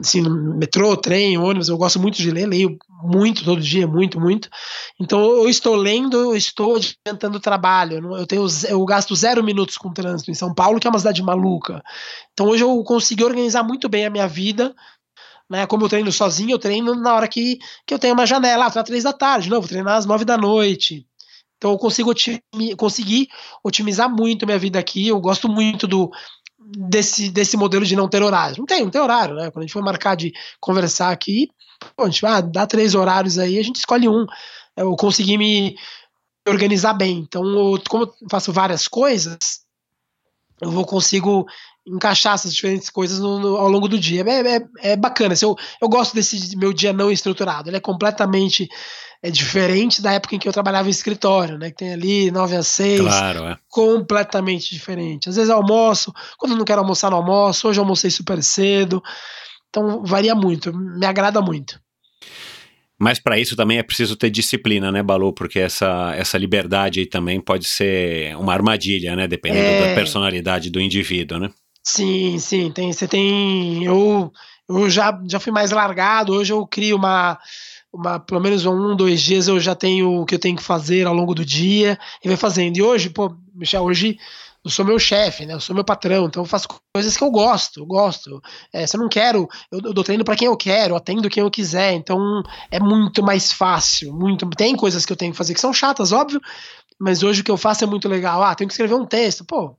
assim, 0.00 0.22
metrô, 0.56 0.96
trem, 0.96 1.36
ônibus, 1.36 1.68
eu 1.68 1.76
gosto 1.76 1.98
muito 1.98 2.16
de 2.16 2.30
ler, 2.30 2.46
leio 2.46 2.78
muito 3.02 3.44
todo 3.44 3.60
dia, 3.60 3.86
muito, 3.88 4.20
muito. 4.20 4.48
Então 5.00 5.20
eu 5.20 5.48
estou 5.48 5.74
lendo, 5.74 6.16
eu 6.16 6.36
estou 6.36 6.76
adiantando 6.76 7.40
trabalho, 7.40 8.16
eu 8.16 8.26
tenho, 8.26 8.46
eu 8.68 8.84
gasto 8.84 9.14
zero 9.16 9.42
minutos 9.42 9.76
com 9.76 9.92
trânsito 9.92 10.30
em 10.30 10.34
São 10.34 10.54
Paulo, 10.54 10.78
que 10.78 10.86
é 10.86 10.90
uma 10.90 10.98
cidade 10.98 11.22
maluca. 11.22 11.82
Então 12.32 12.46
hoje 12.46 12.62
eu 12.62 12.82
consegui 12.84 13.24
organizar 13.24 13.64
muito 13.64 13.88
bem 13.88 14.06
a 14.06 14.10
minha 14.10 14.28
vida, 14.28 14.74
né, 15.50 15.66
como 15.66 15.84
eu 15.84 15.88
treino 15.88 16.12
sozinho, 16.12 16.52
eu 16.52 16.58
treino 16.58 16.94
na 16.94 17.12
hora 17.12 17.26
que, 17.26 17.58
que 17.84 17.92
eu 17.92 17.98
tenho 17.98 18.14
uma 18.14 18.24
janela, 18.24 18.66
às 18.66 18.84
três 18.84 19.02
da 19.02 19.12
tarde, 19.12 19.50
não, 19.50 19.60
vou 19.60 19.68
treinar 19.68 19.96
às 19.96 20.06
nove 20.06 20.24
da 20.24 20.38
noite. 20.38 21.04
Então 21.58 21.72
eu 21.72 21.78
consigo 21.78 22.10
otimi, 22.10 23.28
otimizar 23.62 24.08
muito 24.08 24.46
minha 24.46 24.58
vida 24.58 24.78
aqui. 24.78 25.08
Eu 25.08 25.20
gosto 25.20 25.46
muito 25.46 25.86
do 25.86 26.10
desse, 26.58 27.30
desse 27.30 27.56
modelo 27.56 27.84
de 27.84 27.96
não 27.96 28.08
ter 28.08 28.22
horário. 28.22 28.56
Não 28.58 28.64
tem, 28.64 28.82
não 28.82 28.90
tem 28.90 29.00
horário, 29.00 29.34
né? 29.34 29.50
Quando 29.50 29.64
a 29.64 29.66
gente 29.66 29.72
for 29.72 29.82
marcar 29.82 30.14
de 30.14 30.32
conversar 30.58 31.10
aqui, 31.10 31.50
pô, 31.96 32.04
a 32.04 32.06
gente 32.06 32.22
vai, 32.22 32.32
ah, 32.32 32.40
dá 32.40 32.66
três 32.66 32.94
horários 32.94 33.38
aí, 33.38 33.58
a 33.58 33.62
gente 33.62 33.76
escolhe 33.76 34.08
um. 34.08 34.24
Eu 34.74 34.94
consegui 34.96 35.36
me 35.36 35.76
organizar 36.48 36.94
bem. 36.94 37.18
Então, 37.18 37.44
eu, 37.44 37.82
como 37.88 38.04
eu 38.04 38.14
faço 38.30 38.52
várias 38.52 38.88
coisas, 38.88 39.36
eu 40.62 40.70
vou 40.70 40.86
consigo 40.86 41.46
encaixar 41.86 42.34
essas 42.34 42.54
diferentes 42.54 42.90
coisas 42.90 43.18
no- 43.18 43.38
no- 43.38 43.56
ao 43.56 43.68
longo 43.68 43.88
do 43.88 43.98
dia. 43.98 44.22
É, 44.26 44.56
é, 44.56 44.92
é 44.92 44.96
bacana. 44.96 45.34
eu, 45.40 45.56
eu 45.80 45.88
gosto 45.88 46.14
desse 46.14 46.56
meu 46.56 46.72
dia 46.72 46.92
não 46.92 47.10
estruturado. 47.10 47.68
Ele 47.70 47.76
é 47.76 47.80
completamente 47.80 48.68
é, 49.22 49.30
diferente 49.30 50.00
da 50.00 50.12
época 50.12 50.34
em 50.34 50.38
que 50.38 50.48
eu 50.48 50.52
trabalhava 50.52 50.88
em 50.88 50.90
escritório, 50.90 51.58
né? 51.58 51.70
Que 51.70 51.76
tem 51.76 51.92
ali 51.92 52.30
9 52.30 52.56
às 52.56 52.66
6 52.68 53.00
Claro, 53.00 53.44
é. 53.48 53.56
completamente 53.68 54.70
diferente. 54.74 55.28
Às 55.28 55.36
vezes 55.36 55.50
eu 55.50 55.56
almoço, 55.56 56.12
quando 56.38 56.52
eu 56.52 56.58
não 56.58 56.64
quero 56.64 56.80
almoçar, 56.80 57.10
não 57.10 57.18
almoço. 57.18 57.68
Hoje 57.68 57.78
eu 57.78 57.82
almocei 57.84 58.10
super 58.10 58.42
cedo. 58.42 59.02
Então 59.68 60.02
varia 60.04 60.34
muito, 60.34 60.72
me 60.76 61.04
agrada 61.06 61.40
muito. 61.42 61.78
Mas 62.98 63.18
para 63.18 63.38
isso 63.38 63.56
também 63.56 63.78
é 63.78 63.82
preciso 63.82 64.14
ter 64.16 64.28
disciplina, 64.30 64.92
né, 64.92 65.02
Balu? 65.02 65.32
Porque 65.32 65.58
essa, 65.58 66.12
essa 66.16 66.36
liberdade 66.36 67.00
aí 67.00 67.06
também 67.06 67.40
pode 67.40 67.66
ser 67.66 68.36
uma 68.36 68.52
armadilha, 68.52 69.16
né? 69.16 69.26
Dependendo 69.26 69.64
É. 69.64 69.88
da 69.88 69.94
personalidade 69.94 70.68
do 70.70 70.78
indivíduo, 70.80 71.38
né? 71.38 71.50
Sim, 71.92 72.38
sim, 72.38 72.70
tem, 72.70 72.92
você 72.92 73.08
tem. 73.08 73.84
Eu, 73.84 74.32
eu 74.68 74.88
já, 74.88 75.18
já 75.28 75.40
fui 75.40 75.52
mais 75.52 75.72
largado, 75.72 76.32
hoje 76.32 76.52
eu 76.52 76.64
crio 76.66 76.96
uma, 76.96 77.38
uma, 77.92 78.20
pelo 78.20 78.40
menos 78.40 78.64
um, 78.64 78.94
dois 78.94 79.20
dias 79.20 79.48
eu 79.48 79.58
já 79.58 79.74
tenho 79.74 80.20
o 80.20 80.26
que 80.26 80.34
eu 80.36 80.38
tenho 80.38 80.56
que 80.56 80.62
fazer 80.62 81.06
ao 81.06 81.14
longo 81.14 81.34
do 81.34 81.44
dia 81.44 81.98
e 82.24 82.28
vai 82.28 82.36
fazendo. 82.36 82.76
E 82.76 82.82
hoje, 82.82 83.10
pô, 83.10 83.34
Michel, 83.52 83.82
hoje 83.84 84.16
eu 84.64 84.70
sou 84.70 84.84
meu 84.84 84.98
chefe, 84.98 85.46
né? 85.46 85.54
Eu 85.54 85.60
sou 85.60 85.74
meu 85.74 85.84
patrão, 85.84 86.26
então 86.26 86.42
eu 86.42 86.46
faço 86.46 86.68
coisas 86.94 87.16
que 87.16 87.24
eu 87.24 87.30
gosto, 87.30 87.80
eu 87.80 87.86
gosto. 87.86 88.40
É, 88.72 88.86
se 88.86 88.96
eu 88.96 89.00
não 89.00 89.08
quero, 89.08 89.48
eu, 89.72 89.80
eu 89.82 89.92
dou 89.92 90.04
treino 90.04 90.24
para 90.24 90.36
quem 90.36 90.46
eu 90.46 90.56
quero, 90.56 90.94
atendo 90.94 91.30
quem 91.30 91.42
eu 91.42 91.50
quiser, 91.50 91.94
então 91.94 92.42
é 92.70 92.78
muito 92.78 93.22
mais 93.22 93.52
fácil, 93.52 94.12
muito. 94.14 94.48
Tem 94.50 94.76
coisas 94.76 95.04
que 95.04 95.12
eu 95.12 95.16
tenho 95.16 95.32
que 95.32 95.38
fazer 95.38 95.54
que 95.54 95.60
são 95.60 95.72
chatas, 95.72 96.12
óbvio, 96.12 96.40
mas 97.00 97.22
hoje 97.22 97.40
o 97.40 97.44
que 97.44 97.50
eu 97.50 97.56
faço 97.56 97.82
é 97.82 97.86
muito 97.86 98.06
legal. 98.06 98.42
Ah, 98.42 98.54
tenho 98.54 98.68
que 98.68 98.74
escrever 98.74 98.94
um 98.94 99.06
texto, 99.06 99.42
pô, 99.42 99.74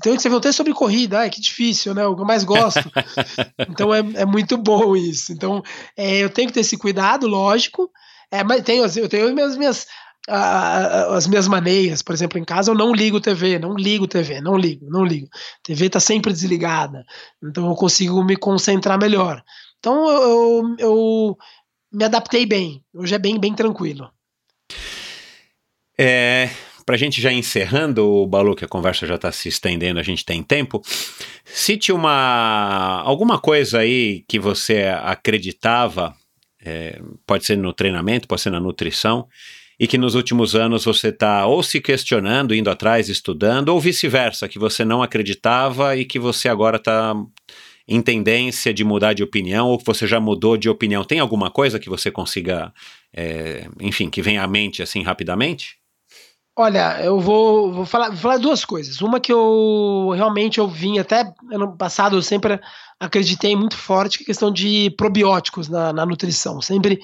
tenho 0.00 0.14
que 0.14 0.20
escrever 0.20 0.36
um 0.36 0.40
texto 0.40 0.58
sobre 0.58 0.72
corrida, 0.72 1.18
ai, 1.18 1.28
que 1.28 1.40
difícil, 1.40 1.92
né? 1.92 2.06
O 2.06 2.14
que 2.14 2.22
eu 2.22 2.26
mais 2.26 2.44
gosto. 2.44 2.88
então 3.68 3.92
é, 3.92 3.98
é 4.14 4.24
muito 4.24 4.56
bom 4.56 4.94
isso. 4.94 5.32
Então 5.32 5.62
é, 5.96 6.18
eu 6.18 6.30
tenho 6.30 6.46
que 6.46 6.54
ter 6.54 6.60
esse 6.60 6.76
cuidado, 6.76 7.26
lógico. 7.26 7.90
É, 8.30 8.44
mas 8.44 8.62
tenho, 8.62 8.84
eu 8.86 9.08
tenho 9.08 9.34
minhas, 9.34 9.56
minhas 9.56 9.86
as 10.28 11.26
minhas 11.26 11.48
maneiras, 11.48 12.02
por 12.02 12.14
exemplo, 12.14 12.38
em 12.38 12.44
casa 12.44 12.70
eu 12.70 12.74
não 12.74 12.92
ligo 12.92 13.20
TV, 13.20 13.58
não 13.58 13.74
ligo 13.74 14.06
TV, 14.06 14.40
não 14.40 14.56
ligo, 14.56 14.88
não 14.88 15.04
ligo. 15.04 15.26
A 15.32 15.62
TV 15.64 15.86
está 15.86 15.98
sempre 15.98 16.32
desligada, 16.32 17.04
então 17.42 17.66
eu 17.68 17.74
consigo 17.74 18.22
me 18.22 18.36
concentrar 18.36 18.98
melhor. 18.98 19.42
Então 19.78 20.08
eu, 20.08 20.22
eu, 20.22 20.76
eu 20.78 21.38
me 21.92 22.04
adaptei 22.04 22.46
bem, 22.46 22.84
hoje 22.94 23.14
é 23.14 23.18
bem, 23.18 23.40
bem 23.40 23.54
tranquilo. 23.54 24.08
É, 26.02 26.48
para 26.86 26.94
a 26.94 26.98
gente 26.98 27.20
já 27.20 27.30
encerrando, 27.30 28.08
o 28.08 28.26
Balu, 28.26 28.56
que 28.56 28.64
a 28.64 28.68
conversa 28.68 29.06
já 29.06 29.16
está 29.16 29.30
se 29.30 29.50
estendendo, 29.50 30.00
a 30.00 30.02
gente 30.02 30.24
tem 30.24 30.42
tempo. 30.42 30.80
Cite 31.44 31.92
uma 31.92 33.02
alguma 33.04 33.38
coisa 33.38 33.80
aí 33.80 34.24
que 34.26 34.38
você 34.38 34.84
acreditava, 35.02 36.14
é, 36.64 36.98
pode 37.26 37.44
ser 37.44 37.58
no 37.58 37.74
treinamento, 37.74 38.26
pode 38.26 38.40
ser 38.40 38.48
na 38.48 38.58
nutrição, 38.58 39.28
e 39.78 39.86
que 39.86 39.98
nos 39.98 40.14
últimos 40.14 40.54
anos 40.54 40.86
você 40.86 41.08
está 41.08 41.44
ou 41.44 41.62
se 41.62 41.82
questionando, 41.82 42.54
indo 42.54 42.70
atrás, 42.70 43.10
estudando, 43.10 43.68
ou 43.68 43.78
vice-versa, 43.78 44.48
que 44.48 44.58
você 44.58 44.86
não 44.86 45.02
acreditava 45.02 45.98
e 45.98 46.06
que 46.06 46.18
você 46.18 46.48
agora 46.48 46.78
está 46.78 47.14
em 47.86 48.00
tendência 48.00 48.72
de 48.72 48.84
mudar 48.84 49.12
de 49.12 49.22
opinião, 49.22 49.68
ou 49.68 49.76
que 49.76 49.84
você 49.84 50.06
já 50.06 50.18
mudou 50.18 50.56
de 50.56 50.70
opinião. 50.70 51.04
Tem 51.04 51.18
alguma 51.18 51.50
coisa 51.50 51.78
que 51.78 51.90
você 51.90 52.10
consiga, 52.10 52.72
é, 53.14 53.68
enfim, 53.80 54.08
que 54.08 54.22
venha 54.22 54.42
à 54.42 54.46
mente 54.46 54.82
assim 54.82 55.02
rapidamente? 55.02 55.79
Olha, 56.56 57.00
eu 57.02 57.18
vou, 57.20 57.72
vou, 57.72 57.86
falar, 57.86 58.08
vou 58.08 58.18
falar 58.18 58.36
duas 58.38 58.64
coisas. 58.64 59.00
Uma 59.00 59.20
que 59.20 59.32
eu 59.32 60.10
realmente 60.14 60.58
eu 60.58 60.68
vim 60.68 60.98
até 60.98 61.32
ano 61.50 61.76
passado, 61.76 62.16
eu 62.16 62.22
sempre 62.22 62.60
acreditei 62.98 63.56
muito 63.56 63.76
forte 63.76 64.18
que 64.18 64.24
é 64.24 64.26
a 64.26 64.26
questão 64.26 64.52
de 64.52 64.90
probióticos 64.96 65.68
na, 65.68 65.92
na 65.92 66.04
nutrição. 66.04 66.60
Sempre 66.60 67.00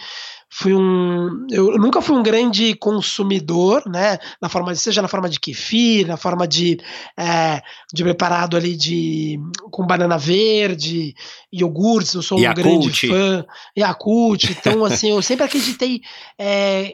fui 0.50 0.74
um. 0.74 1.46
Eu 1.50 1.78
nunca 1.78 2.02
fui 2.02 2.16
um 2.16 2.22
grande 2.22 2.74
consumidor, 2.74 3.82
né? 3.86 4.18
Na 4.42 4.48
forma 4.48 4.72
de, 4.72 4.80
seja 4.80 5.00
na 5.00 5.08
forma 5.08 5.28
de 5.28 5.40
kefir, 5.40 6.06
na 6.06 6.16
forma 6.16 6.46
de, 6.46 6.78
é, 7.16 7.62
de 7.94 8.02
preparado 8.02 8.56
ali 8.56 8.76
de 8.76 9.38
com 9.70 9.86
banana 9.86 10.18
verde, 10.18 11.14
iogurtes, 11.52 12.14
eu 12.14 12.22
sou 12.22 12.38
um 12.38 12.42
Yakult. 12.42 12.62
grande 12.62 13.08
fã. 13.08 13.44
Yakult. 13.78 14.50
Então, 14.50 14.84
assim, 14.84 15.10
eu 15.10 15.22
sempre 15.22 15.44
acreditei 15.44 16.00
é, 16.38 16.92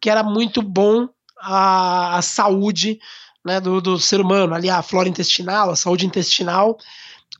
que 0.00 0.10
era 0.10 0.22
muito 0.22 0.62
bom 0.62 1.08
a, 1.40 2.16
a 2.16 2.22
saúde 2.22 2.98
né, 3.44 3.60
do, 3.60 3.80
do 3.80 3.98
ser 3.98 4.20
humano, 4.20 4.54
ali 4.54 4.68
a 4.68 4.82
flora 4.82 5.08
intestinal, 5.08 5.70
a 5.70 5.76
saúde 5.76 6.06
intestinal. 6.06 6.76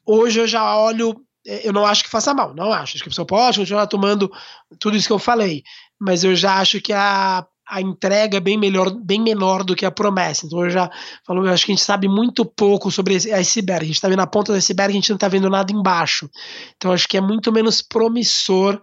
Hoje 0.06 0.40
eu 0.40 0.46
já 0.46 0.76
olho 0.76 1.14
é, 1.46 1.66
eu 1.66 1.72
não 1.72 1.86
acho 1.86 2.04
que 2.04 2.10
faça 2.10 2.34
mal, 2.34 2.54
não 2.54 2.72
acho. 2.72 2.96
Acho 2.96 3.02
que 3.04 3.08
a 3.08 3.12
pessoa 3.12 3.26
pode 3.26 3.58
continuar 3.58 3.86
tomando 3.86 4.30
tudo 4.78 4.96
isso 4.96 5.06
que 5.06 5.12
eu 5.12 5.18
falei, 5.18 5.62
mas 5.98 6.24
eu 6.24 6.34
já 6.36 6.54
acho 6.56 6.80
que 6.80 6.92
a, 6.92 7.46
a 7.66 7.80
entrega 7.80 8.36
é 8.36 8.40
bem 8.40 8.58
melhor, 8.58 8.90
bem 8.90 9.20
menor 9.20 9.64
do 9.64 9.74
que 9.74 9.86
a 9.86 9.90
promessa. 9.90 10.46
Então 10.46 10.64
eu 10.64 10.70
já 10.70 10.90
falo, 11.24 11.46
eu 11.46 11.52
acho 11.52 11.64
que 11.64 11.72
a 11.72 11.74
gente 11.74 11.84
sabe 11.84 12.08
muito 12.08 12.44
pouco 12.44 12.90
sobre 12.90 13.14
esse 13.14 13.32
iceberg. 13.32 13.84
A 13.84 13.86
gente 13.86 13.96
está 13.96 14.08
vendo 14.08 14.20
a 14.20 14.26
ponta 14.26 14.52
do 14.52 14.56
iceberg, 14.56 14.92
a 14.92 14.94
gente 14.94 15.10
não 15.10 15.16
está 15.16 15.28
vendo 15.28 15.48
nada 15.48 15.72
embaixo. 15.72 16.28
Então 16.76 16.92
acho 16.92 17.08
que 17.08 17.16
é 17.16 17.20
muito 17.20 17.50
menos 17.52 17.80
promissor 17.80 18.80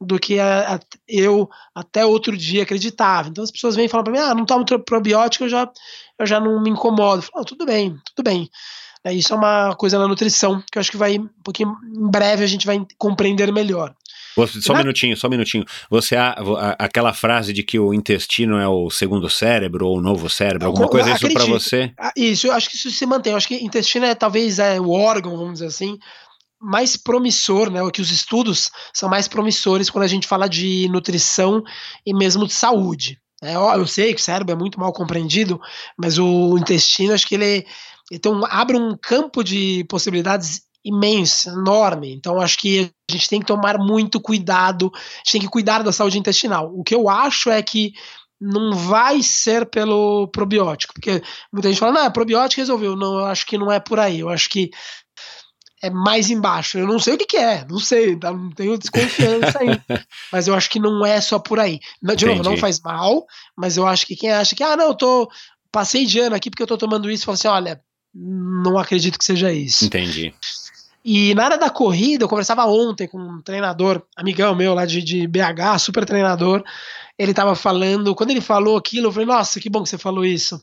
do 0.00 0.18
que 0.18 0.38
a, 0.38 0.76
a, 0.76 0.80
eu 1.06 1.48
até 1.74 2.04
outro 2.06 2.36
dia 2.36 2.62
acreditava. 2.62 3.28
Então 3.28 3.44
as 3.44 3.50
pessoas 3.50 3.76
vêm 3.76 3.84
e 3.84 3.88
falam 3.88 4.04
para 4.04 4.12
mim, 4.12 4.18
ah, 4.18 4.34
não 4.34 4.46
tomo 4.46 4.64
probiótico, 4.84 5.44
eu 5.44 5.48
já, 5.48 5.70
eu 6.18 6.26
já 6.26 6.40
não 6.40 6.62
me 6.62 6.70
incomodo. 6.70 7.22
Falo, 7.22 7.42
oh, 7.42 7.44
tudo 7.44 7.66
bem, 7.66 7.96
tudo 8.14 8.24
bem. 8.24 8.48
É, 9.04 9.12
isso 9.12 9.32
é 9.32 9.36
uma 9.36 9.74
coisa 9.76 9.98
na 9.98 10.06
nutrição 10.06 10.62
que 10.70 10.76
eu 10.76 10.80
acho 10.80 10.90
que 10.90 10.96
vai, 10.96 11.18
um 11.18 11.28
pouquinho, 11.42 11.74
em 11.84 12.10
breve 12.10 12.44
a 12.44 12.46
gente 12.46 12.66
vai 12.66 12.84
compreender 12.98 13.52
melhor. 13.52 13.94
Você, 14.36 14.60
só 14.60 14.74
um 14.74 14.78
minutinho, 14.78 15.16
só 15.16 15.26
um 15.26 15.30
minutinho. 15.30 15.64
Você 15.90 16.16
a, 16.16 16.30
a, 16.30 16.70
aquela 16.84 17.12
frase 17.12 17.52
de 17.52 17.62
que 17.62 17.78
o 17.78 17.92
intestino 17.92 18.58
é 18.58 18.68
o 18.68 18.88
segundo 18.88 19.28
cérebro 19.28 19.86
ou 19.86 19.98
o 19.98 20.00
novo 20.00 20.30
cérebro, 20.30 20.68
alguma 20.68 20.86
eu, 20.86 20.90
coisa 20.90 21.10
isso 21.12 21.28
para 21.32 21.44
você? 21.46 21.92
Ah, 21.98 22.12
isso, 22.16 22.46
eu 22.46 22.52
acho 22.52 22.70
que 22.70 22.76
isso 22.76 22.90
se 22.90 23.06
mantém. 23.06 23.32
Eu 23.32 23.36
acho 23.36 23.48
que 23.48 23.56
intestino 23.56 24.06
é 24.06 24.14
talvez 24.14 24.58
é 24.58 24.80
o 24.80 24.90
órgão, 24.90 25.36
vamos 25.36 25.54
dizer 25.54 25.66
assim, 25.66 25.98
mais 26.60 26.96
promissor, 26.96 27.70
né? 27.70 27.80
Que 27.90 28.02
os 28.02 28.10
estudos 28.10 28.70
são 28.92 29.08
mais 29.08 29.26
promissores 29.26 29.88
quando 29.88 30.04
a 30.04 30.08
gente 30.08 30.26
fala 30.26 30.48
de 30.48 30.88
nutrição 30.90 31.62
e 32.04 32.12
mesmo 32.12 32.46
de 32.46 32.52
saúde. 32.52 33.18
É, 33.42 33.54
eu 33.54 33.86
sei 33.86 34.12
que 34.12 34.20
o 34.20 34.24
cérebro 34.24 34.52
é 34.52 34.56
muito 34.56 34.78
mal 34.78 34.92
compreendido, 34.92 35.58
mas 35.96 36.18
o 36.18 36.58
intestino, 36.58 37.14
acho 37.14 37.26
que 37.26 37.34
ele, 37.34 37.66
então 38.12 38.42
abre 38.50 38.76
um 38.76 38.94
campo 38.94 39.42
de 39.42 39.82
possibilidades 39.88 40.62
imenso, 40.84 41.48
enorme. 41.48 42.12
Então 42.12 42.38
acho 42.38 42.58
que 42.58 42.92
a 43.10 43.12
gente 43.12 43.28
tem 43.28 43.40
que 43.40 43.46
tomar 43.46 43.78
muito 43.78 44.20
cuidado, 44.20 44.90
a 44.94 44.98
gente 45.18 45.32
tem 45.32 45.40
que 45.40 45.48
cuidar 45.48 45.82
da 45.82 45.92
saúde 45.92 46.18
intestinal. 46.18 46.70
O 46.74 46.84
que 46.84 46.94
eu 46.94 47.08
acho 47.08 47.50
é 47.50 47.62
que 47.62 47.94
não 48.40 48.74
vai 48.74 49.22
ser 49.22 49.66
pelo 49.66 50.26
probiótico, 50.28 50.94
porque 50.94 51.22
muita 51.52 51.68
gente 51.68 51.78
fala, 51.78 51.92
não, 51.92 52.04
é 52.04 52.10
probiótico 52.10 52.60
resolveu. 52.60 52.96
Não, 52.96 53.18
eu 53.18 53.26
acho 53.26 53.44
que 53.46 53.58
não 53.58 53.70
é 53.70 53.78
por 53.78 53.98
aí. 53.98 54.20
Eu 54.20 54.30
acho 54.30 54.48
que 54.48 54.70
é 55.82 55.90
mais 55.90 56.30
embaixo. 56.30 56.78
Eu 56.78 56.86
não 56.86 56.98
sei 56.98 57.14
o 57.14 57.18
que, 57.18 57.26
que 57.26 57.36
é, 57.36 57.64
não 57.68 57.78
sei, 57.78 58.16
tá? 58.16 58.30
não 58.32 58.50
tenho 58.50 58.78
desconfiança 58.78 59.58
aí. 59.58 59.80
mas 60.32 60.46
eu 60.46 60.54
acho 60.54 60.68
que 60.70 60.78
não 60.78 61.04
é 61.04 61.20
só 61.20 61.38
por 61.38 61.58
aí. 61.58 61.78
De 62.02 62.12
Entendi. 62.12 62.26
novo, 62.26 62.42
não 62.42 62.56
faz 62.56 62.80
mal, 62.80 63.26
mas 63.56 63.76
eu 63.76 63.86
acho 63.86 64.06
que 64.06 64.16
quem 64.16 64.30
acha 64.30 64.54
que, 64.54 64.62
ah, 64.62 64.76
não, 64.76 64.88
eu 64.88 64.94
tô. 64.94 65.30
Passei 65.72 66.04
de 66.04 66.18
ano 66.18 66.34
aqui 66.34 66.50
porque 66.50 66.62
eu 66.62 66.66
tô 66.66 66.76
tomando 66.76 67.10
isso, 67.10 67.24
fala 67.24 67.34
assim: 67.34 67.48
olha, 67.48 67.80
não 68.14 68.76
acredito 68.76 69.18
que 69.18 69.24
seja 69.24 69.52
isso. 69.52 69.84
Entendi. 69.84 70.34
E 71.02 71.34
na 71.34 71.44
área 71.44 71.58
da 71.58 71.70
corrida, 71.70 72.24
eu 72.24 72.28
conversava 72.28 72.66
ontem 72.66 73.08
com 73.08 73.18
um 73.18 73.40
treinador, 73.40 74.02
amigão 74.16 74.54
meu 74.54 74.74
lá 74.74 74.84
de, 74.84 75.02
de 75.02 75.26
BH, 75.26 75.78
super 75.78 76.04
treinador. 76.04 76.62
Ele 77.18 77.32
tava 77.32 77.54
falando, 77.54 78.14
quando 78.14 78.30
ele 78.30 78.40
falou 78.40 78.76
aquilo, 78.76 79.08
eu 79.08 79.12
falei, 79.12 79.26
nossa, 79.26 79.60
que 79.60 79.70
bom 79.70 79.82
que 79.82 79.88
você 79.88 79.96
falou 79.96 80.24
isso. 80.24 80.62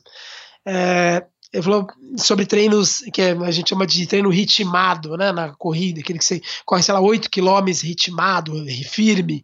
É, 0.64 1.24
ele 1.52 1.62
falou 1.62 1.86
sobre 2.16 2.44
treinos 2.44 2.98
que 3.12 3.22
a 3.22 3.50
gente 3.50 3.70
chama 3.70 3.86
de 3.86 4.06
treino 4.06 4.28
ritmado, 4.28 5.16
né, 5.16 5.32
na 5.32 5.54
corrida, 5.54 6.00
aquele 6.00 6.18
que 6.18 6.24
você 6.24 6.42
corre, 6.64 6.82
sei 6.82 6.92
lá, 6.92 7.00
8 7.00 7.30
km 7.30 7.66
ritmado, 7.82 8.52
firme. 8.90 9.42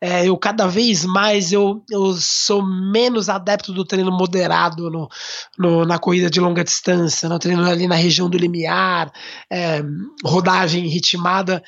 É, 0.00 0.28
eu 0.28 0.36
cada 0.36 0.66
vez 0.66 1.04
mais 1.04 1.52
eu, 1.52 1.82
eu 1.90 2.12
sou 2.14 2.62
menos 2.62 3.28
adepto 3.28 3.72
do 3.72 3.84
treino 3.84 4.10
moderado 4.10 4.90
no, 4.90 5.08
no 5.58 5.84
na 5.84 5.98
corrida 5.98 6.28
de 6.28 6.40
longa 6.40 6.64
distância, 6.64 7.28
no 7.28 7.38
treino 7.38 7.64
ali 7.64 7.86
na 7.86 7.94
região 7.94 8.28
do 8.28 8.36
limiar, 8.36 9.10
é, 9.50 9.82
rodagem 10.22 10.86
ritmada. 10.88 11.62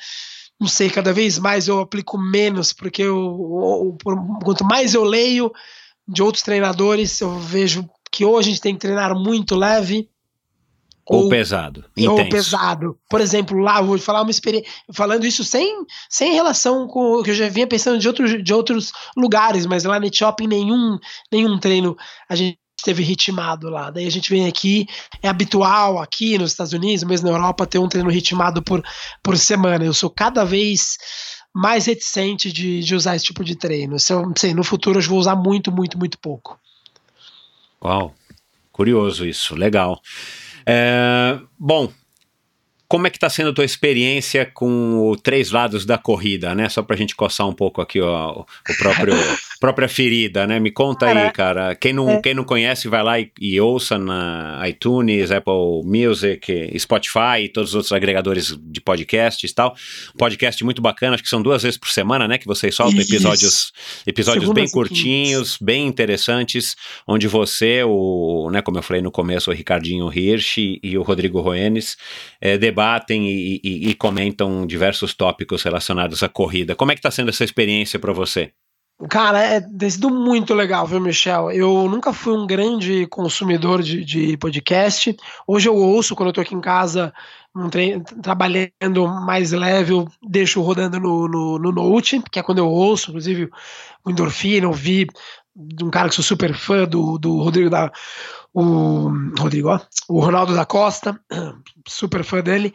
Não 0.59 0.67
sei, 0.67 0.89
cada 0.89 1.13
vez 1.13 1.39
mais 1.39 1.67
eu 1.67 1.79
aplico 1.79 2.17
menos, 2.17 2.73
porque 2.73 3.03
eu, 3.03 3.15
eu, 3.15 3.97
quanto 4.43 4.65
mais 4.65 4.93
eu 4.93 5.03
leio 5.03 5.51
de 6.07 6.23
outros 6.23 6.43
treinadores, 6.43 7.19
eu 7.19 7.37
vejo 7.37 7.87
que 8.11 8.25
ou 8.25 8.37
a 8.37 8.41
gente 8.41 8.61
tem 8.61 8.73
que 8.73 8.81
treinar 8.81 9.15
muito 9.15 9.55
leve, 9.55 10.09
ou, 11.09 11.23
ou 11.23 11.29
pesado. 11.29 11.85
Intenso. 11.95 12.11
Ou 12.11 12.29
pesado. 12.29 12.99
Por 13.09 13.21
exemplo, 13.21 13.57
lá, 13.57 13.81
vou 13.81 13.97
falar 13.97 14.21
uma 14.21 14.31
experiência. 14.31 14.69
Falando 14.91 15.25
isso 15.25 15.43
sem, 15.43 15.85
sem 16.09 16.33
relação 16.33 16.85
com 16.87 17.13
o 17.13 17.23
que 17.23 17.31
eu 17.31 17.35
já 17.35 17.47
vinha 17.47 17.65
pensando 17.65 17.97
de 17.97 18.07
outros, 18.07 18.43
de 18.43 18.53
outros 18.53 18.91
lugares, 19.15 19.65
mas 19.65 19.85
lá 19.85 19.99
no 19.99 20.13
shopping 20.13 20.47
nenhum, 20.47 20.99
nenhum 21.31 21.57
treino 21.57 21.95
a 22.27 22.35
gente 22.35 22.59
teve 22.83 23.03
ritmado 23.03 23.69
lá. 23.69 23.89
Daí 23.89 24.05
a 24.05 24.11
gente 24.11 24.29
vem 24.29 24.47
aqui, 24.47 24.85
é 25.21 25.29
habitual 25.29 25.99
aqui 25.99 26.37
nos 26.37 26.51
Estados 26.51 26.73
Unidos, 26.73 27.05
mesmo 27.05 27.27
na 27.27 27.33
Europa, 27.33 27.65
ter 27.65 27.79
um 27.79 27.87
treino 27.87 28.09
ritmado 28.09 28.61
por, 28.61 28.83
por 29.23 29.37
semana. 29.37 29.85
Eu 29.85 29.93
sou 29.93 30.09
cada 30.09 30.43
vez 30.43 30.97
mais 31.55 31.85
reticente 31.85 32.51
de, 32.51 32.81
de 32.81 32.95
usar 32.95 33.15
esse 33.15 33.25
tipo 33.25 33.43
de 33.43 33.55
treino. 33.55 33.97
Se 33.97 34.13
eu, 34.13 34.31
sei, 34.37 34.53
no 34.53 34.63
futuro 34.63 34.99
eu 34.99 35.03
vou 35.03 35.17
usar 35.17 35.35
muito, 35.35 35.71
muito, 35.71 35.97
muito 35.97 36.19
pouco. 36.19 36.59
Uau, 37.87 38.13
curioso 38.69 39.25
isso, 39.25 39.55
legal. 39.55 40.01
É, 40.65 41.39
bom, 41.57 41.89
como 42.85 43.07
é 43.07 43.09
que 43.09 43.15
está 43.15 43.29
sendo 43.29 43.51
a 43.51 43.53
tua 43.53 43.63
experiência 43.63 44.45
com 44.45 45.09
o 45.09 45.15
três 45.15 45.51
lados 45.51 45.85
da 45.85 45.97
corrida, 45.97 46.53
né? 46.53 46.67
Só 46.67 46.83
para 46.83 46.95
a 46.95 46.97
gente 46.97 47.15
coçar 47.15 47.47
um 47.47 47.53
pouco 47.53 47.81
aqui 47.81 48.01
ó, 48.01 48.41
o 48.41 48.77
próprio 48.77 49.13
própria 49.59 49.87
ferida, 49.87 50.45
né? 50.45 50.59
Me 50.59 50.71
conta 50.71 51.07
aí, 51.07 51.31
cara. 51.31 51.75
Quem 51.75 51.93
não, 51.93 52.09
é. 52.09 52.21
quem 52.21 52.33
não 52.33 52.43
conhece, 52.43 52.87
vai 52.87 53.03
lá 53.03 53.19
e, 53.19 53.31
e 53.39 53.59
ouça 53.59 53.97
na 53.97 54.61
iTunes, 54.67 55.31
Apple 55.31 55.81
Music, 55.83 56.71
Spotify 56.79 57.43
e 57.43 57.49
todos 57.49 57.69
os 57.71 57.75
outros 57.75 57.91
agregadores 57.91 58.57
de 58.59 58.79
podcasts 58.81 59.49
e 59.49 59.53
tal. 59.53 59.75
Podcast 60.17 60.63
muito 60.63 60.81
bacana, 60.81 61.15
acho 61.15 61.23
que 61.23 61.29
são 61.29 61.41
duas 61.41 61.63
vezes 61.63 61.77
por 61.77 61.89
semana, 61.89 62.27
né? 62.27 62.37
Que 62.37 62.45
vocês 62.45 62.75
soltam 62.75 62.99
Isso. 62.99 63.11
episódios, 63.13 63.71
episódios 64.05 64.51
bem 64.53 64.69
curtinhos, 64.69 65.57
bem 65.61 65.87
interessantes, 65.87 66.75
onde 67.07 67.27
você, 67.27 67.83
o, 67.83 68.49
né, 68.51 68.61
como 68.61 68.77
eu 68.77 68.83
falei 68.83 69.01
no 69.01 69.11
começo, 69.11 69.49
o 69.49 69.53
Ricardinho 69.53 70.11
Hirsch 70.13 70.57
e 70.83 70.97
o 70.97 71.01
Rodrigo 71.01 71.41
Roenes 71.41 71.97
eh, 72.41 72.57
debatem 72.57 73.27
e, 73.29 73.59
e- 73.63 73.89
e 73.89 73.93
comentam 73.95 74.65
diversos 74.65 75.13
tópicos 75.13 75.63
relacionados 75.63 76.21
à 76.23 76.29
corrida. 76.29 76.75
Como 76.75 76.91
é 76.91 76.95
que 76.95 76.99
está 76.99 77.11
sendo 77.11 77.29
essa 77.29 77.43
experiência 77.43 77.99
para 77.99 78.13
você? 78.13 78.51
Cara, 79.09 79.39
é 79.43 79.61
tem 79.61 79.89
sido 79.91 80.09
muito 80.09 80.55
legal, 80.55 80.87
viu, 80.87 80.99
Michel? 80.99 81.51
Eu 81.51 81.87
nunca 81.87 82.11
fui 82.11 82.33
um 82.33 82.47
grande 82.47 83.05
consumidor 83.07 83.83
de, 83.83 84.03
de 84.03 84.35
podcast. 84.37 85.15
Hoje 85.45 85.69
eu 85.69 85.75
ouço 85.75 86.15
quando 86.15 86.29
eu 86.29 86.33
tô 86.33 86.41
aqui 86.41 86.55
em 86.55 86.61
casa, 86.61 87.13
trabalhando 88.23 89.07
mais 89.07 89.51
leve, 89.51 89.93
eu 89.93 90.07
deixo 90.27 90.61
rodando 90.61 90.99
no, 90.99 91.27
no, 91.27 91.59
no 91.59 91.71
Note, 91.71 92.23
que 92.31 92.39
é 92.39 92.43
quando 92.43 92.57
eu 92.57 92.67
ouço, 92.67 93.11
inclusive 93.11 93.51
o 94.03 94.09
Endorfina, 94.09 94.65
eu 94.65 94.73
vi 94.73 95.07
de 95.55 95.83
um 95.83 95.91
cara 95.91 96.09
que 96.09 96.15
sou 96.15 96.23
super 96.23 96.55
fã 96.55 96.85
do, 96.85 97.19
do 97.19 97.41
Rodrigo 97.41 97.69
da. 97.69 97.91
O 98.51 99.09
Rodrigo, 99.37 99.69
ó, 99.69 99.79
o 100.09 100.19
Ronaldo 100.19 100.55
da 100.55 100.65
Costa, 100.65 101.19
super 101.87 102.23
fã 102.23 102.41
dele. 102.41 102.73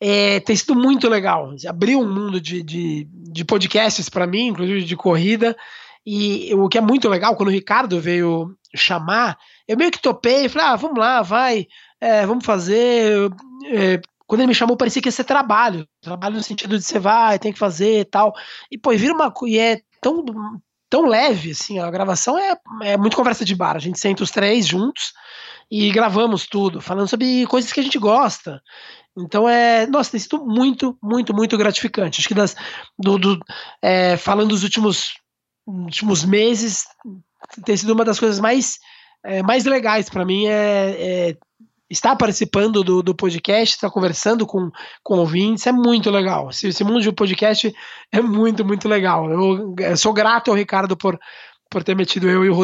É, 0.00 0.40
tem 0.40 0.54
sido 0.54 0.74
muito 0.74 1.08
legal. 1.08 1.52
Abriu 1.68 2.00
um 2.00 2.12
mundo 2.12 2.40
de, 2.40 2.62
de, 2.62 3.08
de 3.10 3.44
podcasts 3.44 4.08
para 4.08 4.26
mim, 4.26 4.48
inclusive 4.48 4.84
de 4.84 4.96
corrida. 4.96 5.56
E 6.04 6.54
o 6.54 6.68
que 6.68 6.78
é 6.78 6.80
muito 6.80 7.08
legal, 7.08 7.34
quando 7.34 7.48
o 7.48 7.52
Ricardo 7.52 8.00
veio 8.00 8.56
chamar, 8.74 9.36
eu 9.66 9.76
meio 9.76 9.90
que 9.90 10.00
topei 10.00 10.48
falei: 10.48 10.68
ah, 10.68 10.76
vamos 10.76 10.98
lá, 10.98 11.22
vai, 11.22 11.66
é, 12.00 12.24
vamos 12.26 12.44
fazer. 12.44 13.30
É, 13.66 14.00
quando 14.26 14.40
ele 14.40 14.48
me 14.48 14.54
chamou, 14.54 14.76
parecia 14.76 15.00
que 15.00 15.08
ia 15.08 15.12
ser 15.12 15.24
trabalho. 15.24 15.86
Trabalho 16.00 16.36
no 16.36 16.42
sentido 16.42 16.78
de 16.78 16.84
você 16.84 16.98
vai, 16.98 17.38
tem 17.38 17.52
que 17.52 17.58
fazer 17.58 18.00
e 18.00 18.04
tal. 18.04 18.34
E, 18.70 18.78
pô, 18.78 18.90
vira 18.90 19.14
uma. 19.14 19.32
E 19.46 19.58
é 19.58 19.80
tão, 20.00 20.24
tão 20.88 21.06
leve, 21.06 21.52
assim, 21.52 21.78
a 21.78 21.90
gravação 21.90 22.38
é, 22.38 22.56
é 22.82 22.96
muito 22.96 23.16
conversa 23.16 23.44
de 23.44 23.54
bar. 23.54 23.76
A 23.76 23.80
gente 23.80 23.98
senta 23.98 24.22
os 24.22 24.30
três 24.30 24.66
juntos 24.66 25.12
e 25.70 25.90
gravamos 25.90 26.46
tudo, 26.46 26.80
falando 26.80 27.08
sobre 27.08 27.46
coisas 27.46 27.72
que 27.72 27.80
a 27.80 27.82
gente 27.82 27.98
gosta. 27.98 28.62
Então 29.16 29.48
é, 29.48 29.86
nossa, 29.86 30.10
tem 30.10 30.20
sido 30.20 30.44
muito, 30.44 30.96
muito, 31.02 31.34
muito 31.34 31.56
gratificante. 31.56 32.20
Acho 32.20 32.28
que 32.28 32.34
das, 32.34 32.54
do, 32.98 33.18
do, 33.18 33.38
é, 33.82 34.16
falando 34.16 34.50
dos 34.50 34.62
últimos, 34.62 35.14
últimos 35.66 36.24
meses, 36.24 36.86
tem 37.64 37.76
sido 37.76 37.92
uma 37.92 38.04
das 38.04 38.20
coisas 38.20 38.38
mais, 38.38 38.78
é, 39.24 39.42
mais 39.42 39.64
legais 39.64 40.10
para 40.10 40.24
mim 40.24 40.46
é, 40.46 41.30
é 41.30 41.36
estar 41.88 42.16
participando 42.16 42.82
do, 42.82 43.02
do 43.02 43.14
podcast, 43.14 43.76
estar 43.76 43.90
conversando 43.90 44.44
com, 44.46 44.70
com 45.02 45.18
ouvintes, 45.18 45.66
é 45.66 45.72
muito 45.72 46.10
legal. 46.10 46.50
Esse, 46.50 46.68
esse 46.68 46.84
mundo 46.84 47.00
de 47.00 47.12
podcast 47.12 47.72
é 48.12 48.20
muito, 48.20 48.64
muito 48.64 48.88
legal. 48.88 49.30
Eu, 49.30 49.74
eu 49.78 49.96
sou 49.96 50.12
grato 50.12 50.50
ao 50.50 50.56
Ricardo 50.56 50.96
por, 50.96 51.18
por 51.68 51.82
ter 51.82 51.94
metido 51.96 52.28
eu 52.28 52.44
e 52.44 52.48
o, 52.48 52.54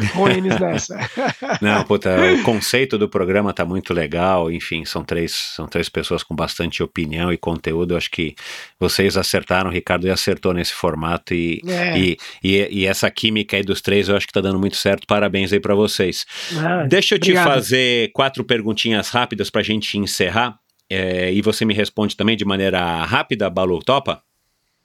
Roenes 0.14 0.58
nessa. 0.58 0.98
Não, 1.60 1.82
puta, 1.84 2.10
o 2.34 2.42
conceito 2.42 2.96
do 2.96 3.08
programa 3.08 3.52
tá 3.52 3.64
muito 3.64 3.92
legal. 3.92 4.50
Enfim, 4.50 4.84
são 4.84 5.04
três, 5.04 5.32
são 5.32 5.66
três 5.66 5.88
pessoas 5.88 6.22
com 6.22 6.34
bastante 6.34 6.82
opinião 6.82 7.32
e 7.32 7.36
conteúdo. 7.36 7.92
Eu 7.94 7.98
acho 7.98 8.10
que 8.10 8.34
vocês 8.78 9.16
acertaram, 9.16 9.68
o 9.68 9.72
Ricardo 9.72 10.10
acertou 10.10 10.54
nesse 10.54 10.72
formato 10.72 11.34
e, 11.34 11.60
É. 11.66 11.98
e, 11.98 12.16
e, 12.42 12.68
e 12.82 12.86
essa 12.86 13.10
química 13.10 13.56
aí 13.56 13.62
dos 13.62 13.80
três 13.80 14.08
eu 14.08 14.16
acho 14.16 14.26
que 14.26 14.32
tá 14.32 14.40
dando 14.40 14.58
muito 14.58 14.76
certo. 14.76 15.06
Parabéns 15.06 15.52
aí 15.52 15.60
para 15.60 15.74
vocês. 15.74 16.24
Ah, 16.58 16.84
Deixa 16.88 17.16
eu 17.16 17.18
te 17.18 17.30
obrigado. 17.32 17.44
fazer 17.52 18.10
quatro 18.12 18.44
perguntinhas 18.44 19.08
rápidas 19.10 19.50
pra 19.50 19.62
gente 19.62 19.98
encerrar. 19.98 20.58
é, 20.88 21.32
e 21.32 21.42
você 21.42 21.64
me 21.64 21.74
responde 21.74 22.16
também 22.16 22.36
de 22.36 22.44
maneira 22.44 23.02
rápida, 23.04 23.50
Balu, 23.50 23.80
topa? 23.82 24.22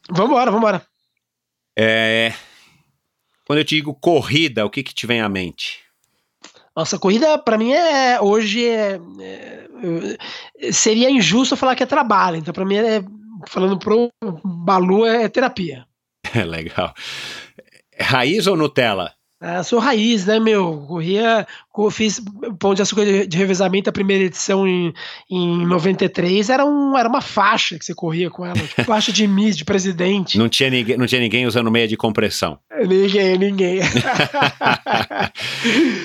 Vambora, 0.09 0.49
vambora. 0.49 0.81
É, 1.77 2.33
quando 3.49 3.61
eu 3.61 3.65
te 3.65 3.77
digo 3.77 3.95
corrida, 3.95 4.63
o 4.63 4.69
que 4.69 4.83
que 4.83 4.93
te 4.93 5.07
vem 5.07 5.21
à 5.21 5.27
mente? 5.27 5.79
Nossa, 6.75 6.99
corrida 6.99 7.35
para 7.39 7.57
mim 7.57 7.71
é 7.71 8.21
hoje 8.21 8.63
é, 8.69 8.99
é, 10.61 10.71
seria 10.71 11.09
injusto 11.09 11.57
falar 11.57 11.75
que 11.75 11.81
é 11.81 11.87
trabalho. 11.87 12.35
Então 12.35 12.53
para 12.53 12.63
mim 12.63 12.75
é 12.75 13.03
falando 13.47 13.79
pro 13.79 14.11
Balu 14.45 15.03
é 15.03 15.27
terapia. 15.27 15.87
É 16.35 16.43
legal. 16.43 16.93
Raiz 17.99 18.45
ou 18.45 18.55
Nutella? 18.55 19.15
Ah, 19.41 19.63
sou 19.63 19.79
raiz, 19.79 20.25
né, 20.25 20.37
meu? 20.37 20.83
Corria, 20.85 21.47
fiz 21.91 22.21
Pão 22.59 22.73
de 22.73 22.81
Açúcar 22.81 23.05
de, 23.05 23.25
de 23.25 23.37
Revezamento, 23.37 23.89
a 23.89 23.93
primeira 23.93 24.25
edição 24.25 24.67
em, 24.67 24.93
em 25.29 25.65
93, 25.65 26.49
era, 26.49 26.65
um, 26.65 26.97
era 26.97 27.07
uma 27.07 27.21
faixa 27.21 27.79
que 27.79 27.85
você 27.85 27.95
corria 27.95 28.29
com 28.29 28.45
ela, 28.45 28.59
tipo 28.59 28.83
faixa 28.83 29.13
de 29.13 29.25
Miss, 29.25 29.55
de 29.55 29.63
presidente. 29.63 30.37
Não 30.37 30.49
tinha 30.49 30.69
ninguém, 30.69 30.97
não 30.97 31.07
tinha 31.07 31.21
ninguém 31.21 31.47
usando 31.47 31.71
meia 31.71 31.87
de 31.87 31.95
compressão. 31.95 32.59
Ninguém, 32.85 33.37
ninguém. 33.37 33.79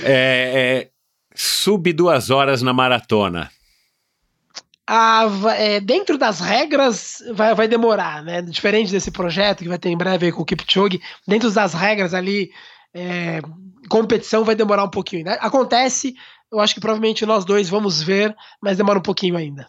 é, 0.04 0.86
é, 0.86 0.88
sub 1.34 1.92
duas 1.92 2.30
horas 2.30 2.62
na 2.62 2.72
maratona. 2.72 3.50
Ah, 4.86 5.26
é, 5.56 5.80
dentro 5.80 6.16
das 6.16 6.38
regras 6.40 7.20
vai, 7.32 7.54
vai 7.54 7.66
demorar, 7.66 8.22
né? 8.22 8.42
Diferente 8.42 8.92
desse 8.92 9.10
projeto 9.10 9.64
que 9.64 9.68
vai 9.68 9.78
ter 9.78 9.88
em 9.88 9.96
breve 9.96 10.26
aí 10.26 10.32
com 10.32 10.42
o 10.42 10.44
Kipchoge, 10.44 11.00
dentro 11.26 11.50
das 11.50 11.72
regras 11.72 12.12
ali, 12.12 12.50
é, 12.94 13.40
competição 13.88 14.44
vai 14.44 14.54
demorar 14.54 14.84
um 14.84 14.90
pouquinho. 14.90 15.24
Né? 15.24 15.36
Acontece, 15.40 16.14
eu 16.50 16.60
acho 16.60 16.74
que 16.74 16.80
provavelmente 16.80 17.26
nós 17.26 17.44
dois 17.44 17.68
vamos 17.68 18.02
ver, 18.02 18.34
mas 18.62 18.76
demora 18.76 18.98
um 18.98 19.02
pouquinho 19.02 19.36
ainda. 19.36 19.66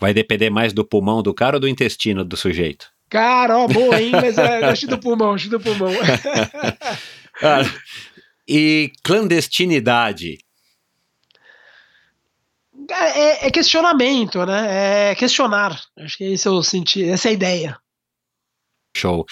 Vai 0.00 0.12
depender 0.12 0.50
mais 0.50 0.72
do 0.72 0.84
pulmão 0.84 1.22
do 1.22 1.34
cara 1.34 1.56
ou 1.56 1.60
do 1.60 1.68
intestino 1.68 2.24
do 2.24 2.36
sujeito? 2.36 2.90
Cara, 3.08 3.58
ó, 3.58 3.68
boa, 3.68 4.00
hein? 4.00 4.10
Mas 4.10 4.38
é, 4.38 4.64
acho 4.64 4.86
do 4.86 4.98
pulmão, 4.98 5.34
acho 5.34 5.48
do 5.50 5.60
pulmão. 5.60 5.92
Ah, 7.42 7.62
e 8.46 8.92
clandestinidade. 9.02 10.38
Cara, 12.86 13.08
É, 13.08 13.46
é 13.46 13.50
questionamento, 13.50 14.44
né? 14.44 15.10
É 15.10 15.14
questionar. 15.14 15.80
Acho 15.98 16.18
que 16.18 16.24
esse 16.24 16.46
eu 16.46 16.62
senti, 16.62 17.08
essa 17.08 17.28
é 17.28 17.30
a 17.30 17.32
ideia. 17.32 17.81
Show. 18.94 19.26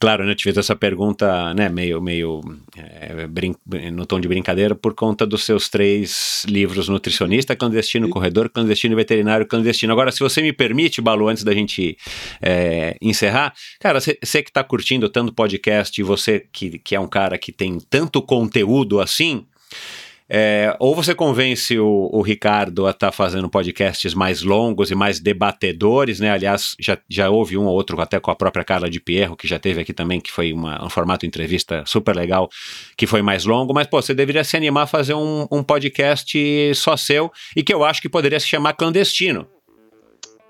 Claro, 0.00 0.24
né, 0.24 0.34
fiz 0.38 0.56
essa 0.56 0.76
pergunta, 0.76 1.52
né, 1.54 1.68
meio, 1.68 2.00
meio 2.00 2.40
é, 2.76 3.26
brin- 3.26 3.56
no 3.92 4.06
tom 4.06 4.20
de 4.20 4.28
brincadeira, 4.28 4.74
por 4.76 4.94
conta 4.94 5.26
dos 5.26 5.42
seus 5.44 5.68
três 5.68 6.44
livros: 6.48 6.88
Nutricionista, 6.88 7.56
Clandestino, 7.56 8.08
Corredor, 8.08 8.48
Clandestino 8.48 8.94
e 8.94 8.96
Veterinário 8.96 9.46
Clandestino. 9.46 9.92
Agora, 9.92 10.12
se 10.12 10.20
você 10.20 10.40
me 10.40 10.52
permite, 10.52 11.00
Balu, 11.00 11.28
antes 11.28 11.42
da 11.42 11.52
gente 11.52 11.96
é, 12.40 12.96
encerrar, 13.02 13.52
cara, 13.80 14.00
você 14.00 14.14
que 14.14 14.50
está 14.50 14.62
curtindo 14.62 15.08
tanto 15.08 15.32
podcast 15.32 16.00
e 16.00 16.04
você 16.04 16.46
que, 16.52 16.78
que 16.78 16.94
é 16.94 17.00
um 17.00 17.08
cara 17.08 17.36
que 17.36 17.50
tem 17.50 17.78
tanto 17.90 18.22
conteúdo 18.22 19.00
assim. 19.00 19.44
É, 20.28 20.74
ou 20.78 20.94
você 20.94 21.14
convence 21.14 21.78
o, 21.78 22.08
o 22.12 22.22
Ricardo 22.22 22.86
a 22.86 22.90
estar 22.90 23.12
fazendo 23.12 23.48
podcasts 23.48 24.14
mais 24.14 24.42
longos 24.42 24.90
e 24.90 24.94
mais 24.94 25.20
debatedores, 25.20 26.20
né? 26.20 26.30
Aliás, 26.30 26.74
já, 26.80 26.98
já 27.08 27.28
houve 27.28 27.58
um 27.58 27.66
ou 27.66 27.74
outro 27.74 28.00
até 28.00 28.18
com 28.18 28.30
a 28.30 28.36
própria 28.36 28.64
Carla 28.64 28.88
de 28.88 29.00
Pierro, 29.00 29.36
que 29.36 29.46
já 29.46 29.58
teve 29.58 29.80
aqui 29.80 29.92
também, 29.92 30.20
que 30.20 30.30
foi 30.30 30.52
uma, 30.52 30.84
um 30.84 30.88
formato 30.88 31.26
entrevista 31.26 31.84
super 31.86 32.14
legal, 32.14 32.48
que 32.96 33.06
foi 33.06 33.22
mais 33.22 33.44
longo, 33.44 33.74
mas, 33.74 33.86
pô, 33.86 34.00
você 34.00 34.14
deveria 34.14 34.44
se 34.44 34.56
animar 34.56 34.84
a 34.84 34.86
fazer 34.86 35.14
um, 35.14 35.46
um 35.50 35.62
podcast 35.62 36.74
só 36.74 36.96
seu 36.96 37.30
e 37.56 37.62
que 37.62 37.72
eu 37.72 37.84
acho 37.84 38.00
que 38.00 38.08
poderia 38.08 38.40
se 38.40 38.46
chamar 38.46 38.74
Clandestino. 38.74 39.46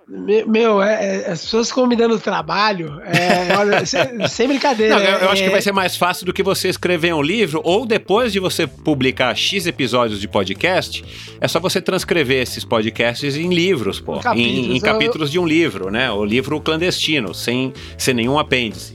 Me- 0.09 0.45
Meu, 0.45 0.83
é- 0.83 1.23
é- 1.23 1.31
as 1.31 1.43
pessoas 1.43 1.69
ficam 1.69 1.87
me 1.87 1.95
dando 1.97 2.19
trabalho, 2.19 3.01
é, 3.05 3.55
olha, 3.57 3.87
sem, 3.87 4.27
sem 4.29 4.49
brincadeira. 4.49 4.97
Não, 4.97 5.03
eu, 5.03 5.19
eu 5.19 5.29
é- 5.29 5.33
acho 5.33 5.43
que 5.45 5.51
vai 5.51 5.62
ser 5.62 5.73
mais 5.73 5.97
fácil 5.97 6.27
do 6.27 6.33
que 6.33 6.43
você 6.43 6.69
escrever 6.69 7.15
um 7.15 7.23
livro, 7.23 7.61
ou 7.65 7.87
depois 7.87 8.33
de 8.33 8.41
você 8.41 8.66
publicar 8.66 9.35
X 9.37 9.66
episódios 9.66 10.20
de 10.20 10.27
podcast, 10.29 11.05
é 11.41 11.47
só 11.49 11.61
você 11.61 11.81
transcrever 11.81 12.43
esses 12.43 12.65
podcasts 12.65 13.37
em 13.37 13.49
livros, 13.55 14.01
pô. 14.01 14.16
Em 14.16 14.20
capítulos, 14.20 14.59
em, 14.66 14.73
em 14.73 14.77
eu- 14.77 14.83
capítulos 14.83 15.31
de 15.31 15.39
um 15.39 15.47
livro, 15.47 15.91
né? 15.91 16.11
O 16.11 16.24
livro 16.24 16.61
clandestino, 16.61 17.33
sem, 17.33 17.73
sem 17.97 18.12
nenhum 18.12 18.39
apêndice. 18.39 18.95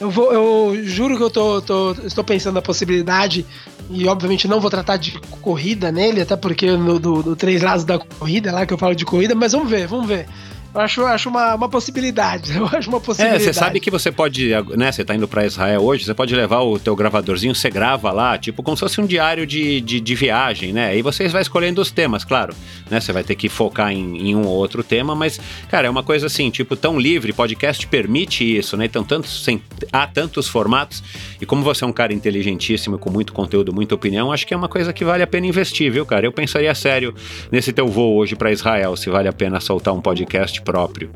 Eu, 0.00 0.10
vou, 0.10 0.32
eu 0.32 0.82
juro 0.84 1.16
que 1.18 1.22
eu 1.22 1.28
tô, 1.30 1.60
tô- 1.60 1.92
estou 2.04 2.24
pensando 2.24 2.54
na 2.54 2.62
possibilidade, 2.62 3.44
e 3.90 4.06
obviamente 4.06 4.46
não 4.46 4.60
vou 4.60 4.70
tratar 4.70 4.96
de 4.96 5.18
corrida 5.40 5.90
nele, 5.90 6.20
até 6.20 6.36
porque 6.36 6.70
no 6.70 6.98
do, 6.98 7.22
do 7.22 7.36
Três 7.36 7.60
Lados 7.60 7.84
da 7.84 7.98
Corrida, 7.98 8.52
lá 8.52 8.64
que 8.64 8.72
eu 8.72 8.78
falo 8.78 8.94
de 8.94 9.04
corrida, 9.04 9.34
mas 9.34 9.52
vamos 9.52 9.68
ver, 9.68 9.88
vamos 9.88 10.06
ver. 10.06 10.26
Eu 10.72 10.80
acho, 10.80 11.04
acho 11.04 11.28
uma, 11.28 11.54
uma 11.54 11.68
possibilidade. 11.68 12.54
Eu 12.56 12.66
acho 12.66 12.88
uma 12.88 13.00
possibilidade. 13.00 13.42
É, 13.42 13.44
você 13.44 13.52
sabe 13.52 13.80
que 13.80 13.90
você 13.90 14.12
pode, 14.12 14.50
né? 14.76 14.92
Você 14.92 15.04
tá 15.04 15.14
indo 15.14 15.26
pra 15.26 15.44
Israel 15.44 15.82
hoje, 15.82 16.04
você 16.04 16.14
pode 16.14 16.34
levar 16.34 16.60
o 16.60 16.78
teu 16.78 16.94
gravadorzinho, 16.94 17.54
você 17.54 17.68
grava 17.68 18.12
lá, 18.12 18.38
tipo, 18.38 18.62
como 18.62 18.76
se 18.76 18.80
fosse 18.80 19.00
um 19.00 19.06
diário 19.06 19.46
de, 19.46 19.80
de, 19.80 20.00
de 20.00 20.14
viagem, 20.14 20.72
né? 20.72 20.96
E 20.96 21.02
vocês 21.02 21.32
vai 21.32 21.42
escolhendo 21.42 21.80
os 21.80 21.90
temas, 21.90 22.24
claro. 22.24 22.54
Né? 22.88 23.00
Você 23.00 23.12
vai 23.12 23.24
ter 23.24 23.34
que 23.34 23.48
focar 23.48 23.90
em, 23.90 24.30
em, 24.30 24.36
um 24.36 24.46
ou 24.46 24.56
outro 24.56 24.84
tema, 24.84 25.14
mas, 25.14 25.40
cara, 25.68 25.88
é 25.88 25.90
uma 25.90 26.02
coisa 26.02 26.26
assim, 26.26 26.50
tipo, 26.50 26.76
tão 26.76 26.98
livre, 26.98 27.32
podcast 27.32 27.86
permite 27.88 28.44
isso, 28.44 28.76
né? 28.76 28.84
Então, 28.84 29.02
tantos, 29.02 29.44
sem, 29.44 29.60
há 29.92 30.06
tantos 30.06 30.46
formatos, 30.46 31.02
e 31.40 31.46
como 31.46 31.62
você 31.62 31.82
é 31.82 31.86
um 31.86 31.92
cara 31.92 32.12
inteligentíssimo, 32.12 32.96
com 32.96 33.10
muito 33.10 33.32
conteúdo, 33.32 33.72
muita 33.72 33.94
opinião, 33.94 34.32
acho 34.32 34.46
que 34.46 34.54
é 34.54 34.56
uma 34.56 34.68
coisa 34.68 34.92
que 34.92 35.04
vale 35.04 35.22
a 35.22 35.26
pena 35.26 35.46
investir, 35.46 35.90
viu, 35.90 36.06
cara? 36.06 36.26
Eu 36.26 36.32
pensaria 36.32 36.72
sério 36.74 37.12
nesse 37.50 37.72
teu 37.72 37.88
voo 37.88 38.16
hoje 38.16 38.36
para 38.36 38.52
Israel, 38.52 38.96
se 38.96 39.10
vale 39.10 39.28
a 39.28 39.32
pena 39.32 39.58
soltar 39.58 39.92
um 39.92 40.00
podcast 40.00 40.59
próprio. 40.60 41.10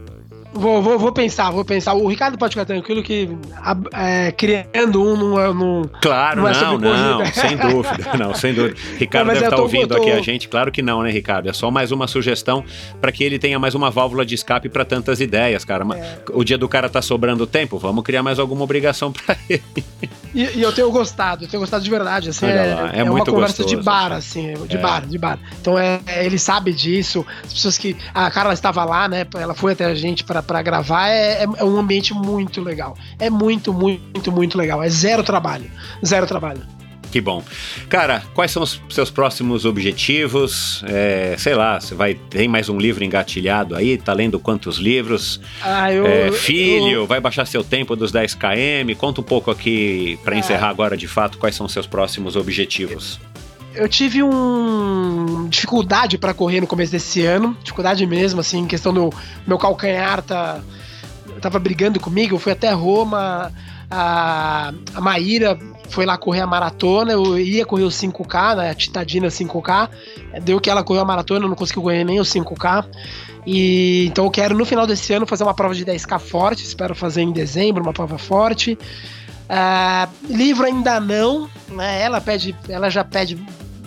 Vou, 0.54 0.80
vou, 0.80 0.98
vou 0.98 1.12
pensar, 1.12 1.50
vou 1.50 1.64
pensar. 1.64 1.94
O 1.94 2.06
Ricardo 2.06 2.38
pode 2.38 2.54
ficar 2.54 2.64
tranquilo 2.64 3.02
que 3.02 3.28
é, 3.92 4.30
criando 4.32 5.02
um 5.02 5.16
não, 5.16 5.54
não 5.54 5.90
Claro, 6.00 6.42
não, 6.42 6.48
é 6.48 6.52
não, 6.52 6.78
não 6.78 7.26
sem 7.26 7.56
dúvida. 7.56 8.16
Não, 8.16 8.34
sem 8.34 8.54
dúvida. 8.54 8.80
Ricardo 8.96 9.26
não, 9.26 9.34
deve 9.34 9.46
estar 9.46 9.56
tá 9.56 9.62
ouvindo 9.62 9.88
tô... 9.88 9.96
aqui 9.96 10.12
a 10.12 10.20
gente. 10.20 10.48
Claro 10.48 10.70
que 10.70 10.80
não, 10.80 11.02
né, 11.02 11.10
Ricardo? 11.10 11.48
É 11.48 11.52
só 11.52 11.70
mais 11.72 11.90
uma 11.90 12.06
sugestão 12.06 12.64
para 13.00 13.10
que 13.10 13.24
ele 13.24 13.38
tenha 13.38 13.58
mais 13.58 13.74
uma 13.74 13.90
válvula 13.90 14.24
de 14.24 14.36
escape 14.36 14.68
para 14.68 14.84
tantas 14.84 15.20
ideias, 15.20 15.64
cara. 15.64 15.84
É. 15.96 16.18
O 16.32 16.44
dia 16.44 16.56
do 16.56 16.68
cara 16.68 16.88
tá 16.88 17.02
sobrando 17.02 17.46
tempo, 17.46 17.76
vamos 17.76 18.04
criar 18.04 18.22
mais 18.22 18.38
alguma 18.38 18.62
obrigação 18.62 19.12
para 19.12 19.36
ele. 19.50 19.62
E, 20.32 20.58
e, 20.58 20.62
eu 20.62 20.72
tenho 20.72 20.90
gostado, 20.90 21.44
eu 21.44 21.48
tenho 21.48 21.60
gostado 21.60 21.82
de 21.82 21.90
verdade. 21.90 22.30
Assim, 22.30 22.46
é, 22.46 22.90
é, 22.94 23.00
é 23.00 23.04
uma 23.04 23.24
conversa 23.24 23.62
gostoso, 23.62 23.68
de 23.68 23.76
bar, 23.76 24.12
assim, 24.12 24.54
de 24.68 24.76
é. 24.76 24.80
bar, 24.80 25.06
de 25.06 25.18
bar. 25.18 25.38
Então 25.60 25.78
é, 25.78 26.00
ele 26.24 26.38
sabe 26.38 26.72
disso. 26.72 27.26
As 27.44 27.52
pessoas 27.52 27.76
que. 27.76 27.96
A 28.12 28.30
Carla 28.30 28.52
estava 28.52 28.84
lá, 28.84 29.08
né? 29.08 29.26
Ela 29.36 29.54
foi 29.54 29.72
até 29.72 29.84
a 29.84 29.94
gente 29.94 30.24
para 30.24 30.42
para 30.44 30.62
gravar, 30.62 31.08
é, 31.08 31.42
é, 31.42 31.46
é, 31.56 31.64
um 31.64 31.78
ambiente 31.78 32.14
muito 32.14 32.60
legal. 32.60 32.96
É 33.18 33.28
muito, 33.30 33.72
muito, 33.72 34.30
muito 34.30 34.58
legal. 34.58 34.82
É 34.82 34.88
zero 34.88 35.22
trabalho. 35.22 35.70
Zero 36.04 36.26
trabalho. 36.26 36.62
Que 37.14 37.20
bom. 37.20 37.44
Cara, 37.88 38.24
quais 38.34 38.50
são 38.50 38.60
os 38.64 38.80
seus 38.90 39.08
próximos 39.08 39.64
objetivos? 39.64 40.82
É, 40.88 41.36
sei 41.38 41.54
lá, 41.54 41.78
você 41.78 41.94
vai 41.94 42.14
tem 42.14 42.48
mais 42.48 42.68
um 42.68 42.76
livro 42.76 43.04
engatilhado 43.04 43.76
aí? 43.76 43.96
Tá 43.96 44.12
lendo 44.12 44.40
quantos 44.40 44.78
livros? 44.78 45.40
Ah, 45.62 45.92
eu, 45.92 46.04
é, 46.04 46.32
filho, 46.32 46.88
eu... 46.88 47.06
vai 47.06 47.20
baixar 47.20 47.46
seu 47.46 47.62
tempo 47.62 47.94
dos 47.94 48.10
10 48.10 48.34
km? 48.34 48.96
Conta 48.98 49.20
um 49.20 49.24
pouco 49.24 49.48
aqui 49.48 50.18
para 50.24 50.36
encerrar 50.36 50.70
agora 50.70 50.96
de 50.96 51.06
fato 51.06 51.38
quais 51.38 51.54
são 51.54 51.66
os 51.66 51.72
seus 51.72 51.86
próximos 51.86 52.34
objetivos. 52.34 53.20
Eu 53.22 53.33
tive 53.88 54.22
um 54.22 55.48
dificuldade 55.48 56.18
para 56.18 56.32
correr 56.32 56.60
no 56.60 56.66
começo 56.66 56.92
desse 56.92 57.24
ano, 57.24 57.56
dificuldade 57.62 58.06
mesmo, 58.06 58.40
assim, 58.40 58.66
questão 58.66 58.92
do 58.92 59.12
meu 59.46 59.58
calcanhar 59.58 60.22
tá 60.22 60.60
tava 61.40 61.58
brigando 61.58 62.00
comigo, 62.00 62.34
eu 62.34 62.38
fui 62.38 62.52
até 62.52 62.70
Roma, 62.72 63.52
a, 63.90 64.72
a 64.94 65.00
Maíra 65.00 65.58
foi 65.90 66.06
lá 66.06 66.16
correr 66.16 66.40
a 66.40 66.46
maratona, 66.46 67.12
eu 67.12 67.38
ia 67.38 67.66
correr 67.66 67.84
o 67.84 67.88
5K, 67.88 68.56
né, 68.56 68.70
a 68.70 68.74
Titadina 68.74 69.28
5K, 69.28 69.90
deu 70.42 70.58
que 70.58 70.70
ela 70.70 70.82
correu 70.82 71.02
a 71.02 71.04
maratona, 71.04 71.44
eu 71.44 71.48
não 71.48 71.56
consegui 71.56 71.80
correr 71.80 72.02
nem 72.02 72.18
o 72.18 72.22
5K, 72.22 72.86
e 73.46 74.06
então 74.06 74.24
eu 74.24 74.30
quero 74.30 74.56
no 74.56 74.64
final 74.64 74.86
desse 74.86 75.12
ano 75.12 75.26
fazer 75.26 75.44
uma 75.44 75.52
prova 75.52 75.74
de 75.74 75.84
10K 75.84 76.18
forte, 76.18 76.64
espero 76.64 76.94
fazer 76.94 77.22
em 77.22 77.32
dezembro 77.32 77.82
uma 77.82 77.92
prova 77.92 78.16
forte, 78.16 78.78
Uh, 79.44 80.08
livro 80.34 80.64
ainda 80.64 80.98
não, 80.98 81.50
né? 81.68 82.00
Ela 82.00 82.18
pede, 82.18 82.56
ela 82.66 82.88
já 82.88 83.04
pede 83.04 83.36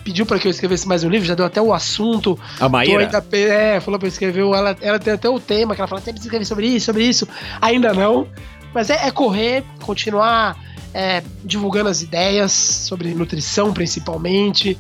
pediu 0.08 0.26
para 0.26 0.40
que 0.40 0.48
eu 0.48 0.52
escrevesse 0.52 0.88
mais 0.88 1.04
um 1.04 1.10
livro, 1.10 1.28
já 1.28 1.36
deu 1.36 1.46
até 1.46 1.62
o 1.62 1.74
assunto. 1.74 2.40
A 2.62 2.70
Maíra? 2.70 3.04
Ainda, 3.04 3.26
é, 3.36 3.78
falou 3.82 4.00
para 4.00 4.08
eu 4.08 4.10
escrever, 4.10 4.40
ela, 4.40 4.74
ela 4.80 4.98
tem 4.98 5.12
até 5.12 5.30
o 5.30 5.38
tema, 5.38 5.76
que 5.76 5.82
ela 5.82 5.88
fala, 5.88 6.00
tem 6.00 6.14
que 6.14 6.22
escrever 6.22 6.46
sobre 6.46 6.66
isso, 6.66 6.86
sobre 6.86 7.04
isso. 7.04 7.28
Ainda 7.60 7.94
não, 7.94 8.26
mas 8.74 8.90
é, 8.90 9.06
é 9.06 9.12
correr, 9.12 9.66
continuar 9.82 10.56
é, 10.94 11.22
divulgando 11.44 11.90
as 11.90 12.02
ideias 12.02 12.54
sobre 12.54 13.14
nutrição, 13.14 13.74
principalmente, 13.74 14.78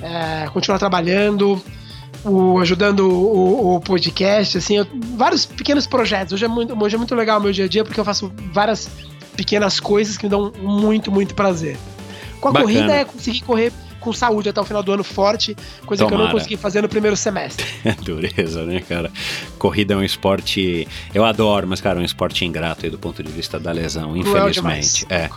é, 0.00 0.48
continuar 0.54 0.78
trabalhando, 0.78 1.62
o, 2.24 2.58
ajudando 2.58 3.00
o, 3.10 3.76
o, 3.76 3.80
podcast, 3.82 4.56
assim, 4.56 4.78
eu, 4.78 4.86
vários 5.18 5.44
pequenos 5.44 5.86
projetos. 5.86 6.32
Hoje 6.32 6.46
é, 6.46 6.48
muito, 6.48 6.82
hoje 6.82 6.94
é 6.94 6.98
muito 6.98 7.14
legal 7.14 7.38
o 7.38 7.42
meu 7.42 7.52
dia 7.52 7.66
a 7.66 7.68
dia, 7.68 7.84
porque 7.84 8.00
eu 8.00 8.06
faço 8.06 8.32
várias 8.50 8.88
pequenas 9.36 9.78
coisas 9.78 10.16
que 10.16 10.24
me 10.24 10.30
dão 10.30 10.50
muito, 10.62 11.12
muito 11.12 11.34
prazer. 11.34 11.76
Com 12.40 12.48
a 12.48 12.52
Bacana. 12.52 12.72
corrida 12.72 12.94
é 12.94 13.04
conseguir 13.04 13.42
correr 13.42 13.70
com 14.02 14.12
saúde 14.12 14.48
até 14.48 14.60
o 14.60 14.64
final 14.64 14.82
do 14.82 14.92
ano 14.92 15.04
forte, 15.04 15.56
coisa 15.86 16.04
Tomara. 16.04 16.16
que 16.16 16.22
eu 16.22 16.26
não 16.26 16.32
consegui 16.32 16.56
fazer 16.56 16.82
no 16.82 16.88
primeiro 16.88 17.16
semestre. 17.16 17.64
Dureza, 18.02 18.64
né, 18.64 18.82
cara? 18.86 19.10
Corrida 19.58 19.94
é 19.94 19.96
um 19.96 20.02
esporte. 20.02 20.86
Eu 21.14 21.24
adoro, 21.24 21.66
mas, 21.66 21.80
cara, 21.80 21.98
é 21.98 22.02
um 22.02 22.04
esporte 22.04 22.44
ingrato 22.44 22.84
aí 22.84 22.90
do 22.90 22.98
ponto 22.98 23.22
de 23.22 23.30
vista 23.30 23.58
da 23.58 23.72
lesão, 23.72 24.16
infelizmente. 24.16 25.06
É. 25.08 25.30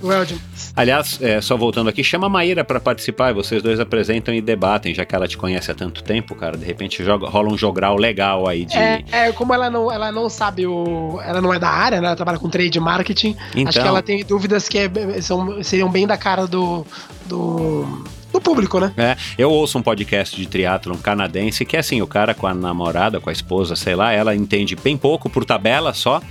Aliás, 0.75 1.19
é, 1.21 1.39
só 1.39 1.55
voltando 1.55 1.89
aqui, 1.89 2.03
chama 2.03 2.27
a 2.27 2.29
Maíra 2.29 2.63
para 2.63 2.79
participar 2.79 3.31
e 3.31 3.33
vocês 3.33 3.61
dois 3.61 3.79
apresentam 3.79 4.33
e 4.33 4.41
debatem, 4.41 4.93
já 4.93 5.05
que 5.05 5.15
ela 5.15 5.27
te 5.27 5.37
conhece 5.37 5.71
há 5.71 5.75
tanto 5.75 6.03
tempo, 6.03 6.35
cara. 6.35 6.57
De 6.57 6.65
repente 6.65 7.03
joga, 7.03 7.27
rola 7.27 7.51
um 7.51 7.57
jogral 7.57 7.95
legal 7.95 8.47
aí 8.47 8.65
de. 8.65 8.75
É, 8.75 9.03
é, 9.11 9.31
como 9.31 9.53
ela 9.53 9.69
não, 9.69 9.91
ela 9.91 10.11
não 10.11 10.29
sabe 10.29 10.65
o. 10.65 11.19
Ela 11.23 11.41
não 11.41 11.53
é 11.53 11.59
da 11.59 11.69
área, 11.69 12.01
né? 12.01 12.07
Ela 12.07 12.15
trabalha 12.15 12.39
com 12.39 12.49
trade 12.49 12.79
marketing. 12.79 13.35
Então, 13.51 13.69
acho 13.69 13.79
que 13.79 13.87
ela 13.87 14.01
tem 14.01 14.23
dúvidas 14.23 14.67
que 14.67 14.77
é, 14.77 14.89
são, 15.21 15.63
seriam 15.63 15.89
bem 15.89 16.07
da 16.07 16.17
cara 16.17 16.47
do. 16.47 16.85
do 17.25 18.03
do 18.35 18.41
público, 18.41 18.79
né? 18.79 18.93
É, 18.97 19.15
eu 19.37 19.49
ouço 19.49 19.77
um 19.77 19.81
podcast 19.81 20.35
de 20.35 20.45
triatlon 20.47 20.97
canadense 20.97 21.65
que 21.65 21.75
é 21.75 21.79
assim, 21.79 22.01
o 22.01 22.07
cara 22.07 22.33
com 22.33 22.45
a 22.45 22.53
namorada, 22.53 23.19
com 23.19 23.29
a 23.29 23.33
esposa, 23.33 23.75
sei 23.75 23.95
lá, 23.95 24.11
ela 24.11 24.35
entende 24.35 24.75
bem 24.75 24.97
pouco 24.97 25.29
por 25.29 25.45
tabela 25.45 25.93
só. 25.93 26.21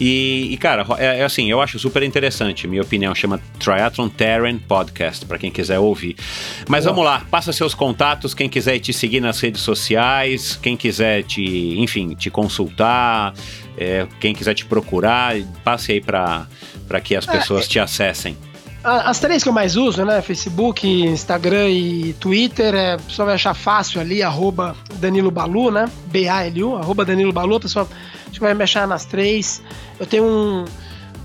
E, 0.00 0.48
e 0.50 0.56
cara, 0.56 0.86
é, 0.98 1.20
é, 1.20 1.24
assim, 1.24 1.50
eu 1.50 1.60
acho 1.60 1.78
super 1.78 2.02
interessante. 2.02 2.66
Minha 2.66 2.82
opinião 2.82 3.14
chama 3.14 3.40
Triathlon 3.58 4.08
Terran 4.08 4.58
Podcast, 4.58 5.26
para 5.26 5.38
quem 5.38 5.50
quiser 5.50 5.78
ouvir. 5.78 6.16
Mas 6.68 6.84
Boa. 6.84 6.94
vamos 6.94 7.10
lá, 7.10 7.26
passa 7.30 7.52
seus 7.52 7.74
contatos, 7.74 8.32
quem 8.32 8.48
quiser 8.48 8.78
te 8.78 8.92
seguir 8.92 9.20
nas 9.20 9.38
redes 9.40 9.60
sociais, 9.60 10.58
quem 10.60 10.76
quiser 10.76 11.22
te, 11.24 11.78
enfim, 11.78 12.14
te 12.14 12.30
consultar, 12.30 13.34
é, 13.76 14.06
quem 14.18 14.34
quiser 14.34 14.54
te 14.54 14.64
procurar, 14.64 15.36
passe 15.62 15.92
aí 15.92 16.00
para 16.00 16.46
que 17.02 17.14
as 17.14 17.28
é, 17.28 17.32
pessoas 17.32 17.66
é, 17.66 17.68
te 17.68 17.78
acessem. 17.78 18.36
As 18.82 19.20
três 19.20 19.42
que 19.42 19.48
eu 19.48 19.52
mais 19.52 19.76
uso, 19.76 20.04
né? 20.06 20.22
Facebook, 20.22 20.88
Instagram 20.88 21.68
e 21.68 22.14
Twitter, 22.14 22.74
é, 22.74 22.94
a 22.94 23.24
vai 23.24 23.34
achar 23.34 23.52
fácil 23.52 24.00
ali, 24.00 24.22
arroba 24.22 24.74
Danilo 24.94 25.30
Balu, 25.30 25.70
né? 25.70 25.84
B-A-L-U, 26.06 26.76
arroba 26.76 27.04
Danilo 27.04 27.32
Balu, 27.32 27.56
a 27.56 27.60
pessoa 27.60 27.86
acho 28.22 28.32
que 28.32 28.40
vai 28.40 28.54
me 28.54 28.64
achar 28.64 28.88
nas 28.88 29.04
três. 29.04 29.62
Eu 29.98 30.06
tenho 30.06 30.24
um, 30.24 30.64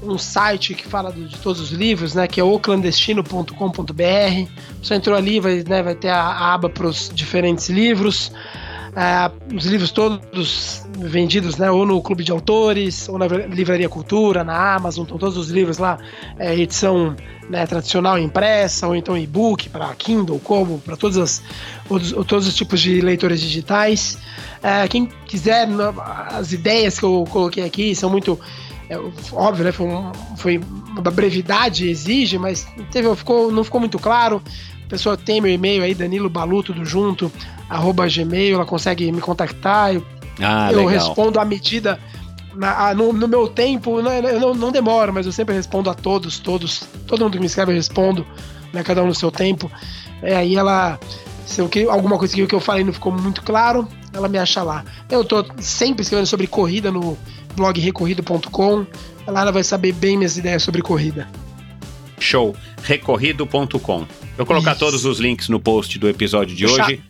um 0.03 0.17
site 0.17 0.73
que 0.73 0.85
fala 0.85 1.13
de 1.13 1.37
todos 1.37 1.61
os 1.61 1.71
livros, 1.71 2.13
né? 2.13 2.27
Que 2.27 2.41
é 2.41 2.43
oclandestino.com.br. 2.43 4.51
Você 4.83 4.95
entrou 4.95 5.17
ali, 5.17 5.39
vai, 5.39 5.63
né, 5.65 5.81
vai 5.81 5.95
ter 5.95 6.09
a, 6.09 6.19
a 6.19 6.53
aba 6.53 6.69
para 6.69 6.87
os 6.87 7.09
diferentes 7.13 7.69
livros. 7.69 8.33
É, 8.95 9.29
os 9.53 9.65
livros 9.65 9.91
todos 9.91 10.85
vendidos, 10.97 11.57
né, 11.57 11.69
ou 11.69 11.85
no 11.85 12.01
Clube 12.01 12.23
de 12.23 12.31
Autores, 12.31 13.09
ou 13.09 13.17
na 13.17 13.27
Livraria 13.27 13.89
Cultura, 13.89 14.43
na 14.43 14.75
Amazon, 14.75 15.03
estão 15.03 15.17
todos 15.17 15.37
os 15.37 15.49
livros 15.49 15.77
lá, 15.77 15.97
é, 16.39 16.55
edição 16.57 17.13
né, 17.49 17.65
tradicional 17.67 18.17
impressa, 18.17 18.87
ou 18.87 18.95
então 18.95 19.17
e-book 19.17 19.69
para 19.69 19.93
Kindle, 19.95 20.39
como 20.39 20.79
para 20.79 20.95
todos, 20.95 21.41
todos 21.87 22.47
os 22.47 22.55
tipos 22.55 22.79
de 22.79 23.01
leitores 23.01 23.41
digitais. 23.41 24.17
É, 24.63 24.87
quem 24.87 25.09
quiser, 25.27 25.67
as 26.29 26.51
ideias 26.51 26.97
que 26.97 27.05
eu 27.05 27.25
coloquei 27.29 27.65
aqui 27.65 27.93
são 27.93 28.09
muito. 28.09 28.39
É, 28.89 28.97
óbvio, 29.33 29.65
né? 29.65 29.71
Foi, 29.71 29.87
foi, 30.37 30.61
uma 30.89 31.01
brevidade 31.11 31.89
exige, 31.89 32.37
mas 32.37 32.67
teve, 32.91 33.13
ficou, 33.15 33.51
não 33.51 33.63
ficou 33.63 33.79
muito 33.79 33.99
claro. 33.99 34.41
A 34.85 34.87
pessoa 34.87 35.17
tem 35.17 35.41
meu 35.41 35.51
e-mail 35.51 35.83
aí, 35.83 35.95
Danilo 35.95 36.29
Balu, 36.29 36.61
tudo 36.61 36.85
junto, 36.85 37.31
arroba 37.69 38.07
gmail, 38.07 38.55
ela 38.55 38.65
consegue 38.65 39.11
me 39.11 39.21
contactar. 39.21 39.93
Eu, 39.93 40.05
ah, 40.41 40.71
eu 40.71 40.85
respondo 40.85 41.39
à 41.39 41.45
medida. 41.45 41.99
Na, 42.53 42.93
no, 42.93 43.11
no, 43.11 43.27
meu 43.27 43.49
tempo, 43.49 44.01
não, 44.01 44.11
eu 44.11 44.39
não, 44.39 44.53
não, 44.53 44.71
demoro, 44.71 45.11
mas 45.13 45.25
eu 45.25 45.31
sempre 45.33 45.53
respondo 45.53 45.89
a 45.89 45.93
todos, 45.93 46.39
todos, 46.39 46.87
todo 47.05 47.21
mundo 47.21 47.33
que 47.33 47.39
me 47.39 47.47
escreve 47.47 47.73
eu 47.73 47.75
respondo, 47.75 48.25
né, 48.71 48.81
cada 48.81 49.03
um 49.03 49.07
no 49.07 49.15
seu 49.15 49.29
tempo. 49.29 49.69
É, 50.21 50.37
aí 50.37 50.55
ela, 50.55 50.97
se 51.45 51.59
eu, 51.59 51.69
alguma 51.91 52.17
coisa 52.17 52.33
que 52.33 52.55
eu 52.55 52.59
falei 52.61 52.85
não 52.85 52.93
ficou 52.93 53.11
muito 53.11 53.41
claro, 53.41 53.85
ela 54.13 54.29
me 54.29 54.37
acha 54.37 54.63
lá. 54.63 54.85
Eu 55.09 55.25
tô 55.25 55.45
sempre 55.59 56.03
escrevendo 56.03 56.27
sobre 56.27 56.47
corrida 56.47 56.89
no 56.89 57.17
blog 57.57 57.77
recorrido.com, 57.79 58.85
lá 59.27 59.41
ela 59.41 59.51
vai 59.51 59.63
saber 59.63 59.91
bem 59.91 60.15
minhas 60.15 60.37
ideias 60.37 60.63
sobre 60.63 60.81
corrida. 60.81 61.27
Show, 62.19 62.55
recorrido.com. 62.83 64.05
Vou 64.37 64.45
colocar 64.45 64.71
Isso. 64.71 64.79
todos 64.79 65.03
os 65.03 65.19
links 65.19 65.49
no 65.49 65.59
post 65.59 65.99
do 65.99 66.07
episódio 66.07 66.55
de 66.55 66.65
hoje. 66.65 67.03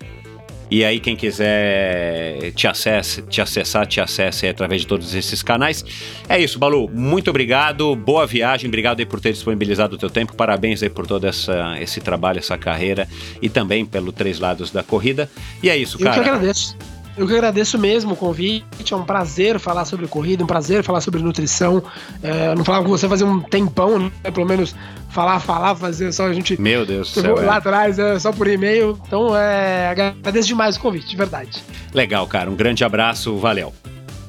E 0.70 0.84
aí, 0.84 1.00
quem 1.00 1.16
quiser 1.16 2.52
te, 2.54 2.68
acesse, 2.68 3.22
te 3.24 3.40
acessar, 3.42 3.86
te 3.86 4.02
acesse 4.02 4.48
através 4.48 4.82
de 4.82 4.88
todos 4.88 5.14
esses 5.14 5.44
canais. 5.44 5.86
É 6.28 6.40
isso, 6.40 6.58
Balu. 6.58 6.90
Muito 6.92 7.30
obrigado. 7.30 7.96
Boa 7.96 8.26
viagem. 8.26 8.68
Obrigado 8.68 9.00
aí 9.00 9.06
por 9.06 9.20
ter 9.20 9.32
disponibilizado 9.32 9.96
o 9.96 9.98
teu 9.98 10.10
tempo. 10.10 10.36
Parabéns 10.36 10.82
aí 10.82 10.90
por 10.90 11.06
todo 11.06 11.26
essa, 11.26 11.80
esse 11.80 12.02
trabalho, 12.02 12.40
essa 12.40 12.58
carreira 12.58 13.08
e 13.42 13.50
também 13.50 13.86
pelo 13.86 14.12
Três 14.12 14.40
Lados 14.40 14.72
da 14.72 14.82
Corrida. 14.82 15.30
E 15.62 15.70
é 15.70 15.78
isso, 15.78 16.00
cara. 16.00 16.18
Eu 16.18 16.24
que 16.24 16.30
agradeço. 16.30 16.76
Eu 17.18 17.26
que 17.26 17.34
agradeço 17.34 17.80
mesmo 17.80 18.14
o 18.14 18.16
convite, 18.16 18.66
é 18.92 18.96
um 18.96 19.06
prazer 19.06 19.58
falar 19.58 19.86
sobre 19.86 20.06
corrida, 20.06 20.44
um 20.44 20.48
prazer 20.48 20.84
falar 20.84 21.00
sobre 21.00 21.22
nutrição. 21.22 21.82
É, 22.22 22.54
não 22.54 22.66
falava 22.66 22.84
com 22.84 22.90
você 22.90 23.08
fazer 23.08 23.24
um 23.24 23.40
tempão, 23.40 23.98
né? 23.98 24.12
Pelo 24.34 24.46
menos 24.46 24.76
falar, 25.10 25.40
falar, 25.40 25.76
fazer 25.76 26.12
só 26.12 26.26
a 26.26 26.34
gente. 26.34 26.60
Meu 26.60 26.86
Deus 26.86 27.14
do 27.14 27.22
céu. 27.22 27.36
Lá 27.36 27.56
é. 27.56 27.58
atrás, 27.58 27.98
é, 27.98 28.20
só 28.20 28.34
por 28.34 28.48
e-mail. 28.48 29.00
Então, 29.08 29.36
é, 29.36 29.90
agradeço 29.90 30.50
demais 30.50 30.76
o 30.76 30.80
convite, 30.82 31.08
de 31.08 31.16
verdade. 31.16 31.64
Legal, 31.94 32.28
cara. 32.28 32.52
Um 32.52 32.56
grande 32.56 32.84
abraço, 32.84 33.38
valeu. 33.38 33.74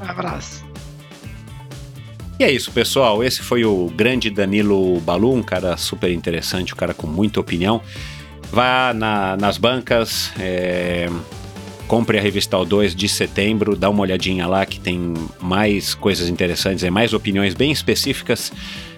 Um 0.01 0.09
abraço. 0.09 0.65
E 2.39 2.45
é 2.45 2.51
isso, 2.51 2.71
pessoal. 2.71 3.25
Esse 3.25 3.43
foi 3.43 3.65
o 3.65 3.91
grande 3.97 4.31
Danilo 4.31 5.01
Balu, 5.01 5.35
um 5.35 5.43
cara 5.43 5.77
super 5.77 6.11
interessante, 6.13 6.73
um 6.73 6.77
cara 6.77 6.95
com 6.95 7.07
muita 7.07 7.41
opinião. 7.41 7.81
Vá 8.53 8.93
na, 8.95 9.37
nas 9.37 9.59
bancas, 9.59 10.31
é, 10.39 11.09
compre 11.87 12.19
a 12.19 12.21
revista 12.21 12.57
O2 12.57 12.95
de 12.95 13.09
setembro, 13.09 13.77
dá 13.77 13.89
uma 13.89 14.03
olhadinha 14.03 14.47
lá 14.47 14.67
que 14.67 14.79
tem 14.79 15.15
mais 15.41 15.95
coisas 15.95 16.29
interessantes, 16.29 16.85
é 16.85 16.91
mais 16.91 17.13
opiniões 17.13 17.55
bem 17.55 17.71
específicas 17.71 18.53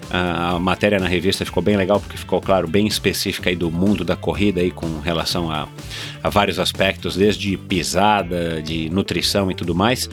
a 0.09 0.57
matéria 0.59 0.99
na 0.99 1.07
revista 1.07 1.45
ficou 1.45 1.61
bem 1.61 1.77
legal 1.77 1.99
porque 1.99 2.17
ficou, 2.17 2.41
claro, 2.41 2.67
bem 2.67 2.87
específica 2.87 3.49
aí 3.49 3.55
do 3.55 3.69
mundo 3.69 4.03
da 4.03 4.15
corrida 4.15 4.59
aí 4.59 4.71
com 4.71 4.99
relação 4.99 5.51
a, 5.51 5.67
a 6.23 6.29
vários 6.29 6.59
aspectos, 6.59 7.15
desde 7.15 7.55
pisada, 7.57 8.61
de 8.61 8.89
nutrição 8.89 9.51
e 9.51 9.55
tudo 9.55 9.75
mais. 9.75 10.09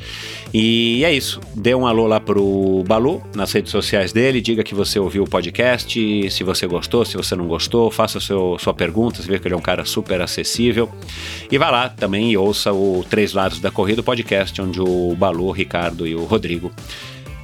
E 0.52 1.02
é 1.04 1.12
isso. 1.12 1.40
Dê 1.54 1.74
um 1.74 1.86
alô 1.86 2.06
lá 2.06 2.20
pro 2.20 2.84
Balu 2.86 3.22
nas 3.34 3.52
redes 3.52 3.70
sociais 3.70 4.12
dele, 4.12 4.40
diga 4.40 4.62
que 4.62 4.74
você 4.74 4.98
ouviu 4.98 5.24
o 5.24 5.28
podcast, 5.28 6.30
se 6.30 6.44
você 6.44 6.66
gostou, 6.66 7.04
se 7.04 7.16
você 7.16 7.34
não 7.34 7.46
gostou, 7.46 7.90
faça 7.90 8.20
seu, 8.20 8.56
sua 8.58 8.74
pergunta, 8.74 9.22
você 9.22 9.28
vê 9.28 9.38
que 9.38 9.48
ele 9.48 9.54
é 9.54 9.58
um 9.58 9.62
cara 9.62 9.84
super 9.84 10.20
acessível. 10.20 10.90
E 11.50 11.56
vá 11.56 11.70
lá 11.70 11.88
também 11.88 12.32
e 12.32 12.36
ouça 12.36 12.72
o 12.72 13.04
Três 13.08 13.32
Lados 13.32 13.60
da 13.60 13.70
Corrida, 13.70 14.00
o 14.02 14.04
podcast 14.04 14.60
onde 14.60 14.80
o 14.80 15.14
Balu, 15.16 15.46
o 15.46 15.52
Ricardo 15.52 16.06
e 16.06 16.14
o 16.14 16.24
Rodrigo 16.24 16.70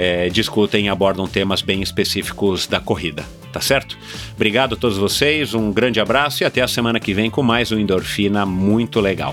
é, 0.02 0.28
discutem 0.28 0.86
e 0.86 0.88
abordam 0.88 1.28
temas 1.28 1.62
bem 1.62 1.80
específicos 1.80 2.66
da 2.66 2.80
corrida, 2.80 3.24
tá 3.52 3.60
certo? 3.60 3.96
Obrigado 4.34 4.74
a 4.74 4.76
todos 4.76 4.98
vocês, 4.98 5.54
um 5.54 5.70
grande 5.70 6.00
abraço 6.00 6.42
e 6.42 6.44
até 6.44 6.60
a 6.60 6.66
semana 6.66 6.98
que 6.98 7.14
vem 7.14 7.30
com 7.30 7.42
mais 7.42 7.70
um 7.70 7.78
Endorfina 7.78 8.44
muito 8.44 8.98
legal. 8.98 9.32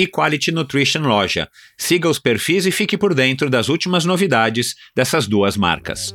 e 0.00 0.06
Quality 0.06 0.50
Nutrition 0.50 1.02
Loja. 1.02 1.46
Siga 1.76 2.08
os 2.08 2.18
perfis 2.18 2.64
e 2.64 2.70
fique 2.70 2.96
por 2.96 3.12
dentro 3.12 3.50
das 3.50 3.68
últimas 3.68 4.06
novidades 4.06 4.74
dessas 4.96 5.26
duas 5.26 5.58
marcas. 5.58 6.14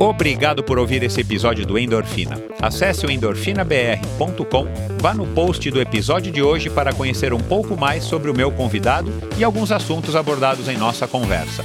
Obrigado 0.00 0.64
por 0.64 0.76
ouvir 0.76 1.04
esse 1.04 1.20
episódio 1.20 1.64
do 1.64 1.78
Endorfina. 1.78 2.42
Acesse 2.60 3.06
o 3.06 3.10
endorfinabr.com, 3.10 4.66
vá 5.00 5.14
no 5.14 5.24
post 5.28 5.70
do 5.70 5.80
episódio 5.80 6.32
de 6.32 6.42
hoje 6.42 6.68
para 6.68 6.92
conhecer 6.92 7.32
um 7.32 7.38
pouco 7.38 7.76
mais 7.76 8.02
sobre 8.02 8.28
o 8.28 8.34
meu 8.34 8.50
convidado 8.50 9.12
e 9.38 9.44
alguns 9.44 9.70
assuntos 9.70 10.16
abordados 10.16 10.66
em 10.66 10.76
nossa 10.76 11.06
conversa. 11.06 11.64